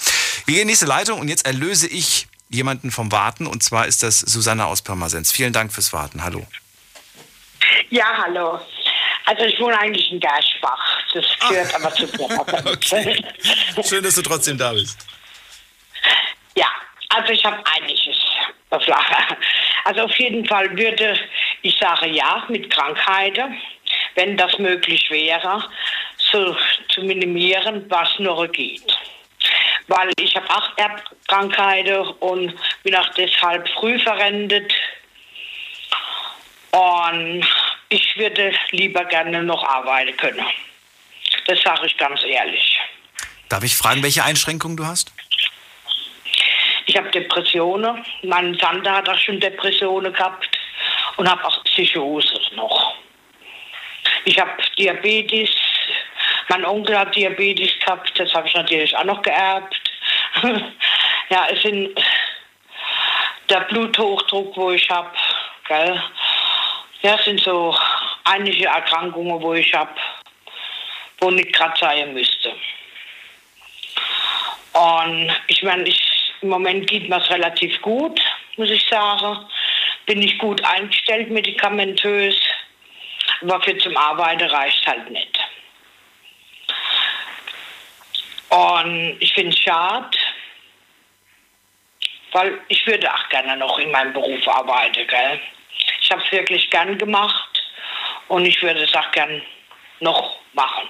Wir 0.47 0.55
gehen 0.55 0.63
in 0.63 0.69
die 0.69 0.73
nächste 0.73 0.87
Leitung 0.87 1.19
und 1.21 1.29
jetzt 1.29 1.47
erlöse 1.47 1.87
ich 1.89 2.27
jemanden 2.51 2.91
vom 2.93 3.11
Warten 3.11 3.47
und 3.49 3.63
zwar 3.65 3.87
ist 3.87 4.03
das 4.05 4.21
Susanne 4.21 4.67
aus 4.67 4.83
Pirmasens. 4.83 5.33
Vielen 5.33 5.53
Dank 5.53 5.73
fürs 5.73 5.93
Warten. 5.93 6.23
Hallo. 6.23 6.47
Ja, 7.91 8.05
hallo. 8.25 8.61
Also 9.27 9.45
ich 9.45 9.59
wohne 9.59 9.79
eigentlich 9.79 10.11
in 10.13 10.21
Gerschbach. 10.21 11.03
Das 11.13 11.25
gehört 11.49 11.75
aber 11.75 11.93
zu 11.93 12.05
okay. 12.71 13.25
Schön, 13.83 14.03
dass 14.03 14.15
du 14.15 14.23
trotzdem 14.23 14.59
da 14.59 14.73
bist. 14.73 15.07
Ja, 16.57 16.69
also 17.09 17.33
ich 17.33 17.45
habe 17.45 17.63
einiges 17.77 18.17
auf 18.71 18.87
Lager. 18.87 19.27
Also 19.87 20.01
auf 20.05 20.17
jeden 20.19 20.47
Fall 20.47 20.75
würde 20.79 21.21
ich 21.61 21.77
sagen, 21.79 22.15
ja, 22.15 22.43
mit 22.49 22.71
Krankheiten, 22.71 23.61
wenn 24.15 24.35
das 24.35 24.59
möglich 24.59 25.11
wäre, 25.11 25.63
so 26.17 26.57
zu 26.89 27.03
minimieren, 27.03 27.85
was 27.91 28.09
nur 28.19 28.49
geht. 28.49 28.97
Weil 29.89 30.11
ich 30.19 30.35
habe 30.35 30.49
auch 30.49 30.71
Erbkrankheiten 30.79 32.09
und 32.21 32.55
bin 32.83 32.95
auch 32.97 33.09
deshalb 33.11 33.69
früh 33.79 33.99
verrentet. 33.99 34.73
Und 36.75 37.47
ich 37.89 38.17
würde 38.17 38.53
lieber 38.73 39.05
gerne 39.05 39.45
noch 39.45 39.63
arbeiten 39.63 40.17
können. 40.17 40.45
Das 41.47 41.63
sage 41.63 41.87
ich 41.87 41.97
ganz 41.97 42.21
ehrlich. 42.25 42.81
Darf 43.49 43.63
ich 43.63 43.77
fragen, 43.77 44.03
welche 44.03 44.25
Einschränkungen 44.25 44.77
du 44.77 44.85
hast? 44.85 45.13
Ich 46.87 46.97
habe 46.97 47.11
Depressionen. 47.11 48.05
Mein 48.23 48.59
Tante 48.59 48.91
hat 48.91 49.09
auch 49.09 49.19
schon 49.19 49.39
Depressionen 49.39 50.13
gehabt 50.13 50.59
und 51.17 51.31
habe 51.31 51.45
auch 51.45 51.63
Psychose 51.63 52.41
noch. 52.57 52.97
Ich 54.25 54.37
habe 54.41 54.51
Diabetes. 54.77 55.51
Mein 56.49 56.65
Onkel 56.65 56.99
hat 56.99 57.15
Diabetes 57.15 57.71
gehabt. 57.79 58.13
Das 58.19 58.35
habe 58.35 58.49
ich 58.49 58.55
natürlich 58.55 58.97
auch 58.97 59.05
noch 59.05 59.23
geerbt. 59.23 59.81
ja, 61.31 61.47
es 61.53 61.63
sind 61.63 61.91
der 63.49 63.61
Bluthochdruck, 63.61 64.57
wo 64.57 64.73
ich 64.73 64.91
habe. 64.91 65.11
Gell? 65.69 66.03
Ja, 67.05 67.19
sind 67.19 67.39
so 67.43 67.77
einige 68.25 68.65
Erkrankungen, 68.65 69.43
wo 69.43 69.53
ich 69.53 69.75
habe, 69.75 69.95
wo 71.19 71.31
nicht 71.31 71.53
gerade 71.53 71.79
sein 71.79 72.15
müsste. 72.15 72.51
Und 74.73 75.31
ich 75.49 75.63
meine, 75.63 75.87
ich, 75.87 76.01
im 76.41 76.49
Moment 76.49 76.87
geht 76.87 77.11
mir 77.11 77.19
es 77.19 77.29
relativ 77.29 77.79
gut, 77.83 78.19
muss 78.57 78.71
ich 78.71 78.89
sagen. 78.89 79.47
Bin 80.07 80.23
ich 80.23 80.39
gut 80.39 80.65
eingestellt 80.65 81.29
medikamentös, 81.29 82.37
aber 83.43 83.61
für 83.61 83.77
zum 83.77 83.95
Arbeiten 83.99 84.49
reicht 84.49 84.87
halt 84.87 85.11
nicht. 85.11 85.39
Und 88.49 89.19
ich 89.21 89.35
finde 89.35 89.51
es 89.51 89.59
schade, 89.59 90.17
weil 92.33 92.59
ich 92.69 92.87
würde 92.87 93.13
auch 93.13 93.29
gerne 93.29 93.59
noch 93.59 93.79
in 93.79 93.91
meinem 93.91 94.15
Beruf 94.15 94.49
arbeiten. 94.49 95.07
Gell? 95.07 95.41
Ich 96.05 96.11
habe 96.11 96.23
es 96.23 96.33
wirklich 96.33 96.69
gern 96.69 96.99
gemacht 96.99 97.63
und 98.29 98.45
ich 98.45 98.63
würde 98.63 98.85
es 98.85 98.95
auch 98.95 99.11
gern 99.13 99.41
noch 100.01 100.37
machen. 100.53 100.87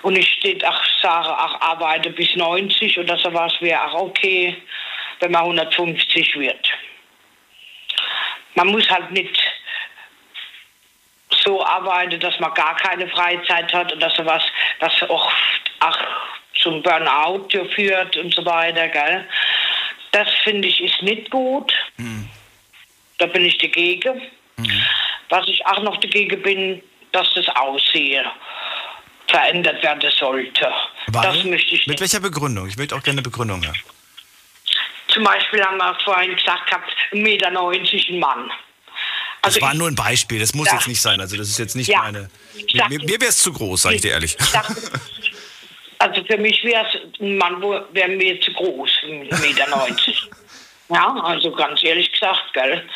Und 0.00 0.16
ich 0.16 0.28
steht 0.32 0.64
auch 0.64 0.82
sage, 1.02 1.28
auch 1.28 1.60
arbeite 1.60 2.08
bis 2.08 2.34
90 2.34 2.98
oder 2.98 3.18
sowas 3.18 3.52
wäre 3.60 3.82
auch 3.82 4.00
okay, 4.00 4.56
wenn 5.20 5.30
man 5.30 5.42
150 5.42 6.36
wird. 6.36 6.70
Man 8.54 8.68
muss 8.68 8.88
halt 8.88 9.10
nicht 9.10 9.38
so 11.44 11.62
arbeiten, 11.62 12.18
dass 12.18 12.40
man 12.40 12.54
gar 12.54 12.74
keine 12.76 13.06
Freizeit 13.08 13.72
hat 13.74 13.92
oder 13.92 14.08
sowas, 14.08 14.42
was 14.80 15.02
auch, 15.10 15.30
auch 15.80 15.98
zum 16.54 16.82
Burnout 16.82 17.48
führt 17.74 18.16
und 18.16 18.34
so 18.34 18.42
weiter. 18.46 18.88
Gell? 18.88 19.28
Das 20.12 20.28
finde 20.44 20.68
ich 20.68 20.80
ist 20.80 21.02
nicht 21.02 21.30
gut. 21.30 21.72
Da 23.22 23.26
bin 23.26 23.44
ich 23.44 23.56
dagegen. 23.58 24.20
Was 25.28 25.46
ich 25.46 25.64
auch 25.64 25.80
noch 25.84 25.96
dagegen 25.98 26.42
bin, 26.42 26.82
dass 27.12 27.32
das 27.34 27.46
Aussehen 27.50 28.26
verändert 29.28 29.80
werden 29.80 30.10
sollte. 30.18 30.66
Das 31.12 31.24
Weil? 31.36 31.44
möchte 31.44 31.76
ich 31.76 31.86
Mit 31.86 32.00
welcher 32.00 32.18
Begründung? 32.18 32.66
Ich 32.66 32.76
will 32.76 32.86
auch 32.86 33.00
gerne 33.00 33.10
eine 33.20 33.22
Begründung 33.22 33.64
hören. 33.64 33.78
Zum 35.06 35.22
Beispiel 35.22 35.62
haben 35.64 35.76
wir 35.76 35.96
vorhin 36.02 36.34
gesagt 36.34 36.66
gehabt, 36.66 36.90
1,90 37.12 37.22
Meter 37.22 37.46
ein 37.48 38.18
Mann. 38.18 38.50
Das 39.42 39.60
war 39.60 39.72
nur 39.74 39.86
ein 39.86 39.94
Beispiel, 39.94 40.40
das 40.40 40.52
muss 40.52 40.66
Ja. 40.66 40.74
jetzt 40.74 40.88
nicht 40.88 41.00
sein. 41.00 41.20
Also 41.20 41.36
das 41.36 41.48
ist 41.48 41.58
jetzt 41.60 41.76
nicht 41.76 41.86
Ja. 41.88 42.00
meine. 42.00 42.28
Ich 42.56 42.74
Mir, 42.74 42.80
sag- 42.80 42.88
mir, 42.90 42.98
mir 42.98 43.20
wäre 43.20 43.26
es 43.30 43.38
zu 43.38 43.52
groß, 43.52 43.82
sage 43.82 43.94
ich 43.96 44.00
dir 44.02 44.10
ehrlich. 44.12 44.36
Also 45.98 46.24
für 46.24 46.38
mich 46.38 46.64
wäre 46.64 46.84
es 46.88 47.20
ein 47.20 47.38
Mann, 47.38 47.62
wäre 47.92 48.08
mir 48.08 48.40
zu 48.40 48.52
groß, 48.52 48.90
1,90 49.04 49.40
Meter. 49.40 49.66
Ja, 50.92 51.14
also 51.22 51.50
ganz 51.52 51.82
ehrlich 51.82 52.10
gesagt, 52.12 52.52
gell. 52.52 52.88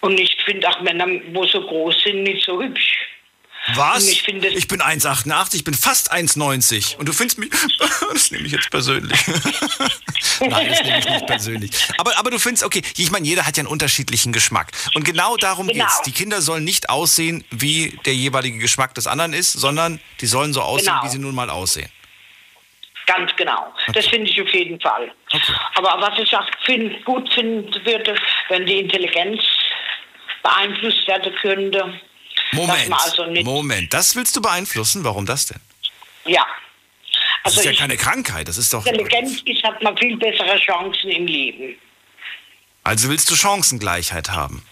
Und 0.00 0.18
ich 0.20 0.36
finde 0.44 0.68
auch 0.68 0.80
Männer, 0.80 1.06
wo 1.32 1.46
so 1.46 1.60
groß 1.60 2.02
sind, 2.02 2.22
nicht 2.24 2.44
so 2.44 2.60
hübsch. 2.62 2.92
Was? 3.74 4.04
Und 4.04 4.10
ich 4.10 4.22
finde 4.22 4.48
Ich 4.48 4.68
bin 4.68 4.82
1,88, 4.82 5.54
ich 5.54 5.64
bin 5.64 5.72
fast 5.72 6.12
1,90 6.12 6.96
und 6.98 7.08
du 7.08 7.12
findest 7.14 7.38
mich. 7.38 7.50
Das 8.12 8.30
nehme 8.30 8.44
ich 8.46 8.52
jetzt 8.52 8.70
persönlich. 8.70 9.18
Nein, 10.40 10.68
das 10.68 10.82
nehme 10.82 10.98
ich 10.98 11.08
nicht 11.08 11.26
persönlich. 11.26 11.70
Aber, 11.98 12.16
aber 12.18 12.30
du 12.30 12.38
findest, 12.38 12.64
okay, 12.64 12.82
ich 12.96 13.10
meine, 13.10 13.26
jeder 13.26 13.46
hat 13.46 13.56
ja 13.56 13.62
einen 13.62 13.68
unterschiedlichen 13.68 14.32
Geschmack. 14.32 14.70
Und 14.94 15.04
genau 15.04 15.36
darum 15.36 15.66
Genau. 15.66 15.84
geht's. 15.84 16.02
Die 16.02 16.12
Kinder 16.12 16.42
sollen 16.42 16.64
nicht 16.64 16.90
aussehen, 16.90 17.44
wie 17.50 17.98
der 18.04 18.14
jeweilige 18.14 18.58
Geschmack 18.58 18.94
des 18.94 19.06
anderen 19.06 19.32
ist, 19.32 19.52
sondern 19.54 19.98
die 20.20 20.26
sollen 20.26 20.52
so 20.52 20.60
aussehen, 20.60 20.92
Genau. 20.92 21.04
wie 21.04 21.08
sie 21.08 21.18
nun 21.18 21.34
mal 21.34 21.48
aussehen. 21.50 21.88
Ganz 23.06 23.34
genau. 23.36 23.74
Das 23.92 24.06
finde 24.06 24.30
ich 24.30 24.40
auf 24.40 24.48
jeden 24.54 24.80
Fall. 24.80 25.12
Aber 25.74 26.00
was 26.00 26.18
ich 26.18 26.34
auch 26.36 26.46
find, 26.64 27.04
gut 27.04 27.32
finden 27.32 27.72
würde, 27.84 28.14
wenn 28.48 28.64
die 28.66 28.78
Intelligenz 28.80 29.42
beeinflusst 30.42 31.06
werden 31.06 31.34
könnte. 31.36 32.00
Moment, 32.52 32.92
also 32.92 33.26
nicht, 33.26 33.44
Moment, 33.44 33.92
das 33.92 34.16
willst 34.16 34.34
du 34.36 34.42
beeinflussen? 34.42 35.04
Warum 35.04 35.26
das 35.26 35.46
denn? 35.46 35.60
ja. 36.24 36.46
Das 37.42 37.52
Also 37.52 37.60
ist 37.60 37.66
ja 37.66 37.72
ich- 37.72 37.78
keine 37.78 37.96
Krankheit, 37.98 38.48
das 38.48 38.56
ist 38.56 38.72
doch. 38.72 38.86
Intelligenz 38.86 39.42
ist, 39.44 39.62
hat 39.64 39.82
man 39.82 39.94
viel 39.98 40.16
bessere 40.16 40.56
Chancen 40.58 41.10
im 41.10 41.26
Leben. 41.26 41.78
Also 42.84 43.10
willst 43.10 43.30
du 43.30 43.36
Chancengleichheit 43.36 44.30
haben? 44.30 44.64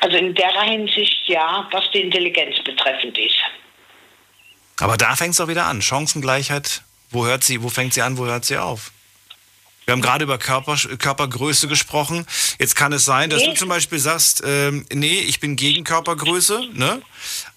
Also 0.00 0.16
in 0.16 0.34
der 0.34 0.60
Hinsicht 0.62 1.16
ja, 1.28 1.68
was 1.70 1.88
die 1.92 2.00
Intelligenz 2.00 2.58
betreffend 2.64 3.16
ist. 3.18 3.36
Aber 4.80 4.96
da 4.96 5.16
fängt 5.16 5.32
es 5.32 5.38
doch 5.38 5.48
wieder 5.48 5.66
an. 5.66 5.80
Chancengleichheit, 5.82 6.82
wo 7.10 7.26
hört 7.26 7.44
sie, 7.44 7.62
wo 7.62 7.68
fängt 7.68 7.94
sie 7.94 8.02
an, 8.02 8.18
wo 8.18 8.26
hört 8.26 8.44
sie 8.44 8.58
auf? 8.58 8.90
Wir 9.86 9.92
haben 9.92 10.02
gerade 10.02 10.24
über 10.24 10.36
Körper, 10.36 10.76
Körpergröße 10.98 11.68
gesprochen. 11.68 12.26
Jetzt 12.58 12.74
kann 12.74 12.92
es 12.92 13.04
sein, 13.04 13.30
dass 13.30 13.40
Nee. 13.42 13.50
du 13.50 13.54
zum 13.54 13.68
Beispiel 13.68 14.00
sagst, 14.00 14.42
ähm, 14.44 14.84
nee, 14.92 15.20
ich 15.20 15.38
bin 15.38 15.54
gegen 15.54 15.84
Körpergröße, 15.84 16.70
ne? 16.72 17.00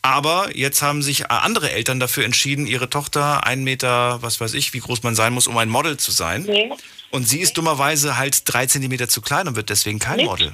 Aber 0.04 0.56
jetzt 0.56 0.84
haben 0.84 1.02
sich 1.02 1.32
andere 1.32 1.72
Eltern 1.72 2.00
dafür 2.00 2.26
entschieden, 2.26 2.68
ihre 2.68 2.88
Tochter 2.88 3.48
ein 3.48 3.64
Meter, 3.64 4.22
was 4.22 4.40
weiß 4.40 4.54
ich, 4.54 4.74
wie 4.74 4.80
groß 4.80 5.02
man 5.02 5.16
sein 5.16 5.34
muss, 5.34 5.48
um 5.48 5.58
ein 5.58 5.70
Model 5.70 5.98
zu 5.98 6.12
sein. 6.12 6.44
Nee. 6.44 6.70
Und 7.10 7.28
sie 7.28 7.40
ist 7.40 7.58
dummerweise 7.58 8.16
halt 8.18 8.44
drei 8.46 8.68
Zentimeter 8.68 9.10
zu 9.10 9.22
klein 9.22 9.48
und 9.48 9.56
wird 9.56 9.72
deswegen 9.72 9.98
kein 9.98 10.18
Nicht? 10.18 10.28
Model. 10.28 10.54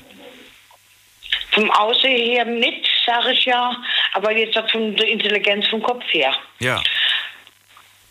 Vom 1.51 1.69
Aussehen 1.71 2.31
her 2.31 2.45
nicht, 2.45 2.87
sage 3.05 3.31
ich 3.31 3.45
ja, 3.45 3.75
aber 4.13 4.31
jetzt 4.31 4.57
von 4.71 4.95
der 4.95 5.07
Intelligenz 5.07 5.67
vom 5.67 5.81
Kopf 5.81 6.03
her. 6.11 6.35
Ja. 6.59 6.81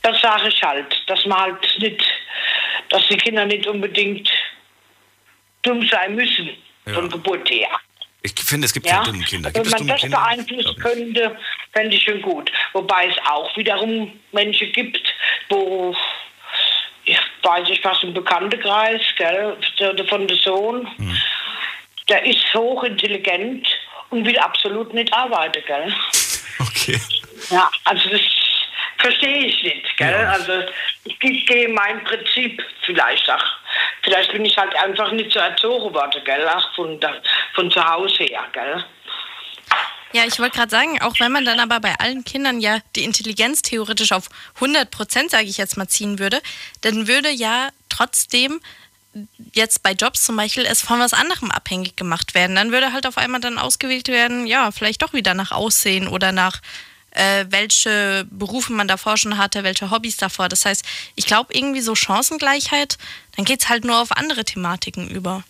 Das 0.02 0.20
sage 0.20 0.48
ich 0.48 0.62
halt, 0.62 1.02
dass 1.08 1.24
man 1.26 1.38
halt 1.40 1.78
nicht, 1.78 2.04
dass 2.90 3.06
die 3.08 3.16
Kinder 3.16 3.46
nicht 3.46 3.66
unbedingt 3.66 4.30
dumm 5.62 5.86
sein 5.88 6.14
müssen, 6.14 6.50
von 6.92 7.08
Geburt 7.08 7.48
her. 7.50 7.68
Ich 8.22 8.32
finde, 8.42 8.66
es 8.66 8.72
gibt 8.74 8.86
Ja? 8.86 8.96
keine 8.96 9.06
dummen 9.12 9.24
Kinder. 9.24 9.50
Gibt 9.50 9.66
Wenn 9.66 9.78
man 9.78 9.88
das 9.88 10.00
Kinder? 10.02 10.18
beeinflussen 10.18 10.76
könnte, 10.80 11.38
fände 11.72 11.96
ich 11.96 12.02
schon 12.04 12.20
gut. 12.22 12.50
Wobei 12.72 13.06
es 13.08 13.16
auch 13.30 13.54
wiederum 13.56 14.18
Menschen 14.32 14.72
gibt, 14.72 15.02
wo, 15.48 15.94
ich 17.04 17.18
weiß 17.42 17.68
ich 17.70 17.82
was, 17.84 18.02
im 18.02 18.12
Bekanntenkreis, 18.14 19.00
gell, 19.16 19.56
der- 19.78 20.06
von 20.06 20.26
der 20.26 20.36
Sohn, 20.38 20.86
Hm. 20.98 21.16
der 22.08 22.24
ist 22.24 22.44
hochintelligent 22.54 23.66
und 24.10 24.24
will 24.24 24.38
absolut 24.38 24.92
nicht 24.94 25.12
arbeiten, 25.12 25.62
gell. 25.66 25.94
Okay. 26.60 27.00
Ja, 27.50 27.68
also 27.84 28.08
das 28.10 28.20
verstehe 28.98 29.46
ich 29.46 29.62
nicht, 29.62 29.96
gell? 29.96 30.26
Also 30.26 30.52
ich 31.04 31.46
gehe 31.46 31.68
mein 31.68 32.02
Prinzip 32.04 32.62
vielleicht 32.84 33.28
auch. 33.30 33.44
Vielleicht 34.02 34.32
bin 34.32 34.44
ich 34.44 34.56
halt 34.56 34.74
einfach 34.76 35.10
nicht 35.12 35.32
so 35.32 35.38
erzogen 35.38 35.92
worden, 35.92 36.22
gell? 36.24 36.46
Ach, 36.48 36.74
von, 36.74 36.98
da, 37.00 37.14
von 37.54 37.70
zu 37.70 37.84
Hause 37.84 38.24
her, 38.24 38.44
gell? 38.52 38.84
Ja, 40.12 40.22
ich 40.24 40.38
wollte 40.38 40.56
gerade 40.56 40.70
sagen, 40.70 41.02
auch 41.02 41.18
wenn 41.18 41.32
man 41.32 41.44
dann 41.44 41.58
aber 41.58 41.80
bei 41.80 41.92
allen 41.98 42.22
Kindern 42.24 42.60
ja 42.60 42.78
die 42.94 43.02
Intelligenz 43.02 43.62
theoretisch 43.62 44.12
auf 44.12 44.28
100 44.56 44.88
Prozent, 44.88 45.32
sage 45.32 45.46
ich 45.46 45.56
jetzt 45.56 45.76
mal, 45.76 45.88
ziehen 45.88 46.20
würde, 46.20 46.40
dann 46.82 47.08
würde 47.08 47.30
ja 47.30 47.70
trotzdem 47.88 48.60
jetzt 49.52 49.82
bei 49.82 49.92
Jobs 49.92 50.24
zum 50.24 50.36
Beispiel 50.36 50.64
es 50.66 50.82
von 50.82 51.00
was 51.00 51.12
anderem 51.12 51.50
abhängig 51.50 51.96
gemacht 51.96 52.34
werden. 52.34 52.56
Dann 52.56 52.72
würde 52.72 52.92
halt 52.92 53.06
auf 53.06 53.18
einmal 53.18 53.40
dann 53.40 53.58
ausgewählt 53.58 54.08
werden, 54.08 54.46
ja, 54.46 54.70
vielleicht 54.70 55.02
doch 55.02 55.12
wieder 55.12 55.34
nach 55.34 55.52
Aussehen 55.52 56.08
oder 56.08 56.32
nach 56.32 56.60
äh, 57.14 57.44
welche 57.48 58.26
Berufe 58.30 58.72
man 58.72 58.88
davor 58.88 59.16
schon 59.16 59.38
hatte, 59.38 59.64
welche 59.64 59.90
Hobbys 59.90 60.16
davor. 60.16 60.48
Das 60.48 60.64
heißt, 60.64 60.84
ich 61.14 61.26
glaube 61.26 61.54
irgendwie 61.54 61.80
so 61.80 61.94
Chancengleichheit, 61.94 62.98
dann 63.36 63.44
geht 63.44 63.62
es 63.62 63.68
halt 63.68 63.84
nur 63.84 64.00
auf 64.00 64.12
andere 64.12 64.44
Thematiken 64.44 65.08
über. 65.08 65.44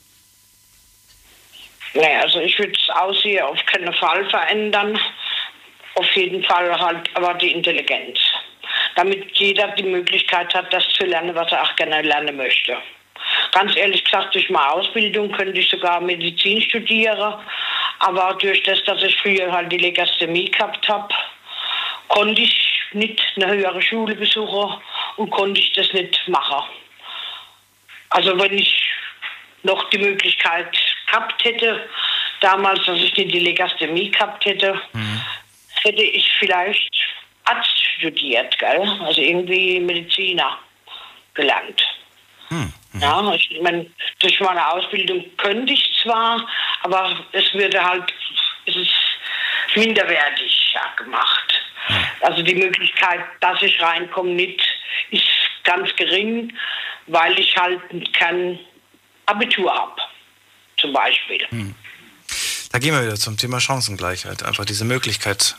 Nee, 1.94 2.16
also 2.16 2.40
ich 2.40 2.58
würde 2.58 2.72
das 2.72 2.96
Aussehen 2.96 3.44
auf 3.44 3.64
keinen 3.66 3.94
Fall 3.94 4.28
verändern. 4.28 4.98
Auf 5.94 6.10
jeden 6.16 6.42
Fall 6.42 6.78
halt 6.78 7.08
aber 7.14 7.34
die 7.34 7.52
Intelligenz. 7.52 8.18
Damit 8.96 9.30
jeder 9.38 9.68
die 9.68 9.84
Möglichkeit 9.84 10.52
hat, 10.54 10.72
das 10.72 10.84
zu 10.88 11.04
lernen, 11.06 11.34
was 11.34 11.50
er 11.52 11.62
auch 11.62 11.76
gerne 11.76 12.02
lernen 12.02 12.36
möchte. 12.36 12.76
Ganz 13.52 13.76
ehrlich 13.76 14.04
gesagt, 14.04 14.34
durch 14.34 14.48
meine 14.50 14.70
Ausbildung 14.72 15.30
könnte 15.32 15.58
ich 15.58 15.68
sogar 15.68 16.00
Medizin 16.00 16.60
studieren. 16.60 17.34
Aber 18.00 18.34
durch 18.34 18.62
das, 18.64 18.82
dass 18.84 19.02
ich 19.02 19.16
früher 19.20 19.50
halt 19.50 19.70
die 19.70 19.78
Legasthemie 19.78 20.50
gehabt 20.50 20.88
habe, 20.88 21.14
konnte 22.08 22.42
ich 22.42 22.70
nicht 22.92 23.20
eine 23.36 23.46
höhere 23.46 23.82
Schule 23.82 24.14
besuchen 24.14 24.80
und 25.16 25.30
konnte 25.30 25.60
ich 25.60 25.72
das 25.72 25.92
nicht 25.92 26.28
machen. 26.28 26.64
Also 28.10 28.38
wenn 28.38 28.52
ich 28.52 28.76
noch 29.62 29.88
die 29.90 29.98
Möglichkeit 29.98 30.76
gehabt 31.06 31.44
hätte, 31.44 31.88
damals, 32.40 32.84
dass 32.84 32.98
ich 32.98 33.16
nicht 33.16 33.32
die 33.32 33.40
Legasthemie 33.40 34.10
gehabt 34.10 34.44
hätte, 34.44 34.80
hätte 35.82 36.02
ich 36.02 36.30
vielleicht 36.38 36.90
Arzt 37.44 37.84
studiert, 37.98 38.58
gell? 38.58 38.88
also 39.04 39.20
irgendwie 39.20 39.80
Mediziner 39.80 40.58
gelernt. 41.34 41.82
Ja, 43.00 43.34
ich 43.34 43.60
meine, 43.62 43.86
durch 44.20 44.38
meine 44.40 44.66
Ausbildung 44.72 45.24
könnte 45.36 45.72
ich 45.72 45.84
zwar, 46.02 46.46
aber 46.82 47.26
es 47.32 47.52
würde 47.54 47.82
halt, 47.82 48.12
es 48.66 48.76
ist 48.76 48.90
minderwertig 49.74 50.72
ja, 50.74 50.82
gemacht. 50.96 51.60
Also 52.20 52.42
die 52.42 52.54
Möglichkeit, 52.54 53.20
dass 53.40 53.60
ich 53.62 53.80
reinkomme, 53.80 54.30
nicht, 54.30 54.62
ist 55.10 55.24
ganz 55.64 55.94
gering, 55.96 56.52
weil 57.06 57.38
ich 57.38 57.56
halt 57.56 57.80
kein 58.12 58.58
Abitur 59.26 59.72
habe, 59.74 60.00
zum 60.78 60.92
Beispiel. 60.92 61.46
Da 62.72 62.78
gehen 62.78 62.94
wir 62.94 63.02
wieder 63.02 63.16
zum 63.16 63.36
Thema 63.36 63.60
Chancengleichheit. 63.60 64.42
Einfach 64.42 64.64
diese 64.64 64.84
Möglichkeit 64.84 65.56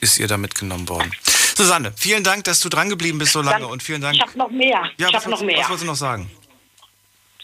ist 0.00 0.18
ihr 0.18 0.28
da 0.28 0.36
mitgenommen 0.36 0.88
worden. 0.88 1.12
Susanne, 1.60 1.92
vielen 1.94 2.24
Dank, 2.24 2.44
dass 2.44 2.60
du 2.60 2.70
dran 2.70 2.88
geblieben 2.88 3.18
bist 3.18 3.32
so 3.32 3.42
lange 3.42 3.66
und 3.66 3.82
vielen 3.82 4.00
Dank. 4.00 4.14
Ich 4.14 4.22
habe 4.22 4.38
noch 4.38 4.48
mehr. 4.48 4.90
ja, 4.96 5.08
ich 5.08 5.14
was, 5.14 5.24
habe 5.24 5.30
noch 5.30 5.42
mehr. 5.42 5.58
was 5.58 5.68
wolltest 5.68 5.82
du 5.82 5.88
noch 5.88 5.94
sagen? 5.94 6.30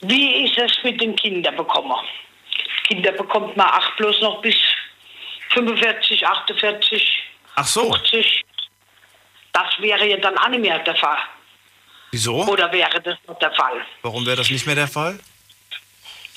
Wie 0.00 0.46
ist 0.46 0.56
es 0.56 0.72
mit 0.82 0.98
den 1.02 1.14
Kindern 1.16 1.54
bekommen? 1.54 1.94
Kinder 2.88 3.12
bekommt 3.12 3.54
man 3.58 3.66
acht 3.66 3.94
bloß 3.98 4.22
noch 4.22 4.40
bis 4.40 4.54
45, 5.50 6.26
48, 6.26 7.22
Ach 7.56 7.66
so. 7.66 7.92
50. 7.92 8.42
Das 9.52 9.66
wäre 9.80 10.06
ja 10.06 10.16
dann 10.16 10.38
auch 10.38 10.48
nicht 10.48 10.60
mehr 10.60 10.78
der 10.78 10.96
Fall. 10.96 11.18
Wieso? 12.10 12.46
Oder 12.46 12.72
wäre 12.72 12.98
das 13.02 13.18
noch 13.26 13.38
der 13.38 13.52
Fall? 13.52 13.84
Warum 14.00 14.24
wäre 14.24 14.36
das 14.36 14.48
nicht 14.48 14.64
mehr 14.64 14.76
der 14.76 14.88
Fall? 14.88 15.18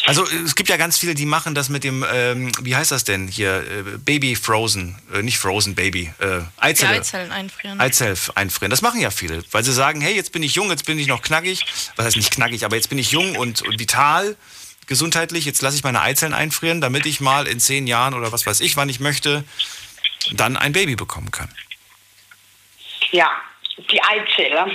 Also 0.09 0.25
es 0.27 0.55
gibt 0.55 0.69
ja 0.69 0.77
ganz 0.77 0.97
viele, 0.97 1.13
die 1.13 1.27
machen 1.27 1.53
das 1.53 1.69
mit 1.69 1.83
dem, 1.83 2.03
ähm, 2.11 2.51
wie 2.61 2.75
heißt 2.75 2.91
das 2.91 3.03
denn 3.03 3.27
hier, 3.27 3.57
äh, 3.57 3.97
Baby 3.99 4.35
Frozen, 4.35 4.99
äh, 5.13 5.21
nicht 5.21 5.37
Frozen 5.37 5.75
Baby, 5.75 6.11
äh, 6.17 6.39
Die 6.39 6.43
Eizelle. 6.57 6.99
Eizellen 6.99 7.31
einfrieren. 7.31 7.79
Eizell 7.79 8.17
einfrieren. 8.33 8.71
Das 8.71 8.81
machen 8.81 8.99
ja 8.99 9.11
viele, 9.11 9.43
weil 9.51 9.63
sie 9.63 9.71
sagen, 9.71 10.01
hey, 10.01 10.15
jetzt 10.15 10.31
bin 10.31 10.41
ich 10.41 10.55
jung, 10.55 10.71
jetzt 10.71 10.87
bin 10.87 10.97
ich 10.97 11.05
noch 11.05 11.21
knackig. 11.21 11.63
Was 11.95 12.07
heißt 12.07 12.17
nicht 12.17 12.31
knackig, 12.31 12.65
aber 12.65 12.75
jetzt 12.75 12.89
bin 12.89 12.97
ich 12.97 13.11
jung 13.11 13.35
und, 13.37 13.61
und 13.61 13.79
vital, 13.79 14.35
gesundheitlich. 14.87 15.45
Jetzt 15.45 15.61
lasse 15.61 15.77
ich 15.77 15.83
meine 15.83 16.01
Eizellen 16.01 16.33
einfrieren, 16.33 16.81
damit 16.81 17.05
ich 17.05 17.19
mal 17.19 17.47
in 17.47 17.59
zehn 17.59 17.85
Jahren 17.85 18.15
oder 18.15 18.31
was 18.31 18.47
weiß 18.47 18.61
ich, 18.61 18.77
wann 18.77 18.89
ich 18.89 18.99
möchte, 18.99 19.43
dann 20.31 20.57
ein 20.57 20.71
Baby 20.71 20.95
bekommen 20.95 21.29
kann. 21.29 21.53
Ja, 23.11 23.29
die 23.91 24.01
Eizelle, 24.01 24.71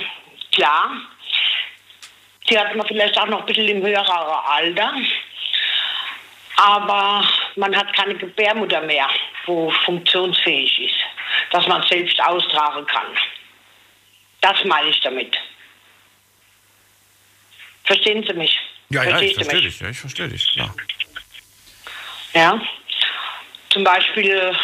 klar. 0.53 0.91
Die 2.49 2.57
hat 2.59 2.75
man 2.75 2.87
vielleicht 2.87 3.17
auch 3.17 3.27
noch 3.27 3.39
ein 3.39 3.45
bisschen 3.45 3.67
im 3.67 3.85
höheren 3.85 4.07
Alter. 4.07 4.93
Aber 6.57 7.27
man 7.55 7.75
hat 7.75 7.93
keine 7.93 8.15
Gebärmutter 8.15 8.81
mehr, 8.81 9.09
wo 9.45 9.69
funktionsfähig 9.85 10.79
ist, 10.79 10.95
dass 11.51 11.67
man 11.67 11.83
selbst 11.87 12.19
austragen 12.21 12.85
kann. 12.85 13.07
Das 14.41 14.63
meine 14.63 14.89
ich 14.89 14.99
damit. 15.01 15.35
Verstehen 17.83 18.23
Sie 18.25 18.33
mich? 18.33 18.59
Verstehst 18.91 19.37
du 19.37 19.39
mich? 19.39 19.63
dich, 19.63 19.79
ja, 19.79 19.89
ich 19.89 19.99
verstehe 19.99 20.27
dich, 20.27 20.51
klar. 20.53 20.73
Ja. 22.33 22.61
Zum 23.69 23.83
Beispiel, 23.83 24.55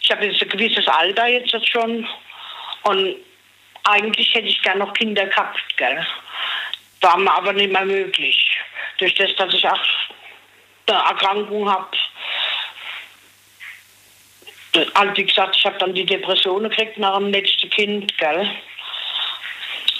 ich 0.00 0.10
habe 0.10 0.26
jetzt 0.26 0.42
ein 0.42 0.48
gewisses 0.48 0.86
Alter 0.88 1.26
jetzt 1.26 1.68
schon 1.68 2.06
und 2.84 3.16
eigentlich 3.84 4.34
hätte 4.34 4.48
ich 4.48 4.62
gern 4.62 4.78
noch 4.78 4.92
Kinder 4.94 5.26
gehabt, 5.26 5.60
gell. 5.76 6.06
War 7.02 7.18
mir 7.18 7.32
aber 7.32 7.52
nicht 7.52 7.72
mehr 7.72 7.84
möglich. 7.84 8.58
Durch 8.98 9.14
das, 9.14 9.34
dass 9.36 9.52
ich 9.52 9.68
auch 9.68 9.80
eine 10.86 10.98
Erkrankung 10.98 11.70
habe. 11.70 11.88
Also 14.94 15.16
wie 15.16 15.24
gesagt, 15.24 15.56
ich 15.56 15.66
habe 15.66 15.78
dann 15.78 15.94
die 15.94 16.06
Depression 16.06 16.62
gekriegt 16.62 16.96
nach 16.98 17.18
dem 17.18 17.30
letzten 17.30 17.68
Kind, 17.70 18.16
gell. 18.18 18.50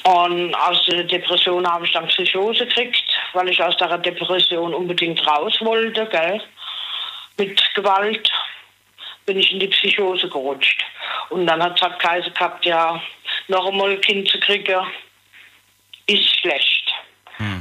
Und 0.04 0.54
aus 0.54 0.84
der 0.86 1.04
Depression 1.04 1.66
habe 1.70 1.86
ich 1.86 1.92
dann 1.92 2.08
Psychose 2.08 2.66
gekriegt, 2.66 3.04
weil 3.34 3.48
ich 3.48 3.62
aus 3.62 3.76
der 3.76 3.98
Depression 3.98 4.74
unbedingt 4.74 5.24
raus 5.26 5.56
wollte, 5.60 6.06
gell. 6.06 6.42
Mit 7.36 7.62
Gewalt 7.74 8.30
bin 9.26 9.38
ich 9.38 9.52
in 9.52 9.60
die 9.60 9.68
Psychose 9.68 10.28
gerutscht. 10.28 10.82
Und 11.30 11.46
dann 11.46 11.62
hat 11.62 11.76
es 11.76 11.82
halt 11.82 11.98
Kaiser 11.98 12.30
gehabt, 12.30 12.64
ja, 12.64 13.00
noch 13.48 13.66
einmal 13.66 13.90
ein 13.90 14.00
Kind 14.00 14.28
zu 14.28 14.40
kriegen, 14.40 14.86
ist 16.06 16.40
schlecht. 16.40 16.81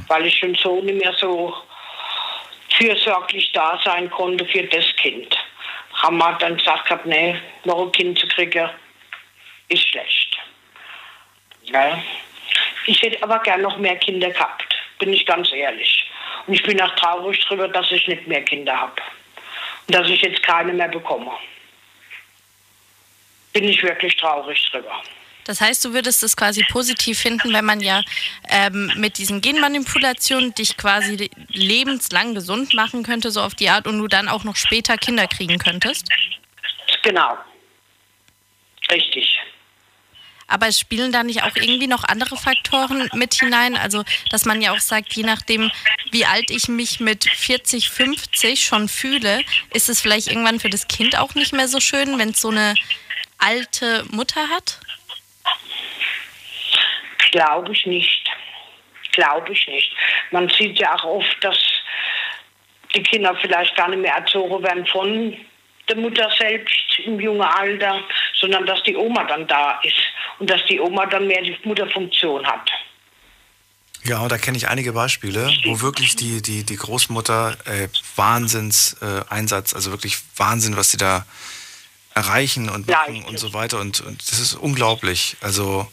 Weil 0.08 0.26
ich 0.26 0.38
schon 0.38 0.54
so 0.54 0.80
nicht 0.80 0.98
mehr 0.98 1.14
so 1.14 1.54
fürsorglich 2.70 3.50
da 3.52 3.80
sein 3.84 4.10
konnte 4.10 4.44
für 4.46 4.64
das 4.64 4.84
Kind. 4.96 5.36
Haben 5.94 6.18
wir 6.18 6.32
dann 6.40 6.56
gesagt 6.56 6.86
gehabt, 6.86 7.06
nee, 7.06 7.36
noch 7.64 7.80
ein 7.82 7.92
Kind 7.92 8.18
zu 8.18 8.26
kriegen, 8.28 8.68
ist 9.68 9.88
schlecht. 9.88 10.38
Ja. 11.64 12.02
Ich 12.86 13.00
hätte 13.02 13.22
aber 13.22 13.38
gern 13.40 13.62
noch 13.62 13.76
mehr 13.78 13.96
Kinder 13.96 14.30
gehabt, 14.30 14.74
bin 14.98 15.12
ich 15.12 15.24
ganz 15.26 15.52
ehrlich. 15.52 16.10
Und 16.46 16.54
ich 16.54 16.62
bin 16.62 16.80
auch 16.80 16.94
traurig 16.96 17.44
darüber, 17.44 17.68
dass 17.68 17.90
ich 17.92 18.08
nicht 18.08 18.26
mehr 18.26 18.42
Kinder 18.42 18.76
habe. 18.76 19.00
Und 19.86 19.94
dass 19.94 20.08
ich 20.08 20.22
jetzt 20.22 20.42
keine 20.42 20.72
mehr 20.72 20.88
bekomme. 20.88 21.30
Bin 23.52 23.64
ich 23.64 23.82
wirklich 23.82 24.16
traurig 24.16 24.68
drüber. 24.70 25.02
Das 25.44 25.60
heißt, 25.60 25.84
du 25.84 25.92
würdest 25.92 26.22
es 26.22 26.36
quasi 26.36 26.64
positiv 26.70 27.18
finden, 27.18 27.52
wenn 27.52 27.64
man 27.64 27.80
ja 27.80 28.02
ähm, 28.48 28.92
mit 28.96 29.18
diesen 29.18 29.40
Genmanipulationen 29.40 30.54
dich 30.54 30.76
quasi 30.76 31.30
lebenslang 31.48 32.34
gesund 32.34 32.74
machen 32.74 33.02
könnte, 33.02 33.30
so 33.30 33.40
auf 33.40 33.54
die 33.54 33.68
Art, 33.68 33.86
und 33.86 33.98
du 33.98 34.08
dann 34.08 34.28
auch 34.28 34.44
noch 34.44 34.56
später 34.56 34.96
Kinder 34.96 35.26
kriegen 35.26 35.58
könntest? 35.58 36.08
Genau. 37.02 37.36
Richtig. 38.90 39.38
Aber 40.52 40.70
spielen 40.70 41.12
da 41.12 41.22
nicht 41.22 41.42
auch 41.44 41.56
irgendwie 41.56 41.86
noch 41.86 42.04
andere 42.04 42.36
Faktoren 42.36 43.08
mit 43.14 43.34
hinein? 43.34 43.74
Also, 43.74 44.04
dass 44.30 44.44
man 44.44 44.60
ja 44.60 44.72
auch 44.72 44.80
sagt, 44.80 45.14
je 45.14 45.22
nachdem, 45.22 45.70
wie 46.10 46.26
alt 46.26 46.50
ich 46.50 46.68
mich 46.68 47.00
mit 47.00 47.24
40, 47.24 47.88
50 47.88 48.62
schon 48.62 48.88
fühle, 48.88 49.42
ist 49.72 49.88
es 49.88 50.02
vielleicht 50.02 50.28
irgendwann 50.28 50.60
für 50.60 50.68
das 50.68 50.88
Kind 50.88 51.16
auch 51.16 51.34
nicht 51.34 51.54
mehr 51.54 51.68
so 51.68 51.80
schön, 51.80 52.18
wenn 52.18 52.30
es 52.30 52.42
so 52.42 52.50
eine 52.50 52.74
alte 53.38 54.04
Mutter 54.10 54.46
hat? 54.50 54.78
Glaube 57.32 57.72
ich 57.72 57.84
nicht. 57.86 58.30
Glaube 59.12 59.52
ich 59.52 59.66
nicht. 59.66 59.92
Man 60.30 60.48
sieht 60.48 60.78
ja 60.78 60.94
auch 60.94 61.04
oft, 61.04 61.36
dass 61.44 61.58
die 62.94 63.02
Kinder 63.02 63.36
vielleicht 63.40 63.74
gar 63.76 63.88
nicht 63.88 64.00
mehr 64.00 64.14
erzogen 64.14 64.62
werden 64.62 64.86
von 64.86 65.36
der 65.88 65.96
Mutter 65.96 66.30
selbst 66.38 67.00
im 67.04 67.18
jungen 67.18 67.42
Alter, 67.42 68.00
sondern 68.38 68.64
dass 68.66 68.82
die 68.84 68.96
Oma 68.96 69.24
dann 69.24 69.46
da 69.48 69.80
ist 69.82 69.96
und 70.38 70.48
dass 70.48 70.64
die 70.66 70.80
Oma 70.80 71.06
dann 71.06 71.26
mehr 71.26 71.42
die 71.42 71.56
Mutterfunktion 71.64 72.46
hat. 72.46 72.70
Ja, 74.04 74.20
und 74.20 74.32
da 74.32 74.38
kenne 74.38 74.56
ich 74.56 74.68
einige 74.68 74.92
Beispiele, 74.92 75.52
wo 75.64 75.80
wirklich 75.80 76.16
die, 76.16 76.42
die, 76.42 76.64
die 76.64 76.76
Großmutter 76.76 77.56
äh, 77.66 77.88
Wahnsinns 78.16 78.96
äh, 79.00 79.22
also 79.28 79.92
wirklich 79.92 80.18
Wahnsinn, 80.36 80.76
was 80.76 80.90
sie 80.90 80.96
da 80.96 81.24
erreichen 82.14 82.68
und 82.68 82.88
machen 82.88 83.16
ja, 83.16 83.28
und 83.28 83.38
so 83.38 83.54
weiter. 83.54 83.78
Und, 83.78 84.00
und 84.00 84.20
das 84.30 84.40
ist 84.40 84.54
unglaublich. 84.54 85.36
Also 85.40 85.86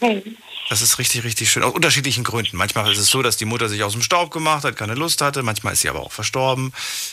mhm. 0.00 0.36
Das 0.68 0.82
ist 0.82 0.98
richtig, 0.98 1.24
richtig 1.24 1.50
schön. 1.50 1.62
Aus 1.62 1.74
unterschiedlichen 1.74 2.24
Gründen. 2.24 2.56
Manchmal 2.56 2.90
ist 2.90 2.98
es 2.98 3.08
so, 3.08 3.22
dass 3.22 3.36
die 3.36 3.44
Mutter 3.44 3.68
sich 3.68 3.82
aus 3.84 3.92
dem 3.92 4.02
Staub 4.02 4.30
gemacht 4.30 4.64
hat, 4.64 4.76
keine 4.76 4.94
Lust 4.94 5.22
hatte. 5.22 5.42
Manchmal 5.42 5.74
ist 5.74 5.82
sie 5.82 5.88
aber 5.88 6.00
auch 6.00 6.12
verstorben. 6.12 6.72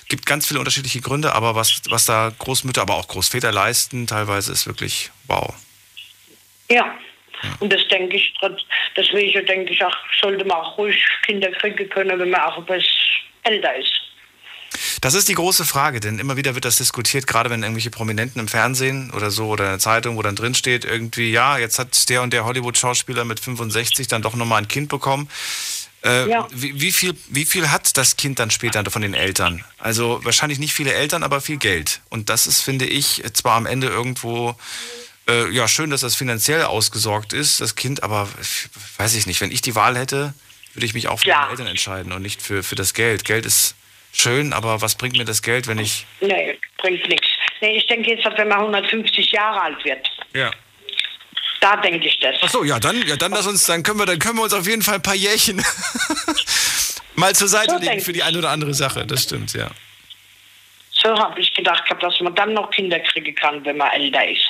Gibt 0.09 0.25
ganz 0.25 0.47
viele 0.47 0.59
unterschiedliche 0.59 1.01
Gründe, 1.01 1.33
aber 1.33 1.55
was, 1.55 1.81
was 1.89 2.05
da 2.05 2.31
Großmütter, 2.37 2.81
aber 2.81 2.95
auch 2.95 3.07
Großväter 3.07 3.51
leisten, 3.51 4.07
teilweise 4.07 4.51
ist 4.51 4.65
wirklich 4.65 5.11
wow. 5.27 5.53
Ja. 6.69 6.97
Und 7.59 7.71
das 7.73 7.85
denke 7.89 8.15
ich, 8.15 8.33
deswegen 8.95 9.45
denke 9.45 9.73
ich 9.73 9.83
auch, 9.83 9.95
sollte 10.21 10.45
man 10.45 10.57
auch 10.57 10.77
ruhig 10.77 10.97
Kinder 11.25 11.51
kriegen 11.51 11.89
können, 11.89 12.17
wenn 12.17 12.29
man 12.29 12.41
auch 12.41 12.57
etwas 12.59 12.83
älter 13.43 13.75
ist. 13.75 13.91
Das 15.01 15.13
ist 15.13 15.27
die 15.27 15.33
große 15.33 15.65
Frage, 15.65 15.99
denn 15.99 16.19
immer 16.19 16.37
wieder 16.37 16.55
wird 16.55 16.65
das 16.65 16.77
diskutiert, 16.77 17.27
gerade 17.27 17.49
wenn 17.49 17.63
irgendwelche 17.63 17.89
Prominenten 17.89 18.39
im 18.39 18.47
Fernsehen 18.47 19.11
oder 19.11 19.31
so 19.31 19.47
oder 19.47 19.65
in 19.65 19.69
der 19.71 19.79
Zeitung, 19.79 20.17
wo 20.17 20.21
dann 20.21 20.35
drin 20.35 20.55
steht, 20.55 20.85
irgendwie, 20.85 21.31
ja, 21.31 21.57
jetzt 21.57 21.79
hat 21.79 22.09
der 22.09 22.21
und 22.21 22.33
der 22.33 22.45
Hollywood-Schauspieler 22.45 23.25
mit 23.25 23.39
65 23.39 24.07
dann 24.07 24.21
doch 24.21 24.35
nochmal 24.35 24.61
ein 24.61 24.67
Kind 24.67 24.89
bekommen. 24.89 25.29
Äh, 26.03 26.29
ja. 26.29 26.47
wie, 26.51 26.81
wie, 26.81 26.91
viel, 26.91 27.15
wie 27.29 27.45
viel 27.45 27.71
hat 27.71 27.95
das 27.95 28.17
Kind 28.17 28.37
dann 28.39 28.51
später 28.51 28.83
von 28.91 29.01
den 29.01 29.13
Eltern? 29.13 29.63
Also 29.77 30.19
wahrscheinlich 30.23 30.59
nicht 30.59 30.73
viele 30.73 30.93
Eltern, 30.93 31.23
aber 31.23 31.39
viel 31.39 31.57
Geld. 31.57 32.01
Und 32.09 32.29
das 32.29 32.45
ist, 32.45 32.61
finde 32.61 32.85
ich, 32.85 33.23
zwar 33.33 33.55
am 33.55 33.65
Ende 33.65 33.87
irgendwo 33.87 34.55
äh, 35.29 35.49
ja, 35.51 35.67
schön, 35.67 35.89
dass 35.89 36.01
das 36.01 36.15
finanziell 36.15 36.63
ausgesorgt 36.63 37.31
ist, 37.31 37.61
das 37.61 37.75
Kind, 37.75 38.03
aber 38.03 38.27
weiß 38.97 39.15
ich 39.15 39.25
nicht, 39.25 39.39
wenn 39.39 39.51
ich 39.51 39.61
die 39.61 39.75
Wahl 39.75 39.97
hätte, 39.97 40.33
würde 40.73 40.85
ich 40.85 40.93
mich 40.93 41.07
auch 41.07 41.19
für 41.19 41.27
ja. 41.27 41.39
meine 41.41 41.51
Eltern 41.51 41.67
entscheiden 41.67 42.11
und 42.11 42.21
nicht 42.21 42.41
für, 42.41 42.63
für 42.63 42.75
das 42.75 42.93
Geld. 42.93 43.23
Geld 43.23 43.45
ist 43.45 43.75
schön, 44.13 44.53
aber 44.53 44.81
was 44.81 44.95
bringt 44.95 45.17
mir 45.17 45.25
das 45.25 45.41
Geld, 45.41 45.67
wenn 45.67 45.79
ich. 45.79 46.05
Nee, 46.21 46.57
bringt 46.77 47.07
nichts. 47.09 47.27
Nee, 47.61 47.77
ich 47.77 47.87
denke 47.87 48.11
jetzt, 48.11 48.25
wenn 48.37 48.47
man 48.47 48.59
150 48.59 49.31
Jahre 49.31 49.61
alt 49.61 49.83
wird. 49.83 50.07
Ja. 50.33 50.51
Da 51.59 51.77
denke 51.77 52.07
ich 52.07 52.19
das. 52.19 52.35
Ach 52.41 52.49
so, 52.49 52.63
ja, 52.63 52.79
dann, 52.79 53.01
ja, 53.07 53.15
dann 53.15 53.31
lass 53.31 53.47
uns, 53.47 53.65
dann 53.65 53.83
können 53.83 53.99
wir, 53.99 54.05
dann 54.05 54.19
können 54.19 54.37
wir 54.37 54.43
uns 54.43 54.53
auf 54.53 54.67
jeden 54.67 54.81
Fall 54.81 54.95
ein 54.95 55.01
paar 55.01 55.15
Jährchen 55.15 55.63
mal 57.15 57.33
zur 57.33 57.47
Seite 57.47 57.75
so 57.75 57.79
legen 57.79 58.01
für 58.01 58.11
die 58.11 58.23
eine 58.23 58.37
oder 58.37 58.49
andere 58.49 58.73
Sache. 58.73 59.05
Das 59.05 59.23
stimmt, 59.23 59.53
ja. 59.53 59.69
So 60.91 61.17
habe 61.17 61.39
ich 61.39 61.53
gedacht, 61.53 61.83
dass 62.01 62.19
man 62.19 62.35
dann 62.35 62.53
noch 62.53 62.69
Kinder 62.71 62.99
kriegen 62.99 63.33
kann, 63.35 63.63
wenn 63.65 63.77
man 63.77 63.91
älter 63.91 64.27
ist. 64.27 64.43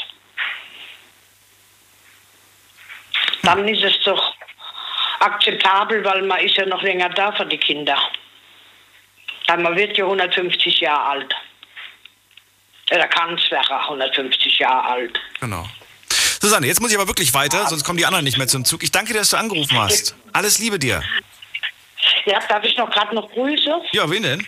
Dann 3.44 3.68
ist 3.68 3.84
es 3.84 4.00
doch 4.04 4.36
akzeptabel, 5.20 6.04
weil 6.04 6.24
man 6.24 6.40
ist 6.40 6.56
ja 6.58 6.66
noch 6.66 6.82
länger 6.82 7.10
da 7.10 7.32
für 7.32 7.46
die 7.46 7.58
Kinder. 7.58 7.98
Weil 9.48 9.58
man 9.58 9.76
wird 9.76 9.98
ja 9.98 10.06
150 10.06 10.80
Jahre 10.80 11.10
alt. 11.10 11.36
Es 12.90 12.98
wäre 13.52 13.82
150 13.88 14.60
Jahre 14.60 14.84
alt. 14.84 15.20
Genau. 15.40 15.66
Susanne, 16.42 16.68
jetzt 16.68 16.82
muss 16.82 16.92
ich 16.92 16.98
aber 16.98 17.08
wirklich 17.08 17.34
weiter, 17.34 17.66
sonst 17.68 17.84
kommen 17.86 17.98
die 17.98 18.06
anderen 18.06 18.26
nicht 18.26 18.38
mehr 18.38 18.48
zum 18.48 18.66
Zug. 18.66 18.84
Ich 18.84 18.92
danke 18.92 19.14
dir, 19.14 19.20
dass 19.20 19.30
du 19.30 19.38
angerufen 19.38 19.78
hast. 19.80 20.16
Alles 20.34 20.60
Liebe 20.60 20.78
dir. 20.78 21.02
Ja, 22.26 22.40
darf 22.48 22.64
ich 22.64 22.78
noch 22.78 22.90
gerade 22.90 23.16
noch 23.16 23.32
Grüße? 23.32 23.82
Ja, 23.94 24.10
wen 24.10 24.24
denn? 24.24 24.46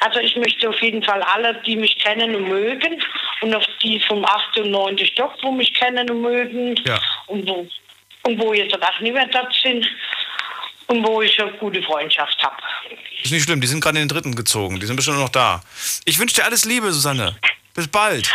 Also 0.00 0.20
ich 0.20 0.36
möchte 0.36 0.68
auf 0.68 0.80
jeden 0.82 1.02
Fall 1.02 1.22
alle, 1.22 1.54
die 1.62 1.76
mich 1.76 1.98
kennen 1.98 2.34
und 2.34 2.48
mögen 2.48 3.02
und 3.40 3.54
auf 3.54 3.64
die 3.82 4.00
vom 4.00 4.24
8. 4.24 4.58
und 4.58 4.70
9. 4.70 4.98
Stock, 5.06 5.34
wo 5.42 5.52
mich 5.52 5.72
kennen 5.72 6.08
und 6.10 6.20
mögen 6.20 6.74
ja. 6.84 7.00
und, 7.26 7.48
wo, 7.48 7.66
und 8.24 8.38
wo 8.38 8.52
jetzt 8.52 8.74
auch 8.74 9.00
nicht 9.00 9.12
mehr 9.12 9.26
dort 9.26 9.54
sind 9.62 9.88
und 10.88 11.06
wo 11.06 11.22
ich 11.22 11.40
eine 11.40 11.52
gute 11.54 11.82
Freundschaft 11.82 12.42
habe. 12.42 12.56
Ist 13.22 13.32
nicht 13.32 13.44
schlimm, 13.44 13.60
die 13.60 13.66
sind 13.66 13.80
gerade 13.80 13.98
in 13.98 14.04
den 14.04 14.14
dritten 14.14 14.34
gezogen. 14.34 14.78
Die 14.80 14.86
sind 14.86 14.96
bestimmt 14.96 15.18
noch 15.18 15.28
da. 15.28 15.60
Ich 16.04 16.18
wünsche 16.18 16.36
dir 16.36 16.44
alles 16.44 16.64
Liebe, 16.64 16.92
Susanne. 16.92 17.36
Bis 17.74 17.88
bald. 17.88 18.32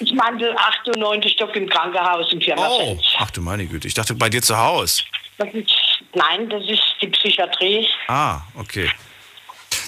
Ich 0.00 0.12
meinte 0.12 0.54
8. 0.58 0.88
und 0.88 0.98
9. 0.98 1.22
Stock 1.28 1.54
im 1.54 1.68
Krankenhaus 1.68 2.32
im 2.32 2.40
Firma 2.40 2.66
Oh, 2.68 2.98
ach 3.18 3.30
du 3.30 3.40
meine 3.40 3.66
Güte. 3.66 3.86
Ich 3.88 3.94
dachte 3.94 4.14
bei 4.14 4.28
dir 4.28 4.42
zu 4.42 4.56
Hause. 4.56 5.02
nein, 5.38 6.48
das 6.48 6.64
ist 6.68 6.82
die 7.00 7.06
Psychiatrie. 7.08 7.86
Ah, 8.08 8.40
okay. 8.56 8.90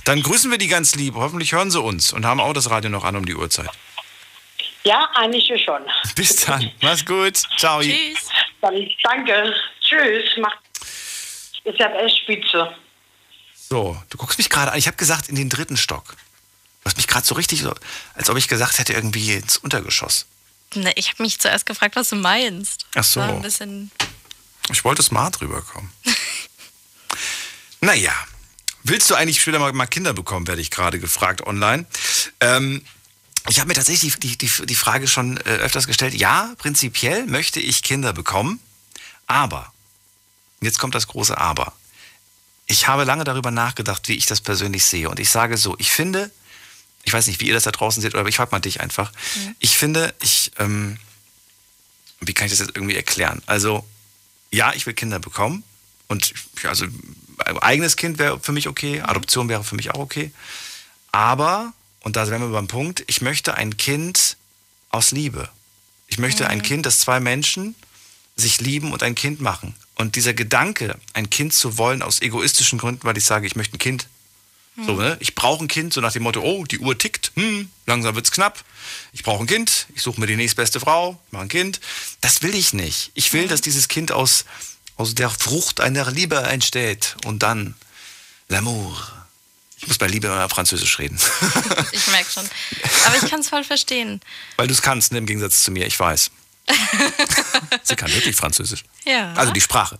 Dann 0.04 0.22
grüßen 0.22 0.50
wir 0.50 0.58
die 0.58 0.68
ganz 0.68 0.94
lieb. 0.94 1.14
Hoffentlich 1.16 1.52
hören 1.52 1.70
sie 1.70 1.80
uns 1.80 2.12
und 2.12 2.24
haben 2.24 2.40
auch 2.40 2.52
das 2.52 2.70
Radio 2.70 2.90
noch 2.90 3.04
an 3.04 3.16
um 3.16 3.24
die 3.26 3.34
Uhrzeit. 3.34 3.70
Ja, 4.84 5.08
eigentlich 5.14 5.46
schon. 5.64 5.82
Bis 6.14 6.36
dann. 6.44 6.70
Mach's 6.82 7.04
gut. 7.04 7.36
Ciao. 7.56 7.80
Tschüss. 7.80 8.28
Dann, 8.60 8.88
danke. 9.02 9.54
Tschüss. 9.80 10.36
Macht. 10.38 10.58
Ist 11.64 11.78
ja 11.78 11.90
echt 11.96 12.18
spitze. 12.18 12.74
So, 13.68 14.00
du 14.10 14.18
guckst 14.18 14.38
mich 14.38 14.50
gerade 14.50 14.72
an. 14.72 14.78
Ich 14.78 14.86
habe 14.86 14.96
gesagt, 14.96 15.28
in 15.28 15.36
den 15.36 15.48
dritten 15.48 15.76
Stock. 15.76 16.04
Du 16.08 16.86
hast 16.90 16.96
mich 16.96 17.06
gerade 17.06 17.26
so 17.26 17.34
richtig, 17.34 17.64
als 18.14 18.28
ob 18.28 18.36
ich 18.36 18.48
gesagt 18.48 18.78
hätte, 18.78 18.92
irgendwie 18.92 19.34
ins 19.34 19.56
Untergeschoss. 19.56 20.26
Ne, 20.74 20.92
ich 20.96 21.08
habe 21.08 21.22
mich 21.22 21.40
zuerst 21.40 21.66
gefragt, 21.66 21.96
was 21.96 22.10
du 22.10 22.16
meinst. 22.16 22.84
Ach 22.94 23.04
so. 23.04 23.20
ein 23.20 23.40
bisschen 23.40 23.90
ich 24.70 24.84
wollte 24.84 25.02
smart 25.02 25.40
rüberkommen. 25.40 25.90
naja, 27.80 28.12
willst 28.82 29.10
du 29.10 29.14
eigentlich 29.14 29.40
später 29.40 29.58
mal, 29.72 29.86
Kinder 29.86 30.14
bekommen, 30.14 30.46
werde 30.46 30.62
ich 30.62 30.70
gerade 30.70 30.98
gefragt 30.98 31.42
online. 31.46 31.86
Ähm, 32.40 32.82
ich 33.48 33.60
habe 33.60 33.68
mir 33.68 33.74
tatsächlich 33.74 34.18
die, 34.18 34.38
die, 34.38 34.50
die 34.64 34.74
Frage 34.74 35.06
schon 35.06 35.36
äh, 35.38 35.56
öfters 35.56 35.86
gestellt. 35.86 36.14
Ja, 36.14 36.54
prinzipiell 36.56 37.26
möchte 37.26 37.60
ich 37.60 37.82
Kinder 37.82 38.14
bekommen, 38.14 38.58
aber, 39.26 39.72
jetzt 40.64 40.78
kommt 40.78 40.94
das 40.94 41.08
große 41.08 41.36
Aber. 41.36 41.72
Ich 42.66 42.88
habe 42.88 43.04
lange 43.04 43.24
darüber 43.24 43.50
nachgedacht, 43.50 44.08
wie 44.08 44.16
ich 44.16 44.26
das 44.26 44.40
persönlich 44.40 44.84
sehe. 44.84 45.08
Und 45.08 45.20
ich 45.20 45.30
sage 45.30 45.56
so, 45.56 45.76
ich 45.78 45.90
finde, 45.90 46.30
ich 47.04 47.12
weiß 47.12 47.26
nicht, 47.26 47.40
wie 47.40 47.48
ihr 47.48 47.54
das 47.54 47.64
da 47.64 47.70
draußen 47.70 48.00
seht, 48.00 48.14
aber 48.14 48.28
ich 48.28 48.36
frage 48.36 48.50
mal 48.52 48.60
dich 48.60 48.80
einfach. 48.80 49.12
Mhm. 49.12 49.56
Ich 49.58 49.76
finde, 49.76 50.14
ich, 50.22 50.52
ähm, 50.58 50.98
wie 52.20 52.32
kann 52.32 52.46
ich 52.46 52.52
das 52.52 52.60
jetzt 52.60 52.76
irgendwie 52.76 52.96
erklären? 52.96 53.42
Also, 53.46 53.86
ja, 54.50 54.72
ich 54.72 54.86
will 54.86 54.94
Kinder 54.94 55.18
bekommen. 55.18 55.62
Und 56.08 56.32
also 56.64 56.86
eigenes 57.60 57.96
Kind 57.96 58.18
wäre 58.18 58.40
für 58.40 58.52
mich 58.52 58.68
okay, 58.68 58.98
mhm. 58.98 59.06
Adoption 59.06 59.48
wäre 59.48 59.64
für 59.64 59.74
mich 59.74 59.90
auch 59.90 59.98
okay. 59.98 60.32
Aber 61.12 61.72
und 62.04 62.16
da 62.16 62.28
wären 62.28 62.42
wir 62.42 62.48
beim 62.48 62.68
Punkt, 62.68 63.02
ich 63.06 63.22
möchte 63.22 63.54
ein 63.54 63.78
Kind 63.78 64.36
aus 64.90 65.10
Liebe. 65.10 65.48
Ich 66.06 66.18
möchte 66.18 66.44
mhm. 66.44 66.50
ein 66.50 66.62
Kind, 66.62 66.84
das 66.84 66.98
zwei 66.98 67.18
Menschen 67.18 67.74
sich 68.36 68.60
lieben 68.60 68.92
und 68.92 69.02
ein 69.02 69.14
Kind 69.14 69.40
machen. 69.40 69.74
Und 69.96 70.16
dieser 70.16 70.34
Gedanke, 70.34 70.98
ein 71.12 71.30
Kind 71.30 71.54
zu 71.54 71.78
wollen 71.78 72.02
aus 72.02 72.20
egoistischen 72.20 72.78
Gründen, 72.78 73.04
weil 73.04 73.16
ich 73.16 73.24
sage, 73.24 73.46
ich 73.46 73.56
möchte 73.56 73.76
ein 73.76 73.78
Kind. 73.78 74.08
So, 74.76 74.96
ne? 74.96 75.16
Ich 75.20 75.36
brauche 75.36 75.62
ein 75.62 75.68
Kind, 75.68 75.92
so 75.92 76.00
nach 76.00 76.12
dem 76.12 76.24
Motto, 76.24 76.40
oh, 76.40 76.64
die 76.64 76.80
Uhr 76.80 76.98
tickt, 76.98 77.30
hm, 77.36 77.70
langsam 77.86 78.16
wird's 78.16 78.32
knapp. 78.32 78.64
Ich 79.12 79.22
brauche 79.22 79.44
ein 79.44 79.46
Kind, 79.46 79.86
ich 79.94 80.02
suche 80.02 80.20
mir 80.20 80.26
die 80.26 80.34
nächstbeste 80.34 80.80
Frau, 80.80 81.20
mache 81.30 81.44
ein 81.44 81.48
Kind. 81.48 81.80
Das 82.20 82.42
will 82.42 82.54
ich 82.56 82.72
nicht. 82.72 83.12
Ich 83.14 83.32
will, 83.32 83.44
mhm. 83.44 83.48
dass 83.50 83.60
dieses 83.60 83.86
Kind 83.86 84.10
aus, 84.10 84.44
aus 84.96 85.14
der 85.14 85.30
Frucht 85.30 85.80
einer 85.80 86.10
Liebe 86.10 86.36
entsteht. 86.36 87.14
Und 87.24 87.44
dann 87.44 87.76
L'amour. 88.50 88.96
Ich 89.78 89.86
muss 89.86 89.98
bei 89.98 90.08
Liebe 90.08 90.26
immer 90.26 90.48
Französisch 90.48 90.98
reden. 90.98 91.20
ich 91.92 92.06
merke 92.08 92.30
schon. 92.32 92.48
Aber 93.06 93.16
ich 93.22 93.30
kann 93.30 93.40
es 93.40 93.48
voll 93.48 93.64
verstehen. 93.64 94.20
Weil 94.56 94.66
du 94.66 94.74
es 94.74 94.82
kannst, 94.82 95.12
ne, 95.12 95.18
im 95.18 95.26
Gegensatz 95.26 95.62
zu 95.62 95.70
mir, 95.70 95.86
ich 95.86 95.98
weiß. 95.98 96.30
Sie 97.82 97.96
kann 97.96 98.12
wirklich 98.12 98.36
Französisch. 98.36 98.84
Ja. 99.04 99.32
Also 99.34 99.52
die 99.52 99.60
Sprache. 99.60 99.98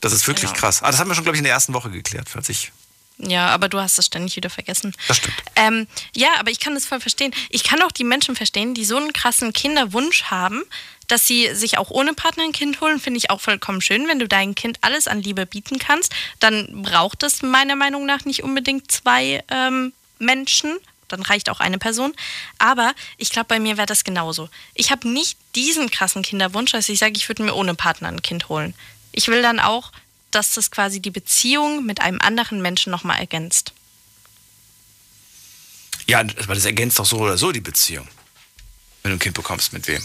Das 0.00 0.12
ist 0.12 0.26
wirklich 0.26 0.50
genau. 0.50 0.60
krass. 0.60 0.78
Aber 0.78 0.88
ah, 0.88 0.90
das 0.92 1.00
haben 1.00 1.08
wir 1.08 1.14
schon, 1.14 1.24
glaube 1.24 1.36
ich, 1.36 1.40
in 1.40 1.44
der 1.44 1.52
ersten 1.52 1.74
Woche 1.74 1.90
geklärt, 1.90 2.28
falls 2.28 2.48
ich 2.48 2.72
Ja, 3.18 3.48
aber 3.48 3.68
du 3.68 3.80
hast 3.80 3.98
es 3.98 4.06
ständig 4.06 4.36
wieder 4.36 4.50
vergessen. 4.50 4.94
Das 5.08 5.16
stimmt. 5.16 5.34
Ähm, 5.56 5.86
ja, 6.14 6.28
aber 6.38 6.50
ich 6.50 6.60
kann 6.60 6.74
das 6.74 6.86
voll 6.86 7.00
verstehen. 7.00 7.34
Ich 7.50 7.64
kann 7.64 7.82
auch 7.82 7.92
die 7.92 8.04
Menschen 8.04 8.36
verstehen, 8.36 8.74
die 8.74 8.84
so 8.84 8.96
einen 8.96 9.12
krassen 9.12 9.52
Kinderwunsch 9.52 10.24
haben, 10.24 10.62
dass 11.08 11.26
sie 11.26 11.54
sich 11.54 11.78
auch 11.78 11.90
ohne 11.90 12.14
Partner 12.14 12.44
ein 12.44 12.52
Kind 12.52 12.80
holen, 12.80 13.00
finde 13.00 13.18
ich 13.18 13.30
auch 13.30 13.40
vollkommen 13.40 13.80
schön. 13.80 14.08
Wenn 14.08 14.18
du 14.18 14.28
deinem 14.28 14.54
Kind 14.54 14.78
alles 14.82 15.08
an 15.08 15.22
Liebe 15.22 15.46
bieten 15.46 15.78
kannst, 15.78 16.14
dann 16.40 16.82
braucht 16.82 17.22
es 17.22 17.42
meiner 17.42 17.76
Meinung 17.76 18.06
nach 18.06 18.24
nicht 18.24 18.42
unbedingt 18.42 18.90
zwei 18.90 19.42
ähm, 19.48 19.92
Menschen. 20.18 20.76
Dann 21.08 21.22
reicht 21.22 21.48
auch 21.50 21.60
eine 21.60 21.78
Person. 21.78 22.14
Aber 22.58 22.94
ich 23.16 23.30
glaube, 23.30 23.46
bei 23.48 23.60
mir 23.60 23.76
wäre 23.76 23.86
das 23.86 24.04
genauso. 24.04 24.48
Ich 24.74 24.90
habe 24.90 25.08
nicht 25.08 25.38
diesen 25.54 25.90
krassen 25.90 26.22
Kinderwunsch, 26.22 26.72
dass 26.72 26.88
ich 26.88 26.98
sage, 26.98 27.14
ich 27.16 27.28
würde 27.28 27.42
mir 27.42 27.54
ohne 27.54 27.74
Partner 27.74 28.08
ein 28.08 28.22
Kind 28.22 28.48
holen. 28.48 28.74
Ich 29.12 29.28
will 29.28 29.42
dann 29.42 29.60
auch, 29.60 29.92
dass 30.30 30.54
das 30.54 30.70
quasi 30.70 31.00
die 31.00 31.10
Beziehung 31.10 31.86
mit 31.86 32.00
einem 32.00 32.20
anderen 32.20 32.60
Menschen 32.60 32.90
nochmal 32.90 33.18
ergänzt. 33.18 33.72
Ja, 36.06 36.20
aber 36.20 36.54
das 36.54 36.64
ergänzt 36.64 36.98
doch 36.98 37.06
so 37.06 37.18
oder 37.18 37.36
so 37.36 37.52
die 37.52 37.60
Beziehung. 37.60 38.06
Wenn 39.02 39.10
du 39.10 39.16
ein 39.16 39.20
Kind 39.20 39.34
bekommst, 39.34 39.72
mit 39.72 39.86
wem? 39.88 40.02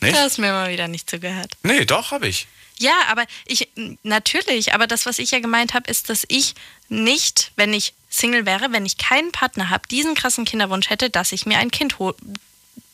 Nicht? 0.00 0.14
Du 0.14 0.20
hast 0.20 0.38
mir 0.38 0.52
mal 0.52 0.70
wieder 0.70 0.88
nicht 0.88 1.08
zugehört. 1.08 1.52
Nee, 1.62 1.84
doch, 1.84 2.10
habe 2.10 2.28
ich. 2.28 2.46
Ja, 2.78 2.92
aber 3.08 3.24
ich, 3.46 3.68
natürlich, 4.02 4.74
aber 4.74 4.86
das, 4.86 5.06
was 5.06 5.18
ich 5.18 5.30
ja 5.30 5.40
gemeint 5.40 5.72
habe, 5.74 5.90
ist, 5.90 6.10
dass 6.10 6.24
ich 6.28 6.54
nicht, 6.88 7.52
wenn 7.56 7.72
ich 7.72 7.94
Single 8.10 8.44
wäre, 8.46 8.70
wenn 8.72 8.84
ich 8.86 8.98
keinen 8.98 9.32
Partner 9.32 9.70
habe, 9.70 9.88
diesen 9.88 10.14
krassen 10.14 10.44
Kinderwunsch 10.44 10.90
hätte, 10.90 11.08
dass 11.10 11.32
ich 11.32 11.46
mir 11.46 11.58
ein 11.58 11.70
Kind 11.70 11.96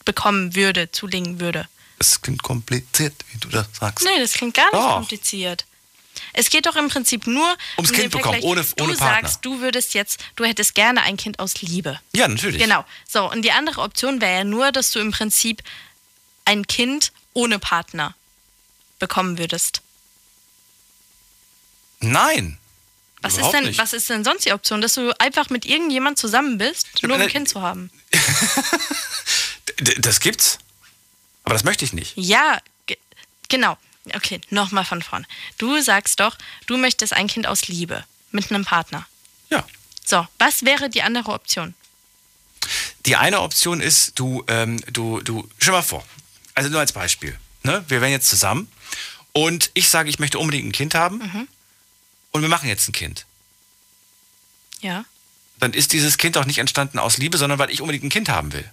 bekommen 0.05 0.55
würde, 0.55 0.91
zulegen 0.93 1.41
würde. 1.41 1.69
Das 1.99 2.21
klingt 2.21 2.43
kompliziert, 2.43 3.15
wie 3.33 3.39
du 3.39 3.49
das 3.49 3.67
sagst. 3.79 4.05
Nee, 4.05 4.19
das 4.21 4.33
klingt 4.33 4.55
gar 4.55 4.65
nicht 4.67 4.75
Doch. 4.75 4.95
kompliziert. 4.95 5.65
Es 6.33 6.51
geht 6.51 6.67
doch 6.67 6.77
im 6.77 6.89
Prinzip 6.89 7.27
nur 7.27 7.47
Ums 7.77 7.91
um 7.91 7.97
Kind 7.97 8.11
bekommen, 8.13 8.41
Vergleich. 8.41 8.45
ohne- 8.45 8.65
Du 8.77 8.85
ohne 8.85 8.95
Partner. 8.95 9.29
sagst, 9.29 9.45
du 9.45 9.61
würdest 9.61 9.95
jetzt, 9.95 10.21
du 10.37 10.45
hättest 10.45 10.75
gerne 10.75 11.03
ein 11.03 11.17
Kind 11.17 11.39
aus 11.39 11.61
Liebe. 11.61 12.01
Ja, 12.15 12.27
natürlich. 12.29 12.61
Genau. 12.63 12.85
So, 13.09 13.31
und 13.31 13.43
die 13.43 13.53
andere 13.53 13.81
Option 13.83 14.21
wäre 14.21 14.39
ja 14.39 14.45
nur, 14.45 14.73
dass 14.73 14.91
du 14.93 14.99
im 15.01 15.11
Prinzip 15.11 15.63
ein 16.45 16.67
Kind 16.67 17.13
ohne 17.35 17.59
Partner 17.59 18.15
bekommen 19.03 19.37
würdest. 19.37 19.83
Nein. 21.99 22.57
Was 23.21 23.37
ist, 23.37 23.51
denn, 23.51 23.65
nicht. 23.65 23.79
was 23.79 23.93
ist 23.93 24.09
denn 24.09 24.25
sonst 24.25 24.47
die 24.47 24.53
Option? 24.53 24.81
Dass 24.81 24.95
du 24.95 25.13
einfach 25.21 25.51
mit 25.51 25.67
irgendjemand 25.67 26.19
zusammen 26.19 26.57
bist, 26.57 26.87
nur 27.03 27.15
um 27.15 27.21
ein 27.21 27.29
Kind 27.29 27.49
zu 27.49 27.61
haben? 27.61 27.91
Das 29.99 30.21
gibt's. 30.21 30.59
Aber 31.43 31.55
das 31.55 31.65
möchte 31.65 31.85
ich 31.85 31.93
nicht. 31.93 32.13
Ja, 32.15 32.61
ge 32.87 32.97
genau. 33.49 33.77
Okay, 34.15 34.41
nochmal 34.51 34.85
von 34.85 35.03
vorne. 35.03 35.27
Du 35.59 35.81
sagst 35.81 36.21
doch, 36.21 36.37
du 36.67 36.77
möchtest 36.77 37.13
ein 37.15 37.27
Kind 37.27 37.49
aus 37.49 37.67
Liebe 37.67 38.05
mit 38.31 38.51
einem 38.51 38.65
Partner. 38.65 39.07
Ja. 39.51 39.67
So, 40.05 40.25
was 40.39 40.65
wäre 40.65 40.89
die 40.89 41.03
andere 41.03 41.33
Option? 41.33 41.75
Die 43.07 43.17
eine 43.17 43.41
Option 43.41 43.81
ist, 43.81 44.19
du, 44.21 44.45
ähm, 44.47 44.81
du, 44.93 45.21
du, 45.21 45.49
stell 45.59 45.73
mal 45.73 45.83
vor, 45.83 46.05
also 46.55 46.69
nur 46.71 46.79
als 46.79 46.93
Beispiel, 46.93 47.37
ne? 47.65 47.85
wir 47.89 48.01
wären 48.01 48.13
jetzt 48.13 48.29
zusammen 48.29 48.71
und 49.33 49.71
ich 49.75 49.89
sage, 49.89 50.09
ich 50.11 50.19
möchte 50.19 50.39
unbedingt 50.39 50.69
ein 50.69 50.73
Kind 50.73 50.95
haben 50.95 51.19
Mhm. 51.19 51.49
und 52.33 52.43
wir 52.43 52.49
machen 52.49 52.69
jetzt 52.69 52.89
ein 52.89 52.93
Kind. 52.93 53.27
Ja. 54.81 55.05
Dann 55.59 55.73
ist 55.75 55.93
dieses 55.93 56.19
Kind 56.19 56.37
doch 56.37 56.45
nicht 56.45 56.59
entstanden 56.59 56.99
aus 56.99 57.19
Liebe, 57.19 57.39
sondern 57.39 57.59
weil 57.59 57.71
ich 57.71 57.81
unbedingt 57.81 58.05
ein 58.05 58.11
Kind 58.11 58.29
haben 58.29 58.53
will. 58.53 58.69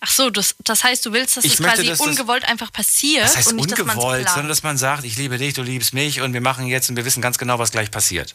Ach 0.00 0.10
so, 0.10 0.28
das, 0.30 0.54
das 0.58 0.84
heißt, 0.84 1.04
du 1.06 1.12
willst, 1.12 1.36
dass 1.36 1.44
Ich 1.44 1.54
es 1.54 1.60
möchte, 1.60 1.76
quasi 1.76 1.88
dass 1.88 1.98
das- 1.98 2.06
ungewollt 2.06 2.44
einfach 2.44 2.70
passiert 2.72 3.24
Das 3.24 3.36
heißt 3.36 3.48
und 3.48 3.56
nicht, 3.56 3.70
dass 3.72 3.78
ungewollt, 3.80 4.26
es 4.26 4.32
sondern 4.32 4.48
dass 4.48 4.62
man 4.62 4.76
sagt, 4.76 5.04
ich 5.04 5.16
liebe 5.16 5.38
dich, 5.38 5.54
du 5.54 5.62
liebst 5.62 5.94
mich 5.94 6.20
und 6.20 6.32
wir 6.34 6.40
machen 6.42 6.66
jetzt 6.66 6.90
und 6.90 6.96
wir 6.96 7.04
wissen 7.04 7.22
ganz 7.22 7.38
genau, 7.38 7.58
was 7.58 7.70
gleich 7.72 7.90
passiert. 7.90 8.34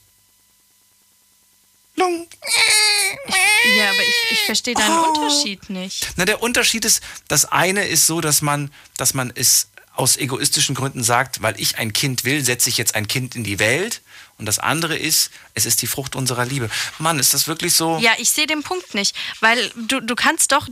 Ja, 1.97 3.89
aber 3.89 4.01
ich, 4.01 4.31
ich 4.31 4.39
verstehe 4.45 4.73
deinen 4.73 4.97
Oh. 4.99 5.09
Unterschied 5.09 5.69
nicht. 5.69 6.07
Na, 6.15 6.25
der 6.25 6.41
Unterschied 6.41 6.85
ist, 6.85 7.01
das 7.27 7.45
eine 7.45 7.85
ist 7.85 8.07
so, 8.07 8.21
dass 8.21 8.41
man, 8.41 8.71
dass 8.97 9.13
man 9.13 9.31
es 9.35 9.67
aus 9.99 10.15
egoistischen 10.15 10.76
Gründen 10.76 11.03
sagt, 11.03 11.41
weil 11.41 11.59
ich 11.59 11.77
ein 11.77 11.91
Kind 11.91 12.23
will, 12.23 12.43
setze 12.43 12.69
ich 12.69 12.77
jetzt 12.77 12.95
ein 12.95 13.07
Kind 13.07 13.35
in 13.35 13.43
die 13.43 13.59
Welt. 13.59 14.01
Und 14.38 14.45
das 14.45 14.57
andere 14.57 14.97
ist, 14.97 15.30
es 15.53 15.65
ist 15.65 15.81
die 15.81 15.88
Frucht 15.88 16.15
unserer 16.15 16.45
Liebe. 16.45 16.69
Mann, 16.99 17.19
ist 17.19 17.34
das 17.34 17.49
wirklich 17.49 17.73
so? 17.73 17.99
Ja, 17.99 18.13
ich 18.17 18.31
sehe 18.31 18.47
den 18.47 18.63
Punkt 18.63 18.93
nicht, 18.93 19.13
weil 19.41 19.69
du, 19.76 19.99
du 19.99 20.15
kannst 20.15 20.53
doch, 20.53 20.69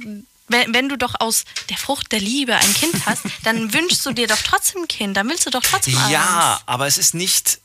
wenn, 0.48 0.74
wenn 0.74 0.88
du 0.88 0.98
doch 0.98 1.20
aus 1.20 1.44
der 1.70 1.76
Frucht 1.76 2.14
der 2.14 2.22
Liebe 2.22 2.56
ein 2.56 2.74
Kind 2.74 3.06
hast, 3.06 3.24
dann 3.44 3.74
wünschst 3.74 4.06
du 4.06 4.14
dir 4.14 4.28
doch 4.28 4.42
trotzdem 4.42 4.84
ein 4.84 4.88
Kind, 4.88 5.18
dann 5.18 5.28
willst 5.28 5.46
du 5.46 5.50
doch 5.50 5.62
trotzdem 5.62 5.96
Ja, 6.10 6.54
eins. 6.54 6.62
aber 6.66 6.88
es 6.88 6.98
ist 6.98 7.14
nicht 7.14 7.60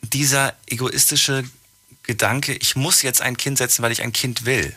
dieser 0.00 0.56
egoistische 0.66 1.44
Gedanke, 2.04 2.54
ich 2.54 2.76
muss 2.76 3.02
jetzt 3.02 3.20
ein 3.20 3.36
Kind 3.36 3.58
setzen, 3.58 3.82
weil 3.82 3.92
ich 3.92 4.00
ein 4.00 4.14
Kind 4.14 4.46
will. 4.46 4.74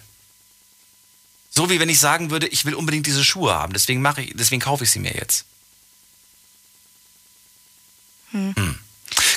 So 1.49 1.69
wie 1.69 1.79
wenn 1.79 1.87
ich 1.89 2.01
sagen 2.01 2.31
würde, 2.31 2.47
ich 2.47 2.65
will 2.65 2.75
unbedingt 2.75 3.05
diese 3.07 3.23
Schuhe 3.23 3.53
haben, 3.53 3.71
deswegen 3.71 4.01
mache 4.01 4.23
ich, 4.23 4.33
deswegen 4.35 4.61
kaufe 4.61 4.83
ich 4.83 4.91
sie 4.91 4.99
mir 4.99 5.13
jetzt. 5.13 5.45
Hm. 8.31 8.53
Hm. 8.55 8.75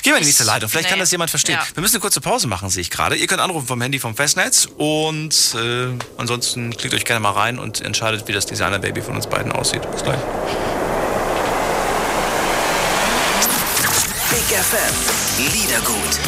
Gehen 0.01 0.13
wir 0.13 0.17
in 0.17 0.23
die 0.23 0.27
nächste 0.27 0.43
Leitung. 0.43 0.69
Vielleicht 0.69 0.89
kann 0.89 0.97
nee. 0.97 1.03
das 1.03 1.11
jemand 1.11 1.29
verstehen. 1.29 1.59
Ja. 1.59 1.75
Wir 1.75 1.81
müssen 1.81 1.95
eine 1.95 2.01
kurze 2.01 2.21
Pause 2.21 2.47
machen, 2.47 2.69
sehe 2.69 2.81
ich 2.81 2.89
gerade. 2.89 3.15
Ihr 3.15 3.27
könnt 3.27 3.41
anrufen 3.41 3.67
vom 3.67 3.81
Handy 3.81 3.99
vom 3.99 4.15
Festnetz 4.15 4.67
und 4.77 5.55
äh, 5.55 5.89
ansonsten 6.17 6.75
klickt 6.75 6.95
euch 6.95 7.05
gerne 7.05 7.19
mal 7.19 7.31
rein 7.31 7.59
und 7.59 7.81
entscheidet, 7.81 8.27
wie 8.27 8.33
das 8.33 8.47
Designer-Baby 8.47 9.01
von 9.01 9.15
uns 9.15 9.27
beiden 9.27 9.51
aussieht. 9.51 9.89
Bis 9.91 10.03
gleich. 10.03 10.19
Big 14.31 14.57
FM. 14.57 15.20
Liedergut. 15.37 16.19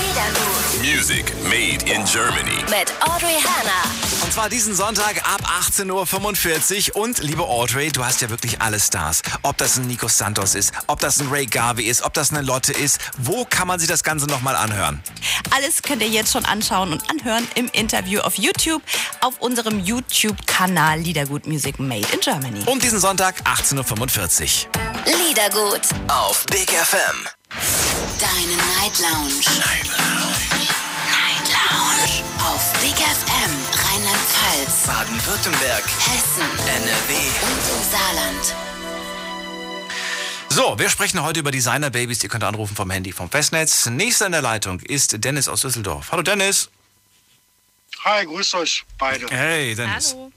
Music 0.82 1.34
made 1.44 1.84
in 1.92 2.06
Germany. 2.06 2.64
Mit 2.70 2.92
Audrey 3.02 3.36
Hanna. 3.36 3.84
Und 4.24 4.32
zwar 4.32 4.50
diesen 4.50 4.74
Sonntag 4.74 5.18
ab 5.30 5.42
18.45 5.70 6.96
Uhr. 6.96 7.04
Und 7.04 7.20
liebe 7.20 7.44
Audrey, 7.44 7.92
du 7.92 8.04
hast 8.04 8.22
ja 8.22 8.30
wirklich 8.30 8.62
alle 8.62 8.80
Stars. 8.80 9.22
Ob 9.42 9.58
das 9.58 9.78
ein 9.78 9.88
Nico 9.88 10.08
Santos 10.08 10.56
ist, 10.56 10.74
ob 10.88 11.00
das 11.02 11.20
ein 11.20 11.28
Ray 11.30 11.46
Garvey 11.46 11.86
ist, 11.86 12.02
ob 12.04 12.14
das 12.14 12.32
eine 12.32 12.42
Lotte 12.42 12.72
ist. 12.72 13.00
Wo 13.18 13.46
kann 13.46 13.68
man 13.68 13.80
sich 13.80 13.90
das 13.90 14.04
Ganze 14.04 14.26
nochmal 14.28 14.56
anhören? 14.56 15.04
Alles 15.54 15.82
könnt 15.82 16.02
ihr 16.02 16.10
jetzt 16.10 16.32
schon 16.32 16.46
anschauen 16.46 16.94
und 16.94 17.10
anhören 17.10 17.48
im 17.56 17.68
Interview 17.74 18.22
auf 18.22 18.38
YouTube, 18.38 18.82
auf 19.20 19.40
unserem 19.40 19.80
YouTube-Kanal 19.80 21.00
Liedergut 21.00 21.46
Music 21.46 21.80
Made 21.80 22.08
in 22.14 22.20
Germany. 22.22 22.64
Und 22.66 22.82
diesen 22.82 23.00
Sonntag 23.00 23.36
18.45 23.44 24.68
Uhr. 24.68 25.28
Liedergut. 25.28 25.82
Auf 26.08 26.46
Big 26.46 26.70
FM. 26.72 27.43
Deine 28.20 28.56
Night 28.58 28.98
Lounge. 29.00 29.36
Night 29.46 29.88
Lounge. 29.88 30.68
Night 31.06 31.48
Lounge. 31.50 32.24
Auf 32.40 32.74
Big 32.82 32.96
FM 32.96 33.52
Rheinland-Pfalz, 33.86 34.88
Baden-Württemberg. 34.88 35.84
Hessen, 36.00 36.50
NRW. 36.68 37.14
und 37.14 37.64
im 37.70 37.92
Saarland. 37.92 38.56
So, 40.50 40.80
wir 40.80 40.90
sprechen 40.90 41.22
heute 41.22 41.42
über 41.42 41.52
Designer-Babys. 41.52 42.24
Ihr 42.24 42.30
könnt 42.30 42.44
anrufen 42.44 42.76
vom 42.76 42.90
Handy 42.90 43.12
vom 43.12 43.30
Festnetz. 43.30 43.86
Nächster 43.86 44.26
in 44.26 44.32
der 44.32 44.42
Leitung 44.42 44.80
ist 44.80 45.24
Dennis 45.24 45.48
aus 45.48 45.62
Düsseldorf. 45.62 46.12
Hallo 46.12 46.24
Dennis. 46.24 46.70
Hi, 48.04 48.26
grüßt 48.26 48.56
euch 48.56 48.84
beide. 48.98 49.28
Hey 49.28 49.76
Dennis. 49.76 50.14
Hallo. 50.14 50.32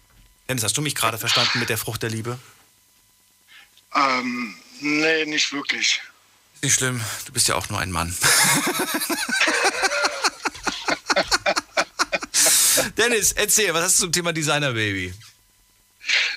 Dennis, 0.49 0.65
hast 0.65 0.77
du 0.77 0.83
mich 0.83 0.95
gerade 0.95 1.17
verstanden 1.17 1.61
mit 1.61 1.71
der 1.71 1.79
Frucht 1.79 2.03
der 2.03 2.11
Liebe? 2.11 2.39
Ähm, 3.95 4.55
nee, 4.81 5.25
nicht 5.25 5.53
wirklich. 5.53 6.03
Ist 6.57 6.63
nicht 6.63 6.75
schlimm, 6.75 7.01
du 7.27 7.33
bist 7.33 7.49
ja 7.49 7.55
auch 7.55 7.69
nur 7.69 7.79
ein 7.79 7.91
Mann. 7.91 8.17
Dennis, 12.97 13.33
erzähl, 13.33 13.73
was 13.75 13.83
hast 13.85 13.99
du 13.99 14.05
zum 14.05 14.13
Thema 14.13 14.33
Designer-Baby? 14.33 15.13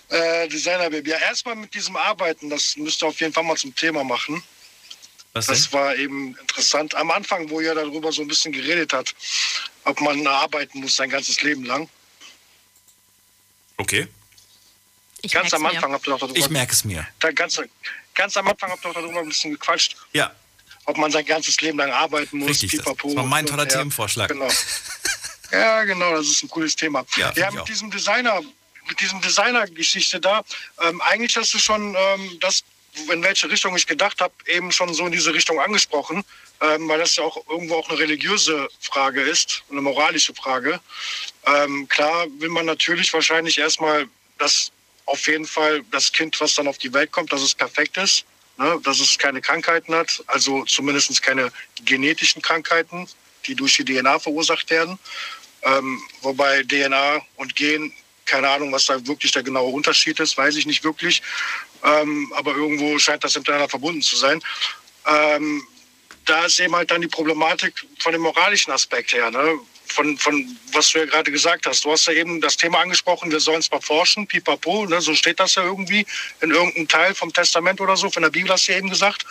Äh, 0.09 0.47
Designer 0.47 0.89
Baby. 0.89 1.11
Ja, 1.11 1.17
erstmal 1.17 1.55
mit 1.55 1.73
diesem 1.73 1.95
Arbeiten, 1.95 2.49
das 2.49 2.75
müsst 2.77 3.03
ihr 3.03 3.07
auf 3.07 3.19
jeden 3.19 3.31
Fall 3.33 3.43
mal 3.43 3.55
zum 3.55 3.75
Thema 3.75 4.03
machen. 4.03 4.41
Was 5.33 5.45
Das 5.45 5.71
war 5.71 5.95
eben 5.95 6.35
interessant. 6.37 6.95
Am 6.95 7.11
Anfang, 7.11 7.49
wo 7.49 7.61
ihr 7.61 7.75
darüber 7.75 8.11
so 8.11 8.23
ein 8.23 8.27
bisschen 8.27 8.51
geredet 8.51 8.91
hat, 8.93 9.13
ob 9.85 10.01
man 10.01 10.25
arbeiten 10.25 10.79
muss 10.79 10.95
sein 10.95 11.09
ganzes 11.09 11.43
Leben 11.43 11.63
lang. 11.65 11.87
Okay. 13.77 14.07
Ich 15.21 15.31
ganz 15.31 15.53
am 15.53 15.61
mir. 15.61 15.69
Anfang 15.69 15.91
habt 15.93 16.07
ihr 16.07 16.11
doch 16.11 16.19
darüber, 16.19 16.37
Ich 16.37 16.49
merke 16.49 16.73
es 16.73 16.83
mir. 16.83 17.07
da, 17.19 17.31
ganz, 17.31 17.61
ganz 18.19 18.35
am 18.37 18.47
Anfang 18.49 18.69
habt 18.69 18.83
ihr 18.85 18.93
doch 18.93 19.01
darüber 19.01 19.21
ein 19.21 19.29
bisschen 19.29 19.51
gequatscht, 19.51 19.95
Ja, 20.13 20.31
ob 20.85 20.97
man 20.97 21.09
sein 21.11 21.25
ganzes 21.25 21.59
Leben 21.61 21.77
lang 21.77 21.91
arbeiten 21.91 22.37
muss. 22.39 22.49
Richtig, 22.49 22.71
das- 22.71 22.79
pipapo. 22.81 23.07
das 23.07 23.15
war 23.17 23.25
mein 23.25 23.45
Und, 23.45 23.51
toller 23.51 23.63
ja, 23.63 23.69
Themenvorschlag. 23.77 24.27
Genau. 24.29 24.49
Ja, 25.51 25.83
genau, 25.83 26.15
das 26.15 26.27
ist 26.27 26.43
ein 26.43 26.49
cooles 26.49 26.75
Thema. 26.75 27.03
Ja, 27.17 27.33
Ja, 27.35 27.49
mit 27.49 27.61
auch. 27.61 27.65
diesem 27.65 27.89
Designer, 27.89 28.39
mit 28.87 28.99
diesem 29.01 29.19
Designer-Geschichte 29.19 30.19
da, 30.19 30.43
ähm, 30.79 31.01
eigentlich 31.01 31.35
hast 31.37 31.51
du 31.55 31.57
schon 31.57 31.95
ähm, 31.97 32.37
das, 32.39 32.63
in 33.11 33.23
welche 33.23 33.49
Richtung 33.49 33.75
ich 33.75 33.87
gedacht 33.87 34.21
habe, 34.21 34.31
eben 34.45 34.71
schon 34.71 34.93
so 34.93 35.07
in 35.07 35.11
diese 35.11 35.33
Richtung 35.33 35.59
angesprochen, 35.59 36.23
ähm, 36.61 36.87
weil 36.87 36.99
das 36.99 37.15
ja 37.15 37.23
auch 37.23 37.35
irgendwo 37.49 37.77
auch 37.77 37.89
eine 37.89 37.97
religiöse 37.97 38.67
Frage 38.79 39.21
ist, 39.23 39.63
eine 39.71 39.81
moralische 39.81 40.35
Frage. 40.35 40.79
Ähm, 41.47 41.87
klar 41.89 42.27
will 42.37 42.49
man 42.49 42.67
natürlich 42.67 43.11
wahrscheinlich 43.11 43.57
erstmal, 43.57 44.07
dass 44.37 44.71
auf 45.09 45.27
jeden 45.27 45.45
Fall 45.45 45.83
das 45.91 46.11
Kind, 46.11 46.39
was 46.39 46.55
dann 46.55 46.67
auf 46.67 46.77
die 46.77 46.93
Welt 46.93 47.11
kommt, 47.11 47.33
dass 47.33 47.41
es 47.41 47.55
perfekt 47.55 47.97
ist, 47.97 48.25
ne? 48.57 48.79
dass 48.83 48.99
es 48.99 49.17
keine 49.17 49.41
Krankheiten 49.41 49.93
hat, 49.95 50.23
also 50.27 50.63
zumindest 50.65 51.21
keine 51.21 51.51
genetischen 51.83 52.41
Krankheiten, 52.41 53.07
die 53.45 53.55
durch 53.55 53.77
die 53.77 53.85
DNA 53.85 54.19
verursacht 54.19 54.69
werden. 54.69 54.99
Ähm, 55.63 56.01
wobei 56.21 56.63
DNA 56.63 57.21
und 57.37 57.55
Gen, 57.55 57.91
keine 58.25 58.49
Ahnung, 58.49 58.71
was 58.71 58.85
da 58.85 59.05
wirklich 59.07 59.31
der 59.31 59.43
genaue 59.43 59.71
Unterschied 59.73 60.19
ist, 60.19 60.37
weiß 60.37 60.55
ich 60.55 60.65
nicht 60.65 60.83
wirklich. 60.83 61.21
Ähm, 61.83 62.31
aber 62.35 62.55
irgendwo 62.55 62.99
scheint 62.99 63.23
das 63.23 63.35
miteinander 63.35 63.67
verbunden 63.67 64.01
zu 64.01 64.15
sein. 64.15 64.41
Ähm, 65.05 65.63
da 66.25 66.45
ist 66.45 66.59
eben 66.59 66.75
halt 66.75 66.91
dann 66.91 67.01
die 67.01 67.07
Problematik 67.07 67.85
von 67.97 68.11
dem 68.11 68.21
moralischen 68.21 68.71
Aspekt 68.71 69.13
her. 69.13 69.31
Ne? 69.31 69.59
Von, 69.91 70.17
von 70.17 70.57
was 70.73 70.91
du 70.91 70.99
ja 70.99 71.05
gerade 71.05 71.31
gesagt 71.31 71.65
hast. 71.65 71.83
Du 71.83 71.91
hast 71.91 72.05
ja 72.07 72.13
eben 72.13 72.41
das 72.41 72.57
Thema 72.57 72.79
angesprochen, 72.79 73.31
wir 73.31 73.39
sollen 73.39 73.59
es 73.59 73.71
mal 73.71 73.81
forschen, 73.81 74.27
pipapo, 74.27 74.85
ne? 74.85 75.01
so 75.01 75.13
steht 75.13 75.39
das 75.39 75.55
ja 75.55 75.63
irgendwie 75.63 76.05
in 76.41 76.51
irgendeinem 76.51 76.87
Teil 76.87 77.15
vom 77.15 77.33
Testament 77.33 77.81
oder 77.81 77.97
so, 77.97 78.09
von 78.09 78.23
der 78.23 78.29
Bibel 78.29 78.51
hast 78.51 78.67
du 78.67 78.71
ja 78.71 78.77
eben 78.77 78.89
gesagt. 78.89 79.25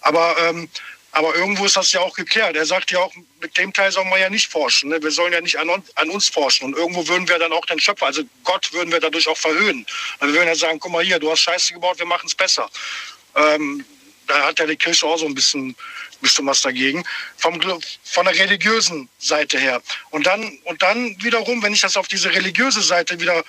Aber, 0.00 0.36
ähm, 0.38 0.68
aber 1.12 1.34
irgendwo 1.36 1.64
ist 1.64 1.76
das 1.76 1.92
ja 1.92 2.00
auch 2.00 2.14
geklärt. 2.14 2.56
Er 2.56 2.66
sagt 2.66 2.90
ja 2.90 2.98
auch, 2.98 3.12
mit 3.40 3.56
dem 3.56 3.72
Teil 3.72 3.92
sollen 3.92 4.08
wir 4.10 4.18
ja 4.18 4.28
nicht 4.28 4.50
forschen. 4.50 4.90
Ne? 4.90 5.00
Wir 5.00 5.12
sollen 5.12 5.32
ja 5.32 5.40
nicht 5.40 5.58
an, 5.58 5.70
an, 5.94 6.10
uns 6.10 6.28
forschen. 6.28 6.64
Und 6.64 6.76
irgendwo 6.76 7.06
würden 7.06 7.28
wir 7.28 7.38
dann 7.38 7.52
auch 7.52 7.64
den 7.66 7.78
Schöpfer, 7.78 8.06
also 8.06 8.22
Gott 8.42 8.72
würden 8.72 8.92
wir 8.92 9.00
dadurch 9.00 9.28
auch 9.28 9.38
verhöhnen. 9.38 9.86
wir 10.20 10.32
würden 10.32 10.48
ja 10.48 10.54
sagen, 10.56 10.80
guck 10.80 10.92
mal 10.92 11.04
hier, 11.04 11.18
du 11.18 11.30
hast 11.30 11.40
Scheiße 11.40 11.74
gebaut, 11.74 11.98
wir 11.98 12.06
machen 12.06 12.26
es 12.26 12.34
besser. 12.34 12.68
Ähm, 13.36 13.84
da 14.26 14.46
hat 14.46 14.58
ja 14.58 14.66
die 14.66 14.76
Kirche 14.76 15.06
auch 15.06 15.18
so 15.18 15.26
ein 15.26 15.34
bisschen, 15.34 15.74
bisschen 16.20 16.46
was 16.46 16.62
dagegen. 16.62 17.04
Vom, 17.36 17.60
von 18.04 18.24
der 18.24 18.38
religiösen 18.38 19.08
Seite 19.18 19.58
her. 19.58 19.82
Und 20.10 20.26
dann, 20.26 20.58
und 20.64 20.82
dann 20.82 21.16
wiederum, 21.22 21.62
wenn 21.62 21.72
ich 21.72 21.80
das 21.80 21.96
auf 21.96 22.08
diese 22.08 22.32
religiöse 22.32 22.82
Seite 22.82 23.20
wieder, 23.20 23.44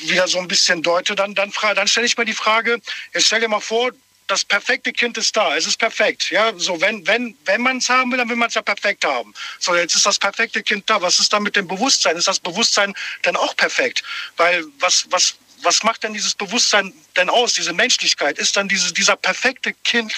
wieder 0.00 0.28
so 0.28 0.38
ein 0.38 0.48
bisschen 0.48 0.82
deute, 0.82 1.14
dann, 1.14 1.34
dann, 1.34 1.52
dann 1.74 1.88
stelle 1.88 2.06
ich 2.06 2.16
mir 2.16 2.24
die 2.24 2.34
Frage, 2.34 2.80
jetzt 3.14 3.26
stell 3.26 3.40
dir 3.40 3.48
mal 3.48 3.60
vor, 3.60 3.92
das 4.28 4.44
perfekte 4.44 4.92
Kind 4.92 5.16
ist 5.16 5.36
da. 5.36 5.56
Es 5.56 5.66
ist 5.66 5.78
perfekt. 5.78 6.30
Ja, 6.30 6.52
so 6.56 6.80
wenn, 6.80 7.06
wenn, 7.06 7.36
wenn 7.46 7.62
man 7.62 7.78
es 7.78 7.88
haben 7.88 8.10
will, 8.10 8.18
dann 8.18 8.28
will 8.28 8.36
man 8.36 8.48
es 8.48 8.54
ja 8.54 8.62
perfekt 8.62 9.04
haben. 9.04 9.34
So, 9.58 9.74
jetzt 9.74 9.94
ist 9.94 10.06
das 10.06 10.18
perfekte 10.18 10.62
Kind 10.62 10.88
da. 10.88 11.00
Was 11.00 11.18
ist 11.18 11.32
da 11.32 11.40
mit 11.40 11.56
dem 11.56 11.66
Bewusstsein? 11.66 12.16
Ist 12.16 12.28
das 12.28 12.38
Bewusstsein 12.38 12.94
dann 13.22 13.36
auch 13.36 13.56
perfekt? 13.56 14.02
Weil 14.36 14.64
was, 14.78 15.06
was, 15.10 15.36
was 15.62 15.82
macht 15.82 16.02
denn 16.02 16.12
dieses 16.12 16.34
Bewusstsein 16.34 16.92
denn 17.16 17.28
aus, 17.28 17.54
diese 17.54 17.72
Menschlichkeit? 17.72 18.38
Ist 18.38 18.56
dann 18.56 18.68
diese, 18.68 18.92
dieser 18.92 19.16
perfekte 19.16 19.72
Kind, 19.84 20.16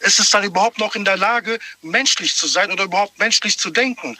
ist 0.00 0.18
es 0.18 0.30
dann 0.30 0.44
überhaupt 0.44 0.78
noch 0.78 0.94
in 0.94 1.04
der 1.04 1.16
Lage, 1.16 1.58
menschlich 1.82 2.34
zu 2.34 2.46
sein 2.46 2.70
oder 2.72 2.84
überhaupt 2.84 3.18
menschlich 3.18 3.58
zu 3.58 3.70
denken? 3.70 4.18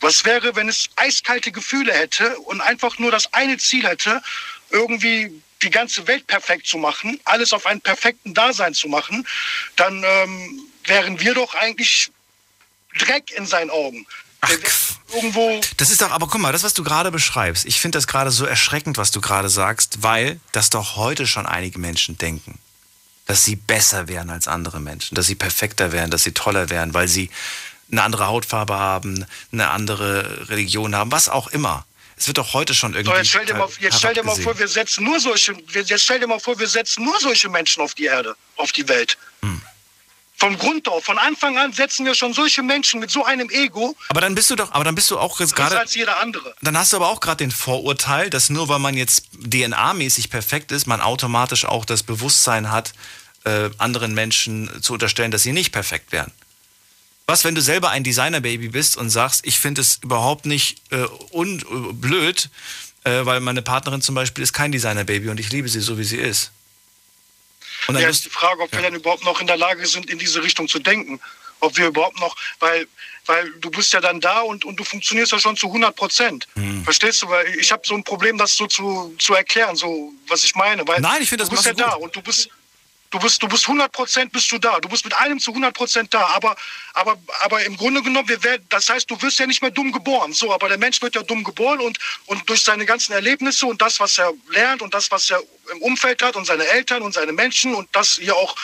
Was 0.00 0.24
wäre, 0.24 0.56
wenn 0.56 0.68
es 0.68 0.88
eiskalte 0.96 1.52
Gefühle 1.52 1.92
hätte 1.92 2.36
und 2.40 2.60
einfach 2.60 2.98
nur 2.98 3.10
das 3.10 3.32
eine 3.32 3.58
Ziel 3.58 3.86
hätte, 3.86 4.22
irgendwie 4.70 5.42
die 5.62 5.70
ganze 5.70 6.06
Welt 6.08 6.26
perfekt 6.26 6.66
zu 6.66 6.78
machen, 6.78 7.20
alles 7.24 7.52
auf 7.52 7.66
einen 7.66 7.80
perfekten 7.80 8.34
Dasein 8.34 8.74
zu 8.74 8.88
machen, 8.88 9.26
dann 9.76 10.02
ähm, 10.04 10.68
wären 10.86 11.20
wir 11.20 11.34
doch 11.34 11.54
eigentlich 11.54 12.10
Dreck 12.98 13.30
in 13.30 13.46
seinen 13.46 13.70
Augen. 13.70 14.06
Ach, 14.42 14.50
irgendwo. 15.14 15.60
Das 15.76 15.90
ist 15.90 16.02
doch, 16.02 16.10
aber 16.10 16.26
guck 16.26 16.40
mal, 16.40 16.52
das, 16.52 16.64
was 16.64 16.74
du 16.74 16.82
gerade 16.82 17.10
beschreibst, 17.10 17.64
ich 17.64 17.80
finde 17.80 17.96
das 17.96 18.06
gerade 18.06 18.30
so 18.30 18.44
erschreckend, 18.44 18.98
was 18.98 19.12
du 19.12 19.20
gerade 19.20 19.48
sagst, 19.48 20.02
weil 20.02 20.40
das 20.50 20.68
doch 20.68 20.96
heute 20.96 21.26
schon 21.26 21.46
einige 21.46 21.78
Menschen 21.78 22.18
denken. 22.18 22.58
Dass 23.26 23.44
sie 23.44 23.54
besser 23.54 24.08
wären 24.08 24.30
als 24.30 24.48
andere 24.48 24.80
Menschen, 24.80 25.14
dass 25.14 25.26
sie 25.26 25.36
perfekter 25.36 25.92
wären, 25.92 26.10
dass 26.10 26.24
sie 26.24 26.32
toller 26.32 26.70
wären, 26.70 26.92
weil 26.92 27.06
sie 27.06 27.30
eine 27.90 28.02
andere 28.02 28.26
Hautfarbe 28.26 28.74
haben, 28.74 29.24
eine 29.52 29.70
andere 29.70 30.48
Religion 30.48 30.96
haben, 30.96 31.12
was 31.12 31.28
auch 31.28 31.46
immer. 31.48 31.86
Es 32.16 32.26
wird 32.26 32.38
doch 32.38 32.52
heute 32.52 32.74
schon 32.74 32.94
irgendwie. 32.94 33.14
So, 33.14 33.18
jetzt 33.18 33.28
stell 33.30 33.46
dir 33.46 33.54
mal, 33.54 33.68
jetzt 33.78 33.98
stell 33.98 34.14
dir 34.14 34.24
mal 34.24 34.36
vor, 34.36 34.58
wir 34.58 34.68
setzen 34.68 35.04
nur 35.04 35.20
solche, 35.20 35.54
jetzt 35.72 36.02
stell 36.02 36.18
dir 36.18 36.26
mal 36.26 36.40
vor, 36.40 36.58
wir 36.58 36.68
setzen 36.68 37.04
nur 37.04 37.18
solche 37.20 37.48
Menschen 37.48 37.82
auf 37.82 37.94
die 37.94 38.06
Erde, 38.06 38.34
auf 38.56 38.72
die 38.72 38.88
Welt. 38.88 39.16
Hm. 39.42 39.62
Von 40.42 40.58
Grund 40.58 40.88
auf, 40.88 41.04
von 41.04 41.18
Anfang 41.18 41.56
an 41.56 41.72
setzen 41.72 42.04
wir 42.04 42.16
schon 42.16 42.32
solche 42.32 42.64
Menschen 42.64 42.98
mit 42.98 43.12
so 43.12 43.24
einem 43.24 43.48
Ego. 43.48 43.94
Aber 44.08 44.20
dann 44.20 44.34
bist 44.34 44.50
du 44.50 44.56
doch, 44.56 44.72
aber 44.72 44.82
dann 44.82 44.96
bist 44.96 45.08
du 45.12 45.16
auch 45.16 45.38
jetzt 45.38 45.54
gerade. 45.54 45.78
als 45.78 45.94
jeder 45.94 46.18
andere. 46.18 46.52
Dann 46.62 46.76
hast 46.76 46.92
du 46.92 46.96
aber 46.96 47.10
auch 47.10 47.20
gerade 47.20 47.36
den 47.36 47.52
Vorurteil, 47.52 48.28
dass 48.28 48.50
nur 48.50 48.68
weil 48.68 48.80
man 48.80 48.96
jetzt 48.96 49.28
DNA-mäßig 49.38 50.30
perfekt 50.30 50.72
ist, 50.72 50.88
man 50.88 51.00
automatisch 51.00 51.64
auch 51.64 51.84
das 51.84 52.02
Bewusstsein 52.02 52.72
hat, 52.72 52.92
äh, 53.44 53.70
anderen 53.78 54.14
Menschen 54.14 54.68
zu 54.82 54.94
unterstellen, 54.94 55.30
dass 55.30 55.44
sie 55.44 55.52
nicht 55.52 55.70
perfekt 55.70 56.10
wären. 56.10 56.32
Was, 57.28 57.44
wenn 57.44 57.54
du 57.54 57.62
selber 57.62 57.90
ein 57.90 58.02
Designer-Baby 58.02 58.70
bist 58.70 58.96
und 58.96 59.10
sagst, 59.10 59.46
ich 59.46 59.60
finde 59.60 59.80
es 59.80 60.00
überhaupt 60.02 60.44
nicht 60.44 60.82
äh, 60.90 61.06
blöd, 61.92 62.50
äh, 63.04 63.24
weil 63.24 63.38
meine 63.38 63.62
Partnerin 63.62 64.02
zum 64.02 64.16
Beispiel 64.16 64.42
ist 64.42 64.52
kein 64.52 64.72
Designer-Baby 64.72 65.28
und 65.28 65.38
ich 65.38 65.52
liebe 65.52 65.68
sie 65.68 65.80
so, 65.80 65.98
wie 65.98 66.04
sie 66.04 66.18
ist. 66.18 66.50
Und 67.86 67.94
dann 67.94 68.02
ja, 68.02 68.08
ist 68.08 68.24
die 68.24 68.30
Frage, 68.30 68.62
ob 68.62 68.72
ja. 68.72 68.78
wir 68.78 68.90
dann 68.90 68.94
überhaupt 68.94 69.24
noch 69.24 69.40
in 69.40 69.46
der 69.46 69.56
Lage 69.56 69.86
sind, 69.86 70.10
in 70.10 70.18
diese 70.18 70.42
Richtung 70.42 70.68
zu 70.68 70.78
denken. 70.78 71.20
Ob 71.60 71.76
wir 71.76 71.86
überhaupt 71.86 72.18
noch, 72.18 72.34
weil, 72.58 72.88
weil 73.26 73.50
du 73.60 73.70
bist 73.70 73.92
ja 73.92 74.00
dann 74.00 74.20
da 74.20 74.40
und, 74.40 74.64
und 74.64 74.76
du 74.76 74.84
funktionierst 74.84 75.30
ja 75.30 75.38
schon 75.38 75.56
zu 75.56 75.68
100 75.68 75.94
Prozent. 75.94 76.48
Hm. 76.54 76.82
Verstehst 76.82 77.22
du? 77.22 77.28
Weil 77.28 77.54
ich 77.54 77.70
habe 77.70 77.82
so 77.84 77.94
ein 77.94 78.02
Problem, 78.02 78.36
das 78.36 78.56
so 78.56 78.66
zu, 78.66 79.14
zu 79.18 79.34
erklären, 79.34 79.76
so 79.76 80.12
was 80.26 80.44
ich 80.44 80.56
meine. 80.56 80.86
Weil 80.88 81.00
Nein, 81.00 81.22
ich 81.22 81.28
finde 81.28 81.44
das 81.44 81.50
Du 81.50 81.54
bist 81.54 81.66
ja 81.66 81.72
gut. 81.72 81.80
da 81.80 81.92
und 81.94 82.16
du 82.16 82.22
bist, 82.22 82.48
Du 83.12 83.18
bist, 83.18 83.42
du 83.42 83.46
bist 83.46 83.68
100 83.68 83.92
Prozent 83.92 84.32
bist 84.32 84.50
du 84.50 84.58
da. 84.58 84.80
Du 84.80 84.88
bist 84.88 85.04
mit 85.04 85.12
allem 85.12 85.38
zu 85.38 85.50
100 85.50 85.74
Prozent 85.74 86.14
da. 86.14 86.28
Aber, 86.28 86.56
aber, 86.94 87.18
aber 87.42 87.62
im 87.62 87.76
Grunde 87.76 88.02
genommen, 88.02 88.26
wir 88.26 88.42
werden, 88.42 88.64
das 88.70 88.88
heißt, 88.88 89.10
du 89.10 89.20
wirst 89.20 89.38
ja 89.38 89.46
nicht 89.46 89.60
mehr 89.60 89.70
dumm 89.70 89.92
geboren. 89.92 90.32
So, 90.32 90.50
aber 90.50 90.68
der 90.68 90.78
Mensch 90.78 91.02
wird 91.02 91.14
ja 91.14 91.22
dumm 91.22 91.44
geboren 91.44 91.80
und, 91.80 91.98
und 92.24 92.48
durch 92.48 92.62
seine 92.62 92.86
ganzen 92.86 93.12
Erlebnisse 93.12 93.66
und 93.66 93.82
das, 93.82 94.00
was 94.00 94.16
er 94.16 94.32
lernt 94.48 94.80
und 94.80 94.94
das, 94.94 95.10
was 95.10 95.30
er 95.30 95.42
im 95.72 95.82
Umfeld 95.82 96.22
hat 96.22 96.36
und 96.36 96.46
seine 96.46 96.66
Eltern 96.66 97.02
und 97.02 97.12
seine 97.12 97.32
Menschen 97.32 97.74
und 97.74 97.86
das 97.92 98.14
hier 98.14 98.34
auch 98.34 98.56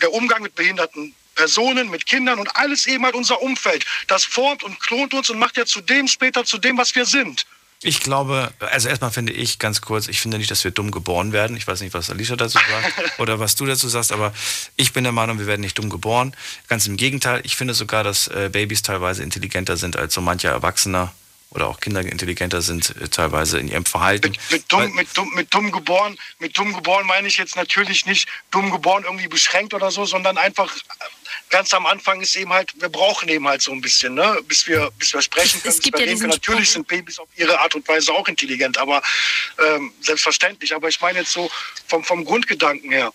der 0.00 0.12
Umgang 0.12 0.42
mit 0.42 0.56
behinderten 0.56 1.14
Personen, 1.36 1.88
mit 1.88 2.04
Kindern 2.04 2.40
und 2.40 2.56
alles 2.56 2.86
eben 2.86 3.04
halt 3.04 3.14
unser 3.14 3.40
Umfeld. 3.40 3.86
Das 4.08 4.24
formt 4.24 4.64
und 4.64 4.80
klont 4.80 5.14
uns 5.14 5.30
und 5.30 5.38
macht 5.38 5.56
ja 5.56 5.64
zu 5.64 5.80
dem 5.80 6.08
später 6.08 6.44
zu 6.44 6.58
dem, 6.58 6.76
was 6.76 6.92
wir 6.96 7.04
sind. 7.04 7.46
Ich 7.82 8.00
glaube, 8.00 8.52
also 8.60 8.88
erstmal 8.88 9.10
finde 9.10 9.32
ich 9.32 9.58
ganz 9.58 9.80
kurz, 9.80 10.08
ich 10.08 10.20
finde 10.20 10.38
nicht, 10.38 10.50
dass 10.50 10.62
wir 10.64 10.70
dumm 10.70 10.90
geboren 10.90 11.32
werden. 11.32 11.56
Ich 11.56 11.66
weiß 11.66 11.80
nicht, 11.80 11.94
was 11.94 12.10
Alicia 12.10 12.36
dazu 12.36 12.58
sagt 12.58 13.18
oder 13.18 13.40
was 13.40 13.56
du 13.56 13.66
dazu 13.66 13.88
sagst, 13.88 14.12
aber 14.12 14.32
ich 14.76 14.92
bin 14.92 15.04
der 15.04 15.12
Meinung, 15.12 15.38
wir 15.38 15.46
werden 15.46 15.62
nicht 15.62 15.78
dumm 15.78 15.90
geboren. 15.90 16.34
Ganz 16.68 16.86
im 16.86 16.96
Gegenteil, 16.96 17.40
ich 17.44 17.56
finde 17.56 17.74
sogar, 17.74 18.04
dass 18.04 18.28
äh, 18.28 18.50
Babys 18.52 18.82
teilweise 18.82 19.22
intelligenter 19.22 19.76
sind 19.76 19.96
als 19.96 20.14
so 20.14 20.20
mancher 20.20 20.50
Erwachsener 20.50 21.12
oder 21.50 21.68
auch 21.68 21.80
Kinder 21.80 22.00
intelligenter 22.00 22.62
sind 22.62 22.94
äh, 22.96 23.08
teilweise 23.08 23.58
in 23.58 23.68
ihrem 23.68 23.84
Verhalten. 23.84 24.30
Mit, 24.30 24.50
mit, 24.50 24.72
dumm, 24.72 24.94
mit, 24.94 25.16
dumm, 25.16 25.30
mit 25.34 25.54
dumm 25.54 25.70
geboren, 25.72 26.16
mit 26.38 26.56
dumm 26.56 26.72
geboren 26.72 27.06
meine 27.06 27.28
ich 27.28 27.36
jetzt 27.36 27.56
natürlich 27.56 28.06
nicht 28.06 28.28
dumm 28.50 28.70
geboren 28.70 29.04
irgendwie 29.04 29.28
beschränkt 29.28 29.74
oder 29.74 29.90
so, 29.90 30.04
sondern 30.04 30.38
einfach 30.38 30.72
ganz 31.50 31.72
am 31.74 31.86
Anfang 31.86 32.20
ist 32.20 32.36
eben 32.36 32.52
halt, 32.52 32.72
wir 32.80 32.88
brauchen 32.88 33.28
eben 33.28 33.46
halt 33.46 33.62
so 33.62 33.72
ein 33.72 33.80
bisschen, 33.80 34.14
ne, 34.14 34.38
bis 34.46 34.66
wir, 34.66 34.90
bis 34.98 35.12
wir 35.12 35.22
sprechen 35.22 35.60
können. 35.62 35.74
Es 35.74 35.80
gibt 35.80 35.98
ja 35.98 36.06
diesen 36.06 36.28
Natürlich 36.28 36.70
sind 36.70 36.86
Babys 36.88 37.18
auf 37.18 37.28
ihre 37.36 37.58
Art 37.60 37.74
und 37.74 37.86
Weise 37.88 38.12
auch 38.12 38.26
intelligent, 38.28 38.78
aber 38.78 39.02
ähm, 39.58 39.92
selbstverständlich. 40.00 40.74
Aber 40.74 40.88
ich 40.88 41.00
meine 41.00 41.20
jetzt 41.20 41.32
so 41.32 41.50
vom, 41.88 42.02
vom 42.02 42.24
Grundgedanken 42.24 42.90
her. 42.90 43.12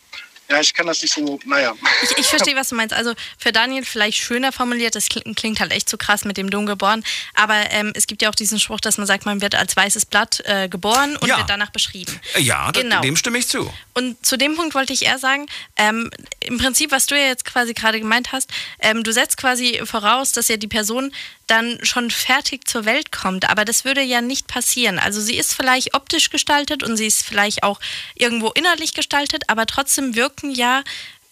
Ja, 0.49 0.61
ich 0.61 0.73
kann 0.73 0.88
das 0.88 1.02
nicht 1.02 1.14
so, 1.14 1.39
naja. 1.45 1.73
Ich, 2.03 2.18
ich 2.19 2.27
verstehe, 2.27 2.56
was 2.56 2.69
du 2.69 2.76
meinst. 2.76 2.95
Also 2.95 3.14
für 3.38 3.52
Daniel 3.52 3.84
vielleicht 3.84 4.18
schöner 4.18 4.52
formuliert, 4.52 4.95
das 4.95 5.10
klingt 5.10 5.60
halt 5.60 5.72
echt 5.72 5.89
so 5.89 5.98
krass 5.98 6.23
mit 6.23 6.38
dem 6.38 6.49
Dumm 6.49 6.65
geboren. 6.65 7.03
Aber 7.34 7.69
ähm, 7.72 7.91
es 7.95 8.07
gibt 8.07 8.22
ja 8.22 8.30
auch 8.30 8.35
diesen 8.35 8.60
Spruch, 8.60 8.80
dass 8.80 8.98
man 8.98 9.07
sagt, 9.07 9.26
man 9.26 9.41
wird 9.41 9.56
als 9.56 9.76
weißes 9.76 10.06
Blatt 10.06 10.41
äh, 10.45 10.69
geboren 10.69 11.18
und 11.18 11.27
ja. 11.27 11.38
wird 11.38 11.49
danach 11.49 11.72
beschrieben. 11.72 12.18
Ja, 12.38 12.72
genau. 12.72 13.02
dem 13.02 13.18
stimme 13.18 13.39
ich 13.39 13.48
zu. 13.48 13.72
Und 13.98 14.24
zu 14.24 14.38
dem 14.38 14.56
Punkt 14.56 14.76
wollte 14.76 14.94
ich 14.94 15.06
eher 15.06 15.18
sagen, 15.18 15.48
ähm, 15.76 16.11
im 16.41 16.60
Prinzip, 16.60 16.91
was 16.91 17.07
du 17.07 17.15
ja 17.15 17.26
jetzt 17.26 17.45
quasi 17.45 17.74
gerade 17.74 17.99
gemeint 17.99 18.32
hast, 18.32 18.48
ähm, 18.80 19.03
du 19.03 19.11
setzt 19.11 19.38
quasi 19.38 19.82
voraus, 19.86 20.34
dass 20.34 20.49
ja 20.49 20.57
die 20.57 20.68
Person 20.68 21.11
dann 21.48 21.80
schon 21.82 22.11
fertig 22.11 22.68
zur 22.68 22.86
Welt 22.86 23.11
kommt. 23.11 23.49
Aber 23.49 23.65
das 23.65 23.86
würde 23.86 24.03
ja 24.03 24.22
nicht 24.22 24.45
passieren. 24.45 24.99
Also 24.99 25.19
sie 25.19 25.36
ist 25.36 25.56
vielleicht 25.56 25.95
optisch 25.95 26.30
gestaltet 26.30 26.84
und 26.84 26.95
sie 26.95 27.07
ist 27.07 27.26
vielleicht 27.26 27.64
auch 27.64 27.80
irgendwo 28.14 28.49
innerlich 28.52 28.94
gestaltet, 28.94 29.45
aber 29.48 29.65
trotzdem 29.65 30.14
wirken 30.14 30.52
ja 30.52 30.84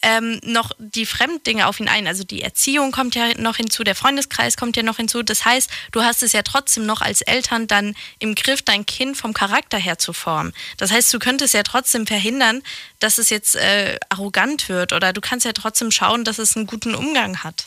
ähm, 0.06 0.38
noch 0.44 0.70
die 0.78 1.04
Fremddinge 1.04 1.66
auf 1.66 1.80
ihn 1.80 1.88
ein. 1.88 2.06
Also 2.06 2.22
die 2.22 2.40
Erziehung 2.40 2.92
kommt 2.92 3.16
ja 3.16 3.36
noch 3.38 3.56
hinzu, 3.56 3.82
der 3.82 3.96
Freundeskreis 3.96 4.56
kommt 4.56 4.76
ja 4.76 4.84
noch 4.84 4.98
hinzu. 4.98 5.24
Das 5.24 5.44
heißt, 5.44 5.68
du 5.90 6.02
hast 6.04 6.22
es 6.22 6.32
ja 6.32 6.42
trotzdem 6.42 6.86
noch 6.86 7.00
als 7.00 7.22
Eltern 7.22 7.66
dann 7.66 7.96
im 8.20 8.36
Griff, 8.36 8.62
dein 8.62 8.86
Kind 8.86 9.16
vom 9.16 9.34
Charakter 9.34 9.78
her 9.78 9.98
zu 9.98 10.12
formen. 10.12 10.52
Das 10.76 10.92
heißt, 10.92 11.12
du 11.12 11.18
könntest 11.18 11.54
ja 11.54 11.64
trotzdem 11.64 12.06
verhindern, 12.06 12.62
dass 13.00 13.18
es 13.18 13.30
jetzt 13.30 13.56
äh, 13.56 13.98
arrogant 14.08 14.68
wird 14.68 14.92
oder 14.92 15.12
du 15.12 15.20
kannst 15.20 15.44
ja 15.44 15.52
trotzdem 15.52 15.90
schauen, 15.90 16.22
dass 16.22 16.38
es 16.38 16.56
einen 16.56 16.68
guten 16.68 16.94
Umgang 16.94 17.42
hat. 17.42 17.66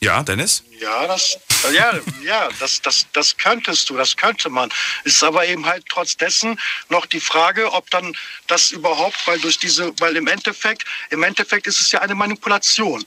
Ja, 0.00 0.22
Dennis? 0.22 0.62
Ja, 0.78 1.06
das, 1.06 1.38
ja, 1.72 1.98
ja, 2.22 2.48
das, 2.60 2.82
das, 2.82 3.06
das 3.14 3.36
könntest 3.36 3.88
du, 3.88 3.96
das 3.96 4.16
könnte 4.16 4.50
man. 4.50 4.70
Ist 5.04 5.24
aber 5.24 5.46
eben 5.46 5.64
halt 5.64 5.84
trotz 5.88 6.16
dessen 6.16 6.60
noch 6.90 7.06
die 7.06 7.20
Frage, 7.20 7.72
ob 7.72 7.88
dann 7.90 8.14
das 8.46 8.72
überhaupt, 8.72 9.26
weil 9.26 9.40
durch 9.40 9.58
diese, 9.58 9.98
weil 9.98 10.16
im 10.16 10.26
Endeffekt, 10.26 10.84
im 11.10 11.22
Endeffekt 11.22 11.66
ist 11.66 11.80
es 11.80 11.92
ja 11.92 12.00
eine 12.00 12.14
Manipulation. 12.14 13.04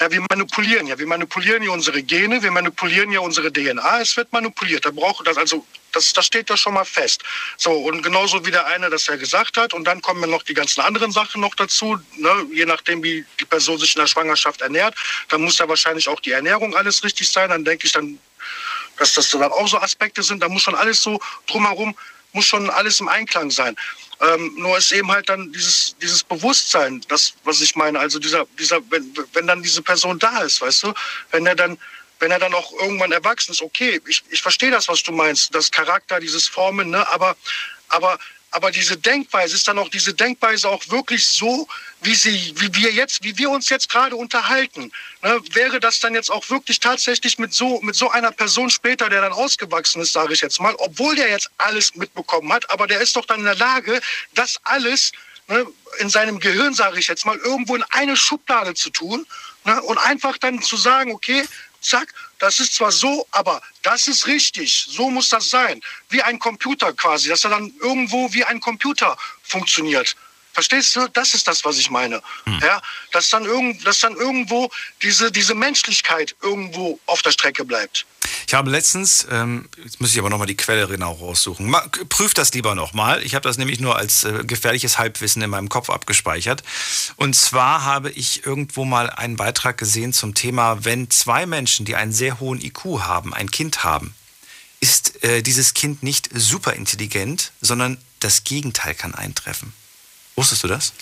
Ja, 0.00 0.10
wir 0.10 0.24
manipulieren 0.28 0.88
ja, 0.88 0.98
wir 0.98 1.06
manipulieren 1.06 1.62
ja 1.62 1.70
unsere 1.70 2.02
Gene, 2.02 2.42
wir 2.42 2.50
manipulieren 2.50 3.12
ja 3.12 3.20
unsere 3.20 3.52
DNA, 3.52 4.00
es 4.00 4.16
wird 4.16 4.32
manipuliert. 4.32 4.84
Da 4.84 4.90
braucht 4.90 5.24
das 5.28 5.36
also 5.36 5.64
Das, 5.94 6.12
das 6.12 6.26
steht 6.26 6.50
ja 6.50 6.56
schon 6.56 6.74
mal 6.74 6.84
fest. 6.84 7.22
So, 7.56 7.72
und 7.72 8.02
genauso 8.02 8.44
wie 8.44 8.50
der 8.50 8.66
eine 8.66 8.90
das 8.90 9.06
ja 9.06 9.16
gesagt 9.16 9.56
hat. 9.56 9.74
Und 9.74 9.84
dann 9.84 10.02
kommen 10.02 10.20
ja 10.20 10.26
noch 10.26 10.42
die 10.42 10.54
ganzen 10.54 10.80
anderen 10.80 11.12
Sachen 11.12 11.40
noch 11.40 11.54
dazu. 11.54 11.98
Ne? 12.16 12.46
Je 12.52 12.66
nachdem, 12.66 13.02
wie 13.02 13.24
die 13.40 13.44
Person 13.44 13.78
sich 13.78 13.94
in 13.94 14.00
der 14.00 14.08
Schwangerschaft 14.08 14.60
ernährt, 14.60 14.94
dann 15.28 15.42
muss 15.42 15.58
ja 15.58 15.68
wahrscheinlich 15.68 16.08
auch 16.08 16.20
die 16.20 16.32
Ernährung 16.32 16.74
alles 16.74 17.02
richtig 17.04 17.28
sein. 17.28 17.50
Dann 17.50 17.64
denke 17.64 17.86
ich 17.86 17.92
dann, 17.92 18.18
dass 18.98 19.14
das 19.14 19.30
dann 19.30 19.42
auch 19.42 19.68
so 19.68 19.78
Aspekte 19.78 20.22
sind. 20.22 20.42
Da 20.42 20.48
muss 20.48 20.62
schon 20.62 20.74
alles 20.74 21.02
so 21.02 21.20
drumherum, 21.46 21.96
muss 22.32 22.46
schon 22.46 22.68
alles 22.70 23.00
im 23.00 23.08
Einklang 23.08 23.50
sein. 23.50 23.76
Ähm, 24.20 24.54
nur 24.56 24.78
ist 24.78 24.92
eben 24.92 25.10
halt 25.10 25.28
dann 25.28 25.52
dieses, 25.52 25.96
dieses 26.00 26.22
Bewusstsein, 26.22 27.00
das, 27.08 27.34
was 27.44 27.60
ich 27.60 27.74
meine. 27.74 27.98
Also 27.98 28.18
dieser, 28.18 28.46
dieser, 28.58 28.78
wenn, 28.90 29.12
wenn 29.32 29.46
dann 29.46 29.62
diese 29.62 29.82
Person 29.82 30.18
da 30.18 30.42
ist, 30.42 30.60
weißt 30.60 30.84
du, 30.84 30.94
wenn 31.30 31.46
er 31.46 31.54
dann, 31.54 31.78
wenn 32.24 32.30
er 32.30 32.38
dann 32.38 32.54
auch 32.54 32.72
irgendwann 32.72 33.12
erwachsen 33.12 33.52
ist, 33.52 33.60
okay, 33.60 34.00
ich, 34.08 34.22
ich 34.30 34.40
verstehe 34.40 34.70
das, 34.70 34.88
was 34.88 35.02
du 35.02 35.12
meinst, 35.12 35.54
das 35.54 35.70
Charakter, 35.70 36.20
dieses 36.20 36.48
Formen, 36.48 36.88
ne, 36.88 37.06
aber, 37.08 37.36
aber 37.88 38.18
aber 38.50 38.70
diese 38.70 38.96
Denkweise 38.96 39.56
ist 39.56 39.66
dann 39.66 39.80
auch 39.80 39.88
diese 39.88 40.14
Denkweise 40.14 40.68
auch 40.68 40.88
wirklich 40.88 41.26
so, 41.26 41.66
wie 42.02 42.14
sie, 42.14 42.54
wie 42.56 42.72
wir 42.72 42.92
jetzt, 42.92 43.24
wie 43.24 43.36
wir 43.36 43.50
uns 43.50 43.68
jetzt 43.68 43.88
gerade 43.88 44.14
unterhalten. 44.14 44.92
Ne, 45.22 45.40
wäre 45.50 45.80
das 45.80 45.98
dann 45.98 46.14
jetzt 46.14 46.30
auch 46.30 46.48
wirklich 46.50 46.78
tatsächlich 46.78 47.36
mit 47.36 47.52
so, 47.52 47.80
mit 47.80 47.96
so 47.96 48.10
einer 48.10 48.30
Person 48.30 48.70
später, 48.70 49.10
der 49.10 49.22
dann 49.22 49.32
ausgewachsen 49.32 50.00
ist, 50.02 50.12
sage 50.12 50.34
ich 50.34 50.40
jetzt 50.40 50.60
mal, 50.60 50.72
obwohl 50.78 51.16
der 51.16 51.30
jetzt 51.30 51.50
alles 51.58 51.96
mitbekommen 51.96 52.52
hat, 52.52 52.70
aber 52.70 52.86
der 52.86 53.00
ist 53.00 53.16
doch 53.16 53.26
dann 53.26 53.40
in 53.40 53.46
der 53.46 53.56
Lage, 53.56 54.00
das 54.34 54.60
alles 54.62 55.10
ne, 55.48 55.66
in 55.98 56.08
seinem 56.08 56.38
Gehirn, 56.38 56.74
sage 56.74 57.00
ich 57.00 57.08
jetzt 57.08 57.26
mal, 57.26 57.36
irgendwo 57.38 57.74
in 57.74 57.84
eine 57.90 58.16
Schublade 58.16 58.74
zu 58.74 58.90
tun 58.90 59.26
ne, 59.64 59.82
und 59.82 59.98
einfach 59.98 60.38
dann 60.38 60.62
zu 60.62 60.76
sagen, 60.76 61.12
okay, 61.12 61.42
zack, 61.84 62.12
das 62.38 62.60
ist 62.60 62.74
zwar 62.74 62.92
so, 62.92 63.26
aber 63.30 63.60
das 63.82 64.08
ist 64.08 64.26
richtig, 64.26 64.86
so 64.88 65.10
muss 65.10 65.28
das 65.28 65.50
sein. 65.50 65.80
Wie 66.08 66.22
ein 66.22 66.38
Computer 66.38 66.92
quasi, 66.92 67.28
dass 67.28 67.44
er 67.44 67.50
dann 67.50 67.72
irgendwo 67.80 68.32
wie 68.32 68.44
ein 68.44 68.60
Computer 68.60 69.16
funktioniert. 69.42 70.16
Verstehst 70.54 70.94
du? 70.94 71.08
Das 71.08 71.34
ist 71.34 71.46
das, 71.46 71.64
was 71.64 71.78
ich 71.78 71.90
meine. 71.90 72.22
Hm. 72.44 72.60
Ja, 72.62 72.80
dass 73.12 73.28
dann, 73.28 73.44
irgend, 73.44 73.84
dass 73.86 73.98
dann 73.98 74.14
irgendwo 74.14 74.70
diese, 75.02 75.30
diese 75.30 75.54
Menschlichkeit 75.54 76.34
irgendwo 76.42 76.98
auf 77.06 77.22
der 77.22 77.32
Strecke 77.32 77.64
bleibt. 77.64 78.06
Ich 78.46 78.54
habe 78.54 78.70
letztens, 78.70 79.26
ähm, 79.30 79.68
jetzt 79.82 80.00
muss 80.00 80.12
ich 80.12 80.18
aber 80.18 80.30
nochmal 80.30 80.46
die 80.46 80.56
Quelle 80.56 80.86
genau 80.86 81.12
raussuchen. 81.12 81.68
Mal, 81.68 81.88
prüf 82.08 82.34
das 82.34 82.52
lieber 82.54 82.74
nochmal. 82.74 83.22
Ich 83.22 83.34
habe 83.34 83.42
das 83.42 83.58
nämlich 83.58 83.80
nur 83.80 83.96
als 83.96 84.24
äh, 84.24 84.44
gefährliches 84.44 84.96
Halbwissen 84.96 85.42
in 85.42 85.50
meinem 85.50 85.68
Kopf 85.68 85.90
abgespeichert. 85.90 86.62
Und 87.16 87.34
zwar 87.34 87.84
habe 87.84 88.10
ich 88.10 88.46
irgendwo 88.46 88.84
mal 88.84 89.10
einen 89.10 89.36
Beitrag 89.36 89.76
gesehen 89.76 90.12
zum 90.12 90.34
Thema, 90.34 90.84
wenn 90.84 91.10
zwei 91.10 91.46
Menschen, 91.46 91.84
die 91.84 91.96
einen 91.96 92.12
sehr 92.12 92.38
hohen 92.38 92.60
IQ 92.60 93.00
haben, 93.00 93.34
ein 93.34 93.50
Kind 93.50 93.82
haben, 93.82 94.14
ist 94.80 95.24
äh, 95.24 95.42
dieses 95.42 95.74
Kind 95.74 96.02
nicht 96.02 96.30
super 96.32 96.74
intelligent, 96.74 97.52
sondern 97.60 97.98
das 98.20 98.44
Gegenteil 98.44 98.94
kann 98.94 99.14
eintreffen. 99.14 99.72
Wusstest 100.36 100.62
du 100.62 100.68
das? 100.68 100.92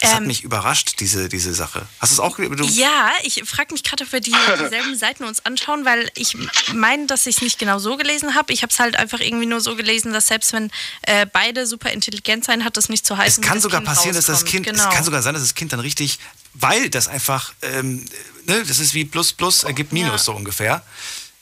Das 0.00 0.10
ähm, 0.10 0.16
hat 0.16 0.26
mich 0.26 0.44
überrascht, 0.44 0.98
diese, 1.00 1.28
diese 1.28 1.52
Sache. 1.52 1.86
Hast 1.98 2.12
du 2.12 2.14
es 2.14 2.20
auch 2.20 2.36
du 2.36 2.64
Ja, 2.64 3.10
ich 3.22 3.42
frage 3.44 3.74
mich 3.74 3.84
gerade, 3.84 4.04
ob 4.04 4.12
wir 4.12 4.20
die, 4.20 4.34
dieselben 4.58 4.96
Seiten 4.98 5.24
uns 5.24 5.44
anschauen, 5.44 5.84
weil 5.84 6.10
ich 6.14 6.36
meine, 6.72 7.06
dass 7.06 7.26
ich 7.26 7.36
es 7.36 7.42
nicht 7.42 7.58
genau 7.58 7.78
so 7.78 7.98
gelesen 7.98 8.34
habe. 8.34 8.50
Ich 8.52 8.62
habe 8.62 8.72
es 8.72 8.78
halt 8.78 8.96
einfach 8.96 9.20
irgendwie 9.20 9.44
nur 9.44 9.60
so 9.60 9.76
gelesen, 9.76 10.14
dass 10.14 10.28
selbst 10.28 10.54
wenn 10.54 10.70
äh, 11.02 11.26
beide 11.26 11.66
super 11.66 11.90
intelligent 11.90 12.44
sein, 12.44 12.64
hat 12.64 12.78
das 12.78 12.88
nicht 12.88 13.04
zu 13.04 13.18
heißen. 13.18 13.42
Es 13.42 13.48
kann 13.48 13.60
sogar 13.60 13.80
kind 13.80 13.88
passieren, 13.88 14.16
rauskommt. 14.16 14.38
dass 14.38 14.42
das 14.42 14.50
Kind, 14.50 14.66
genau. 14.66 14.88
es 14.88 14.94
kann 14.94 15.04
sogar 15.04 15.22
sein, 15.22 15.34
dass 15.34 15.42
das 15.42 15.54
Kind 15.54 15.74
dann 15.74 15.80
richtig, 15.80 16.18
weil 16.54 16.88
das 16.88 17.06
einfach, 17.06 17.52
ähm, 17.60 18.06
ne, 18.46 18.64
das 18.66 18.78
ist 18.78 18.94
wie 18.94 19.04
Plus 19.04 19.34
Plus 19.34 19.64
ergibt 19.64 19.92
Minus 19.92 20.12
ja. 20.12 20.18
so 20.18 20.32
ungefähr. 20.32 20.82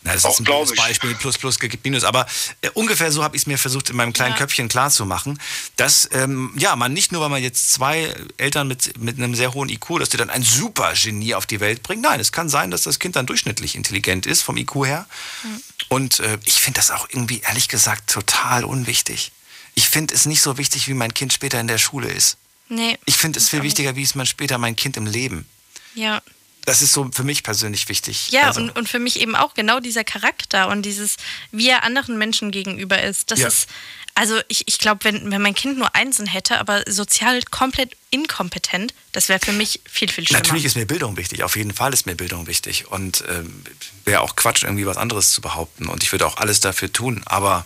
Na, 0.03 0.13
das 0.13 0.25
auch, 0.25 0.31
ist 0.31 0.41
ein 0.41 0.45
gutes 0.45 0.77
Beispiel, 0.77 1.15
Plus 1.17 1.39
Plus 1.39 1.59
gibt 1.59 1.85
Minus. 1.85 2.05
Aber 2.05 2.27
äh, 2.61 2.71
ungefähr 2.71 3.11
so 3.11 3.25
habe 3.25 3.37
ich 3.37 3.43
es 3.43 3.47
mir 3.47 3.59
versucht, 3.59 3.91
in 3.91 3.97
meinem 3.97 4.13
kleinen 4.13 4.33
ja. 4.33 4.39
Köpfchen 4.39 4.69
klarzumachen, 4.69 5.41
dass 5.77 6.09
ähm, 6.13 6.53
ja, 6.57 6.77
man 6.77 6.93
nicht 6.93 7.11
nur, 7.11 7.21
weil 7.21 7.31
man 7.31 7.43
jetzt 7.43 7.73
zwei 7.73 8.15
Eltern 8.37 8.69
mit, 8.69 8.99
mit 8.99 9.17
einem 9.17 9.35
sehr 9.35 9.55
hohen 9.55 9.69
IQ, 9.69 9.99
dass 9.99 10.09
die 10.09 10.17
dann 10.17 10.31
ein 10.31 10.43
super 10.43 10.93
Genie 10.95 11.35
auf 11.35 11.47
die 11.47 11.59
Welt 11.59 11.83
bringen. 11.83 12.03
Nein, 12.03 12.21
es 12.21 12.31
kann 12.31 12.49
sein, 12.49 12.71
dass 12.71 12.83
das 12.83 13.01
Kind 13.01 13.17
dann 13.17 13.27
durchschnittlich 13.27 13.75
intelligent 13.75 14.25
ist, 14.27 14.43
vom 14.43 14.57
IQ 14.57 14.87
her. 14.87 15.07
Mhm. 15.43 15.63
Und 15.89 16.21
äh, 16.21 16.39
ich 16.45 16.61
finde 16.61 16.79
das 16.79 16.91
auch 16.93 17.09
irgendwie, 17.11 17.41
ehrlich 17.41 17.69
gesagt, 17.69 18.11
total 18.11 18.65
unwichtig. 18.65 19.33
Ich 19.75 19.89
finde 19.89 20.15
es 20.15 20.27
nicht 20.27 20.43
so 20.43 20.59
wichtig, 20.59 20.89
wie 20.89 20.95
mein 20.95 21.13
Kind 21.13 21.33
später 21.33 21.61
in 21.61 21.69
der 21.69 21.79
Schule 21.79 22.09
ist. 22.09 22.37
Nee. 22.69 22.99
Ich 23.05 23.17
finde 23.17 23.39
es 23.39 23.49
viel 23.49 23.63
wichtiger, 23.63 23.97
wie 23.97 24.03
ist 24.03 24.15
man 24.15 24.27
später 24.27 24.59
mein 24.59 24.77
Kind 24.77 24.97
im 24.97 25.07
Leben. 25.07 25.49
Ja. 25.95 26.23
Das 26.69 26.83
ist 26.83 26.93
so 26.93 27.09
für 27.11 27.25
mich 27.25 27.43
persönlich 27.45 27.89
wichtig. 27.89 28.31
Ja, 28.31 28.49
also. 28.49 28.61
und, 28.61 28.77
und 28.77 28.91
für 28.91 28.99
mich 28.99 29.21
eben 29.21 29.35
auch 29.35 29.55
genau 29.55 29.81
dieser 29.81 30.05
Charakter 30.05 30.69
und 30.69 30.83
dieses, 30.83 31.17
wie 31.51 31.71
er 31.71 31.83
anderen 31.83 32.19
Menschen 32.19 32.51
gegenüber 32.51 33.03
ist. 33.03 33.31
Das 33.31 33.41
ja. 33.41 33.49
ist, 33.49 33.71
also 34.15 34.39
ich, 34.49 34.65
ich 34.67 34.79
glaube, 34.79 35.05
wenn, 35.05 35.31
wenn 35.31 35.41
mein 35.41 35.55
Kind 35.55 35.79
nur 35.79 35.95
Einsen 35.95 36.27
hätte, 36.27 36.59
aber 36.59 36.83
sozial 36.87 37.41
komplett 37.45 37.97
inkompetent, 38.11 38.93
das 39.13 39.31
wäre 39.31 39.41
für 39.43 39.53
mich 39.53 39.81
viel, 39.91 40.11
viel 40.11 40.27
schlimmer. 40.27 40.43
Natürlich 40.43 40.67
ist 40.67 40.77
mir 40.77 40.85
Bildung 40.85 41.17
wichtig, 41.17 41.43
auf 41.43 41.57
jeden 41.57 41.73
Fall 41.73 41.95
ist 41.95 42.05
mir 42.05 42.17
Bildung 42.17 42.47
wichtig. 42.47 42.89
Und 42.89 43.25
ähm, 43.31 43.63
wäre 44.05 44.21
auch 44.21 44.37
Quatsch, 44.37 44.65
irgendwie 44.65 44.85
was 44.85 44.99
anderes 44.99 45.31
zu 45.31 45.41
behaupten. 45.41 45.89
Und 45.89 46.03
ich 46.03 46.13
würde 46.13 46.27
auch 46.27 46.37
alles 46.37 46.61
dafür 46.61 46.93
tun, 46.93 47.23
aber 47.25 47.65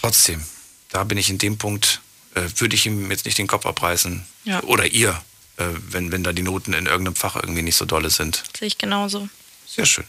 trotzdem, 0.00 0.44
da 0.88 1.04
bin 1.04 1.18
ich 1.18 1.30
in 1.30 1.38
dem 1.38 1.56
Punkt, 1.56 2.00
äh, 2.34 2.42
würde 2.56 2.74
ich 2.74 2.84
ihm 2.84 3.12
jetzt 3.12 3.26
nicht 3.26 3.38
den 3.38 3.46
Kopf 3.46 3.64
abreißen. 3.64 4.26
Ja. 4.42 4.60
Oder 4.64 4.86
ihr. 4.86 5.22
Äh, 5.62 5.74
wenn, 5.92 6.12
wenn 6.12 6.24
da 6.24 6.32
die 6.32 6.42
Noten 6.42 6.72
in 6.72 6.86
irgendeinem 6.86 7.16
Fach 7.16 7.36
irgendwie 7.36 7.62
nicht 7.62 7.76
so 7.76 7.84
dolle 7.84 8.10
sind. 8.10 8.42
Sehe 8.58 8.68
ich 8.68 8.78
genauso. 8.78 9.28
Sehr 9.66 9.86
schön. 9.86 10.04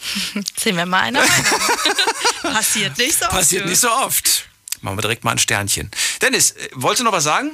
Sehen 0.58 0.76
wir 0.76 0.86
mal 0.86 1.00
einer 1.00 1.22
Passiert 2.42 2.98
nicht 2.98 3.18
so 3.18 3.24
oft. 3.26 3.34
Passiert 3.34 3.66
nicht 3.66 3.80
so 3.80 3.90
oft. 3.90 4.48
Machen 4.80 4.98
wir 4.98 5.02
direkt 5.02 5.24
mal 5.24 5.32
ein 5.32 5.38
Sternchen. 5.38 5.90
Dennis, 6.20 6.52
äh, 6.52 6.68
wolltest 6.74 7.00
du 7.00 7.04
noch 7.04 7.12
was 7.12 7.24
sagen? 7.24 7.52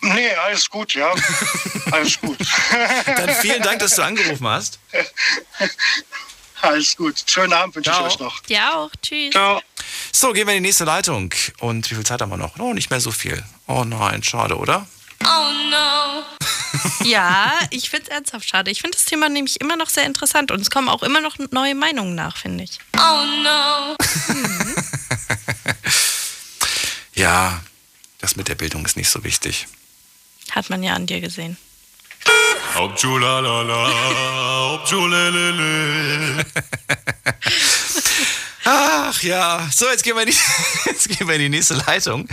Nee, 0.00 0.30
alles 0.30 0.68
gut, 0.68 0.94
ja. 0.94 1.14
alles 1.92 2.20
gut. 2.20 2.38
Dann 3.06 3.28
vielen 3.36 3.62
Dank, 3.62 3.78
dass 3.78 3.94
du 3.94 4.02
angerufen 4.02 4.48
hast. 4.48 4.80
Alles 6.60 6.96
gut. 6.96 7.22
Schönen 7.26 7.52
Abend 7.52 7.76
wünsche 7.76 7.90
Ciao. 7.90 8.06
ich 8.06 8.14
euch 8.14 8.18
noch. 8.18 8.42
Ja 8.48 8.74
auch. 8.74 8.90
Tschüss. 9.00 9.30
Ciao. 9.30 9.62
So, 10.10 10.32
gehen 10.32 10.48
wir 10.48 10.54
in 10.54 10.62
die 10.62 10.68
nächste 10.68 10.84
Leitung. 10.84 11.32
Und 11.60 11.88
wie 11.88 11.94
viel 11.94 12.04
Zeit 12.04 12.20
haben 12.20 12.30
wir 12.30 12.36
noch? 12.36 12.58
Oh, 12.58 12.72
nicht 12.72 12.90
mehr 12.90 13.00
so 13.00 13.12
viel. 13.12 13.44
Oh 13.68 13.84
nein, 13.84 14.24
schade, 14.24 14.56
oder? 14.56 14.88
Oh 15.24 15.50
no. 15.70 16.24
ja, 17.04 17.52
ich 17.70 17.90
finde 17.90 18.06
es 18.06 18.12
ernsthaft 18.12 18.48
schade. 18.48 18.70
Ich 18.70 18.80
finde 18.80 18.96
das 18.96 19.04
Thema 19.04 19.28
nämlich 19.28 19.60
immer 19.60 19.76
noch 19.76 19.88
sehr 19.88 20.04
interessant 20.04 20.50
und 20.50 20.60
es 20.60 20.70
kommen 20.70 20.88
auch 20.88 21.02
immer 21.02 21.20
noch 21.20 21.36
neue 21.50 21.74
Meinungen 21.74 22.14
nach, 22.14 22.36
finde 22.36 22.64
ich. 22.64 22.78
Oh 22.96 23.24
no. 23.42 23.96
Mhm. 24.28 24.74
ja, 27.14 27.60
das 28.18 28.36
mit 28.36 28.48
der 28.48 28.54
Bildung 28.54 28.84
ist 28.84 28.96
nicht 28.96 29.10
so 29.10 29.24
wichtig. 29.24 29.66
Hat 30.50 30.70
man 30.70 30.82
ja 30.82 30.94
an 30.94 31.06
dir 31.06 31.20
gesehen. 31.20 31.56
Ach 38.64 39.22
ja, 39.22 39.68
so 39.74 39.88
jetzt 39.88 40.04
gehen, 40.04 40.16
wir 40.16 40.22
in 40.22 40.30
die, 40.30 40.36
jetzt 40.86 41.08
gehen 41.08 41.26
wir 41.26 41.34
in 41.34 41.40
die 41.40 41.48
nächste 41.48 41.74
Leitung. 41.74 42.28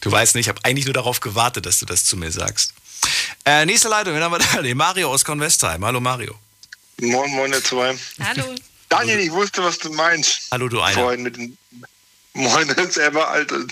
Du 0.00 0.10
weißt 0.10 0.34
nicht, 0.34 0.46
ich 0.46 0.48
habe 0.48 0.60
eigentlich 0.64 0.84
nur 0.84 0.94
darauf 0.94 1.20
gewartet, 1.20 1.66
dass 1.66 1.78
du 1.80 1.86
das 1.86 2.04
zu 2.04 2.16
mir 2.16 2.30
sagst. 2.30 2.74
Äh, 3.44 3.66
nächste 3.66 3.88
Leitung, 3.88 4.14
wen 4.14 4.22
haben 4.22 4.32
wir 4.32 4.38
da? 4.38 4.62
Den 4.62 4.76
Mario 4.76 5.10
aus 5.10 5.24
Convestheim. 5.24 5.84
Hallo 5.84 6.00
Mario. 6.00 6.38
Moin, 7.00 7.30
moin, 7.30 7.52
ihr 7.52 7.62
zwei. 7.62 7.96
Hallo. 8.20 8.54
Daniel, 8.88 9.20
ich 9.20 9.30
wusste, 9.30 9.62
was 9.62 9.78
du 9.78 9.92
meinst. 9.92 10.48
Hallo, 10.50 10.68
du 10.68 10.80
einer. 10.80 10.94
Vorhin 10.94 11.22
mit 11.22 11.36
dem 11.36 11.56
Moin, 12.34 12.72
selber, 12.90 13.28
Alter. 13.28 13.64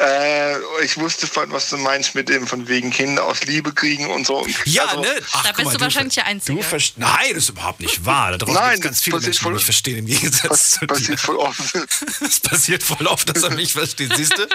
Äh, 0.00 0.56
ich 0.82 0.96
wusste, 0.96 1.28
was 1.50 1.68
du 1.68 1.76
meinst 1.76 2.14
mit 2.14 2.28
dem 2.28 2.46
von 2.46 2.66
wegen 2.68 2.90
Kinder 2.90 3.24
aus 3.24 3.42
Liebe 3.44 3.72
kriegen 3.72 4.06
und 4.10 4.26
so. 4.26 4.46
Ja, 4.64 4.86
also, 4.86 5.02
ne? 5.02 5.08
Ach, 5.32 5.42
da 5.44 5.52
bist 5.52 5.64
mal, 5.66 5.74
du 5.74 5.80
wahrscheinlich 5.80 6.14
der 6.14 6.26
Einzige. 6.26 6.58
Du 6.58 6.78
Nein, 6.96 7.34
das 7.34 7.44
ist 7.44 7.48
überhaupt 7.50 7.80
nicht 7.80 8.04
wahr. 8.04 8.32
Da 8.32 8.38
draußen 8.38 8.70
gibt 8.72 8.82
ganz 8.84 9.00
viele 9.02 9.20
Menschen, 9.20 9.42
voll, 9.42 9.52
die 9.52 9.56
mich 9.56 9.64
verstehen 9.64 9.98
im 9.98 10.06
Gegensatz 10.06 10.48
pass, 10.48 10.70
zu 10.70 10.86
passiert 10.86 11.10
dir. 11.10 11.18
voll 11.18 11.36
oft. 11.36 11.60
Es 12.22 12.40
passiert 12.40 12.82
voll 12.82 13.06
oft, 13.06 13.28
dass 13.28 13.42
er 13.42 13.50
mich 13.50 13.72
versteht, 13.74 14.12
siehst 14.16 14.38
du? 14.38 14.48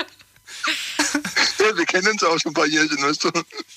Ja, 1.60 1.78
wir 1.78 1.86
kennen 1.86 2.08
uns 2.08 2.24
auch 2.24 2.38
schon 2.40 2.52
ein 2.52 2.54
paar 2.54 2.68
Jährchen, 2.68 3.02
weißt 3.02 3.24
du. 3.24 3.32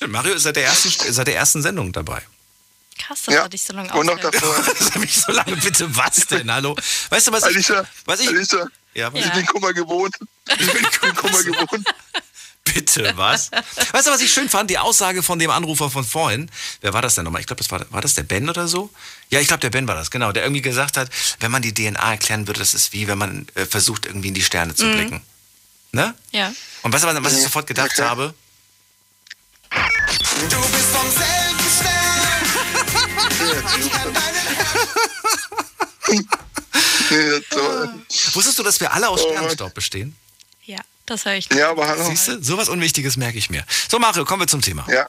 Mario 0.06 0.34
ist 0.34 0.42
seit 0.42 0.56
der 0.56 0.64
ersten, 0.64 1.12
seit 1.12 1.26
der 1.26 1.36
ersten 1.36 1.62
Sendung 1.62 1.92
dabei. 1.92 2.22
Krass, 2.98 3.22
dass 3.22 3.34
ja. 3.34 3.42
er 3.42 3.48
dich 3.48 3.62
so 3.62 3.72
lange 3.72 3.92
Und 3.92 4.06
noch 4.06 4.18
davor. 4.18 4.64
das 4.78 4.94
habe 4.94 5.04
ich 5.04 5.14
so 5.14 5.32
lange, 5.32 5.56
bitte 5.56 5.94
was 5.96 6.26
denn, 6.26 6.52
hallo? 6.52 6.76
Weißt 7.10 7.28
du, 7.28 7.32
was 7.32 7.44
Alicia, 7.44 7.82
ich... 7.82 7.88
Was 8.06 8.20
ich 8.20 8.28
Alicia, 8.28 8.66
ja, 8.94 9.12
was? 9.12 9.24
ich 9.24 9.32
bin 9.32 9.46
Kummer 9.46 9.72
gewohnt. 9.72 10.16
Ich 10.58 10.72
bin 11.00 11.14
Kummer 11.14 11.42
gewohnt. 11.42 11.86
Bitte, 12.74 13.12
was? 13.16 13.50
Weißt 13.92 14.06
du, 14.06 14.10
was 14.10 14.20
ich 14.20 14.32
schön 14.32 14.48
fand? 14.48 14.68
Die 14.70 14.78
Aussage 14.78 15.22
von 15.22 15.38
dem 15.38 15.50
Anrufer 15.50 15.90
von 15.90 16.04
vorhin. 16.04 16.50
Wer 16.80 16.92
war 16.92 17.00
das 17.00 17.14
denn 17.14 17.24
nochmal? 17.24 17.40
Ich 17.40 17.46
glaube, 17.46 17.62
das 17.62 17.70
war, 17.70 17.80
war 17.90 18.02
das 18.02 18.14
der 18.14 18.24
Ben 18.24 18.48
oder 18.48 18.68
so? 18.68 18.90
Ja, 19.30 19.40
ich 19.40 19.48
glaube, 19.48 19.60
der 19.60 19.70
Ben 19.70 19.88
war 19.88 19.94
das, 19.94 20.10
genau. 20.10 20.32
Der 20.32 20.42
irgendwie 20.42 20.60
gesagt 20.60 20.96
hat, 20.96 21.08
wenn 21.40 21.50
man 21.50 21.62
die 21.62 21.72
DNA 21.72 22.10
erklären 22.10 22.46
würde, 22.46 22.60
das 22.60 22.74
ist 22.74 22.92
wie, 22.92 23.08
wenn 23.08 23.18
man 23.18 23.46
äh, 23.54 23.64
versucht, 23.64 24.06
irgendwie 24.06 24.28
in 24.28 24.34
die 24.34 24.42
Sterne 24.42 24.74
zu 24.74 24.84
mhm. 24.84 25.20
Ne? 25.92 26.14
Ja. 26.32 26.52
Und 26.82 26.92
weißt 26.92 27.04
du, 27.04 27.24
was 27.24 27.32
ich 27.32 27.42
sofort 27.42 27.66
gedacht 27.66 27.92
okay. 27.92 28.02
habe? 28.02 28.34
Du 29.70 30.60
bist 30.70 30.88
vom 30.92 31.10
selben 31.10 31.58
Stern. 31.80 32.08
nee, 37.10 37.40
Wusstest 38.34 38.58
du, 38.58 38.62
dass 38.62 38.80
wir 38.80 38.92
alle 38.92 39.08
aus 39.08 39.22
Sternstaub 39.22 39.74
bestehen? 39.74 40.16
Ja, 40.64 40.80
das 41.06 41.24
höre 41.24 41.34
ich. 41.34 41.48
Ja, 41.52 41.70
aber 41.70 41.88
hallo. 41.88 42.04
Siehst 42.08 42.28
du, 42.28 42.42
sowas 42.42 42.68
Unwichtiges 42.68 43.16
merke 43.16 43.38
ich 43.38 43.50
mir. 43.50 43.64
So, 43.88 43.98
Mario, 43.98 44.24
kommen 44.24 44.42
wir 44.42 44.46
zum 44.46 44.62
Thema. 44.62 44.86
Ja. 44.90 45.06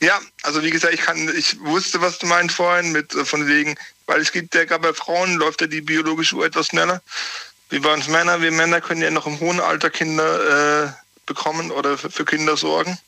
Ja, 0.00 0.20
also 0.42 0.64
wie 0.64 0.70
gesagt, 0.70 0.94
ich 0.94 1.00
kann, 1.00 1.32
ich 1.36 1.60
wusste, 1.60 2.00
was 2.00 2.18
du 2.18 2.26
meinst 2.26 2.56
vorhin 2.56 2.90
mit 2.90 3.14
äh, 3.14 3.24
von 3.24 3.46
wegen, 3.46 3.76
weil 4.06 4.20
es 4.20 4.32
gibt 4.32 4.52
ja 4.52 4.64
gerade 4.64 4.82
bei 4.82 4.92
Frauen 4.92 5.36
läuft 5.36 5.60
ja 5.60 5.68
die 5.68 5.80
biologische 5.80 6.34
Uhr 6.34 6.44
etwas 6.44 6.66
schneller. 6.66 7.00
Wie 7.72 7.78
bei 7.78 7.90
uns 7.90 8.06
Männer, 8.06 8.42
wir 8.42 8.52
Männer 8.52 8.82
können 8.82 9.00
ja 9.00 9.10
noch 9.10 9.26
im 9.26 9.40
hohen 9.40 9.58
Alter 9.58 9.88
Kinder 9.88 10.84
äh, 10.84 10.92
bekommen 11.24 11.70
oder 11.70 11.96
für, 11.96 12.10
für 12.10 12.26
Kinder 12.26 12.54
sorgen. 12.54 12.98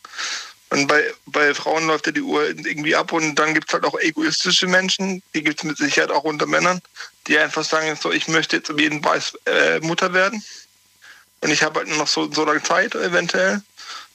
Und 0.71 0.87
bei, 0.87 1.05
bei 1.27 1.53
Frauen 1.53 1.87
läuft 1.87 2.07
ja 2.07 2.13
die 2.13 2.23
Uhr 2.23 2.47
irgendwie 2.47 2.97
ab 2.97 3.13
und 3.13 3.35
dann 3.35 3.53
gibt 3.53 3.69
es 3.69 3.75
halt 3.75 3.85
auch 3.85 4.01
egoistische 4.01 4.67
Menschen, 4.67 5.23
die 5.35 5.45
gibt 5.45 5.59
es 5.59 5.65
mit 5.65 5.77
Sicherheit 5.77 6.11
auch 6.11 6.25
unter 6.25 6.47
Männern, 6.47 6.81
die 7.27 7.39
einfach 7.39 7.63
sagen, 7.63 7.95
so 8.01 8.11
ich 8.11 8.27
möchte 8.27 8.57
jetzt 8.57 8.71
um 8.71 8.79
jeden 8.79 9.03
Preis 9.03 9.37
äh, 9.45 9.81
Mutter 9.81 10.15
werden. 10.15 10.43
Und 11.43 11.51
ich 11.51 11.63
habe 11.63 11.81
halt 11.81 11.91
noch 11.99 12.09
so, 12.09 12.33
so 12.33 12.47
lange 12.47 12.63
Zeit 12.63 12.95
eventuell. 12.95 13.61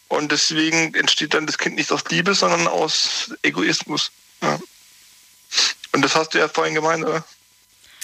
Und 0.08 0.32
deswegen 0.32 0.96
entsteht 0.96 1.36
dann 1.36 1.46
das 1.46 1.60
Kind 1.60 1.76
nicht 1.76 1.92
aus 1.92 2.06
Liebe, 2.10 2.34
sondern 2.34 2.68
aus 2.68 3.36
Egoismus. 3.44 4.10
Ja. 4.42 4.60
Und 5.92 6.02
das 6.02 6.16
hast 6.16 6.34
du 6.34 6.40
ja 6.40 6.48
vorhin 6.48 6.74
gemeint, 6.74 7.06
oder? 7.06 7.24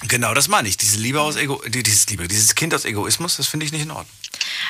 Genau, 0.08 0.34
das 0.34 0.48
meine 0.48 0.68
ich. 0.68 0.78
Diese 0.78 0.98
Liebe 0.98 1.22
aus 1.22 1.36
Ego, 1.36 1.62
die- 1.68 1.84
dieses 1.84 2.08
Liebe, 2.08 2.28
dieses 2.28 2.56
Kind 2.56 2.74
aus 2.74 2.86
Egoismus, 2.86 3.38
das 3.38 3.48
finde 3.48 3.66
ich 3.66 3.72
nicht 3.72 3.84
in 3.84 3.92
Ordnung. 3.92 4.08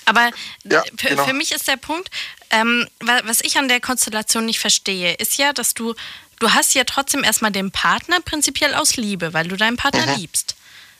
Aber 0.05 0.31
Ja, 0.63 0.83
für, 0.97 1.07
genau. 1.09 1.25
für 1.25 1.33
mich 1.33 1.51
ist 1.51 1.67
der 1.67 1.77
Punkt, 1.77 2.09
ähm, 2.51 2.87
wa- 2.99 3.21
was 3.25 3.41
ich 3.41 3.57
an 3.57 3.67
der 3.67 3.79
Konstellation 3.81 4.45
nicht 4.45 4.59
verstehe, 4.59 5.13
ist 5.15 5.37
ja, 5.37 5.53
dass 5.53 5.73
du, 5.73 5.95
du 6.39 6.51
hast 6.51 6.73
ja 6.75 6.83
trotzdem 6.83 7.23
erstmal 7.23 7.51
den 7.51 7.71
Partner 7.71 8.19
prinzipiell 8.21 8.73
aus 8.75 8.95
Liebe, 8.97 9.33
weil 9.33 9.47
du 9.47 9.55
deinen 9.57 9.77
Partner 9.77 10.05
Mhm. 10.07 10.15
liebst. 10.19 10.55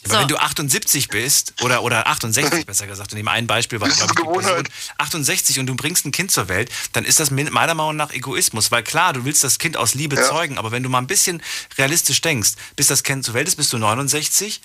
Aber 0.05 0.21
wenn 0.21 0.27
du 0.27 0.37
78 0.37 1.09
bist, 1.09 1.53
oder, 1.61 1.83
oder 1.83 2.07
68 2.07 2.65
besser 2.65 2.87
gesagt, 2.87 3.11
in 3.11 3.17
dem 3.17 3.27
einen 3.27 3.47
Beispiel 3.47 3.81
war, 3.81 3.89
glaube 3.89 4.13
ich, 4.15 4.23
Person 4.23 4.67
68 4.97 5.59
und 5.59 5.67
du 5.67 5.75
bringst 5.75 6.05
ein 6.05 6.11
Kind 6.11 6.31
zur 6.31 6.47
Welt, 6.47 6.71
dann 6.93 7.05
ist 7.05 7.19
das 7.19 7.31
meiner 7.31 7.73
Meinung 7.73 7.95
nach 7.95 8.11
Egoismus. 8.11 8.71
Weil 8.71 8.83
klar, 8.83 9.13
du 9.13 9.25
willst 9.25 9.43
das 9.43 9.57
Kind 9.59 9.77
aus 9.77 9.93
Liebe 9.93 10.15
zeugen, 10.15 10.57
aber 10.57 10.71
wenn 10.71 10.83
du 10.83 10.89
mal 10.89 10.99
ein 10.99 11.07
bisschen 11.07 11.41
realistisch 11.77 12.21
denkst, 12.21 12.51
bis 12.75 12.87
das 12.87 13.03
Kind 13.03 13.25
zur 13.25 13.33
Welt 13.33 13.47
ist, 13.47 13.55
bist 13.55 13.73
du 13.73 13.77
69, 13.77 14.61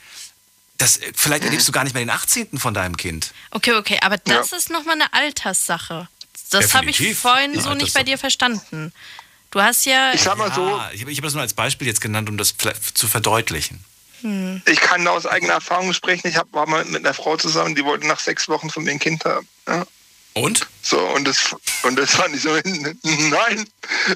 das, 0.78 0.98
vielleicht 1.14 1.44
erlebst 1.44 1.68
du 1.68 1.72
gar 1.72 1.84
nicht 1.84 1.92
mehr 1.92 2.02
den 2.04 2.10
18. 2.10 2.58
von 2.58 2.72
deinem 2.72 2.96
Kind. 2.96 3.32
Okay, 3.50 3.74
okay, 3.74 3.98
aber 4.00 4.16
das 4.16 4.52
ist 4.52 4.70
nochmal 4.70 4.94
eine 4.94 5.12
Alterssache. 5.12 6.08
Das 6.50 6.74
habe 6.74 6.90
ich 6.90 7.14
vorhin 7.16 7.54
Ja, 7.54 7.60
so 7.60 7.74
nicht 7.74 7.94
bei 7.94 8.02
dir 8.02 8.18
verstanden. 8.18 8.92
Du 9.50 9.60
hast 9.60 9.84
ja. 9.84 10.12
Ich 10.14 10.22
sag 10.22 10.38
mal 10.38 10.52
so, 10.52 10.68
Ja, 10.68 10.90
ich 10.92 11.02
habe 11.02 11.22
das 11.22 11.34
nur 11.34 11.42
als 11.42 11.54
Beispiel 11.54 11.86
jetzt 11.86 12.00
genannt, 12.00 12.28
um 12.28 12.36
das 12.36 12.54
zu 12.94 13.08
verdeutlichen. 13.08 13.84
Hm. 14.22 14.62
Ich 14.66 14.80
kann 14.80 15.05
da 15.05 15.12
aus 15.12 15.26
eigener 15.26 15.55
Erfahrung 15.55 15.92
sprechen. 15.92 16.28
Ich 16.28 16.36
hab, 16.36 16.52
war 16.52 16.66
mal 16.66 16.84
mit 16.84 17.05
einer 17.05 17.14
Frau 17.14 17.36
zusammen, 17.36 17.74
die 17.74 17.84
wollte 17.84 18.06
nach 18.06 18.20
sechs 18.20 18.48
Wochen 18.48 18.70
von 18.70 18.84
mir 18.84 18.92
ein 18.92 18.98
Kind 18.98 19.24
haben. 19.24 19.48
Ja. 19.66 19.86
Und? 20.34 20.66
So, 20.82 20.98
und 21.01 21.26
das, 21.26 21.56
und 21.82 21.98
das 21.98 22.12
fand 22.12 22.34
ich 22.36 22.42
so, 22.42 22.51
nein, 23.02 23.68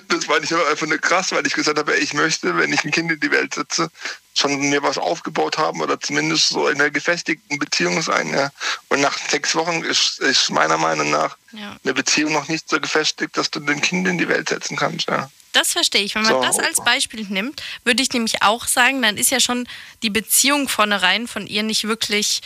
das 0.08 0.26
fand 0.26 0.44
ich 0.44 0.54
aber 0.54 0.68
einfach 0.68 0.86
nur 0.86 0.98
krass, 0.98 1.32
weil 1.32 1.44
ich 1.46 1.54
gesagt 1.54 1.76
habe, 1.76 1.96
ich 1.96 2.14
möchte, 2.14 2.56
wenn 2.56 2.72
ich 2.72 2.84
ein 2.84 2.92
Kind 2.92 3.10
in 3.10 3.18
die 3.18 3.30
Welt 3.32 3.54
setze, 3.54 3.90
schon 4.32 4.70
mir 4.70 4.82
was 4.82 4.96
aufgebaut 4.96 5.58
haben 5.58 5.80
oder 5.80 6.00
zumindest 6.00 6.50
so 6.50 6.68
in 6.68 6.80
einer 6.80 6.90
gefestigten 6.90 7.58
Beziehung 7.58 8.00
sein. 8.00 8.32
Ja. 8.32 8.50
Und 8.88 9.00
nach 9.00 9.18
sechs 9.28 9.56
Wochen 9.56 9.82
ist, 9.82 10.20
ist 10.20 10.50
meiner 10.50 10.78
Meinung 10.78 11.10
nach 11.10 11.36
Ja. 11.52 11.76
eine 11.82 11.94
Beziehung 11.94 12.32
noch 12.32 12.48
nicht 12.48 12.68
so 12.68 12.80
gefestigt, 12.80 13.36
dass 13.36 13.50
du 13.50 13.58
dein 13.60 13.80
Kind 13.80 14.06
in 14.06 14.16
die 14.18 14.28
Welt 14.28 14.48
setzen 14.48 14.76
kannst. 14.76 15.08
Ja. 15.08 15.30
Das 15.54 15.72
verstehe 15.72 16.02
ich. 16.02 16.14
Wenn 16.14 16.22
man 16.24 16.32
So. 16.34 16.42
das 16.42 16.58
als 16.58 16.84
Beispiel 16.84 17.24
nimmt, 17.28 17.62
würde 17.84 18.02
ich 18.02 18.10
nämlich 18.12 18.42
auch 18.42 18.66
sagen, 18.66 19.00
dann 19.00 19.16
ist 19.16 19.30
ja 19.30 19.40
schon 19.40 19.66
die 20.02 20.10
Beziehung 20.10 20.68
vornherein 20.68 21.26
von 21.28 21.46
ihr 21.46 21.62
nicht 21.62 21.84
wirklich, 21.84 22.42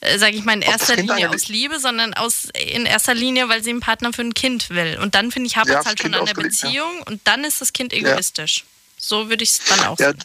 äh, 0.00 0.18
sage 0.18 0.36
ich 0.36 0.44
mal, 0.44 0.54
in 0.54 0.62
erster 0.62 0.96
Linie 0.96 1.30
aus 1.30 1.48
Liebe, 1.48 1.78
sondern 1.80 2.12
aus 2.14 2.48
in 2.54 2.84
erster 2.84 3.14
Linie, 3.14 3.48
weil 3.48 3.62
sie 3.62 3.70
einen 3.70 3.80
Partner 3.80 4.12
für 4.12 4.22
ein 4.22 4.34
Kind 4.34 4.70
will. 4.70 4.98
Und 5.00 5.14
dann 5.14 5.30
finde 5.32 5.46
ich, 5.46 5.56
hapert 5.56 5.72
Ja, 5.72 5.80
es 5.80 5.86
halt 5.86 5.98
Kind 6.00 6.14
schon 6.14 6.20
an 6.20 6.26
der 6.26 6.34
ausgelegt, 6.36 6.60
ja. 6.62 6.66
Beziehung 6.68 7.02
und 7.02 7.20
dann 7.24 7.44
ist 7.44 7.60
das 7.60 7.72
Kind 7.72 7.92
egoistisch. 7.92 8.64
So 8.98 9.28
würde 9.30 9.44
ich 9.44 9.50
es 9.50 9.60
dann 9.68 9.80
auch 9.86 9.98
Ja, 10.00 10.10
sehen. 10.10 10.18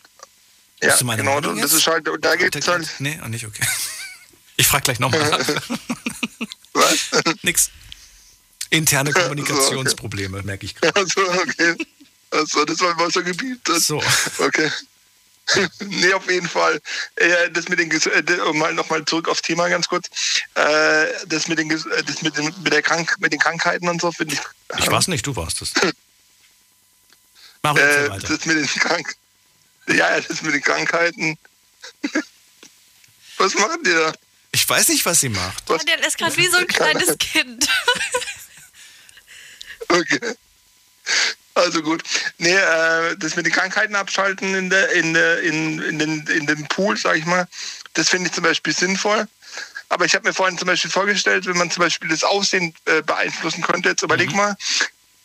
ja 0.81 0.89
Bist 0.89 1.01
du 1.01 1.05
meine 1.05 1.23
genau. 1.23 1.37
Und 1.37 1.61
das 1.61 1.73
ist 1.73 1.85
halt, 1.87 2.09
und 2.09 2.25
da 2.25 2.35
gibt 2.35 2.55
es 2.55 2.67
halt. 2.67 2.87
Nee, 2.99 3.19
oh, 3.23 3.27
nicht 3.27 3.45
okay. 3.45 3.63
Ich 4.59 4.65
frage 4.65 4.85
gleich 4.85 4.99
nochmal. 4.99 5.21
Was? 6.73 7.11
Nix. 7.43 7.69
Interne 8.71 9.13
Kommunikationsprobleme, 9.13 10.41
merke 10.41 10.65
ich 10.65 10.73
gerade. 10.73 10.99
Also, 10.99 11.21
okay. 11.21 11.75
Also, 12.37 12.65
das 12.65 12.79
war 12.79 12.95
mal 12.95 13.11
so 13.11 13.23
gebietet. 13.23 13.81
So. 13.81 14.01
Okay. 14.39 14.71
nee, 15.79 16.11
auf 16.13 16.29
jeden 16.29 16.47
Fall. 16.49 16.81
Äh, 17.15 17.49
das 17.51 17.69
mit 17.69 17.79
den, 17.79 17.89
Ges- 17.89 18.09
äh, 18.09 18.41
um 18.41 18.57
mal 18.57 18.73
nochmal 18.73 19.05
zurück 19.05 19.29
aufs 19.29 19.41
Thema 19.41 19.69
ganz 19.69 19.87
kurz. 19.87 20.07
Äh, 20.55 21.05
das 21.27 21.47
mit 21.47 21.57
den, 21.57 21.69
das 21.69 22.21
mit 22.21 22.35
den, 22.37 22.53
mit 22.63 22.73
der 22.73 22.81
Krank 22.81 23.15
mit 23.19 23.31
den 23.31 23.39
Krankheiten 23.39 23.87
und 23.87 24.01
so 24.01 24.11
finde 24.11 24.33
ich. 24.35 24.41
Ich 24.79 24.87
war's 24.91 25.07
nicht, 25.07 25.25
du 25.25 25.35
warst 25.37 25.61
es. 25.61 25.71
Mach 27.63 27.77
Äh, 27.77 28.09
weiter. 28.09 28.27
das 28.27 28.45
mit 28.45 28.57
den 28.57 28.67
Krank 28.67 29.15
ja, 29.87 29.95
ja, 30.17 30.19
das 30.19 30.41
mit 30.41 30.53
den 30.53 30.61
Krankheiten. 30.61 31.37
Was 33.37 33.53
macht 33.55 33.79
ihr 33.85 33.95
da? 33.97 34.13
Ich 34.51 34.67
weiß 34.67 34.89
nicht, 34.89 35.05
was 35.05 35.21
sie 35.21 35.29
macht. 35.29 35.69
Ja, 35.69 35.77
der 35.77 36.05
ist 36.05 36.17
gerade 36.17 36.35
wie 36.35 36.47
so 36.47 36.57
ein 36.57 36.67
kleines 36.67 37.17
Kind. 37.17 37.69
Okay. 39.89 40.19
Also 41.53 41.81
gut. 41.81 42.03
Nee, 42.39 42.53
äh, 42.53 43.15
das 43.17 43.35
mit 43.35 43.45
den 43.47 43.53
Krankheiten 43.53 43.95
abschalten 43.95 44.53
in, 44.53 44.69
der, 44.69 44.91
in, 44.91 45.13
der, 45.13 45.41
in, 45.41 45.81
in, 45.81 45.97
den, 45.99 46.27
in 46.27 46.45
dem 46.45 46.67
Pool, 46.67 46.95
sag 46.95 47.17
ich 47.17 47.25
mal, 47.25 47.47
das 47.93 48.09
finde 48.09 48.27
ich 48.27 48.33
zum 48.33 48.43
Beispiel 48.43 48.73
sinnvoll. 48.75 49.27
Aber 49.89 50.05
ich 50.05 50.13
habe 50.13 50.27
mir 50.27 50.33
vorhin 50.33 50.57
zum 50.57 50.67
Beispiel 50.67 50.91
vorgestellt, 50.91 51.45
wenn 51.47 51.57
man 51.57 51.71
zum 51.71 51.81
Beispiel 51.81 52.09
das 52.09 52.23
Aussehen 52.23 52.73
äh, 52.85 53.01
beeinflussen 53.01 53.63
könnte, 53.63 53.89
jetzt 53.89 54.03
überleg 54.03 54.31
mal, 54.35 54.55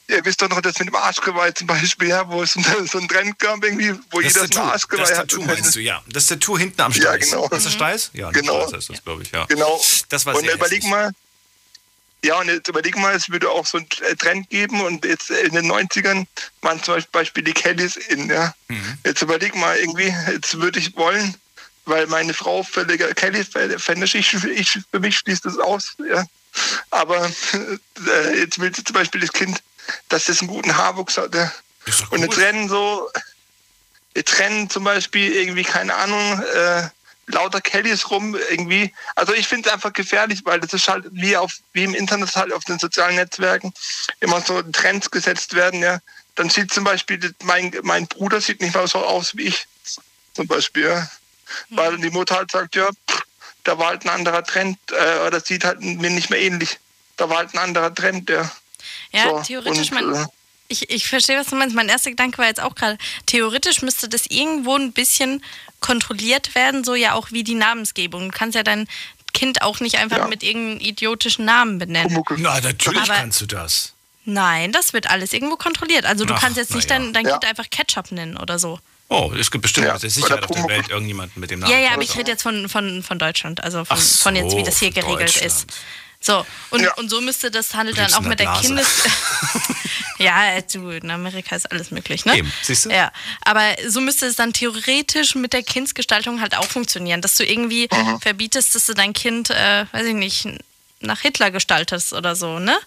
ihr 0.09 0.25
wisst 0.25 0.41
doch 0.41 0.49
noch 0.49 0.61
das 0.63 0.79
mit 0.79 0.89
dem 0.89 0.95
Arschgeweih 0.95 1.51
zum 1.51 1.67
Beispiel, 1.67 2.09
ja, 2.09 2.27
wo 2.31 2.43
es 2.43 2.53
so 2.91 2.99
ein- 2.99 3.09
Trend 3.09 3.39
gab, 3.39 3.63
irgendwie, 3.63 3.93
wo 4.11 4.21
Das 4.21 4.33
jeder 4.35 4.41
so 4.41 4.45
ein 4.45 4.51
Tattoo, 4.51 4.71
Arschgeweih 4.71 5.01
das 5.03 5.11
hat. 5.11 5.29
Tattoo 5.31 5.43
meinst 5.43 5.75
du, 5.75 5.81
ja. 5.81 6.03
Das 6.09 6.27
Tattoo 6.29 6.57
hinten 6.59 6.81
am 6.81 6.93
Ja, 6.93 7.01
Steiß. 7.03 7.31
genau. 7.31 7.49
Ist 7.49 7.67
das 7.67 7.73
Steiß? 7.75 8.11
Ja, 8.15 8.31
Genau. 8.31 8.69
Steiß 8.69 8.79
ist 8.79 8.91
das, 8.91 9.05
glaube 9.05 9.23
ich, 9.25 9.33
ja. 9.33 9.45
Genau. 9.47 9.83
Das 10.09 10.25
war 10.25 10.35
und 10.37 10.49
überleg 10.49 10.85
mal, 10.85 11.11
ja, 12.25 12.39
und 12.39 12.49
jetzt 12.49 12.69
überleg 12.69 12.97
mal, 12.97 13.15
es 13.15 13.31
würde 13.31 13.51
auch 13.51 13.67
so 13.67 13.79
einen 13.79 13.89
äh, 14.09 14.15
Trend 14.15 14.49
geben 14.49 14.81
und 14.81 15.05
jetzt 15.05 15.31
in 15.31 15.55
den 15.55 15.71
90ern 15.71 16.27
waren 16.61 16.83
zum 16.83 17.03
Beispiel 17.11 17.43
die 17.43 17.53
Kellys 17.53 17.97
in, 17.97 18.29
ja. 18.31 18.55
Mhm. 18.69 18.99
Jetzt 19.05 19.23
überleg 19.23 19.57
mal 19.57 19.77
irgendwie, 19.77 20.15
jetzt 20.31 20.61
würde 20.61 20.79
ich 20.79 20.97
wollen, 20.97 21.35
weil 21.85 22.07
meine 22.07 22.33
Frau 22.33 22.63
völliger 22.63 23.13
Kelly-Fan 23.13 24.03
ist, 24.03 24.15
ich, 24.15 24.35
ich, 24.45 24.79
für 24.91 25.01
mich 25.01 25.19
schließt 25.19 25.45
das 25.45 25.59
aus, 25.59 25.97
ja. 26.09 26.25
Aber 26.91 27.25
äh, 28.07 28.39
jetzt 28.39 28.61
will 28.61 28.73
sie 28.75 28.85
zum 28.85 28.95
Beispiel 28.95 29.21
das 29.21 29.33
Kind, 29.33 29.61
dass 30.09 30.27
das 30.27 30.41
einen 30.41 30.49
guten 30.49 30.77
Haarwuchs 30.77 31.19
hat, 31.19 31.35
ja. 31.35 31.53
Und 32.11 32.21
jetzt 32.21 32.39
rennen 32.39 32.69
so, 32.69 33.11
jetzt 34.15 34.39
rennen 34.39 34.71
zum 34.71 34.85
Beispiel 34.85 35.33
irgendwie, 35.33 35.65
keine 35.65 35.95
Ahnung, 35.97 36.41
äh, 36.55 36.89
lauter 37.27 37.61
Kellys 37.61 38.11
rum 38.11 38.37
irgendwie. 38.51 38.93
Also 39.15 39.33
ich 39.33 39.47
finde 39.47 39.69
es 39.69 39.75
einfach 39.75 39.93
gefährlich, 39.93 40.41
weil 40.45 40.61
das 40.61 40.73
ist 40.73 40.89
halt 40.89 41.07
wie 41.13 41.37
auf 41.37 41.53
wie 41.73 41.85
im 41.85 41.95
Internet 41.95 42.35
halt 42.35 42.53
auf 42.53 42.65
den 42.65 42.79
sozialen 42.79 43.17
Netzwerken 43.17 43.73
immer 44.21 44.41
so 44.41 44.63
Trends 44.63 45.11
gesetzt 45.11 45.55
werden, 45.55 45.83
ja. 45.83 45.99
Dann 46.35 46.49
sieht 46.49 46.73
zum 46.73 46.85
Beispiel 46.85 47.35
mein, 47.43 47.73
mein 47.83 48.07
Bruder 48.07 48.41
sieht 48.41 48.61
nicht 48.61 48.75
mal 48.75 48.89
so 48.89 48.99
aus 48.99 49.37
wie 49.37 49.43
ich, 49.45 49.67
zum 50.35 50.47
Beispiel, 50.47 50.85
ja. 50.85 51.11
Weil 51.71 51.99
die 51.99 52.11
Mutter 52.11 52.37
halt 52.37 52.51
sagt, 52.51 52.75
ja, 52.77 52.89
pff, 53.09 53.23
da 53.65 53.79
war 53.79 53.89
halt 53.89 54.05
ein 54.05 54.09
anderer 54.09 54.43
Trend, 54.43 54.79
äh, 54.91 55.27
oder 55.27 55.41
sieht 55.41 55.65
halt 55.65 55.81
mir 55.81 56.11
nicht 56.11 56.31
mehr 56.31 56.41
ähnlich. 56.41 56.79
Da 57.17 57.29
war 57.29 57.39
halt 57.39 57.55
ein 57.55 57.59
anderer 57.59 57.95
Trend, 57.95 58.31
ja. 58.31 58.51
Ja, 59.13 59.29
So, 59.29 59.43
theoretisch, 59.43 59.93
und, 59.93 60.11
man, 60.11 60.15
äh, 60.15 60.27
ich, 60.73 60.91
ich 60.91 61.07
verstehe, 61.07 61.39
was 61.39 61.47
du 61.49 61.57
meinst. 61.57 61.77
Mein 61.77 61.89
erster 61.89 62.11
Gedanke 62.11 62.39
war 62.39 62.47
jetzt 62.47 62.61
auch 62.61 62.75
gerade, 62.75 62.99
theoretisch 63.27 63.83
müsste 63.83 64.09
das 64.09 64.27
irgendwo 64.27 64.75
ein 64.77 64.93
bisschen 64.93 65.43
kontrolliert 65.81 66.55
werden, 66.55 66.83
so 66.85 66.95
ja 66.95 67.13
auch 67.15 67.31
wie 67.31 67.45
die 67.45 67.55
Namensgebung. 67.55 68.31
Du 68.31 68.37
kannst 68.37 68.55
ja 68.57 68.63
dein 68.63 68.89
Kind 69.35 69.63
auch 69.63 69.81
nicht 69.81 69.97
einfach 69.99 70.29
mit 70.29 70.43
irgendeinem 70.43 70.81
idiotischen 70.81 71.45
Namen 71.45 71.79
benennen. 71.79 72.23
Na, 72.39 72.61
natürlich 72.61 73.03
Aber- 73.03 73.15
kannst 73.15 73.41
du 73.41 73.47
das. 73.47 73.93
Nein, 74.25 74.71
das 74.71 74.93
wird 74.93 75.11
alles 75.11 75.33
irgendwo 75.33 75.57
kontrolliert. 75.57 76.05
Also 76.07 76.25
du 76.25 76.35
Ach, 76.35 76.41
kannst 76.41 76.57
jetzt 76.57 76.75
nicht 76.75 76.89
ja. 76.89 76.97
dein, 76.97 77.13
dein 77.13 77.25
Ja. 77.27 77.33
Kind 77.33 77.45
einfach 77.45 77.69
Ketchup 77.71 78.13
nennen 78.13 78.37
oder 78.37 78.59
so. 78.59 78.79
Oh, 79.09 79.33
es 79.37 79.51
gibt 79.51 79.63
bestimmt 79.63 79.89
Ja, 79.89 79.95
mit 79.95 80.03
der 80.05 80.11
Sicherheit 80.11 80.45
auf 80.45 80.55
der. 80.55 80.69
Welt 80.69 80.89
irgendjemanden 80.91 81.41
mit 81.41 81.51
dem 81.51 81.59
Namen. 81.61 81.73
Ja, 81.73 81.79
ja, 81.81 81.91
aber 81.91 82.03
ich 82.03 82.17
rede 82.17 82.31
jetzt 82.31 82.43
von, 82.43 82.69
von, 82.69 83.03
von 83.03 83.19
Deutschland, 83.19 83.63
also 83.65 83.85
von, 83.85 83.97
Ach 83.97 84.01
so, 84.01 84.23
von 84.23 84.37
jetzt, 84.37 84.57
wie 84.57 84.63
das 84.63 84.79
hier 84.79 84.93
geregelt 84.93 85.37
ist. 85.39 85.67
So, 86.21 86.47
und, 86.71 86.87
und 86.99 87.09
so 87.11 87.21
müsste 87.21 87.51
das 87.51 87.75
halt 87.75 87.99
dann 87.99 88.15
auch 88.15 88.21
mit 88.21 88.39
der. 88.39 88.53
Kindes... 88.61 88.87
ja, 90.23 90.61
du, 90.61 90.91
in 90.91 91.11
Amerika 91.11 91.55
ist 91.57 91.71
alles 91.71 91.91
möglich, 91.91 92.25
ne? 92.25 92.37
Eben, 92.39 92.53
siehst 92.63 92.87
du? 92.87 92.91
Ja, 92.91 93.13
aber 93.45 93.63
so 93.89 94.01
müsste 94.01 94.27
es 94.27 94.37
dann 94.37 94.53
theoretisch 94.53 95.35
mit 95.35 95.53
der 95.53 95.63
Kindsgestaltung 95.63 96.41
halt 96.41 96.57
auch 96.57 96.65
funktionieren, 96.67 97.21
dass 97.21 97.37
du 97.37 97.45
irgendwie 97.45 97.89
Mhm. 97.93 98.21
verbietest, 98.21 98.75
dass 98.75 98.87
du 98.87 98.95
dein 98.95 99.13
Kind, 99.13 99.51
äh, 99.51 99.87
weiß 99.93 100.07
ich 100.07 100.15
nicht, 100.15 100.49
nach 101.01 101.21
Hitler 101.21 101.51
gestaltest 101.51 102.13
oder 102.13 102.37
so, 102.37 102.59
ne? 102.59 102.79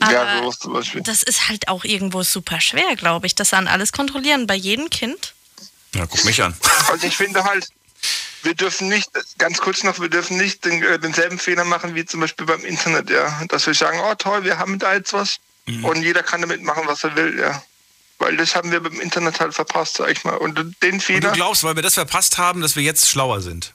Ja, 0.00 0.22
Aber 0.22 0.38
sowas 0.44 0.58
zum 0.58 0.72
Beispiel. 0.72 1.02
das 1.02 1.22
ist 1.22 1.48
halt 1.48 1.68
auch 1.68 1.84
irgendwo 1.84 2.22
super 2.22 2.60
schwer, 2.60 2.96
glaube 2.96 3.26
ich, 3.26 3.34
das 3.34 3.50
dann 3.50 3.68
alles 3.68 3.92
kontrollieren 3.92 4.46
bei 4.46 4.54
jedem 4.54 4.88
Kind. 4.88 5.34
Ja, 5.94 6.06
guck 6.06 6.24
mich 6.24 6.42
an. 6.42 6.56
Also 6.90 7.06
ich 7.06 7.16
finde 7.16 7.44
halt, 7.44 7.68
wir 8.42 8.54
dürfen 8.54 8.88
nicht, 8.88 9.10
ganz 9.36 9.58
kurz 9.58 9.82
noch, 9.82 10.00
wir 10.00 10.08
dürfen 10.08 10.38
nicht 10.38 10.64
den, 10.64 10.82
äh, 10.82 10.98
denselben 10.98 11.38
Fehler 11.38 11.64
machen 11.64 11.94
wie 11.94 12.06
zum 12.06 12.20
Beispiel 12.20 12.46
beim 12.46 12.64
Internet, 12.64 13.10
ja. 13.10 13.42
Dass 13.48 13.66
wir 13.66 13.74
sagen, 13.74 14.00
oh 14.02 14.14
toll, 14.14 14.42
wir 14.44 14.56
haben 14.58 14.78
da 14.78 14.94
jetzt 14.94 15.12
was 15.12 15.36
Mhm. 15.70 15.84
und 15.84 16.02
jeder 16.02 16.22
kann 16.22 16.40
damit 16.40 16.62
machen, 16.62 16.82
was 16.86 17.04
er 17.04 17.14
will, 17.16 17.38
ja. 17.38 17.62
Weil 18.18 18.36
das 18.36 18.54
haben 18.54 18.70
wir 18.70 18.80
beim 18.80 19.00
Internet 19.00 19.40
halt 19.40 19.54
verpasst, 19.54 19.96
sag 19.96 20.10
ich 20.10 20.24
mal. 20.24 20.36
Und 20.36 20.56
den 20.58 20.66
Und 20.66 20.82
du 20.82 21.00
Fehler. 21.00 21.32
glaubst, 21.32 21.64
weil 21.64 21.74
wir 21.74 21.82
das 21.82 21.94
verpasst 21.94 22.36
haben, 22.36 22.60
dass 22.60 22.76
wir 22.76 22.82
jetzt 22.82 23.08
schlauer 23.08 23.40
sind. 23.40 23.72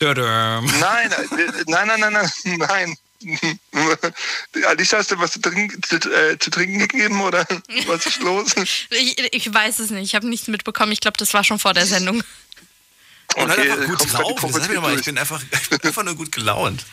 Dödöm. 0.00 0.66
Nein, 0.80 1.10
äh, 1.12 1.62
nein, 1.66 1.88
nein, 1.88 2.00
nein, 2.00 2.12
nein, 2.12 2.58
nein. 2.58 2.96
Alicia, 4.66 4.98
hast 4.98 5.10
du 5.10 5.18
was 5.18 5.32
zu 5.32 5.40
trinken, 5.40 5.82
zu, 5.82 5.96
äh, 5.96 6.38
zu 6.38 6.50
trinken 6.50 6.78
gegeben 6.80 7.20
oder 7.22 7.46
was 7.86 8.06
ist 8.06 8.20
los? 8.20 8.54
Ich, 8.90 9.34
ich 9.34 9.52
weiß 9.52 9.78
es 9.78 9.90
nicht, 9.90 10.04
ich 10.04 10.14
habe 10.14 10.28
nichts 10.28 10.46
mitbekommen. 10.48 10.92
Ich 10.92 11.00
glaube, 11.00 11.16
das 11.16 11.32
war 11.34 11.42
schon 11.42 11.58
vor 11.58 11.74
der 11.74 11.86
Sendung. 11.86 12.22
Und 13.36 13.50
Okay, 13.50 13.70
einfach 13.70 13.86
gut 13.86 14.04
die 14.04 14.08
drauf. 14.08 14.40
Das 14.40 14.52
sag 14.52 14.68
mir 14.68 14.74
doch 14.74 14.82
mal, 14.82 14.98
ich 14.98 15.04
bin 15.04 15.18
einfach, 15.18 15.42
ich 15.50 15.68
bin 15.70 15.80
einfach 15.82 16.04
nur 16.04 16.14
gut 16.14 16.32
gelaunt. 16.32 16.84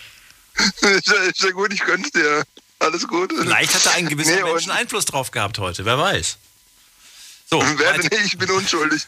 ist, 0.82 1.08
ja, 1.08 1.14
ist 1.16 1.44
ja 1.44 1.52
gut, 1.52 1.74
ich 1.74 1.82
gönn's 1.82 2.12
dir. 2.12 2.44
Alles 2.82 3.08
gut. 3.08 3.32
Vielleicht 3.38 3.74
hat 3.76 3.86
da 3.86 3.92
ein 3.92 4.10
gewisser 4.10 4.36
Nee, 4.36 4.44
Menschen 4.44 4.72
Einfluss 4.72 5.06
drauf 5.06 5.32
gehabt 5.32 5.60
heute, 5.60 5.86
wer 5.86 5.98
weiß. 5.98 6.38
So, 7.50 7.62
Wer 7.78 7.94
bin 7.94 8.10
ich? 8.12 8.34
Ich 8.34 8.38
bin 8.38 8.50
unschuldig. 8.52 9.06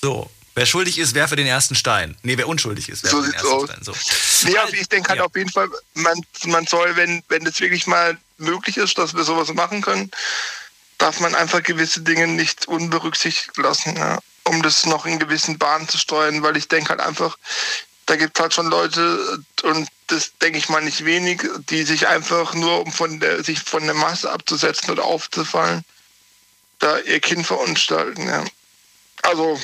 so. 0.00 0.30
Wer 0.56 0.66
schuldig 0.66 0.98
ist, 0.98 1.14
werfe 1.14 1.34
den 1.34 1.48
ersten 1.48 1.74
Stein. 1.74 2.16
Nee, 2.22 2.36
wer 2.38 2.46
unschuldig 2.46 2.88
ist, 2.88 3.02
werfe 3.02 3.16
So 3.16 3.22
den 3.22 3.32
ersten 3.32 3.48
aus. 3.48 3.64
Stein. 3.64 3.82
So. 3.82 3.92
Nee, 4.46 4.56
aber 4.56 4.72
ich 4.72 4.88
denke 4.88 5.08
halt 5.08 5.20
auf 5.20 5.34
jeden 5.34 5.50
Fall, 5.50 5.68
man, 5.94 6.14
man 6.44 6.64
soll, 6.66 6.94
wenn, 6.94 7.24
wenn 7.28 7.44
das 7.44 7.58
wirklich 7.58 7.88
mal 7.88 8.16
möglich 8.38 8.76
ist, 8.76 8.96
dass 8.96 9.14
wir 9.14 9.24
sowas 9.24 9.52
machen 9.52 9.82
können, 9.82 10.12
darf 10.98 11.18
man 11.18 11.34
einfach 11.34 11.60
gewisse 11.64 12.02
Dinge 12.02 12.28
nicht 12.28 12.68
unberücksichtigt 12.68 13.56
lassen, 13.56 13.96
ja, 13.96 14.20
um 14.44 14.62
das 14.62 14.86
noch 14.86 15.06
in 15.06 15.18
gewissen 15.18 15.58
Bahnen 15.58 15.88
zu 15.88 15.98
steuern, 15.98 16.42
weil 16.44 16.56
ich 16.56 16.68
denke 16.68 16.90
halt 16.90 17.00
einfach, 17.00 17.36
da 18.06 18.14
gibt 18.14 18.38
es 18.38 18.42
halt 18.42 18.54
schon 18.54 18.66
Leute, 18.66 19.42
und 19.64 19.88
das 20.06 20.32
denke 20.38 20.58
ich 20.58 20.68
mal 20.68 20.82
nicht 20.82 21.04
wenig, 21.04 21.42
die 21.70 21.82
sich 21.82 22.08
einfach 22.08 22.54
nur, 22.54 22.80
um 22.84 22.92
von 22.92 23.20
der, 23.20 23.42
sich 23.42 23.60
von 23.60 23.84
der 23.84 23.94
Masse 23.94 24.30
abzusetzen 24.30 24.90
oder 24.90 25.04
aufzufallen, 25.04 25.84
da 26.78 26.98
ihr 26.98 27.20
Kind 27.20 27.46
verunstalten. 27.46 28.26
Ja. 28.26 28.44
Also, 29.22 29.58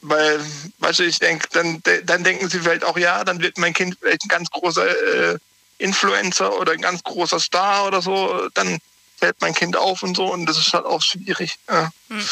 weil, 0.00 0.44
weißt 0.78 0.98
du, 0.98 1.04
ich 1.04 1.18
denke, 1.18 1.48
dann, 1.52 1.82
dann 2.04 2.24
denken 2.24 2.48
sie 2.48 2.60
vielleicht 2.60 2.84
auch, 2.84 2.98
ja, 2.98 3.24
dann 3.24 3.40
wird 3.40 3.58
mein 3.58 3.72
Kind 3.72 3.96
vielleicht 4.00 4.24
ein 4.24 4.28
ganz 4.28 4.50
großer 4.50 5.32
äh, 5.32 5.38
Influencer 5.78 6.58
oder 6.58 6.72
ein 6.72 6.82
ganz 6.82 7.02
großer 7.02 7.40
Star 7.40 7.86
oder 7.86 8.02
so, 8.02 8.48
dann 8.54 8.78
fällt 9.18 9.40
mein 9.40 9.54
Kind 9.54 9.76
auf 9.76 10.02
und 10.02 10.16
so 10.16 10.32
und 10.32 10.46
das 10.46 10.58
ist 10.58 10.74
halt 10.74 10.84
auch 10.84 11.02
schwierig. 11.02 11.56
Ja. 11.68 11.90
Also 12.10 12.26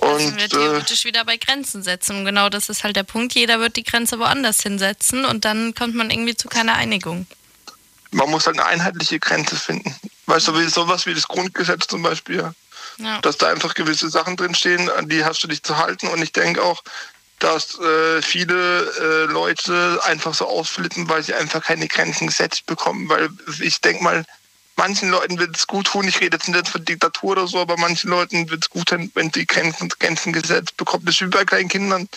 Und 0.00 0.36
wir 0.36 0.44
äh, 0.44 0.48
theoretisch 0.48 1.04
wieder 1.04 1.24
bei 1.24 1.36
Grenzen 1.36 1.82
setzen. 1.82 2.18
Und 2.18 2.24
genau 2.24 2.48
das 2.48 2.68
ist 2.68 2.84
halt 2.84 2.96
der 2.96 3.02
Punkt. 3.02 3.34
Jeder 3.34 3.60
wird 3.60 3.76
die 3.76 3.84
Grenze 3.84 4.18
woanders 4.18 4.60
hinsetzen 4.62 5.24
und 5.24 5.44
dann 5.44 5.74
kommt 5.74 5.94
man 5.94 6.10
irgendwie 6.10 6.36
zu 6.36 6.48
keiner 6.48 6.74
Einigung. 6.74 7.26
man 8.10 8.30
muss 8.30 8.46
halt 8.46 8.58
eine 8.58 8.66
einheitliche 8.68 9.18
Grenze 9.18 9.56
finden. 9.56 9.94
Weißt 10.26 10.48
du, 10.48 10.58
wie 10.58 10.66
sowas 10.68 11.06
wie 11.06 11.14
das 11.14 11.26
Grundgesetz 11.28 11.86
zum 11.88 12.02
Beispiel, 12.02 12.52
Ja. 12.98 13.20
dass 13.20 13.36
da 13.38 13.48
einfach 13.48 13.74
gewisse 13.74 14.08
Sachen 14.10 14.36
drinstehen, 14.36 14.88
an 14.90 15.08
die 15.08 15.24
hast 15.24 15.42
du 15.42 15.48
dich 15.48 15.62
zu 15.62 15.76
halten. 15.78 16.08
Und 16.08 16.22
ich 16.22 16.32
denke 16.32 16.62
auch, 16.62 16.82
dass 17.38 17.78
äh, 17.78 18.20
viele 18.22 18.82
äh, 19.28 19.32
Leute 19.32 20.00
einfach 20.04 20.34
so 20.34 20.46
ausflippen, 20.48 21.08
weil 21.08 21.22
sie 21.22 21.34
einfach 21.34 21.62
keine 21.62 21.86
Grenzen 21.86 22.26
gesetzt 22.26 22.66
bekommen. 22.66 23.08
Weil 23.08 23.28
ich 23.60 23.80
denke 23.80 24.02
mal, 24.02 24.24
manchen 24.78 25.10
Leuten 25.10 25.38
wird 25.38 25.56
es 25.56 25.66
gut 25.66 25.88
tun, 25.88 26.08
ich 26.08 26.20
rede 26.20 26.36
jetzt 26.36 26.48
nicht 26.48 26.68
von 26.68 26.84
Diktatur 26.84 27.32
oder 27.32 27.46
so, 27.46 27.58
aber 27.58 27.76
manchen 27.76 28.08
Leuten 28.08 28.48
wird 28.48 28.64
es 28.64 28.70
gut 28.70 28.88
tun, 28.88 29.10
wenn 29.14 29.30
sie 29.32 29.44
Grenzen, 29.44 29.90
Grenzen 29.98 30.32
gesetzt 30.32 30.76
bekommen. 30.76 31.04
Das 31.04 31.16
ist 31.16 31.20
wie 31.20 31.26
bei 31.26 31.44
kleinen 31.44 31.68
Kindern. 31.68 32.08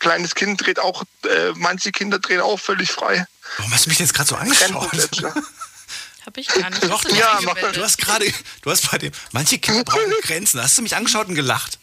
Kleines 0.00 0.34
Kind 0.34 0.64
dreht 0.64 0.78
auch, 0.78 1.04
äh, 1.24 1.52
manche 1.54 1.90
Kinder 1.90 2.18
drehen 2.18 2.40
auch 2.40 2.60
völlig 2.60 2.90
frei. 2.92 3.26
Warum 3.56 3.72
hast 3.72 3.86
du 3.86 3.88
mich 3.88 3.98
jetzt 3.98 4.14
gerade 4.14 4.28
so 4.28 4.36
angeschaut? 4.36 4.90
Hab 6.26 6.36
ich 6.36 6.48
gar 6.48 6.68
nicht. 6.70 6.84
Doch, 6.84 7.02
du 7.02 7.14
ja, 7.14 7.40
du 7.72 7.82
hast 7.82 7.98
gerade, 7.98 8.32
du 8.62 8.70
hast 8.70 8.90
bei 8.90 8.98
dem, 8.98 9.12
manche 9.32 9.58
Kinder 9.58 9.82
brauchen 9.82 10.12
Grenzen. 10.22 10.60
Hast 10.60 10.76
du 10.76 10.82
mich 10.82 10.94
angeschaut 10.94 11.28
und 11.28 11.34
gelacht? 11.34 11.78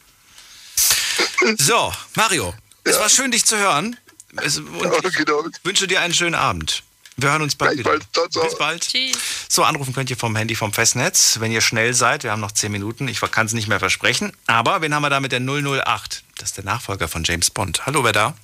So, 1.58 1.94
Mario, 2.14 2.54
es 2.84 3.00
war 3.00 3.10
schön, 3.10 3.32
dich 3.32 3.46
zu 3.46 3.58
hören. 3.58 3.98
Es, 4.42 4.58
und 4.58 4.68
ich 5.06 5.66
wünsche 5.66 5.88
dir 5.88 6.02
einen 6.02 6.14
schönen 6.14 6.36
Abend. 6.36 6.84
Wir 7.18 7.32
hören 7.32 7.42
uns 7.44 7.56
bald 7.56 7.78
wieder. 7.78 7.98
Bis 7.98 8.58
bald. 8.58 8.82
Tschüss. 8.88 9.18
So, 9.48 9.64
anrufen 9.64 9.94
könnt 9.94 10.10
ihr 10.10 10.18
vom 10.18 10.36
Handy 10.36 10.56
vom 10.56 10.74
Festnetz, 10.74 11.40
wenn 11.40 11.52
ihr 11.52 11.62
schnell 11.62 11.94
seid. 11.94 12.24
Wir 12.24 12.32
haben 12.32 12.42
noch 12.42 12.52
10 12.52 12.72
Minuten. 12.72 13.08
Ich 13.08 13.22
kann 13.22 13.46
es 13.46 13.54
nicht 13.54 13.68
mehr 13.68 13.80
versprechen. 13.80 14.34
Aber 14.48 14.82
wen 14.82 14.94
haben 14.94 15.04
wir 15.04 15.10
da 15.10 15.22
mit 15.22 15.32
der 15.32 15.40
008? 15.40 16.24
Das 16.38 16.50
ist 16.50 16.58
der 16.58 16.66
Nachfolger 16.66 17.08
von 17.08 17.24
James 17.24 17.50
Bond. 17.50 17.86
Hallo, 17.86 18.04
wer 18.04 18.12
da? 18.12 18.36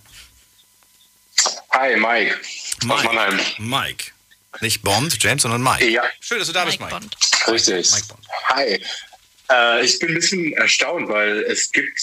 Hi, 1.71 1.97
Mike. 1.97 2.39
Aus 2.87 3.03
Mannheim. 3.03 3.39
Mike. 3.57 4.11
Nicht 4.61 4.83
Bond, 4.83 5.21
James, 5.21 5.41
sondern 5.41 5.63
Mike. 5.63 5.89
Ja. 5.89 6.03
Schön, 6.19 6.39
dass 6.39 6.47
du 6.47 6.53
da 6.53 6.65
bist, 6.65 6.79
Mike. 6.79 6.99
Richtig. 7.47 7.89
Hi. 8.49 8.81
Äh, 9.49 9.85
ich 9.85 9.99
bin 9.99 10.09
ein 10.09 10.15
bisschen 10.15 10.53
erstaunt, 10.53 11.09
weil 11.09 11.39
es 11.43 11.71
gibt 11.71 11.99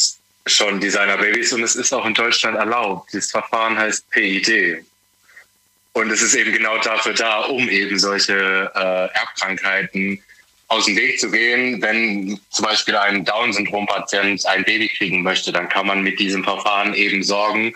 schon 0.47 0.81
Designer-Babys 0.81 1.53
und 1.53 1.62
es 1.62 1.77
ist 1.77 1.93
auch 1.93 2.05
in 2.05 2.15
Deutschland 2.15 2.57
erlaubt. 2.57 3.12
Das 3.12 3.31
Verfahren 3.31 3.78
heißt 3.78 4.09
PID. 4.11 4.85
Und 5.99 6.12
es 6.12 6.23
ist 6.23 6.35
eben 6.35 6.53
genau 6.53 6.79
dafür 6.79 7.12
da, 7.12 7.41
um 7.41 7.69
eben 7.69 7.99
solche 7.99 8.70
äh, 8.73 9.19
Erbkrankheiten 9.19 10.23
aus 10.69 10.85
dem 10.85 10.97
Weg 10.97 11.19
zu 11.19 11.29
gehen. 11.29 11.83
Wenn 11.83 12.39
zum 12.51 12.66
Beispiel 12.66 12.97
ein 12.97 13.25
Down-Syndrom-Patient 13.25 14.47
ein 14.47 14.62
Baby 14.62 14.89
kriegen 14.89 15.25
möchte, 15.25 15.51
dann 15.51 15.69
kann 15.69 15.89
man 15.89 16.03
mit 16.03 16.20
diesem 16.20 16.45
Verfahren 16.45 16.95
eben 16.95 17.25
sorgen, 17.25 17.75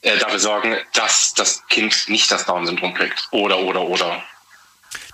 äh, 0.00 0.16
dafür 0.16 0.38
sorgen, 0.38 0.76
dass 0.94 1.34
das 1.34 1.62
Kind 1.68 2.08
nicht 2.08 2.30
das 2.30 2.46
Down-Syndrom 2.46 2.94
kriegt. 2.94 3.28
Oder, 3.32 3.58
oder, 3.58 3.82
oder. 3.82 4.22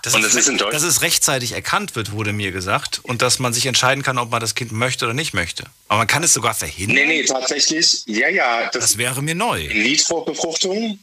Dass, 0.03 0.13
Und 0.13 0.23
es, 0.23 0.33
ist 0.33 0.47
in 0.47 0.57
dass 0.57 0.83
es 0.83 1.01
rechtzeitig 1.01 1.51
erkannt 1.51 1.97
wird, 1.97 2.13
wurde 2.13 2.31
mir 2.31 2.53
gesagt. 2.53 3.01
Und 3.03 3.21
dass 3.21 3.39
man 3.39 3.51
sich 3.51 3.65
entscheiden 3.65 4.01
kann, 4.01 4.17
ob 4.17 4.31
man 4.31 4.39
das 4.39 4.55
Kind 4.55 4.71
möchte 4.71 5.03
oder 5.03 5.13
nicht 5.13 5.33
möchte. 5.33 5.65
Aber 5.89 5.99
man 5.99 6.07
kann 6.07 6.23
es 6.23 6.33
sogar 6.33 6.53
verhindern. 6.53 6.95
Nee, 6.95 7.05
nee, 7.05 7.25
tatsächlich, 7.25 8.03
ja, 8.05 8.29
ja. 8.29 8.69
Das, 8.71 8.97
wäre 8.97 9.21
mir 9.21 9.35
neu. 9.35 9.61
In 9.65 9.83
Vitro-Befruchtung. 9.83 10.99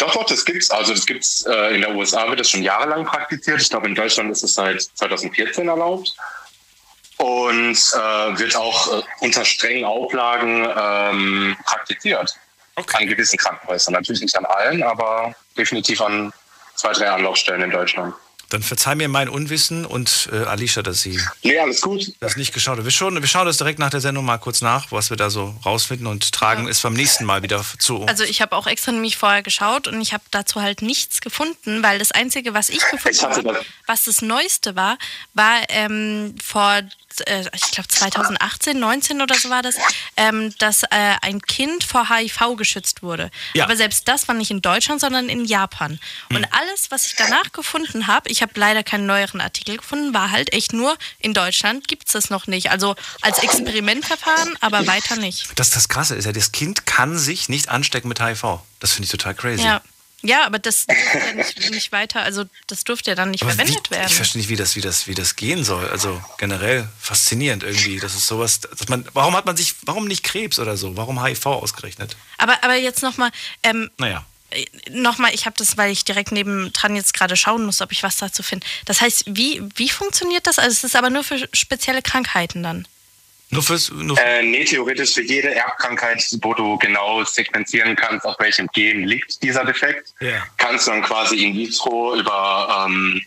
Doch, 0.00 0.12
doch, 0.14 0.24
das 0.24 0.44
gibt's. 0.46 0.70
Also 0.70 0.94
das 0.94 1.04
gibt's 1.04 1.44
äh, 1.44 1.74
in 1.74 1.82
der 1.82 1.94
USA 1.94 2.26
wird 2.28 2.40
das 2.40 2.48
schon 2.48 2.62
jahrelang 2.62 3.04
praktiziert. 3.04 3.60
Ich 3.60 3.68
glaube, 3.68 3.86
in 3.86 3.94
Deutschland 3.94 4.30
ist 4.30 4.42
es 4.42 4.54
seit 4.54 4.80
2014 4.80 5.68
erlaubt. 5.68 6.16
Und 7.18 7.76
äh, 7.76 8.38
wird 8.38 8.56
auch 8.56 8.98
äh, 8.98 9.02
unter 9.20 9.44
strengen 9.44 9.84
Auflagen 9.84 10.66
ähm, 10.74 11.56
praktiziert. 11.66 12.34
An 12.76 13.06
gewissen 13.06 13.36
Krankenhäusern. 13.36 13.92
Natürlich 13.92 14.22
nicht 14.22 14.36
an 14.36 14.46
allen, 14.46 14.82
aber 14.82 15.34
definitiv 15.54 16.00
an 16.00 16.32
zwei, 16.76 16.92
drei 16.92 17.10
Anlaufstellen 17.10 17.60
in 17.60 17.70
Deutschland. 17.70 18.14
Dann 18.50 18.62
verzeih 18.62 18.94
mir 18.94 19.08
mein 19.08 19.28
Unwissen 19.28 19.86
und 19.86 20.28
äh, 20.32 20.44
Alicia, 20.44 20.82
dass 20.82 21.00
sie 21.00 21.18
nee, 21.42 21.58
alles 21.58 21.80
gut. 21.80 22.12
das 22.20 22.36
nicht 22.36 22.52
geschaut 22.52 22.78
hat. 22.78 22.84
Wir 22.84 22.90
schauen, 22.90 23.20
wir 23.20 23.28
schauen 23.28 23.46
das 23.46 23.56
direkt 23.56 23.78
nach 23.78 23.90
der 23.90 24.00
Sendung 24.00 24.24
mal 24.24 24.38
kurz 24.38 24.60
nach, 24.60 24.92
was 24.92 25.10
wir 25.10 25.16
da 25.16 25.30
so 25.30 25.54
rausfinden 25.64 26.06
und 26.06 26.32
tragen 26.32 26.68
es 26.68 26.80
beim 26.80 26.94
nächsten 26.94 27.24
Mal 27.24 27.42
wieder 27.42 27.64
zu. 27.78 28.04
Also 28.04 28.24
ich 28.24 28.42
habe 28.42 28.56
auch 28.56 28.66
extra 28.66 28.92
nämlich 28.92 29.16
vorher 29.16 29.42
geschaut 29.42 29.88
und 29.88 30.00
ich 30.00 30.12
habe 30.12 30.24
dazu 30.30 30.60
halt 30.60 30.82
nichts 30.82 31.20
gefunden, 31.20 31.82
weil 31.82 31.98
das 31.98 32.12
Einzige, 32.12 32.52
was 32.54 32.68
ich 32.68 32.80
gefunden 32.90 33.22
habe, 33.22 33.64
was 33.86 34.04
das 34.04 34.22
Neueste 34.22 34.76
war, 34.76 34.98
war 35.34 35.60
ähm, 35.68 36.34
vor, 36.42 36.82
äh, 37.26 37.44
ich 37.54 37.70
glaube 37.72 37.88
2018, 37.88 38.78
19 38.78 39.22
oder 39.22 39.34
so 39.34 39.50
war 39.50 39.62
das, 39.62 39.76
ähm, 40.16 40.54
dass 40.58 40.82
äh, 40.84 40.88
ein 41.22 41.40
Kind 41.42 41.84
vor 41.84 42.08
HIV 42.08 42.56
geschützt 42.56 43.02
wurde. 43.02 43.30
Ja. 43.54 43.64
Aber 43.64 43.76
selbst 43.76 44.08
das 44.08 44.28
war 44.28 44.34
nicht 44.34 44.50
in 44.50 44.62
Deutschland, 44.62 45.00
sondern 45.00 45.28
in 45.28 45.44
Japan. 45.44 45.98
Und 46.28 46.46
alles, 46.52 46.90
was 46.90 47.06
ich 47.06 47.16
danach 47.16 47.52
gefunden 47.52 48.06
habe, 48.06 48.30
ich 48.30 48.42
habe 48.42 48.52
leider 48.54 48.82
keinen 48.82 49.06
neueren 49.06 49.40
Artikel 49.40 49.76
gefunden, 49.76 50.14
war 50.14 50.30
halt 50.30 50.52
echt 50.52 50.72
nur, 50.72 50.96
in 51.18 51.34
Deutschland 51.34 51.88
gibt 51.88 52.06
es 52.06 52.12
das 52.12 52.30
noch 52.30 52.46
nicht. 52.46 52.70
Also 52.70 52.94
als 53.22 53.38
Experimentverfahren, 53.38 54.56
aber 54.60 54.86
weiter 54.86 55.16
nicht. 55.16 55.48
Das, 55.56 55.70
das 55.70 55.88
Krasse 55.88 56.14
ist 56.14 56.24
ja, 56.24 56.32
das 56.32 56.52
Kind 56.52 56.86
kann 56.86 57.18
sich 57.18 57.48
nicht 57.48 57.68
anstecken 57.68 58.08
mit 58.08 58.20
HIV. 58.20 58.60
Das 58.78 58.92
finde 58.92 59.04
ich 59.04 59.10
total 59.10 59.34
crazy. 59.34 59.62
Ja. 59.62 59.82
Ja, 60.22 60.44
aber 60.44 60.58
das 60.58 60.86
durfte 60.86 61.18
ja 61.18 61.32
nicht, 61.34 61.70
nicht 61.70 61.92
weiter, 61.92 62.20
also 62.22 62.44
das 62.66 62.84
durfte 62.84 63.10
ja 63.10 63.14
dann 63.14 63.30
nicht 63.30 63.42
Aber 63.42 63.52
verwendet 63.52 63.90
wie, 63.90 63.94
werden. 63.94 64.08
Ich 64.08 64.14
verstehe 64.14 64.40
nicht, 64.40 64.48
wie 64.50 64.56
das, 64.56 64.76
wie, 64.76 64.80
das, 64.82 65.06
wie 65.06 65.14
das 65.14 65.36
gehen 65.36 65.64
soll. 65.64 65.88
Also 65.88 66.22
generell 66.38 66.88
faszinierend 67.00 67.62
irgendwie. 67.62 67.98
Das 67.98 68.14
ist 68.14 68.26
sowas, 68.26 68.60
dass 68.60 68.88
man, 68.88 69.06
warum 69.14 69.34
hat 69.34 69.46
man 69.46 69.56
sich, 69.56 69.74
warum 69.82 70.06
nicht 70.06 70.22
Krebs 70.22 70.58
oder 70.58 70.76
so? 70.76 70.96
Warum 70.96 71.24
HIV 71.24 71.46
ausgerechnet? 71.46 72.16
Aber, 72.38 72.62
aber 72.62 72.74
jetzt 72.74 73.02
nochmal, 73.02 73.30
ähm, 73.62 73.90
Naja. 73.98 74.24
nochmal, 74.90 75.32
ich 75.34 75.46
habe 75.46 75.56
das, 75.56 75.76
weil 75.78 75.90
ich 75.90 76.04
direkt 76.04 76.32
nebendran 76.32 76.96
jetzt 76.96 77.14
gerade 77.14 77.36
schauen 77.36 77.64
muss, 77.64 77.80
ob 77.80 77.92
ich 77.92 78.02
was 78.02 78.16
dazu 78.18 78.42
finde. 78.42 78.66
Das 78.84 79.00
heißt, 79.00 79.24
wie, 79.26 79.62
wie 79.76 79.88
funktioniert 79.88 80.46
das? 80.46 80.58
Also 80.58 80.72
es 80.72 80.84
ist 80.84 80.96
aber 80.96 81.08
nur 81.10 81.24
für 81.24 81.48
spezielle 81.52 82.02
Krankheiten 82.02 82.62
dann. 82.62 82.86
Nur 83.50 83.62
fürs. 83.62 83.90
Nur 83.90 84.16
Äh, 84.18 84.42
nee, 84.44 84.64
theoretisch 84.64 85.14
für 85.14 85.22
jede 85.22 85.54
Erbkrankheit, 85.54 86.24
wo 86.42 86.54
du 86.54 86.78
genau 86.78 87.24
sequenzieren 87.24 87.96
kannst, 87.96 88.24
auf 88.24 88.38
welchem 88.38 88.68
Gen 88.68 89.04
liegt 89.04 89.42
dieser 89.42 89.64
Defekt, 89.64 90.12
Ja. 90.20 90.42
kannst 90.56 90.86
du 90.86 90.92
dann 90.92 91.02
quasi 91.02 91.44
in 91.44 91.54
vitro 91.56 92.14
über 92.16 92.86
ähm, 92.88 93.20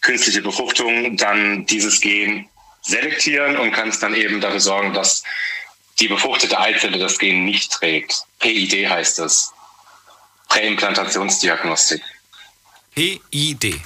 künstliche 0.00 0.42
Befruchtung 0.42 1.16
dann 1.16 1.64
dieses 1.66 2.00
Gen 2.00 2.48
selektieren 2.82 3.56
und 3.56 3.72
kannst 3.72 4.02
dann 4.02 4.14
eben 4.14 4.40
dafür 4.40 4.60
sorgen, 4.60 4.92
dass 4.94 5.22
die 6.00 6.08
befruchtete 6.08 6.58
Eizelle 6.58 6.98
das 6.98 7.18
Gen 7.18 7.44
nicht 7.44 7.72
trägt. 7.72 8.24
PID 8.40 8.88
heißt 8.88 9.18
es. 9.20 9.52
Präimplantationsdiagnostik. 10.48 12.02
PID. 12.94 13.80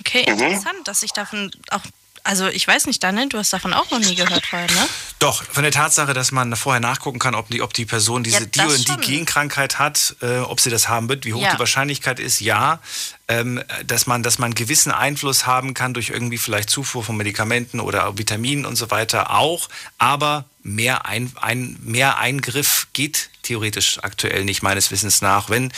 Okay, 0.00 0.24
Mhm. 0.26 0.32
interessant, 0.42 0.86
dass 0.88 1.02
ich 1.02 1.12
davon 1.12 1.50
auch, 1.70 1.80
also 2.24 2.46
ich 2.48 2.66
weiß 2.66 2.86
nicht, 2.86 3.02
Daniel, 3.02 3.28
du 3.28 3.38
hast 3.38 3.52
davon 3.52 3.72
auch 3.74 3.90
noch 3.90 3.98
nie 3.98 4.14
gehört 4.14 4.46
vorher, 4.46 4.70
ne? 4.70 4.88
Doch, 5.18 5.44
von 5.44 5.62
der 5.62 5.72
Tatsache, 5.72 6.14
dass 6.14 6.32
man 6.32 6.54
vorher 6.56 6.80
nachgucken 6.80 7.18
kann, 7.18 7.34
ob 7.34 7.48
die, 7.48 7.62
ob 7.62 7.72
die 7.74 7.84
Person 7.84 8.22
diese 8.24 8.40
Ja, 8.40 8.46
die, 8.46 8.60
und 8.60 8.88
die. 8.88 9.12
Genkrankheit 9.16 9.78
hat, 9.78 10.16
äh, 10.20 10.38
ob 10.38 10.60
sie 10.60 10.70
das 10.70 10.88
haben 10.88 11.08
wird, 11.08 11.24
wie 11.24 11.34
hoch 11.34 11.42
Ja. 11.42 11.52
die 11.52 11.58
Wahrscheinlichkeit 11.58 12.18
ist, 12.20 12.40
ja. 12.40 12.80
Ähm, 13.28 13.62
dass 13.86 14.06
man, 14.06 14.22
dass 14.22 14.38
man 14.38 14.54
gewissen 14.54 14.92
Einfluss 14.92 15.46
haben 15.46 15.74
kann 15.74 15.94
durch 15.94 16.10
irgendwie 16.10 16.38
vielleicht 16.38 16.70
Zufuhr 16.70 17.02
von 17.04 17.16
Medikamenten 17.16 17.80
oder 17.80 18.18
Vitaminen 18.18 18.66
und 18.66 18.76
so 18.76 18.90
weiter 18.90 19.30
auch. 19.30 19.68
Aber 19.98 20.44
mehr, 20.62 21.06
ein, 21.06 21.32
ein, 21.40 21.76
mehr 21.82 22.18
Eingriff 22.18 22.88
geht 22.92 23.30
theoretisch 23.42 23.98
aktuell 24.02 24.44
nicht, 24.44 24.62
meines 24.62 24.90
Wissens 24.90 25.22
nach. 25.22 25.50
Wenn 25.50 25.72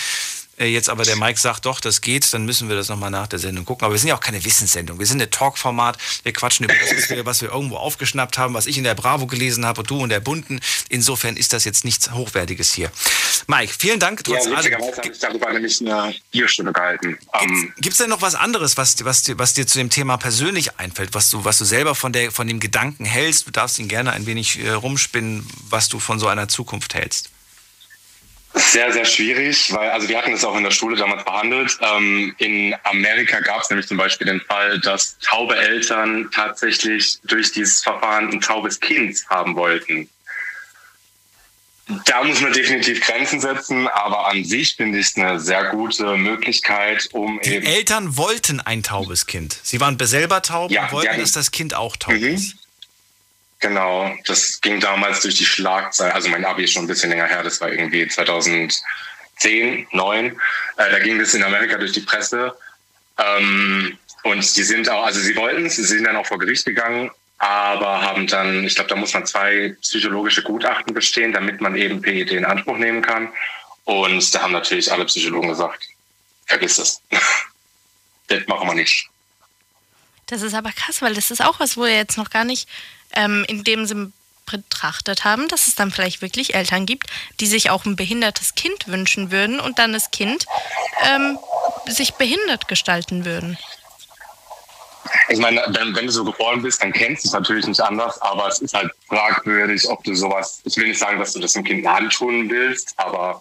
jetzt 0.59 0.89
aber 0.89 1.05
der 1.05 1.17
Mike 1.17 1.39
sagt, 1.39 1.67
doch, 1.67 1.81
das 1.81 2.01
geht, 2.01 2.33
dann 2.33 2.45
müssen 2.45 2.69
wir 2.69 2.77
das 2.77 2.89
nochmal 2.89 3.11
nach 3.11 3.27
der 3.27 3.39
Sendung 3.39 3.65
gucken. 3.65 3.85
Aber 3.85 3.95
wir 3.95 3.99
sind 3.99 4.09
ja 4.09 4.17
auch 4.17 4.21
keine 4.21 4.45
Wissenssendung. 4.45 4.99
Wir 4.99 5.07
sind 5.07 5.21
ein 5.21 5.31
Talkformat. 5.31 5.99
Wir 6.23 6.33
quatschen 6.33 6.65
über 6.65 6.75
das, 6.75 6.91
was 7.25 7.41
wir, 7.43 7.51
irgendwo 7.51 7.77
aufgeschnappt 7.77 8.39
haben, 8.39 8.55
was 8.55 8.67
ich 8.67 8.79
in 8.79 8.85
der 8.85 8.95
Bravo 8.95 9.27
gelesen 9.27 9.67
habe 9.67 9.81
und 9.81 9.91
du 9.91 10.03
in 10.03 10.09
der 10.09 10.21
Bunten. 10.21 10.61
Insofern 10.89 11.37
ist 11.37 11.53
das 11.53 11.65
jetzt 11.65 11.85
nichts 11.85 12.11
Hochwertiges 12.13 12.73
hier. 12.73 12.91
Mike, 13.47 13.73
vielen 13.79 13.99
Dank. 14.01 14.23
Ja, 14.29 14.37
Trotz 14.37 14.47
allem. 14.47 14.57
witzigerweise 14.59 14.97
habe 14.99 15.09
ich 15.13 15.19
darüber 15.19 15.53
nämlich 15.53 15.81
eine 15.81 16.15
Bierstunde 16.31 16.73
gehalten. 16.73 17.19
Ähm, 17.41 17.73
Gibt 17.79 17.93
es 17.95 17.99
denn 17.99 18.11
noch 18.11 18.23
was 18.23 18.35
anderes, 18.35 18.77
was, 18.77 19.05
was, 19.05 19.23
dir- 19.23 19.39
was 19.39 19.55
dir 19.55 19.67
zu 19.67 19.79
dem 19.79 19.91
Thema 19.91 20.17
persönlich 20.17 20.79
einfällt, 20.79 21.15
was 21.15 21.31
du, 21.31 21.45
was 21.45 21.59
du 21.59 21.65
selber 21.65 21.95
von, 21.95 22.13
der, 22.13 22.31
von 22.31 22.47
dem 22.47 22.61
Gedanken 22.61 23.05
hältst? 23.05 23.47
Du 23.47 23.51
darfst 23.51 23.79
ihn 23.79 23.89
gerne 23.89 24.13
ein 24.13 24.27
wenig 24.27 24.59
äh, 24.65 24.71
rumspinnen, 24.71 25.47
was 25.69 25.89
du 25.89 25.99
von 25.99 26.19
so 26.19 26.29
einer 26.29 26.49
Zukunft 26.49 26.95
hältst. 26.95 27.31
Sehr, 28.57 28.93
sehr 28.93 29.05
schwierig, 29.05 29.73
weil, 29.73 29.91
also 29.91 30.09
wir 30.09 30.17
hatten 30.17 30.31
das 30.31 30.45
auch 30.45 30.57
in 30.57 30.63
der 30.63 30.71
Schule 30.71 30.97
damals 30.97 31.25
behandelt. 31.25 31.77
Ähm, 31.81 32.35
in 32.39 32.75
Amerika 32.85 33.41
gab 33.41 33.63
es 33.63 33.71
nämlich 33.71 33.89
zum 33.89 33.97
Beispiel 33.97 34.29
den 34.29 34.41
Fall, 34.43 34.79
dass 34.81 35.19
taube 35.19 35.57
Eltern 35.57 36.31
tatsächlich 36.33 37.19
durch 37.25 37.51
dieses 37.51 37.83
Verfahren 37.83 38.31
ein 38.31 38.41
taubes 38.41 38.79
Kind 38.79 39.19
haben 39.29 39.57
wollten. 39.57 40.09
Da 42.07 42.23
muss 42.25 42.41
man 42.41 42.53
definitiv 42.53 43.01
Grenzen 43.05 43.41
setzen, 43.41 43.89
aber 43.89 44.29
an 44.29 44.43
sich 44.45 44.77
finde 44.77 45.01
ich 45.01 45.09
es 45.09 45.17
eine 45.17 45.39
sehr 45.39 45.65
gute 45.71 46.17
Möglichkeit, 46.17 47.09
um 47.13 47.41
Die. 47.45 47.57
Eltern 47.57 48.17
wollten 48.17 48.61
ein 48.61 48.83
taubes 48.83 49.27
Kind. 49.27 49.59
Sie 49.63 49.81
waren 49.81 49.99
selber 50.01 50.41
taub 50.43 50.71
Ja, 50.71 50.85
und 50.85 50.93
wollten, 50.93 51.19
dass 51.21 51.33
das 51.33 51.51
Kind 51.51 51.75
auch 51.75 51.97
taub 51.97 52.15
Mhm. 52.15 52.25
ist. 52.25 52.57
Genau, 53.65 54.15
das 54.27 54.61
ging 54.61 54.79
damals 54.79 55.23
durch 55.23 55.37
die 55.37 55.47
Schlagzeilen. 55.47 56.13
Also 56.13 56.29
mein 56.29 56.45
Abi 56.45 56.65
ist 56.65 56.75
schon 56.75 56.85
ein 56.85 56.87
bisschen 56.87 57.09
länger 57.09 57.25
her, 57.25 57.43
das 57.43 57.63
war 57.63 57.73
irgendwie 57.73 58.07
2010, 58.07 59.87
9. 59.91 60.27
Äh, 60.27 60.33
da 60.77 60.99
ging 60.99 61.19
das 61.19 61.33
in 61.33 61.43
Amerika 61.43 61.79
durch 61.79 61.93
die 61.93 62.03
Presse. 62.03 62.55
Ähm, 63.17 63.97
und 64.23 64.57
die 64.59 64.63
sind 64.63 64.91
auch, 64.91 65.07
also 65.07 65.19
sie 65.19 65.35
wollten 65.37 65.65
es, 65.65 65.77
sie 65.77 65.85
sind 65.85 66.05
dann 66.05 66.17
auch 66.17 66.27
vor 66.27 66.39
Gericht 66.39 66.67
gegangen, 66.67 67.11
aber 67.39 68.03
haben 68.03 68.27
dann, 68.27 68.65
ich 68.65 68.75
glaube, 68.75 68.91
da 68.91 68.97
muss 68.97 69.15
man 69.15 69.25
zwei 69.25 69.75
psychologische 69.81 70.43
Gutachten 70.43 70.93
bestehen, 70.93 71.33
damit 71.33 71.63
man 71.63 71.75
eben 71.75 72.03
PED 72.03 72.33
in 72.33 72.45
Anspruch 72.45 72.77
nehmen 72.77 73.01
kann. 73.01 73.33
Und 73.85 74.35
da 74.35 74.43
haben 74.43 74.53
natürlich 74.53 74.93
alle 74.93 75.07
Psychologen 75.07 75.49
gesagt, 75.49 75.89
vergiss 76.45 76.77
es. 76.77 77.01
das 78.27 78.47
machen 78.47 78.69
wir 78.69 78.75
nicht. 78.75 79.09
Das 80.27 80.43
ist 80.43 80.55
aber 80.55 80.73
krass, 80.73 81.01
weil 81.01 81.15
das 81.15 81.31
ist 81.31 81.43
auch 81.43 81.61
was, 81.61 81.79
wo 81.79 81.85
wir 81.85 81.97
jetzt 81.97 82.19
noch 82.19 82.29
gar 82.29 82.45
nicht 82.45 82.69
ähm, 83.17 83.45
in 83.49 83.65
dem 83.65 83.87
Sinn 83.87 84.13
betrachtet 84.47 85.25
haben, 85.25 85.49
dass 85.49 85.67
es 85.67 85.75
dann 85.75 85.91
vielleicht 85.91 86.23
wirklich 86.23 86.55
Eltern 86.55 86.87
gibt, 86.87 87.09
die 87.41 87.47
sich 87.47 87.71
auch 87.71 87.85
ein 87.85 87.97
behindertes 87.97 88.55
Kind 88.55 88.89
wünschen 88.89 89.31
würden 89.31 89.61
und 89.61 89.79
dann 89.79 89.93
das 89.93 90.11
Kind 90.11 90.47
ähm, 91.03 91.39
sich 91.87 92.15
behindert 92.15 92.69
gestalten 92.69 93.25
würden. 93.25 93.59
Ich 95.29 95.39
meine, 95.39 95.63
wenn, 95.69 95.95
wenn 95.95 96.07
du 96.07 96.13
so 96.13 96.25
geboren 96.25 96.63
bist, 96.63 96.83
dann 96.83 96.93
kennst 96.93 97.25
du 97.25 97.29
es 97.29 97.33
natürlich 97.33 97.67
nicht 97.67 97.81
anders, 97.81 98.21
aber 98.23 98.49
es 98.49 98.59
ist 98.61 98.75
halt 98.75 98.91
fragwürdig, 99.09 99.89
ob 99.89 100.03
du 100.05 100.15
sowas, 100.15 100.61
ich 100.65 100.77
will 100.77 100.89
nicht 100.89 100.99
sagen, 100.99 101.19
dass 101.19 101.33
du 101.33 101.41
das 101.41 101.53
dem 101.53 101.65
Kind 101.65 101.87
antun 101.87 102.49
willst, 102.51 102.95
aber 102.97 103.41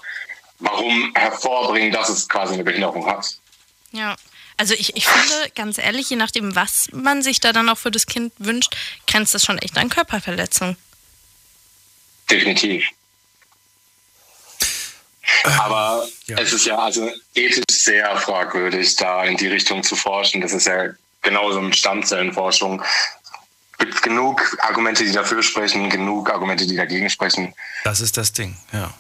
warum 0.60 1.12
hervorbringen, 1.16 1.92
dass 1.92 2.10
es 2.10 2.28
quasi 2.28 2.54
eine 2.54 2.64
Behinderung 2.64 3.06
hat? 3.06 3.38
Ja. 3.92 4.16
Also 4.64 4.76
ich, 4.76 4.96
ich 4.96 5.06
finde, 5.06 5.52
ganz 5.56 5.78
ehrlich, 5.78 6.10
je 6.10 6.16
nachdem, 6.16 6.56
was 6.56 6.88
man 6.94 7.22
sich 7.22 7.42
da 7.42 7.52
dann 7.52 7.68
auch 7.68 7.78
für 7.78 7.92
das 7.92 8.06
Kind 8.06 8.32
wünscht, 8.38 8.74
grenzt 9.08 9.36
das 9.36 9.44
schon 9.44 9.58
echt 9.58 9.78
an 9.78 9.90
Körperverletzung. 9.90 10.78
Definitiv. 12.32 12.86
Aber 15.44 16.08
es 16.28 16.54
ist 16.54 16.66
ja 16.66 16.78
also 16.78 17.12
ethisch 17.36 17.66
sehr 17.70 18.16
fragwürdig, 18.16 18.96
da 18.96 19.26
in 19.26 19.36
die 19.36 19.50
Richtung 19.50 19.84
zu 19.84 19.98
forschen. 19.98 20.40
Das 20.40 20.54
ist 20.54 20.66
ja 20.66 20.94
genauso 21.22 21.60
mit 21.60 21.76
Stammzellenforschung. 21.76 22.82
Es 23.74 23.78
gibt 23.80 24.02
genug 24.02 24.58
Argumente, 24.62 25.04
die 25.04 25.12
dafür 25.12 25.44
sprechen, 25.44 25.90
genug 25.90 26.30
Argumente, 26.30 26.66
die 26.66 26.78
dagegen 26.78 27.10
sprechen. 27.10 27.54
Das 27.84 28.00
ist 28.00 28.16
das 28.16 28.32
Ding, 28.32 28.56
ja. 28.72 28.94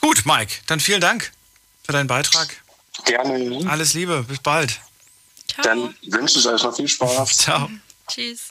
Gut, 0.00 0.24
Mike, 0.24 0.54
dann 0.68 0.78
vielen 0.78 1.00
Dank 1.00 1.32
für 1.82 1.90
deinen 1.90 2.06
Beitrag. 2.06 2.62
Gerne. 3.04 3.68
Alles 3.68 3.94
Liebe, 3.94 4.24
bis 4.24 4.38
bald. 4.38 4.80
Dann 5.62 5.94
wünsche 6.06 6.38
ich 6.38 6.46
euch 6.46 6.62
noch 6.62 6.74
viel 6.76 6.88
Spaß. 6.88 7.36
Ciao. 7.38 7.70
Tschüss. 8.08 8.48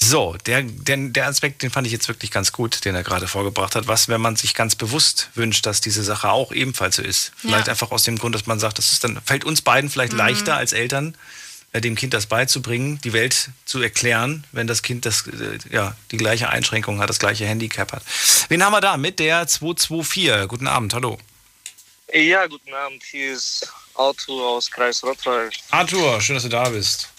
So, 0.00 0.36
der, 0.46 0.62
der, 0.62 0.96
der 0.96 1.26
Aspekt, 1.26 1.62
den 1.62 1.70
fand 1.70 1.86
ich 1.86 1.92
jetzt 1.92 2.06
wirklich 2.08 2.30
ganz 2.30 2.52
gut, 2.52 2.84
den 2.84 2.94
er 2.94 3.02
gerade 3.02 3.26
vorgebracht 3.26 3.74
hat. 3.74 3.88
Was, 3.88 4.08
wenn 4.08 4.20
man 4.20 4.36
sich 4.36 4.54
ganz 4.54 4.76
bewusst 4.76 5.28
wünscht, 5.34 5.66
dass 5.66 5.80
diese 5.80 6.04
Sache 6.04 6.30
auch 6.30 6.52
ebenfalls 6.52 6.96
so 6.96 7.02
ist? 7.02 7.32
Vielleicht 7.36 7.66
Ja. 7.66 7.72
einfach 7.72 7.90
aus 7.90 8.04
dem 8.04 8.16
Grund, 8.16 8.34
dass 8.34 8.46
man 8.46 8.60
sagt, 8.60 8.78
das 8.78 8.92
ist 8.92 9.02
dann, 9.04 9.20
fällt 9.24 9.44
uns 9.44 9.60
beiden 9.60 9.90
vielleicht 9.90 10.12
Mhm. 10.12 10.18
leichter 10.18 10.56
als 10.56 10.72
Eltern, 10.72 11.16
äh, 11.72 11.80
dem 11.80 11.96
Kind 11.96 12.14
das 12.14 12.26
beizubringen, 12.26 13.00
die 13.02 13.12
Welt 13.12 13.50
zu 13.64 13.82
erklären, 13.82 14.44
wenn 14.52 14.68
das 14.68 14.82
Kind 14.82 15.04
das, 15.04 15.26
äh, 15.26 15.58
ja, 15.70 15.96
die 16.12 16.16
gleiche 16.16 16.48
Einschränkung 16.48 17.00
hat, 17.00 17.10
das 17.10 17.18
gleiche 17.18 17.46
Handicap 17.46 17.90
hat. 17.92 18.02
Wen 18.48 18.64
haben 18.64 18.72
wir 18.72 18.80
da? 18.80 18.96
Mit 18.96 19.18
der 19.18 19.46
224. 19.48 20.46
Guten 20.48 20.68
Abend, 20.68 20.94
hallo. 20.94 21.18
Ja, 22.12 22.46
guten 22.46 22.72
Abend. 22.72 23.02
Hier 23.04 23.34
ist 23.34 23.70
Arthur 23.94 24.48
aus 24.48 24.70
Kreis 24.70 25.02
Rottweil. 25.02 25.50
Arthur, 25.70 26.20
schön, 26.22 26.36
dass 26.36 26.42
du 26.42 26.48
da 26.48 26.68
bist. 26.70 27.10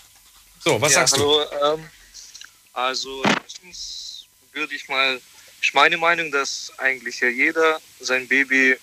So, 0.63 0.81
was 0.81 0.93
ja, 0.93 0.99
sagst 1.01 1.17
hallo, 1.17 1.45
Ähm, 1.73 1.89
also, 2.73 3.23
erstens 3.23 4.25
würde 4.51 4.73
ich 4.73 4.89
mal, 4.89 5.21
ich 5.61 5.73
meine 5.75 5.97
Meinung, 5.97 6.31
dass 6.31 6.71
eigentlich 6.79 7.19
ja 7.19 7.27
jeder 7.27 7.79
sein 7.99 8.27
Baby 8.27 8.77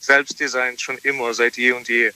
selbst 0.00 0.40
designt, 0.40 0.80
schon 0.80 0.96
immer, 0.98 1.34
seit 1.34 1.58
je 1.58 1.72
und 1.72 1.86
je. 1.86 2.10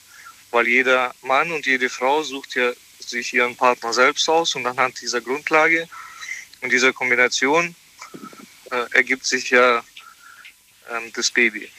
Weil 0.49 0.67
jeder 0.67 1.13
Mann 1.21 1.51
und 1.51 1.67
jede 1.67 1.89
Frau 1.89 2.23
sucht 2.23 2.55
ja 2.55 2.71
sich 2.99 3.33
ihren 3.35 3.55
Partner 3.55 3.93
selbst 3.93 4.27
aus 4.27 4.55
und 4.55 4.65
anhand 4.65 4.99
dieser 4.99 5.21
Grundlage 5.21 5.87
und 6.61 6.71
dieser 6.71 6.91
Kombination 6.91 7.75
äh, 8.71 8.85
ergibt 8.93 9.27
sich 9.27 9.51
ja 9.51 9.83
ähm, 10.89 11.13
das 11.13 11.29
Baby. 11.29 11.69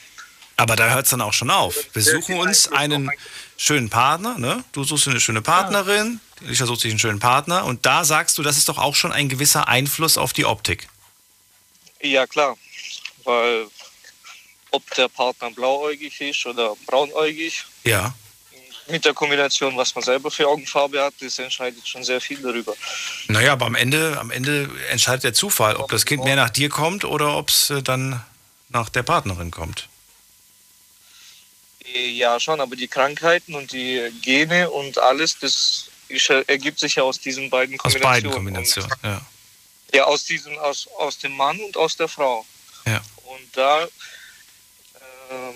Aber 0.57 0.75
da 0.75 0.89
hört 0.93 1.05
es 1.05 1.11
dann 1.11 1.21
auch 1.21 1.33
schon 1.33 1.49
auf. 1.49 1.75
Wir 1.93 2.03
suchen 2.03 2.35
uns 2.37 2.67
einen 2.71 3.09
schönen 3.57 3.89
Partner, 3.89 4.37
ne? 4.37 4.63
Du 4.73 4.83
suchst 4.83 5.07
eine 5.07 5.19
schöne 5.19 5.41
Partnerin, 5.41 6.19
ich 6.49 6.57
versuche 6.57 6.79
sich 6.79 6.91
einen 6.91 6.99
schönen 6.99 7.19
Partner 7.19 7.65
und 7.65 7.85
da 7.85 8.03
sagst 8.03 8.37
du, 8.37 8.43
das 8.43 8.57
ist 8.57 8.69
doch 8.69 8.77
auch 8.77 8.95
schon 8.95 9.11
ein 9.11 9.29
gewisser 9.29 9.67
Einfluss 9.67 10.17
auf 10.17 10.33
die 10.33 10.45
Optik. 10.45 10.87
Ja, 12.01 12.25
klar. 12.27 12.57
Weil 13.23 13.67
ob 14.71 14.89
der 14.95 15.07
Partner 15.09 15.51
blauäugig 15.51 16.19
ist 16.21 16.45
oder 16.45 16.75
braunäugig, 16.85 17.65
Ja. 17.83 18.13
mit 18.87 19.05
der 19.05 19.13
Kombination, 19.13 19.75
was 19.77 19.93
man 19.95 20.03
selber 20.03 20.31
für 20.31 20.47
Augenfarbe 20.47 21.01
hat, 21.03 21.13
das 21.21 21.37
entscheidet 21.39 21.87
schon 21.87 22.03
sehr 22.03 22.19
viel 22.21 22.41
darüber. 22.41 22.73
Naja, 23.27 23.53
aber 23.53 23.65
am 23.65 23.75
Ende, 23.75 24.17
am 24.19 24.31
Ende 24.31 24.69
entscheidet 24.89 25.23
der 25.23 25.33
Zufall, 25.33 25.75
ob 25.75 25.91
das 25.91 26.05
Kind 26.05 26.23
mehr 26.23 26.35
nach 26.35 26.49
dir 26.49 26.69
kommt 26.69 27.03
oder 27.05 27.37
ob 27.37 27.49
es 27.49 27.69
äh, 27.69 27.81
dann 27.83 28.23
nach 28.69 28.89
der 28.89 29.03
Partnerin 29.03 29.51
kommt. 29.51 29.87
Ja, 31.93 32.39
schon, 32.39 32.61
aber 32.61 32.75
die 32.75 32.87
Krankheiten 32.87 33.55
und 33.55 33.71
die 33.71 34.11
Gene 34.21 34.69
und 34.69 34.97
alles, 34.97 35.37
das 35.39 35.89
ergibt 36.47 36.79
sich 36.79 36.95
ja 36.95 37.03
aus 37.03 37.19
diesen 37.19 37.49
beiden 37.49 37.79
Aus 37.79 37.93
Kombinationen. 37.93 38.13
beiden 38.13 38.31
Kombinationen, 38.31 38.91
ja. 39.03 39.17
Und, 39.17 39.95
ja, 39.95 40.03
aus, 40.05 40.23
diesen, 40.23 40.57
aus, 40.59 40.87
aus 40.97 41.17
dem 41.17 41.35
Mann 41.35 41.59
und 41.59 41.75
aus 41.75 41.97
der 41.97 42.07
Frau. 42.07 42.45
Ja. 42.85 43.01
Und 43.25 43.57
da, 43.57 43.83
ähm, 43.83 45.55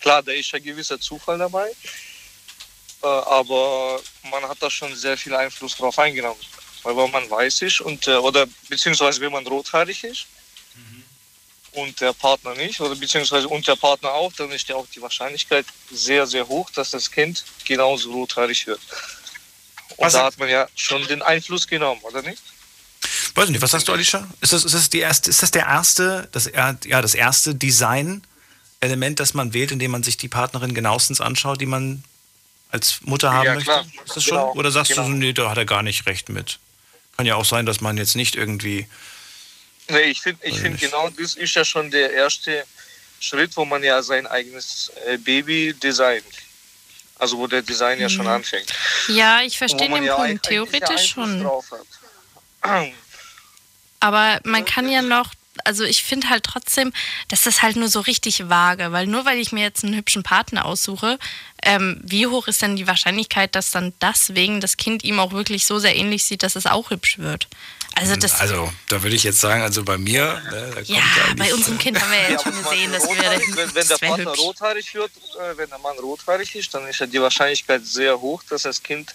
klar, 0.00 0.22
da 0.22 0.32
ist 0.32 0.52
ein 0.54 0.62
gewisser 0.62 1.00
Zufall 1.00 1.38
dabei, 1.38 1.70
äh, 3.02 3.06
aber 3.06 4.00
man 4.30 4.42
hat 4.48 4.58
da 4.60 4.70
schon 4.70 4.94
sehr 4.96 5.16
viel 5.16 5.34
Einfluss 5.34 5.76
drauf 5.76 5.98
eingenommen. 5.98 6.40
Weil 6.82 6.96
wenn 6.96 7.10
man 7.10 7.28
weiß 7.28 7.62
ist 7.62 7.80
und, 7.80 8.06
äh, 8.08 8.16
oder 8.16 8.46
beziehungsweise 8.68 9.20
wenn 9.20 9.32
man 9.32 9.46
rothaarig 9.46 10.02
ist 10.04 10.26
und 11.76 12.00
der 12.00 12.12
Partner 12.12 12.54
nicht, 12.54 12.80
oder 12.80 12.94
beziehungsweise 12.96 13.48
und 13.48 13.66
der 13.66 13.76
Partner 13.76 14.12
auch, 14.12 14.32
dann 14.32 14.50
ist 14.50 14.68
ja 14.68 14.76
auch 14.76 14.86
die 14.94 15.00
Wahrscheinlichkeit 15.02 15.66
sehr, 15.90 16.26
sehr 16.26 16.48
hoch, 16.48 16.70
dass 16.70 16.90
das 16.90 17.10
Kind 17.10 17.44
genauso 17.64 18.12
rothaarig 18.12 18.66
wird. 18.66 18.80
Und 19.96 20.06
Was- 20.06 20.14
da 20.14 20.24
hat 20.24 20.38
man 20.38 20.48
ja 20.48 20.66
schon 20.74 21.06
den 21.06 21.22
Einfluss 21.22 21.66
genommen, 21.66 22.00
oder 22.02 22.22
nicht? 22.22 22.42
Weiß 23.34 23.48
nicht, 23.50 23.60
was 23.60 23.70
sagst 23.70 23.86
du, 23.88 23.92
Alicia? 23.92 24.26
Ist 24.40 24.52
das, 24.52 24.64
ist 24.64 24.74
das, 24.74 24.88
die 24.90 25.00
erste, 25.00 25.30
ist 25.30 25.42
das 25.42 25.50
der 25.50 25.66
erste, 25.66 26.28
das, 26.32 26.46
ja, 26.46 26.72
das 27.02 27.14
erste 27.14 27.54
Design-Element, 27.54 29.20
das 29.20 29.34
man 29.34 29.52
wählt, 29.52 29.70
indem 29.72 29.90
man 29.90 30.02
sich 30.02 30.16
die 30.16 30.28
Partnerin 30.28 30.74
genauestens 30.74 31.20
anschaut, 31.20 31.60
die 31.60 31.66
man 31.66 32.02
als 32.70 33.00
Mutter 33.02 33.32
haben 33.32 33.44
Ja, 33.44 33.54
möchte? 33.54 33.70
klar. 33.70 33.86
Ist 34.06 34.16
das 34.16 34.24
schon? 34.24 34.38
Genau, 34.38 34.52
Oder 34.54 34.70
sagst 34.70 34.92
genau. 34.92 35.04
du, 35.08 35.14
nee, 35.14 35.32
da 35.32 35.50
hat 35.50 35.58
er 35.58 35.66
gar 35.66 35.82
nicht 35.82 36.06
recht 36.06 36.28
mit? 36.30 36.58
Kann 37.16 37.26
ja 37.26 37.36
auch 37.36 37.44
sein, 37.44 37.66
dass 37.66 37.80
man 37.80 37.96
jetzt 37.96 38.16
nicht 38.16 38.34
irgendwie. 38.36 38.88
Nee, 39.88 40.00
ich 40.02 40.20
finde 40.20 40.44
ich 40.46 40.60
find 40.60 40.78
genau, 40.80 41.08
das 41.10 41.34
ist 41.34 41.54
ja 41.54 41.64
schon 41.64 41.90
der 41.90 42.12
erste 42.12 42.64
Schritt, 43.20 43.56
wo 43.56 43.64
man 43.64 43.82
ja 43.82 44.02
sein 44.02 44.26
eigenes 44.26 44.90
äh, 45.06 45.16
Baby 45.16 45.74
designt. 45.74 46.24
Also 47.18 47.38
wo 47.38 47.46
der 47.46 47.62
Design 47.62 47.98
ja 47.98 48.08
schon 48.10 48.26
Mhm. 48.26 48.32
anfängt. 48.32 48.70
Ja, 49.08 49.40
ich 49.42 49.56
verstehe 49.56 49.88
den 49.88 50.04
ja 50.04 50.16
Punkt. 50.16 50.42
Theoretisch 50.44 51.06
schon. 51.12 51.48
Aber 54.00 54.40
man 54.44 54.64
kann 54.64 54.88
ja 54.90 55.00
noch, 55.02 55.32
also 55.64 55.84
ich 55.84 56.02
finde 56.02 56.28
halt 56.28 56.44
trotzdem, 56.44 56.92
das 57.28 57.46
ist 57.46 57.62
halt 57.62 57.76
nur 57.76 57.88
so 57.88 58.00
richtig 58.00 58.48
vage, 58.50 58.92
weil 58.92 59.06
nur 59.06 59.24
weil 59.24 59.38
ich 59.38 59.52
mir 59.52 59.62
jetzt 59.62 59.84
einen 59.84 59.96
hübschen 59.96 60.22
Partner 60.22 60.66
aussuche, 60.66 61.18
ähm, 61.62 62.00
wie 62.04 62.26
hoch 62.26 62.46
ist 62.48 62.60
denn 62.60 62.76
die 62.76 62.86
Wahrscheinlichkeit, 62.86 63.54
dass 63.54 63.70
dann 63.70 63.94
deswegen 64.02 64.60
das 64.60 64.76
Kind 64.76 65.02
ihm 65.02 65.18
auch 65.18 65.32
wirklich 65.32 65.64
so 65.64 65.78
sehr 65.78 65.96
ähnlich 65.96 66.24
sieht, 66.24 66.42
dass 66.42 66.56
es 66.56 66.66
auch 66.66 66.90
hübsch 66.90 67.18
wird? 67.18 67.48
Also 67.98 68.14
das, 68.14 68.38
Also, 68.40 68.70
da 68.88 69.02
würde 69.02 69.16
ich 69.16 69.24
jetzt 69.24 69.40
sagen, 69.40 69.62
also 69.62 69.82
bei 69.82 69.96
mir, 69.96 70.40
ne, 70.50 70.70
da 70.74 70.80
ja, 70.82 71.00
bei 71.36 71.52
unserem 71.54 71.78
Kind 71.78 71.98
haben 72.00 72.10
wir 72.12 72.18
ja 72.22 72.28
jetzt 72.30 72.42
schon 72.42 72.62
gesehen, 72.62 72.92
dass 72.92 73.04
wir, 73.04 73.16
wenn, 73.16 73.56
wenn 73.56 73.72
der 73.74 73.84
das 73.84 73.98
Partner 74.00 74.30
hübsch. 74.32 74.38
rothaarig 74.40 74.94
wird, 74.94 75.10
äh, 75.40 75.56
wenn 75.56 75.68
der 75.70 75.78
Mann 75.78 75.98
rothaarig 75.98 76.54
ist, 76.54 76.74
dann 76.74 76.86
ist 76.86 77.00
ja 77.00 77.06
die 77.06 77.20
Wahrscheinlichkeit 77.20 77.86
sehr 77.86 78.20
hoch, 78.20 78.42
dass 78.50 78.62
das 78.62 78.82
Kind 78.82 79.14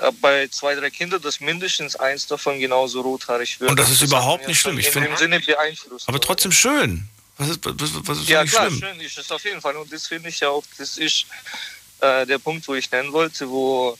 äh, 0.00 0.10
bei 0.20 0.48
zwei, 0.48 0.74
drei 0.74 0.90
Kindern, 0.90 1.22
dass 1.22 1.38
mindestens 1.38 1.94
eins 1.94 2.26
davon 2.26 2.58
genauso 2.58 3.02
rothaarig 3.02 3.60
wird. 3.60 3.70
Und 3.70 3.78
das 3.78 3.88
ist 3.90 4.00
hat 4.00 4.08
überhaupt 4.08 4.48
nicht 4.48 4.58
schlimm. 4.60 4.78
Ich 4.80 4.86
in 4.88 4.92
finde- 4.94 5.08
dem 5.10 5.16
Sinne 5.16 5.38
beeinflusst. 5.40 6.08
Aber 6.08 6.20
trotzdem 6.20 6.50
schön. 6.50 7.08
Was 7.38 7.50
ist, 7.50 7.60
was, 7.64 7.74
was 8.06 8.18
ist 8.18 8.28
Ja, 8.28 8.44
klar, 8.44 8.66
schlimm? 8.66 8.80
schön 8.80 9.00
ist 9.00 9.16
es 9.16 9.30
auf 9.30 9.44
jeden 9.44 9.60
Fall. 9.60 9.76
Und 9.76 9.92
das 9.92 10.08
finde 10.08 10.28
ich 10.28 10.40
ja 10.40 10.48
auch, 10.48 10.64
das 10.76 10.96
ist 10.98 11.26
äh, 12.00 12.26
der 12.26 12.38
Punkt, 12.38 12.66
wo 12.66 12.74
ich 12.74 12.90
nennen 12.90 13.12
wollte, 13.12 13.48
wo 13.48 13.92
ähm, 13.92 13.98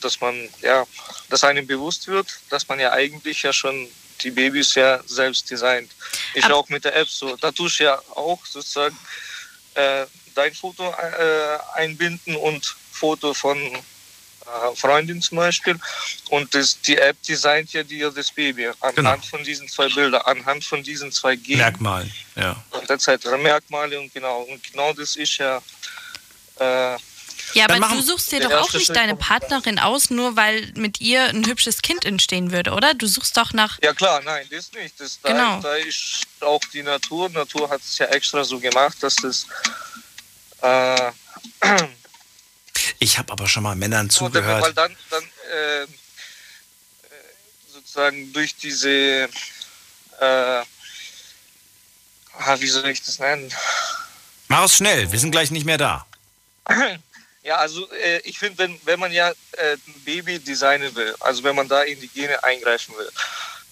dass 0.00 0.20
man, 0.20 0.48
ja, 0.62 0.86
dass 1.28 1.44
einem 1.44 1.66
bewusst 1.66 2.06
wird, 2.08 2.26
dass 2.48 2.66
man 2.68 2.80
ja 2.80 2.92
eigentlich 2.92 3.42
ja 3.42 3.52
schon 3.52 3.88
die 4.22 4.30
Babys 4.30 4.74
ja 4.74 5.02
selbst 5.06 5.50
designt. 5.50 5.90
Ich 6.34 6.44
auch 6.46 6.68
mit 6.68 6.84
der 6.84 6.96
App 6.96 7.08
so. 7.08 7.36
Da 7.36 7.50
tue 7.50 7.68
ich 7.68 7.78
ja 7.80 7.98
auch 8.14 8.44
sozusagen 8.46 8.96
äh, 9.74 10.06
dein 10.34 10.54
Foto 10.54 10.88
äh, 10.90 11.58
einbinden 11.74 12.36
und 12.36 12.64
Foto 12.92 13.34
von 13.34 13.58
äh, 13.58 14.76
Freundin 14.76 15.20
zum 15.20 15.36
Beispiel. 15.36 15.78
Und 16.30 16.54
das, 16.54 16.80
die 16.80 16.96
App 16.96 17.20
designt 17.22 17.72
ja 17.72 17.82
dir 17.82 18.10
das 18.10 18.30
Baby 18.30 18.68
anhand 18.80 18.96
Genau. 18.96 19.16
von 19.18 19.44
diesen 19.44 19.68
zwei 19.68 19.88
Bildern, 19.88 20.22
anhand 20.22 20.64
von 20.64 20.82
diesen 20.82 21.12
zwei 21.12 21.36
Genen 21.36 21.58
Merkmal, 21.58 22.10
ja. 22.36 22.62
und 22.70 22.88
etc. 22.88 23.26
Merkmale 23.38 24.00
und 24.00 24.12
genau. 24.14 24.42
Und 24.42 24.62
genau 24.62 24.92
das 24.92 25.16
ist 25.16 25.38
ja. 25.38 25.60
Ja, 27.54 27.64
aber 27.64 27.78
machen- 27.78 27.98
du 27.98 28.02
suchst 28.02 28.32
dir 28.32 28.40
doch 28.40 28.52
auch 28.52 28.72
nicht 28.72 28.94
deine 28.94 29.14
Partnerin 29.16 29.78
aus, 29.78 30.10
nur 30.10 30.36
weil 30.36 30.72
mit 30.74 31.00
ihr 31.00 31.24
ein 31.26 31.44
hübsches 31.46 31.82
Kind 31.82 32.04
entstehen 32.04 32.50
würde, 32.52 32.72
oder? 32.72 32.94
Du 32.94 33.06
suchst 33.06 33.36
doch 33.36 33.52
nach. 33.52 33.78
Ja 33.82 33.92
klar, 33.92 34.20
nein, 34.22 34.46
das 34.50 34.72
nicht. 34.72 34.98
Das, 35.00 35.20
da, 35.22 35.28
Genau. 35.30 35.60
da 35.60 35.74
ist 35.76 36.26
auch 36.40 36.60
die 36.72 36.82
Natur. 36.82 37.28
Natur 37.30 37.68
hat 37.70 37.80
es 37.82 37.98
ja 37.98 38.06
extra 38.06 38.44
so 38.44 38.58
gemacht, 38.58 38.96
dass 39.02 39.16
das. 39.16 39.46
Äh, 40.62 41.12
Ich 42.98 43.18
habe 43.18 43.32
aber 43.32 43.48
schon 43.48 43.62
mal 43.64 43.74
Männern 43.76 44.08
damit- 44.08 44.20
weil 44.20 44.42
zugehört. 44.42 44.76
dann, 44.78 44.96
dann 45.10 45.24
äh, 45.52 45.82
äh, 45.82 45.86
sozusagen 47.72 48.32
durch 48.32 48.54
diese. 48.56 49.28
Äh, 49.28 49.28
ah, 50.20 50.64
wie 52.58 52.68
soll 52.68 52.86
ich 52.88 53.02
das 53.02 53.18
nennen? 53.18 53.52
Mach 54.48 54.64
es 54.64 54.76
schnell, 54.76 55.10
wir 55.10 55.18
sind 55.18 55.32
gleich 55.32 55.50
nicht 55.50 55.64
mehr 55.66 55.78
da. 55.78 56.06
Ja, 57.44 57.56
also 57.56 57.90
äh, 57.92 58.18
ich 58.20 58.38
finde, 58.38 58.58
wenn, 58.58 58.80
wenn 58.84 59.00
man 59.00 59.12
ja 59.12 59.30
äh, 59.30 59.72
ein 59.72 60.02
Baby 60.04 60.38
designen 60.38 60.94
will, 60.94 61.14
also 61.20 61.42
wenn 61.42 61.56
man 61.56 61.68
da 61.68 61.82
in 61.82 62.00
die 62.00 62.08
Gene 62.08 62.42
eingreifen 62.44 62.94
will, 62.96 63.10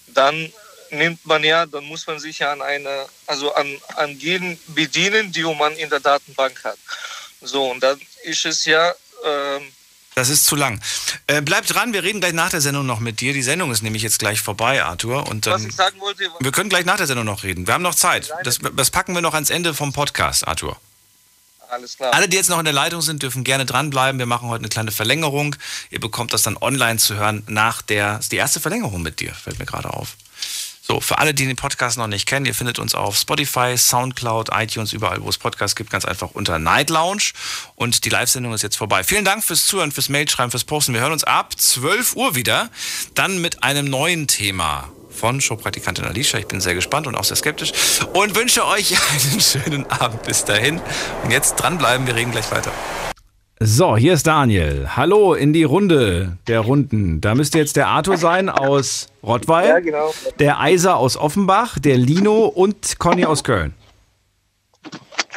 dann 0.07 0.51
nimmt 0.89 1.25
man 1.25 1.41
ja, 1.43 1.65
dann 1.65 1.85
muss 1.85 2.05
man 2.05 2.19
sich 2.19 2.39
ja 2.39 2.51
an 2.51 2.61
eine, 2.61 3.05
also 3.27 3.53
an, 3.55 3.77
an 3.95 4.19
Genen 4.19 4.59
bedienen, 4.67 5.31
die 5.31 5.43
man 5.43 5.73
in 5.77 5.89
der 5.89 6.01
Datenbank 6.01 6.63
hat. 6.65 6.77
So, 7.41 7.71
und 7.71 7.81
dann 7.81 7.99
ist 8.23 8.45
es 8.45 8.65
ja, 8.65 8.93
ähm, 9.25 9.71
Das 10.15 10.27
ist 10.27 10.45
zu 10.45 10.57
lang. 10.57 10.81
Äh, 11.27 11.41
bleib 11.41 11.65
dran, 11.65 11.93
wir 11.93 12.03
reden 12.03 12.19
gleich 12.19 12.33
nach 12.33 12.49
der 12.49 12.59
Sendung 12.59 12.85
noch 12.85 12.99
mit 12.99 13.21
dir. 13.21 13.31
Die 13.31 13.41
Sendung 13.41 13.71
ist 13.71 13.83
nämlich 13.83 14.03
jetzt 14.03 14.19
gleich 14.19 14.41
vorbei, 14.41 14.83
Arthur. 14.83 15.27
Und 15.27 15.45
was 15.45 15.61
dann, 15.61 15.69
ich 15.69 15.75
sagen 15.75 15.99
wollte, 16.01 16.29
wir 16.39 16.51
können 16.51 16.69
gleich 16.69 16.83
nach 16.83 16.97
der 16.97 17.07
Sendung 17.07 17.25
noch 17.25 17.43
reden. 17.43 17.67
Wir 17.67 17.73
haben 17.73 17.83
noch 17.83 17.95
Zeit. 17.95 18.31
Das, 18.43 18.59
das 18.75 18.91
packen 18.91 19.13
wir 19.13 19.21
noch 19.21 19.33
ans 19.33 19.49
Ende 19.49 19.73
vom 19.73 19.93
Podcast, 19.93 20.45
Arthur. 20.45 20.77
Alles 21.71 21.97
klar. 21.97 22.13
Alle, 22.13 22.27
die 22.27 22.37
jetzt 22.37 22.49
noch 22.49 22.59
in 22.59 22.65
der 22.65 22.73
Leitung 22.73 23.01
sind, 23.01 23.23
dürfen 23.23 23.43
gerne 23.43 23.65
dranbleiben. 23.65 24.19
Wir 24.19 24.25
machen 24.25 24.49
heute 24.49 24.61
eine 24.61 24.69
kleine 24.69 24.91
Verlängerung. 24.91 25.55
Ihr 25.89 25.99
bekommt 25.99 26.33
das 26.33 26.43
dann 26.43 26.57
online 26.57 26.99
zu 26.99 27.15
hören 27.15 27.43
nach 27.47 27.81
der, 27.81 28.19
ist 28.19 28.31
die 28.31 28.37
erste 28.37 28.59
Verlängerung 28.59 29.01
mit 29.01 29.19
dir, 29.19 29.33
fällt 29.33 29.59
mir 29.59 29.65
gerade 29.65 29.89
auf. 29.89 30.15
So, 30.81 30.99
für 30.99 31.19
alle, 31.19 31.33
die 31.33 31.45
den 31.45 31.55
Podcast 31.55 31.97
noch 31.97 32.07
nicht 32.07 32.27
kennen, 32.27 32.45
ihr 32.45 32.53
findet 32.53 32.79
uns 32.79 32.95
auf 32.95 33.15
Spotify, 33.15 33.77
Soundcloud, 33.77 34.49
iTunes, 34.51 34.91
überall, 34.91 35.21
wo 35.23 35.29
es 35.29 35.37
Podcasts 35.37 35.75
gibt, 35.75 35.89
ganz 35.89 36.03
einfach 36.03 36.31
unter 36.31 36.59
Night 36.59 36.89
Lounge. 36.89 37.31
Und 37.75 38.03
die 38.03 38.09
Live-Sendung 38.09 38.53
ist 38.53 38.63
jetzt 38.63 38.75
vorbei. 38.75 39.03
Vielen 39.03 39.23
Dank 39.23 39.43
fürs 39.43 39.65
Zuhören, 39.65 39.91
fürs 39.91 40.09
Mailschreiben, 40.09 40.51
fürs 40.51 40.65
Posten. 40.65 40.93
Wir 40.93 41.01
hören 41.01 41.13
uns 41.13 41.23
ab 41.23 41.57
12 41.57 42.15
Uhr 42.15 42.35
wieder, 42.35 42.69
dann 43.13 43.39
mit 43.39 43.63
einem 43.63 43.85
neuen 43.85 44.27
Thema 44.27 44.91
von 45.11 45.41
Showpraktikantin 45.41 46.05
Alicia. 46.05 46.39
Ich 46.39 46.47
bin 46.47 46.61
sehr 46.61 46.73
gespannt 46.75 47.07
und 47.07 47.15
auch 47.15 47.23
sehr 47.23 47.37
skeptisch 47.37 47.71
und 48.13 48.35
wünsche 48.35 48.65
euch 48.67 48.93
einen 49.31 49.39
schönen 49.41 49.85
Abend 49.91 50.23
bis 50.23 50.45
dahin. 50.45 50.81
Und 51.23 51.31
jetzt 51.31 51.55
dranbleiben, 51.55 52.07
wir 52.07 52.15
reden 52.15 52.31
gleich 52.31 52.51
weiter. 52.51 52.71
So, 53.63 53.95
hier 53.95 54.13
ist 54.13 54.25
Daniel. 54.25 54.89
Hallo 54.95 55.35
in 55.35 55.53
die 55.53 55.63
Runde 55.63 56.37
der 56.47 56.61
Runden. 56.61 57.21
Da 57.21 57.35
müsste 57.35 57.59
jetzt 57.59 57.75
der 57.75 57.89
Arthur 57.89 58.17
sein 58.17 58.49
aus 58.49 59.09
Rottweil, 59.21 59.67
Ja, 59.69 59.79
genau. 59.79 60.11
der 60.39 60.59
Eiser 60.59 60.97
aus 60.97 61.15
Offenbach, 61.15 61.77
der 61.77 61.97
Lino 61.97 62.45
und 62.45 62.97
Conny 62.97 63.23
aus 63.25 63.43
Köln. 63.43 63.75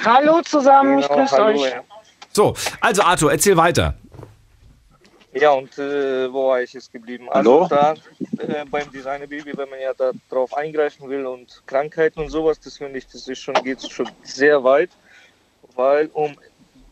Hallo 0.05 0.41
zusammen, 0.43 1.01
ich 1.01 1.09
Genau, 1.09 1.21
grüße 1.21 1.43
euch. 1.45 1.61
ja. 1.71 1.81
So, 2.33 2.55
also 2.81 3.03
Arthur, 3.03 3.31
erzähl 3.31 3.57
weiter. 3.57 3.95
Ja, 5.35 5.51
und 5.51 5.77
äh, 5.79 6.33
wo 6.33 6.49
war 6.49 6.63
ich 6.63 6.73
jetzt 6.75 6.93
geblieben? 6.93 7.29
Hallo? 7.29 7.63
Also 7.63 7.75
da 7.75 7.95
äh, 8.39 8.65
beim 8.71 8.89
Designer 8.93 9.27
Baby, 9.27 9.53
wenn 9.57 9.69
man 9.69 9.81
ja 9.81 9.93
da 9.93 10.13
drauf 10.31 10.55
eingreifen 10.55 11.09
will 11.09 11.27
und 11.27 11.61
Krankheiten 11.67 12.21
und 12.21 12.29
sowas, 12.31 12.61
das 12.61 12.77
finde 12.77 12.99
ich, 12.99 13.09
das 13.09 13.27
ist 13.27 13.41
schon, 13.41 13.55
geht 13.65 13.83
schon 13.83 14.09
sehr 14.23 14.63
weit, 14.63 14.91
weil 15.75 16.07
um 16.13 16.37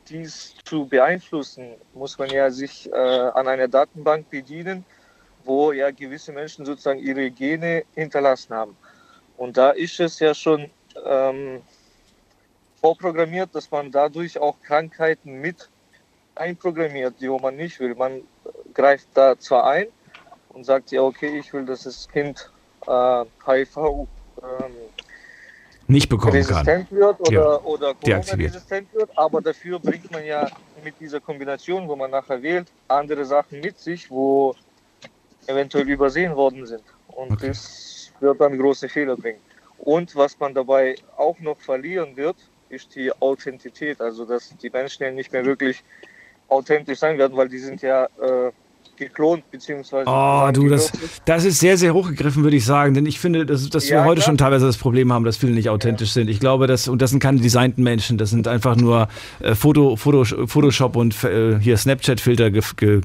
dies 0.09 0.57
zu 0.65 0.87
beeinflussen, 0.87 1.77
muss 1.95 2.19
man 2.19 2.31
ja 2.31 2.51
sich 2.51 2.91
äh, 2.93 2.97
an 2.97 3.47
einer 3.47 3.69
Datenbank 3.69 4.29
bedienen, 4.29 4.85
wo 5.45 5.71
ja 5.71 5.93
gewisse 5.93 6.33
Menschen 6.33 6.67
sozusagen 6.67 6.99
ihre 6.99 7.31
Gene 7.31 7.85
hinterlassen 7.95 8.55
haben. 8.55 8.77
Und 9.37 9.57
da 9.57 9.71
ist 9.71 10.01
es 10.01 10.19
ja 10.19 10.35
schon 10.35 10.69
ähm, 11.05 11.63
vorprogrammiert, 12.81 13.55
dass 13.55 13.71
man 13.71 13.93
dadurch 13.93 14.37
auch 14.39 14.61
Krankheiten 14.63 15.35
mit 15.35 15.69
einprogrammiert, 16.35 17.15
die 17.21 17.29
man 17.29 17.57
nicht 17.57 17.79
will. 17.81 17.95
Man 17.95 18.23
greift 18.75 19.09
da 19.15 19.39
zwar 19.39 19.67
ein 19.67 19.87
und 20.51 20.65
sagt 20.65 20.91
ja, 20.91 21.03
okay, 21.03 21.39
ich 21.39 21.53
will, 21.53 21.65
dass 21.65 21.85
das 21.85 22.09
Kind 22.09 22.51
äh, 22.87 23.25
HIV 23.47 23.77
ähm, 23.77 24.07
Nicht 25.87 26.09
bekommen 26.09 26.33
kann. 26.33 26.67
resistent 26.67 26.93
wird 26.93 27.21
oder, 27.21 27.33
Ja, 27.33 27.61
oder. 27.63 27.95
Corona-resistent 27.95 28.93
wird, 28.95 29.11
aber 29.17 29.41
dafür 29.41 29.79
bringt 29.79 30.11
man 30.11 30.25
ja 30.25 30.49
mit 30.85 30.95
dieser 31.01 31.21
Kombination, 31.21 31.89
wo 31.89 31.97
man 31.97 32.11
nachher 32.11 32.43
wählt, 32.43 32.69
andere 32.89 33.25
Sachen 33.25 33.61
mit 33.61 33.79
sich, 33.79 34.11
wo 34.11 34.55
eventuell 35.47 35.89
übersehen 35.89 36.35
worden 36.35 36.67
sind. 36.67 36.83
Und 37.09 37.43
das 37.43 38.13
wird 38.21 38.41
dann 38.41 38.59
große 38.59 38.89
Fehler 38.89 39.17
bringen. 39.17 39.41
Und 39.79 40.15
was 40.15 40.39
man 40.39 40.55
dabei 40.55 40.95
auch 41.17 41.39
noch 41.41 41.59
verlieren 41.59 42.17
wird, 42.17 42.37
ist 42.69 42.95
die 42.95 43.13
Authentität. 43.21 44.01
Also 44.01 44.25
dass 44.25 44.57
die 44.57 44.71
Menschen 44.71 45.03
ja 45.03 45.11
nicht 45.11 45.33
mehr 45.33 45.45
wirklich 45.45 45.83
authentisch 46.53 46.99
sein 46.99 47.19
werden, 47.19 47.37
weil 47.37 47.49
die 47.49 47.59
sind 47.59 47.83
ja 47.83 48.05
äh, 48.05 48.51
geklont 48.97 49.51
beziehungsweise 49.51 50.05
Oh, 50.09 50.51
du, 50.53 50.69
das, 50.69 50.93
das 51.25 51.45
ist 51.45 51.59
sehr, 51.59 51.77
sehr 51.77 51.95
hochgegriffen, 51.95 52.43
würde 52.45 52.57
ich 52.57 52.65
sagen. 52.65 52.95
Denn 52.95 53.07
ich 53.07 53.19
finde, 53.19 53.47
dass, 53.47 53.69
dass 53.69 53.89
wir 53.89 53.97
Ja, 53.97 54.05
heute 54.05 54.21
klar. 54.21 54.27
schon 54.27 54.39
teilweise 54.39 54.67
das 54.67 54.77
Problem 54.77 55.13
haben, 55.13 55.25
dass 55.25 55.37
viele 55.37 55.53
nicht 55.53 55.71
authentisch 55.71 56.13
sind. 56.13 56.29
Ich 56.29 56.41
glaube, 56.41 56.67
das, 56.67 56.89
und 56.89 57.01
das 57.03 57.11
sind 57.11 57.21
keine 57.21 57.41
designten 57.41 57.83
Menschen, 57.83 58.19
das 58.19 58.31
sind 58.31 58.47
einfach 58.47 58.77
nur 58.77 59.09
äh, 59.41 59.55
Foto, 59.55 59.97
Foto, 59.97 60.25
Photoshop 60.47 60.97
und 60.97 61.25
äh, 61.25 61.59
hier 61.59 61.77
Snapchat-Filter 61.77 62.51
ge, 62.51 62.63
ge, 62.77 63.01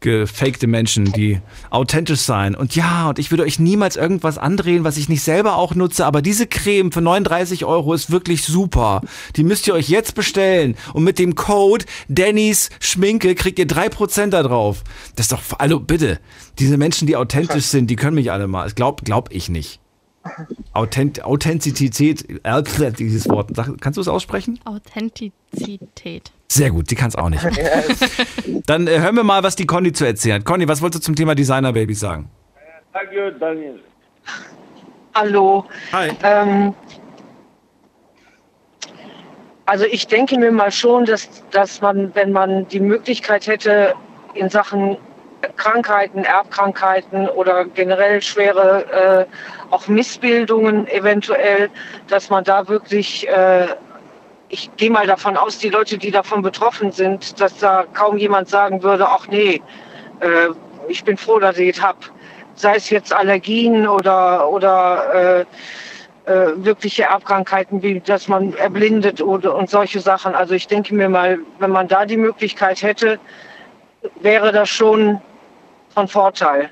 gefakte 0.00 0.66
Menschen, 0.66 1.12
die 1.12 1.40
authentisch 1.68 2.20
sein. 2.20 2.54
Und 2.54 2.74
ja, 2.74 3.10
und 3.10 3.18
ich 3.18 3.30
würde 3.30 3.42
euch 3.42 3.58
niemals 3.58 3.96
irgendwas 3.96 4.38
andrehen, 4.38 4.84
was 4.84 4.96
ich 4.96 5.08
nicht 5.08 5.22
selber 5.22 5.56
auch 5.56 5.74
nutze, 5.74 6.06
aber 6.06 6.22
diese 6.22 6.46
Creme 6.46 6.90
für 6.90 7.00
39 7.00 7.64
Euro 7.64 7.92
ist 7.92 8.10
wirklich 8.10 8.42
super. 8.44 9.02
Die 9.36 9.44
müsst 9.44 9.66
ihr 9.66 9.74
euch 9.74 9.88
jetzt 9.88 10.14
bestellen. 10.14 10.76
Und 10.94 11.04
mit 11.04 11.18
dem 11.18 11.34
Code 11.34 11.84
Dannys 12.08 12.70
Schminke 12.80 13.34
kriegt 13.34 13.58
ihr 13.58 13.66
3% 13.66 14.30
da 14.30 14.42
drauf. 14.42 14.82
Das 15.16 15.26
ist 15.26 15.32
doch, 15.32 15.42
also 15.58 15.80
bitte, 15.80 16.18
diese 16.58 16.76
Menschen, 16.76 17.06
die 17.06 17.16
authentisch 17.16 17.66
sind, 17.66 17.88
die 17.88 17.96
können 17.96 18.14
mich 18.14 18.32
alle 18.32 18.46
mal. 18.46 18.64
Das 18.64 18.74
glaub, 18.74 19.04
glaub 19.04 19.30
ich 19.32 19.48
nicht. 19.48 19.79
Authent 20.74 21.24
Authentizität, 21.24 22.26
äh, 22.44 22.92
dieses 22.92 23.28
Wort. 23.28 23.50
kannst 23.80 23.96
du 23.96 24.00
es 24.00 24.08
aussprechen? 24.08 24.60
Authentizität. 24.64 26.30
Sehr 26.48 26.70
gut, 26.70 26.90
die 26.90 26.94
kann 26.94 27.08
es 27.08 27.16
auch 27.16 27.30
nicht. 27.30 27.42
Dann 28.66 28.86
äh, 28.86 28.98
hören 28.98 29.16
wir 29.16 29.24
mal, 29.24 29.42
was 29.42 29.56
die 29.56 29.66
Conny 29.66 29.92
zu 29.92 30.04
erzählen 30.04 30.40
hat. 30.40 30.44
Conny, 30.44 30.68
was 30.68 30.82
wolltest 30.82 31.04
du 31.04 31.06
zum 31.06 31.16
Thema 31.16 31.34
Designer 31.34 31.72
Babys 31.72 32.00
sagen? 32.00 32.28
Danke, 32.92 33.34
Daniel. 33.38 33.80
Hallo. 35.14 35.64
Hi. 35.92 36.10
Ähm, 36.22 36.74
also 39.66 39.84
ich 39.84 40.06
denke 40.06 40.38
mir 40.38 40.50
mal 40.50 40.72
schon, 40.72 41.04
dass, 41.04 41.28
dass 41.52 41.80
man, 41.80 42.14
wenn 42.14 42.32
man 42.32 42.66
die 42.68 42.80
Möglichkeit 42.80 43.46
hätte, 43.46 43.94
in 44.34 44.48
Sachen 44.48 44.96
Krankheiten, 45.56 46.24
Erbkrankheiten 46.24 47.28
oder 47.28 47.64
generell 47.64 48.20
schwere 48.22 49.26
äh, 49.28 49.72
auch 49.72 49.88
Missbildungen 49.88 50.86
eventuell, 50.88 51.70
dass 52.08 52.30
man 52.30 52.44
da 52.44 52.68
wirklich, 52.68 53.28
äh, 53.28 53.66
ich 54.48 54.70
gehe 54.76 54.90
mal 54.90 55.06
davon 55.06 55.36
aus, 55.36 55.58
die 55.58 55.70
Leute, 55.70 55.98
die 55.98 56.10
davon 56.10 56.42
betroffen 56.42 56.92
sind, 56.92 57.40
dass 57.40 57.56
da 57.58 57.84
kaum 57.94 58.18
jemand 58.18 58.48
sagen 58.48 58.82
würde, 58.82 59.08
ach 59.08 59.28
nee, 59.28 59.62
äh, 60.20 60.48
ich 60.88 61.04
bin 61.04 61.16
froh, 61.16 61.38
dass 61.38 61.58
ich 61.58 61.76
es 61.76 61.82
habe. 61.82 61.98
Sei 62.54 62.74
es 62.74 62.90
jetzt 62.90 63.12
Allergien 63.12 63.88
oder, 63.88 64.50
oder 64.50 65.46
äh, 66.26 66.30
äh, 66.30 66.52
wirkliche 66.56 67.04
Erbkrankheiten, 67.04 67.82
wie 67.82 68.00
dass 68.00 68.28
man 68.28 68.52
erblindet 68.54 69.22
oder 69.22 69.54
und 69.54 69.70
solche 69.70 70.00
Sachen. 70.00 70.34
Also 70.34 70.54
ich 70.54 70.66
denke 70.66 70.94
mir 70.94 71.08
mal, 71.08 71.38
wenn 71.58 71.70
man 71.70 71.88
da 71.88 72.04
die 72.04 72.18
Möglichkeit 72.18 72.82
hätte, 72.82 73.18
wäre 74.20 74.52
das 74.52 74.68
schon 74.68 75.20
von 75.94 76.08
Vorteil. 76.08 76.70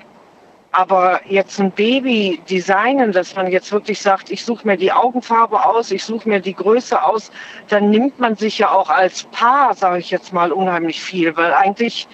Aber 0.71 1.21
jetzt 1.27 1.59
ein 1.59 1.71
Baby 1.71 2.41
designen, 2.49 3.11
dass 3.13 3.35
man 3.35 3.51
jetzt 3.51 3.73
wirklich 3.73 4.01
sagt, 4.01 4.31
ich 4.31 4.45
suche 4.45 4.67
mir 4.67 4.77
die 4.77 4.93
Augenfarbe 4.93 5.65
aus, 5.65 5.91
ich 5.91 6.05
suche 6.05 6.29
mir 6.29 6.41
die 6.41 6.55
Größe 6.55 7.03
aus, 7.03 7.31
dann 7.69 7.91
nimmt 7.91 8.19
man 8.19 8.37
sich 8.37 8.59
ja 8.59 8.71
auch 8.71 8.91
als 8.91 9.25
Paar, 9.25 9.75
sage 9.75 9.99
ich 9.99 10.11
jetzt 10.11 10.33
mal, 10.33 10.53
unheimlich 10.53 11.01
viel. 11.03 11.35
Weil 11.37 11.55
eigentlich 11.55 12.07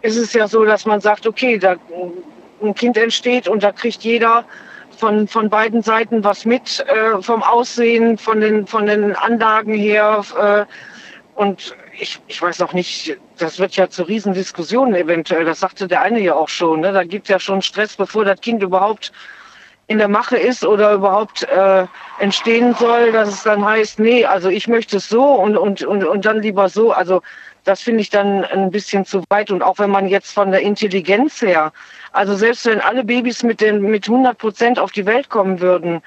ist 0.00 0.16
es 0.16 0.32
ja 0.32 0.48
so, 0.48 0.64
dass 0.64 0.86
man 0.86 1.00
sagt, 1.00 1.26
okay, 1.26 1.58
da 1.58 1.76
ein 2.62 2.74
Kind 2.74 2.96
entsteht 2.96 3.46
und 3.46 3.62
da 3.62 3.72
kriegt 3.72 4.02
jeder 4.02 4.44
von, 4.96 5.28
von 5.28 5.50
beiden 5.50 5.82
Seiten 5.82 6.24
was 6.24 6.44
mit, 6.44 6.80
äh, 6.88 7.20
vom 7.20 7.42
Aussehen, 7.42 8.18
von 8.18 8.40
den, 8.40 8.66
von 8.66 8.86
den 8.86 9.14
Anlagen 9.16 9.74
her. 9.74 10.24
Äh, 10.38 10.64
und 11.34 11.76
ich, 11.98 12.20
ich 12.26 12.40
weiß 12.40 12.62
auch 12.62 12.72
nicht, 12.72 13.18
das 13.42 13.58
wird 13.58 13.76
ja 13.76 13.90
zu 13.90 14.04
Riesendiskussionen 14.04 14.94
eventuell. 14.94 15.44
Das 15.44 15.60
sagte 15.60 15.88
der 15.88 16.02
eine 16.02 16.20
ja 16.20 16.34
auch 16.34 16.48
schon. 16.48 16.80
Ne? 16.80 16.92
Da 16.92 17.04
gibt 17.04 17.26
es 17.26 17.30
ja 17.30 17.40
schon 17.40 17.60
Stress, 17.60 17.96
bevor 17.96 18.24
das 18.24 18.40
Kind 18.40 18.62
überhaupt 18.62 19.12
in 19.88 19.98
der 19.98 20.08
Mache 20.08 20.36
ist 20.38 20.64
oder 20.64 20.92
überhaupt 20.94 21.42
äh, 21.42 21.86
entstehen 22.20 22.74
soll, 22.74 23.12
dass 23.12 23.28
es 23.28 23.42
dann 23.42 23.64
heißt, 23.64 23.98
nee, 23.98 24.24
also 24.24 24.48
ich 24.48 24.68
möchte 24.68 24.98
es 24.98 25.08
so 25.08 25.24
und, 25.24 25.56
und, 25.56 25.82
und, 25.82 26.04
und 26.04 26.24
dann 26.24 26.40
lieber 26.40 26.68
so. 26.68 26.92
Also 26.92 27.20
das 27.64 27.82
finde 27.82 28.00
ich 28.00 28.10
dann 28.10 28.44
ein 28.44 28.70
bisschen 28.70 29.04
zu 29.04 29.24
weit. 29.28 29.50
Und 29.50 29.62
auch 29.62 29.78
wenn 29.78 29.90
man 29.90 30.06
jetzt 30.08 30.32
von 30.32 30.52
der 30.52 30.60
Intelligenz 30.60 31.42
her, 31.42 31.72
also 32.12 32.34
selbst 32.36 32.64
wenn 32.66 32.80
alle 32.80 33.04
Babys 33.04 33.42
mit, 33.42 33.60
den, 33.60 33.82
mit 33.82 34.08
100 34.08 34.38
Prozent 34.38 34.78
auf 34.78 34.92
die 34.92 35.06
Welt 35.06 35.28
kommen 35.28 35.60
würden, 35.60 36.00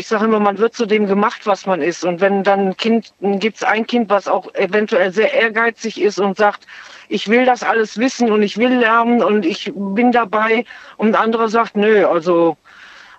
ich 0.00 0.08
sage 0.08 0.24
immer, 0.24 0.40
man 0.40 0.56
wird 0.56 0.72
zu 0.72 0.86
dem 0.86 1.06
gemacht, 1.06 1.42
was 1.46 1.66
man 1.66 1.82
ist. 1.82 2.06
Und 2.06 2.22
wenn 2.22 2.42
dann 2.42 2.68
ein 2.68 2.76
Kind, 2.78 3.12
gibt 3.20 3.58
es 3.58 3.62
ein 3.62 3.86
Kind, 3.86 4.08
was 4.08 4.28
auch 4.28 4.52
eventuell 4.54 5.12
sehr 5.12 5.34
ehrgeizig 5.34 6.00
ist 6.00 6.18
und 6.18 6.38
sagt, 6.38 6.66
ich 7.10 7.28
will 7.28 7.44
das 7.44 7.62
alles 7.62 7.98
wissen 7.98 8.32
und 8.32 8.42
ich 8.42 8.56
will 8.56 8.78
lernen 8.78 9.22
und 9.22 9.44
ich 9.44 9.70
bin 9.74 10.10
dabei. 10.10 10.64
Und 10.96 11.08
ein 11.08 11.14
anderer 11.16 11.50
sagt, 11.50 11.76
nö, 11.76 12.06
also 12.06 12.56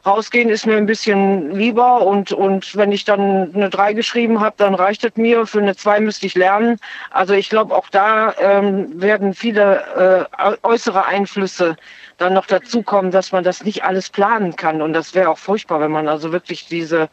rausgehen 0.07 0.49
ist 0.49 0.65
mir 0.65 0.77
ein 0.77 0.87
bisschen 0.87 1.51
lieber 1.51 2.01
und, 2.01 2.31
und 2.31 2.75
wenn 2.75 2.91
ich 2.91 3.05
dann 3.05 3.53
eine 3.53 3.69
3 3.69 3.93
geschrieben 3.93 4.39
habe, 4.39 4.55
dann 4.57 4.73
reicht 4.73 5.03
es 5.03 5.15
mir. 5.17 5.45
Für 5.45 5.59
eine 5.59 5.75
2 5.75 5.99
müsste 5.99 6.25
ich 6.25 6.33
lernen. 6.33 6.79
Also 7.11 7.35
ich 7.35 7.47
glaube, 7.51 7.75
auch 7.75 7.89
da 7.89 8.33
ähm, 8.39 8.99
werden 8.99 9.35
viele 9.35 10.27
äh, 10.35 10.55
äußere 10.63 11.05
Einflüsse 11.05 11.75
dann 12.21 12.33
noch 12.33 12.45
dazu 12.45 12.83
kommen, 12.83 13.11
dass 13.11 13.31
man 13.31 13.43
das 13.43 13.63
nicht 13.63 13.83
alles 13.83 14.09
planen 14.09 14.55
kann. 14.55 14.81
Und 14.81 14.93
das 14.93 15.13
wäre 15.15 15.29
auch 15.29 15.37
furchtbar, 15.37 15.79
wenn 15.79 15.91
man 15.91 16.07
also 16.07 16.31
wirklich 16.31 16.67
diese, 16.67 17.09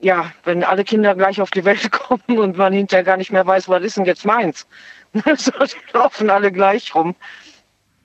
ja, 0.00 0.32
wenn 0.44 0.62
alle 0.62 0.84
Kinder 0.84 1.14
gleich 1.14 1.40
auf 1.40 1.50
die 1.50 1.64
Welt 1.64 1.90
kommen 1.92 2.38
und 2.38 2.56
man 2.56 2.72
hinterher 2.72 3.04
gar 3.04 3.16
nicht 3.16 3.32
mehr 3.32 3.46
weiß, 3.46 3.68
was 3.68 3.82
ist 3.82 3.96
denn 3.96 4.04
jetzt 4.04 4.24
meins. 4.24 4.66
so, 5.36 5.52
die 5.52 5.92
laufen 5.92 6.30
alle 6.30 6.52
gleich 6.52 6.94
rum. 6.94 7.14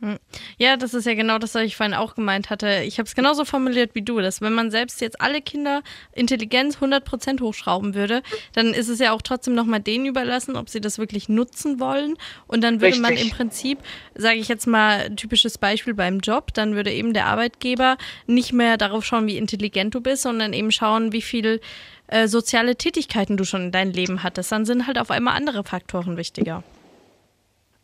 Hm. 0.01 0.17
Ja, 0.57 0.77
das 0.77 0.93
ist 0.93 1.05
ja 1.05 1.13
genau 1.13 1.39
das, 1.39 1.55
was 1.55 1.63
ich 1.63 1.75
vorhin 1.75 1.93
auch 1.93 2.15
gemeint 2.15 2.49
hatte. 2.49 2.83
Ich 2.85 2.99
habe 2.99 3.07
es 3.07 3.15
genauso 3.15 3.43
formuliert 3.43 3.95
wie 3.95 4.01
du, 4.01 4.21
dass 4.21 4.39
wenn 4.39 4.53
man 4.53 4.71
selbst 4.71 5.01
jetzt 5.01 5.19
alle 5.19 5.41
Kinder 5.41 5.81
Intelligenz 6.13 6.77
100% 6.77 7.41
hochschrauben 7.41 7.95
würde, 7.95 8.23
dann 8.53 8.73
ist 8.73 8.87
es 8.87 8.99
ja 8.99 9.11
auch 9.11 9.21
trotzdem 9.21 9.55
nochmal 9.55 9.81
denen 9.81 10.05
überlassen, 10.05 10.55
ob 10.55 10.69
sie 10.69 10.79
das 10.79 10.99
wirklich 10.99 11.27
nutzen 11.27 11.81
wollen. 11.81 12.15
Und 12.47 12.63
dann 12.63 12.75
würde 12.75 12.95
Richtig. 12.95 13.01
man 13.01 13.17
im 13.17 13.29
Prinzip, 13.29 13.79
sage 14.15 14.37
ich 14.37 14.47
jetzt 14.47 14.67
mal, 14.67 15.13
typisches 15.15 15.57
Beispiel 15.57 15.93
beim 15.93 16.19
Job, 16.19 16.53
dann 16.53 16.75
würde 16.75 16.93
eben 16.93 17.13
der 17.13 17.25
Arbeitgeber 17.25 17.97
nicht 18.25 18.53
mehr 18.53 18.77
darauf 18.77 19.03
schauen, 19.03 19.27
wie 19.27 19.37
intelligent 19.37 19.93
du 19.93 19.99
bist, 19.99 20.21
sondern 20.21 20.53
eben 20.53 20.71
schauen, 20.71 21.11
wie 21.11 21.21
viel 21.21 21.59
äh, 22.07 22.29
soziale 22.29 22.77
Tätigkeiten 22.77 23.35
du 23.35 23.43
schon 23.43 23.63
in 23.63 23.71
deinem 23.73 23.91
Leben 23.91 24.23
hattest. 24.23 24.49
Dann 24.53 24.63
sind 24.63 24.87
halt 24.87 24.97
auf 24.97 25.11
einmal 25.11 25.35
andere 25.35 25.65
Faktoren 25.65 26.15
wichtiger. 26.15 26.63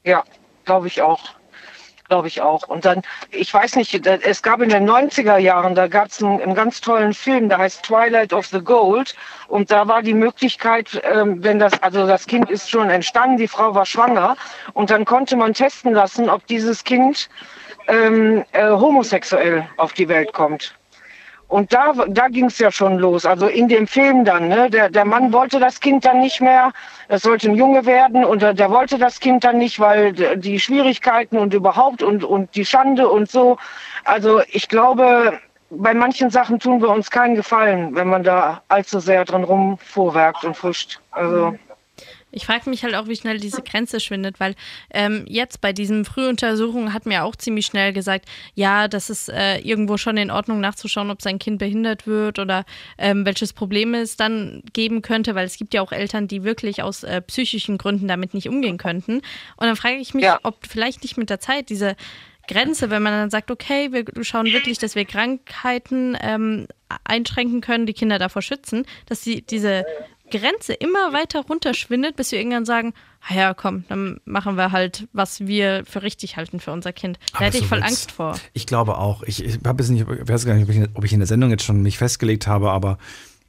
Ja, 0.05 0.23
glaube 0.63 0.87
ich 0.87 1.01
auch 1.01 1.35
glaube 2.07 2.27
ich 2.27 2.41
auch. 2.41 2.67
Und 2.67 2.85
dann, 2.85 3.01
ich 3.31 3.53
weiß 3.53 3.75
nicht, 3.75 4.05
es 4.05 4.41
gab 4.41 4.61
in 4.61 4.69
den 4.69 4.89
90er 4.89 5.37
Jahren, 5.37 5.75
da 5.75 5.87
gab 5.87 6.07
es 6.07 6.21
einen, 6.21 6.41
einen, 6.41 6.55
ganz 6.55 6.81
tollen 6.81 7.13
Film, 7.13 7.49
der 7.49 7.57
heißt 7.57 7.83
Twilight 7.83 8.33
of 8.33 8.47
the 8.47 8.59
Gold. 8.59 9.15
Und 9.47 9.71
da 9.71 9.87
war 9.87 10.01
die 10.01 10.13
Möglichkeit, 10.13 11.01
ähm, 11.03 11.43
wenn 11.43 11.59
das, 11.59 11.81
also 11.81 12.05
das 12.07 12.27
Kind 12.27 12.49
ist 12.49 12.69
schon 12.69 12.89
entstanden, 12.89 13.37
die 13.37 13.47
Frau 13.47 13.73
war 13.75 13.85
schwanger. 13.85 14.35
Und 14.73 14.89
dann 14.89 15.05
konnte 15.05 15.35
man 15.35 15.53
testen 15.53 15.93
lassen, 15.93 16.29
ob 16.29 16.45
dieses 16.47 16.83
Kind 16.83 17.29
ähm, 17.87 18.43
äh, 18.51 18.69
homosexuell 18.69 19.67
auf 19.77 19.93
die 19.93 20.07
Welt 20.07 20.33
kommt. 20.33 20.75
Und 21.47 21.73
da, 21.73 21.93
da 22.07 22.27
ging 22.27 22.45
es 22.45 22.57
ja 22.57 22.71
schon 22.71 22.97
los. 22.97 23.25
Also 23.25 23.47
in 23.47 23.67
dem 23.67 23.87
Film 23.87 24.25
dann, 24.25 24.47
ne? 24.47 24.69
der, 24.69 24.89
der 24.89 25.05
Mann 25.05 25.31
wollte 25.31 25.59
das 25.59 25.79
Kind 25.79 26.03
dann 26.05 26.19
nicht 26.19 26.41
mehr. 26.41 26.71
Es 27.07 27.21
sollte 27.21 27.49
ein 27.49 27.55
Junge 27.55 27.85
werden 27.85 28.25
und 28.25 28.41
der, 28.41 28.53
der 28.53 28.71
wollte 28.71 28.97
das 28.97 29.19
Kind 29.19 29.43
dann 29.43 29.59
nicht, 29.59 29.79
weil 29.79 30.13
die 30.13 30.59
Schwierigkeiten 30.59 31.37
und 31.37 31.53
überhaupt 31.53 32.01
und, 32.01 32.23
und 32.23 32.55
die 32.55 32.65
Schande 32.65 33.07
und 33.07 33.29
so. 33.29 33.57
Also 34.05 34.41
ich 34.47 34.67
glaube, 34.69 35.39
bei 35.69 35.93
manchen 35.93 36.29
Sachen 36.29 36.59
tun 36.59 36.81
wir 36.81 36.89
uns 36.89 37.11
keinen 37.11 37.35
Gefallen, 37.35 37.95
wenn 37.95 38.07
man 38.07 38.23
da 38.23 38.61
allzu 38.67 38.99
sehr 38.99 39.25
dran 39.25 39.43
rumvorwerkt 39.43 40.45
und 40.45 40.55
fuscht. 40.55 40.99
Also. 41.11 41.55
Ich 42.35 42.45
frage 42.45 42.69
mich 42.69 42.83
halt 42.83 42.95
auch, 42.95 43.07
wie 43.07 43.15
schnell 43.15 43.39
diese 43.39 43.61
Grenze 43.61 43.99
schwindet, 43.99 44.39
weil 44.39 44.55
ähm, 44.91 45.25
jetzt 45.27 45.61
bei 45.61 45.73
diesen 45.73 46.05
Frühuntersuchungen 46.05 46.93
hat 46.93 47.05
mir 47.05 47.23
auch 47.23 47.35
ziemlich 47.35 47.65
schnell 47.65 47.93
gesagt, 47.93 48.25
ja, 48.53 48.87
das 48.87 49.09
ist 49.09 49.29
äh, 49.29 49.59
irgendwo 49.59 49.97
schon 49.97 50.17
in 50.17 50.29
Ordnung 50.29 50.59
nachzuschauen, 50.59 51.09
ob 51.09 51.21
sein 51.21 51.39
Kind 51.39 51.59
behindert 51.59 52.05
wird 52.05 52.37
oder 52.37 52.65
ähm, 52.97 53.25
welches 53.25 53.53
Problem 53.53 53.93
es 53.93 54.17
dann 54.17 54.61
geben 54.73 55.01
könnte, 55.01 55.33
weil 55.33 55.45
es 55.45 55.57
gibt 55.57 55.73
ja 55.73 55.81
auch 55.81 55.91
Eltern, 55.91 56.27
die 56.27 56.43
wirklich 56.43 56.83
aus 56.83 57.03
äh, 57.03 57.21
psychischen 57.21 57.77
Gründen 57.77 58.07
damit 58.07 58.33
nicht 58.33 58.49
umgehen 58.49 58.77
könnten. 58.77 59.15
Und 59.15 59.67
dann 59.67 59.75
frage 59.75 59.95
ich 59.95 60.13
mich, 60.13 60.25
ja. 60.25 60.39
ob 60.43 60.67
vielleicht 60.67 61.03
nicht 61.03 61.17
mit 61.17 61.29
der 61.29 61.39
Zeit 61.39 61.69
diese 61.69 61.95
Grenze, 62.47 62.89
wenn 62.89 63.01
man 63.01 63.13
dann 63.13 63.29
sagt, 63.29 63.49
okay, 63.49 63.91
wir 63.91 64.05
schauen 64.23 64.45
wirklich, 64.47 64.77
dass 64.77 64.95
wir 64.95 65.05
Krankheiten 65.05 66.17
ähm, 66.21 66.67
einschränken 67.03 67.61
können, 67.61 67.85
die 67.85 67.93
Kinder 67.93 68.19
davor 68.19 68.41
schützen, 68.41 68.85
dass 69.07 69.23
sie 69.23 69.41
diese 69.41 69.85
Grenze 70.29 70.73
immer 70.73 71.13
weiter 71.13 71.41
runterschwindet, 71.41 72.15
bis 72.15 72.31
wir 72.31 72.39
irgendwann 72.39 72.65
sagen, 72.65 72.93
ah 73.27 73.35
ja, 73.35 73.53
komm, 73.53 73.85
dann 73.87 74.19
machen 74.25 74.55
wir 74.55 74.71
halt, 74.71 75.07
was 75.13 75.41
wir 75.41 75.83
für 75.85 76.03
richtig 76.03 76.37
halten 76.37 76.59
für 76.59 76.71
unser 76.71 76.93
Kind. 76.93 77.19
Da 77.31 77.37
Aber 77.37 77.45
hätte 77.45 77.57
ich 77.57 77.67
voll 77.67 77.79
willst, 77.79 77.89
Angst 77.89 78.11
vor. 78.11 78.39
Ich 78.53 78.65
glaube 78.65 78.97
auch. 78.97 79.23
Ich, 79.23 79.43
ich 79.43 79.59
habe 79.65 79.81
jetzt 79.83 79.89
nicht, 79.89 80.01
ich 80.09 80.27
weiß 80.27 80.45
gar 80.45 80.55
nicht, 80.55 80.63
ob 80.63 80.75
ich, 80.75 80.89
ob 80.93 81.03
ich 81.03 81.13
in 81.13 81.19
der 81.19 81.27
Sendung 81.27 81.49
jetzt 81.51 81.63
schon 81.63 81.81
mich 81.81 81.97
festgelegt 81.97 82.47
habe, 82.47 82.71
aber 82.71 82.97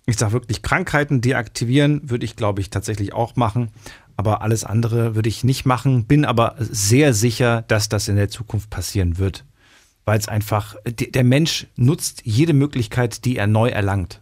ich 0.06 0.16
sage 0.16 0.32
wirklich, 0.32 0.62
Krankheiten 0.62 1.20
deaktivieren 1.20 2.08
würde 2.08 2.24
ich, 2.24 2.36
glaube 2.36 2.60
ich, 2.60 2.70
tatsächlich 2.70 3.12
auch 3.12 3.36
machen. 3.36 3.70
Aber 4.16 4.40
alles 4.40 4.64
andere 4.64 5.14
würde 5.14 5.28
ich 5.28 5.44
nicht 5.44 5.66
machen. 5.66 6.06
Bin 6.06 6.24
aber 6.24 6.54
sehr 6.58 7.12
sicher, 7.12 7.62
dass 7.68 7.88
das 7.88 8.08
in 8.08 8.16
der 8.16 8.30
Zukunft 8.30 8.70
passieren 8.70 9.18
wird. 9.18 9.44
Weil 10.04 10.18
es 10.18 10.28
einfach, 10.28 10.76
der 10.86 11.24
Mensch 11.24 11.66
nutzt 11.74 12.22
jede 12.24 12.52
Möglichkeit, 12.52 13.24
die 13.24 13.36
er 13.36 13.48
neu 13.48 13.68
erlangt. 13.68 14.20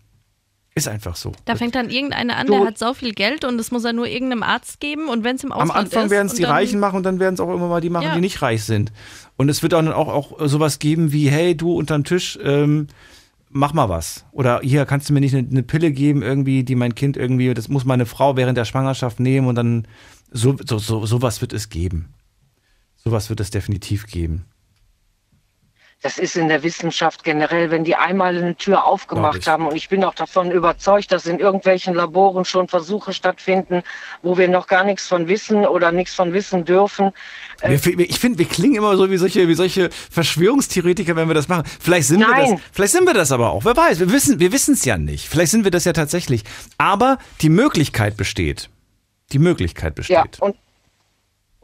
Ist 0.77 0.89
einfach 0.89 1.15
so. 1.15 1.31
Da 1.45 1.55
fängt 1.55 1.77
dann 1.77 1.89
irgendeiner 1.89 2.37
an, 2.37 2.49
der 2.49 2.65
hat 2.65 2.79
so 2.79 2.95
viel 2.95 3.13
Geld 3.13 3.45
und 3.45 3.59
das 3.59 3.71
muss 3.71 3.85
er 3.85 3.93
nur 3.93 4.09
irgendeinem 4.09 4.43
Arzt 4.43 4.81
geben 4.81 5.09
und 5.09 5.23
wenn 5.23 5.37
es 5.37 5.45
im 5.45 5.53
Ausland 5.53 5.71
Am 5.71 5.77
Anfang 5.77 6.11
werden 6.11 6.27
es 6.27 6.35
die 6.35 6.43
Reichen 6.43 6.81
machen 6.81 6.97
und 6.97 7.05
dann 7.05 7.21
werden 7.21 7.35
es 7.35 7.41
auch 7.41 7.55
immer 7.55 7.69
mal 7.69 7.81
die 7.81 7.91
machen, 7.91 8.07
Ja. 8.09 8.15
die 8.17 8.21
nicht 8.21 8.43
reich 8.43 8.65
sind. 8.65 8.93
Und 9.37 9.49
es 9.49 9.63
wird 9.63 9.73
dann 9.73 9.93
auch, 9.93 10.09
auch 10.09 10.49
sowas 10.49 10.81
geben 10.81 11.13
wie, 11.13 11.31
hey, 11.31 11.57
du 11.57 11.73
unterm 11.75 12.03
Tisch, 12.03 12.37
ähm, 12.43 12.89
mach 13.51 13.73
mal 13.73 13.89
was. 13.89 14.25
Oder 14.33 14.61
hier 14.65 14.85
kannst 14.85 15.09
du 15.09 15.13
mir 15.13 15.21
nicht 15.21 15.37
eine, 15.37 15.47
eine 15.49 15.63
Pille 15.63 15.93
geben, 15.93 16.23
irgendwie, 16.23 16.65
die 16.65 16.75
mein 16.75 16.97
Kind 16.97 17.17
irgendwie, 17.17 17.55
das 17.55 17.69
muss 17.69 17.85
meine 17.85 18.05
Frau 18.05 18.37
während 18.37 18.59
der 18.59 18.65
Schwangerschaft 18.65 19.21
nehmen 19.21 19.47
und 19.47 19.55
dann 19.55 19.87
so, 20.33 20.57
so, 20.67 20.79
so 20.79 21.07
sowas 21.07 21.41
wird 21.41 21.53
es 21.53 21.69
geben. 21.69 22.09
Sowas 22.97 23.31
wird 23.31 23.39
es 23.39 23.51
definitiv 23.51 24.09
geben. 24.09 24.45
Das 26.05 26.19
ist 26.19 26.37
in 26.37 26.49
der 26.49 26.63
Wissenschaft 26.63 27.25
generell, 27.25 27.71
wenn 27.71 27.83
die 27.83 27.97
einmal 27.97 28.37
eine 28.37 28.55
Tür 28.57 28.85
aufgemacht 28.85 29.47
haben. 29.47 29.67
Und 29.67 29.75
ich 29.75 29.89
bin 29.89 30.05
auch 30.05 30.13
davon 30.13 30.51
überzeugt, 30.51 31.11
dass 31.11 31.25
in 31.25 31.39
irgendwelchen 31.39 31.95
Laboren 31.95 32.45
schon 32.45 32.69
Versuche 32.69 33.15
stattfinden, 33.15 33.83
wo 34.21 34.37
wir 34.37 34.47
noch 34.49 34.67
gar 34.67 34.85
nichts 34.85 35.09
von 35.09 35.29
wissen 35.29 35.67
oder 35.67 35.93
nichts 35.93 36.13
von 36.13 36.35
wissen 36.35 36.67
dürfen. 36.67 37.13
Äh, 37.63 37.77
ich 37.77 38.19
finde, 38.19 38.39
wir 38.39 38.45
klingen 38.45 38.75
immer 38.75 38.99
so 38.99 39.11
wie 39.11 39.17
solche, 39.17 39.49
wie 39.49 39.55
solche 39.55 39.89
Verschwörungstheoretiker, 40.11 41.17
wenn 41.17 41.27
wir 41.27 41.35
das 41.35 41.49
machen. 41.49 41.65
Vielleicht 41.81 42.09
sind 42.09 42.21
wir 42.21 42.37
das. 42.37 42.61
Vielleicht 42.71 42.93
sind 42.93 43.07
wir 43.07 43.15
das 43.15 43.33
aber 43.33 43.53
auch. 43.53 43.65
Wer 43.65 43.75
weiß? 43.75 43.99
Wir 43.99 44.13
wissen, 44.13 44.39
wir 44.39 44.53
wissen 44.53 44.75
es 44.75 44.85
ja 44.85 44.99
nicht. 44.99 45.27
Vielleicht 45.27 45.53
sind 45.53 45.65
wir 45.65 45.71
das 45.71 45.87
ja 45.87 45.95
tatsächlich. 45.95 46.45
Aber 46.77 47.17
die 47.41 47.49
Möglichkeit 47.49 48.19
besteht. 48.19 48.69
Die 49.33 49.39
Möglichkeit 49.39 49.95
besteht. 49.95 50.17
Ja, 50.17 50.25
und, 50.41 50.55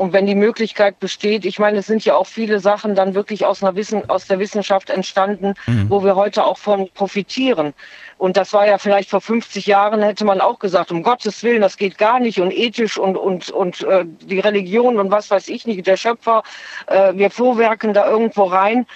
und 0.00 0.14
wenn 0.14 0.24
die 0.24 0.34
Möglichkeit 0.34 0.98
besteht, 0.98 1.44
ich 1.44 1.58
meine, 1.58 1.78
es 1.78 1.86
sind 1.86 2.06
ja 2.06 2.16
auch 2.16 2.26
viele 2.26 2.58
Sachen 2.58 2.94
dann 2.94 3.14
wirklich 3.14 3.44
aus, 3.44 3.62
einer 3.62 3.76
Wissen, 3.76 4.08
aus 4.08 4.26
der 4.26 4.38
Wissenschaft 4.38 4.88
entstanden, 4.88 5.54
Mhm. 5.66 5.90
wo 5.90 6.02
wir 6.02 6.16
heute 6.16 6.44
auch 6.46 6.56
von 6.56 6.88
profitieren. 6.94 7.74
Und 8.16 8.38
das 8.38 8.54
war 8.54 8.66
ja 8.66 8.78
vielleicht 8.78 9.10
vor 9.10 9.20
50 9.20 9.66
Jahren, 9.66 10.02
hätte 10.02 10.24
man 10.24 10.40
auch 10.40 10.58
gesagt, 10.58 10.90
um 10.90 11.02
Gottes 11.02 11.42
Willen, 11.42 11.60
das 11.60 11.76
geht 11.76 11.98
gar 11.98 12.18
nicht 12.18 12.40
und 12.40 12.50
ethisch 12.50 12.96
und, 12.96 13.16
und, 13.16 13.50
und 13.50 13.82
äh, 13.82 14.06
die 14.06 14.40
Religion 14.40 14.98
und 14.98 15.10
was 15.10 15.30
weiß 15.30 15.48
ich 15.48 15.66
nicht, 15.66 15.86
der 15.86 15.98
Schöpfer, 15.98 16.42
äh, 16.86 17.12
wir 17.14 17.30
fuhrwerken 17.30 17.92
da 17.92 18.08
irgendwo 18.08 18.44
rein. 18.44 18.86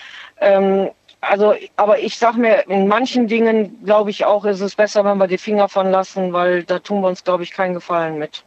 Ähm, 0.40 0.90
also, 1.20 1.54
aber 1.76 1.98
ich 1.98 2.16
sag 2.18 2.36
mir, 2.36 2.66
in 2.68 2.88
manchen 2.88 3.28
Dingen, 3.28 3.78
glaube 3.84 4.08
ich 4.10 4.24
auch, 4.24 4.46
ist 4.46 4.60
es 4.62 4.74
besser, 4.74 5.04
wenn 5.04 5.18
wir 5.18 5.26
die 5.26 5.38
Finger 5.38 5.68
von 5.68 5.90
lassen, 5.90 6.32
weil 6.32 6.64
da 6.64 6.78
tun 6.78 7.02
wir 7.02 7.08
uns, 7.08 7.24
glaube 7.24 7.42
ich, 7.42 7.50
keinen 7.50 7.74
Gefallen 7.74 8.18
mit. 8.18 8.42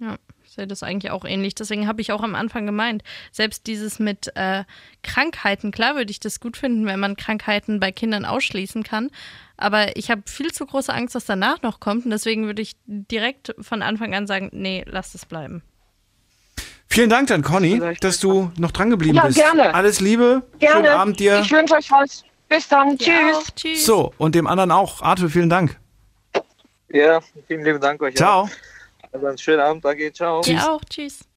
Ja, 0.00 0.16
ich 0.50 0.56
sehe 0.56 0.66
das 0.66 0.82
eigentlich 0.82 1.12
auch 1.12 1.24
ähnlich. 1.24 1.54
Deswegen 1.54 1.86
habe 1.86 2.00
ich 2.00 2.10
auch 2.10 2.24
am 2.24 2.34
Anfang 2.34 2.66
gemeint, 2.66 3.04
selbst 3.30 3.68
dieses 3.68 4.00
mit 4.00 4.32
äh, 4.34 4.64
Krankheiten, 5.04 5.70
klar 5.70 5.94
würde 5.94 6.10
ich 6.10 6.18
das 6.18 6.40
gut 6.40 6.56
finden, 6.56 6.86
wenn 6.86 6.98
man 6.98 7.14
Krankheiten 7.14 7.78
bei 7.78 7.92
Kindern 7.92 8.24
ausschließen 8.24 8.82
kann. 8.82 9.10
Aber 9.56 9.96
ich 9.96 10.10
habe 10.10 10.22
viel 10.26 10.50
zu 10.50 10.66
große 10.66 10.92
Angst, 10.92 11.14
was 11.14 11.24
danach 11.24 11.62
noch 11.62 11.78
kommt. 11.78 12.04
Und 12.04 12.10
deswegen 12.10 12.46
würde 12.46 12.62
ich 12.62 12.74
direkt 12.84 13.54
von 13.60 13.80
Anfang 13.80 14.12
an 14.12 14.26
sagen, 14.26 14.48
nee, 14.52 14.84
lass 14.88 15.14
es 15.14 15.24
bleiben. 15.24 15.62
Vielen 16.88 17.10
Dank 17.10 17.28
dann, 17.28 17.42
Conny, 17.42 17.80
dass 18.00 18.18
du 18.18 18.50
noch 18.58 18.72
dran 18.72 18.90
geblieben 18.90 19.18
Ja, 19.18 19.26
bist. 19.26 19.38
gerne. 19.38 19.72
Alles 19.72 20.00
Liebe. 20.00 20.42
Gerne. 20.58 20.86
Schönen 20.88 20.98
Abend 20.98 21.20
dir. 21.20 21.38
Ich 21.38 21.52
wünsche 21.52 21.74
euch 21.74 21.92
was. 21.92 22.24
Bis 22.48 22.66
dann. 22.66 22.98
Tschüss. 22.98 23.52
Tschüss. 23.54 23.86
So, 23.86 24.12
und 24.18 24.34
dem 24.34 24.48
anderen 24.48 24.72
auch. 24.72 25.00
Arthur, 25.00 25.30
vielen 25.30 25.48
Dank. 25.48 25.78
Ja, 26.88 27.20
vielen 27.46 27.64
lieben 27.64 27.80
Dank 27.80 28.02
euch. 28.02 28.16
Ciao. 28.16 28.42
auch. 28.42 28.50
Also 29.12 29.26
einen 29.26 29.38
schönen 29.38 29.60
Abend, 29.60 29.84
danke, 29.84 30.12
ciao. 30.12 30.40
Dir 30.42 30.70
auch, 30.70 30.82
tschüss. 30.84 31.20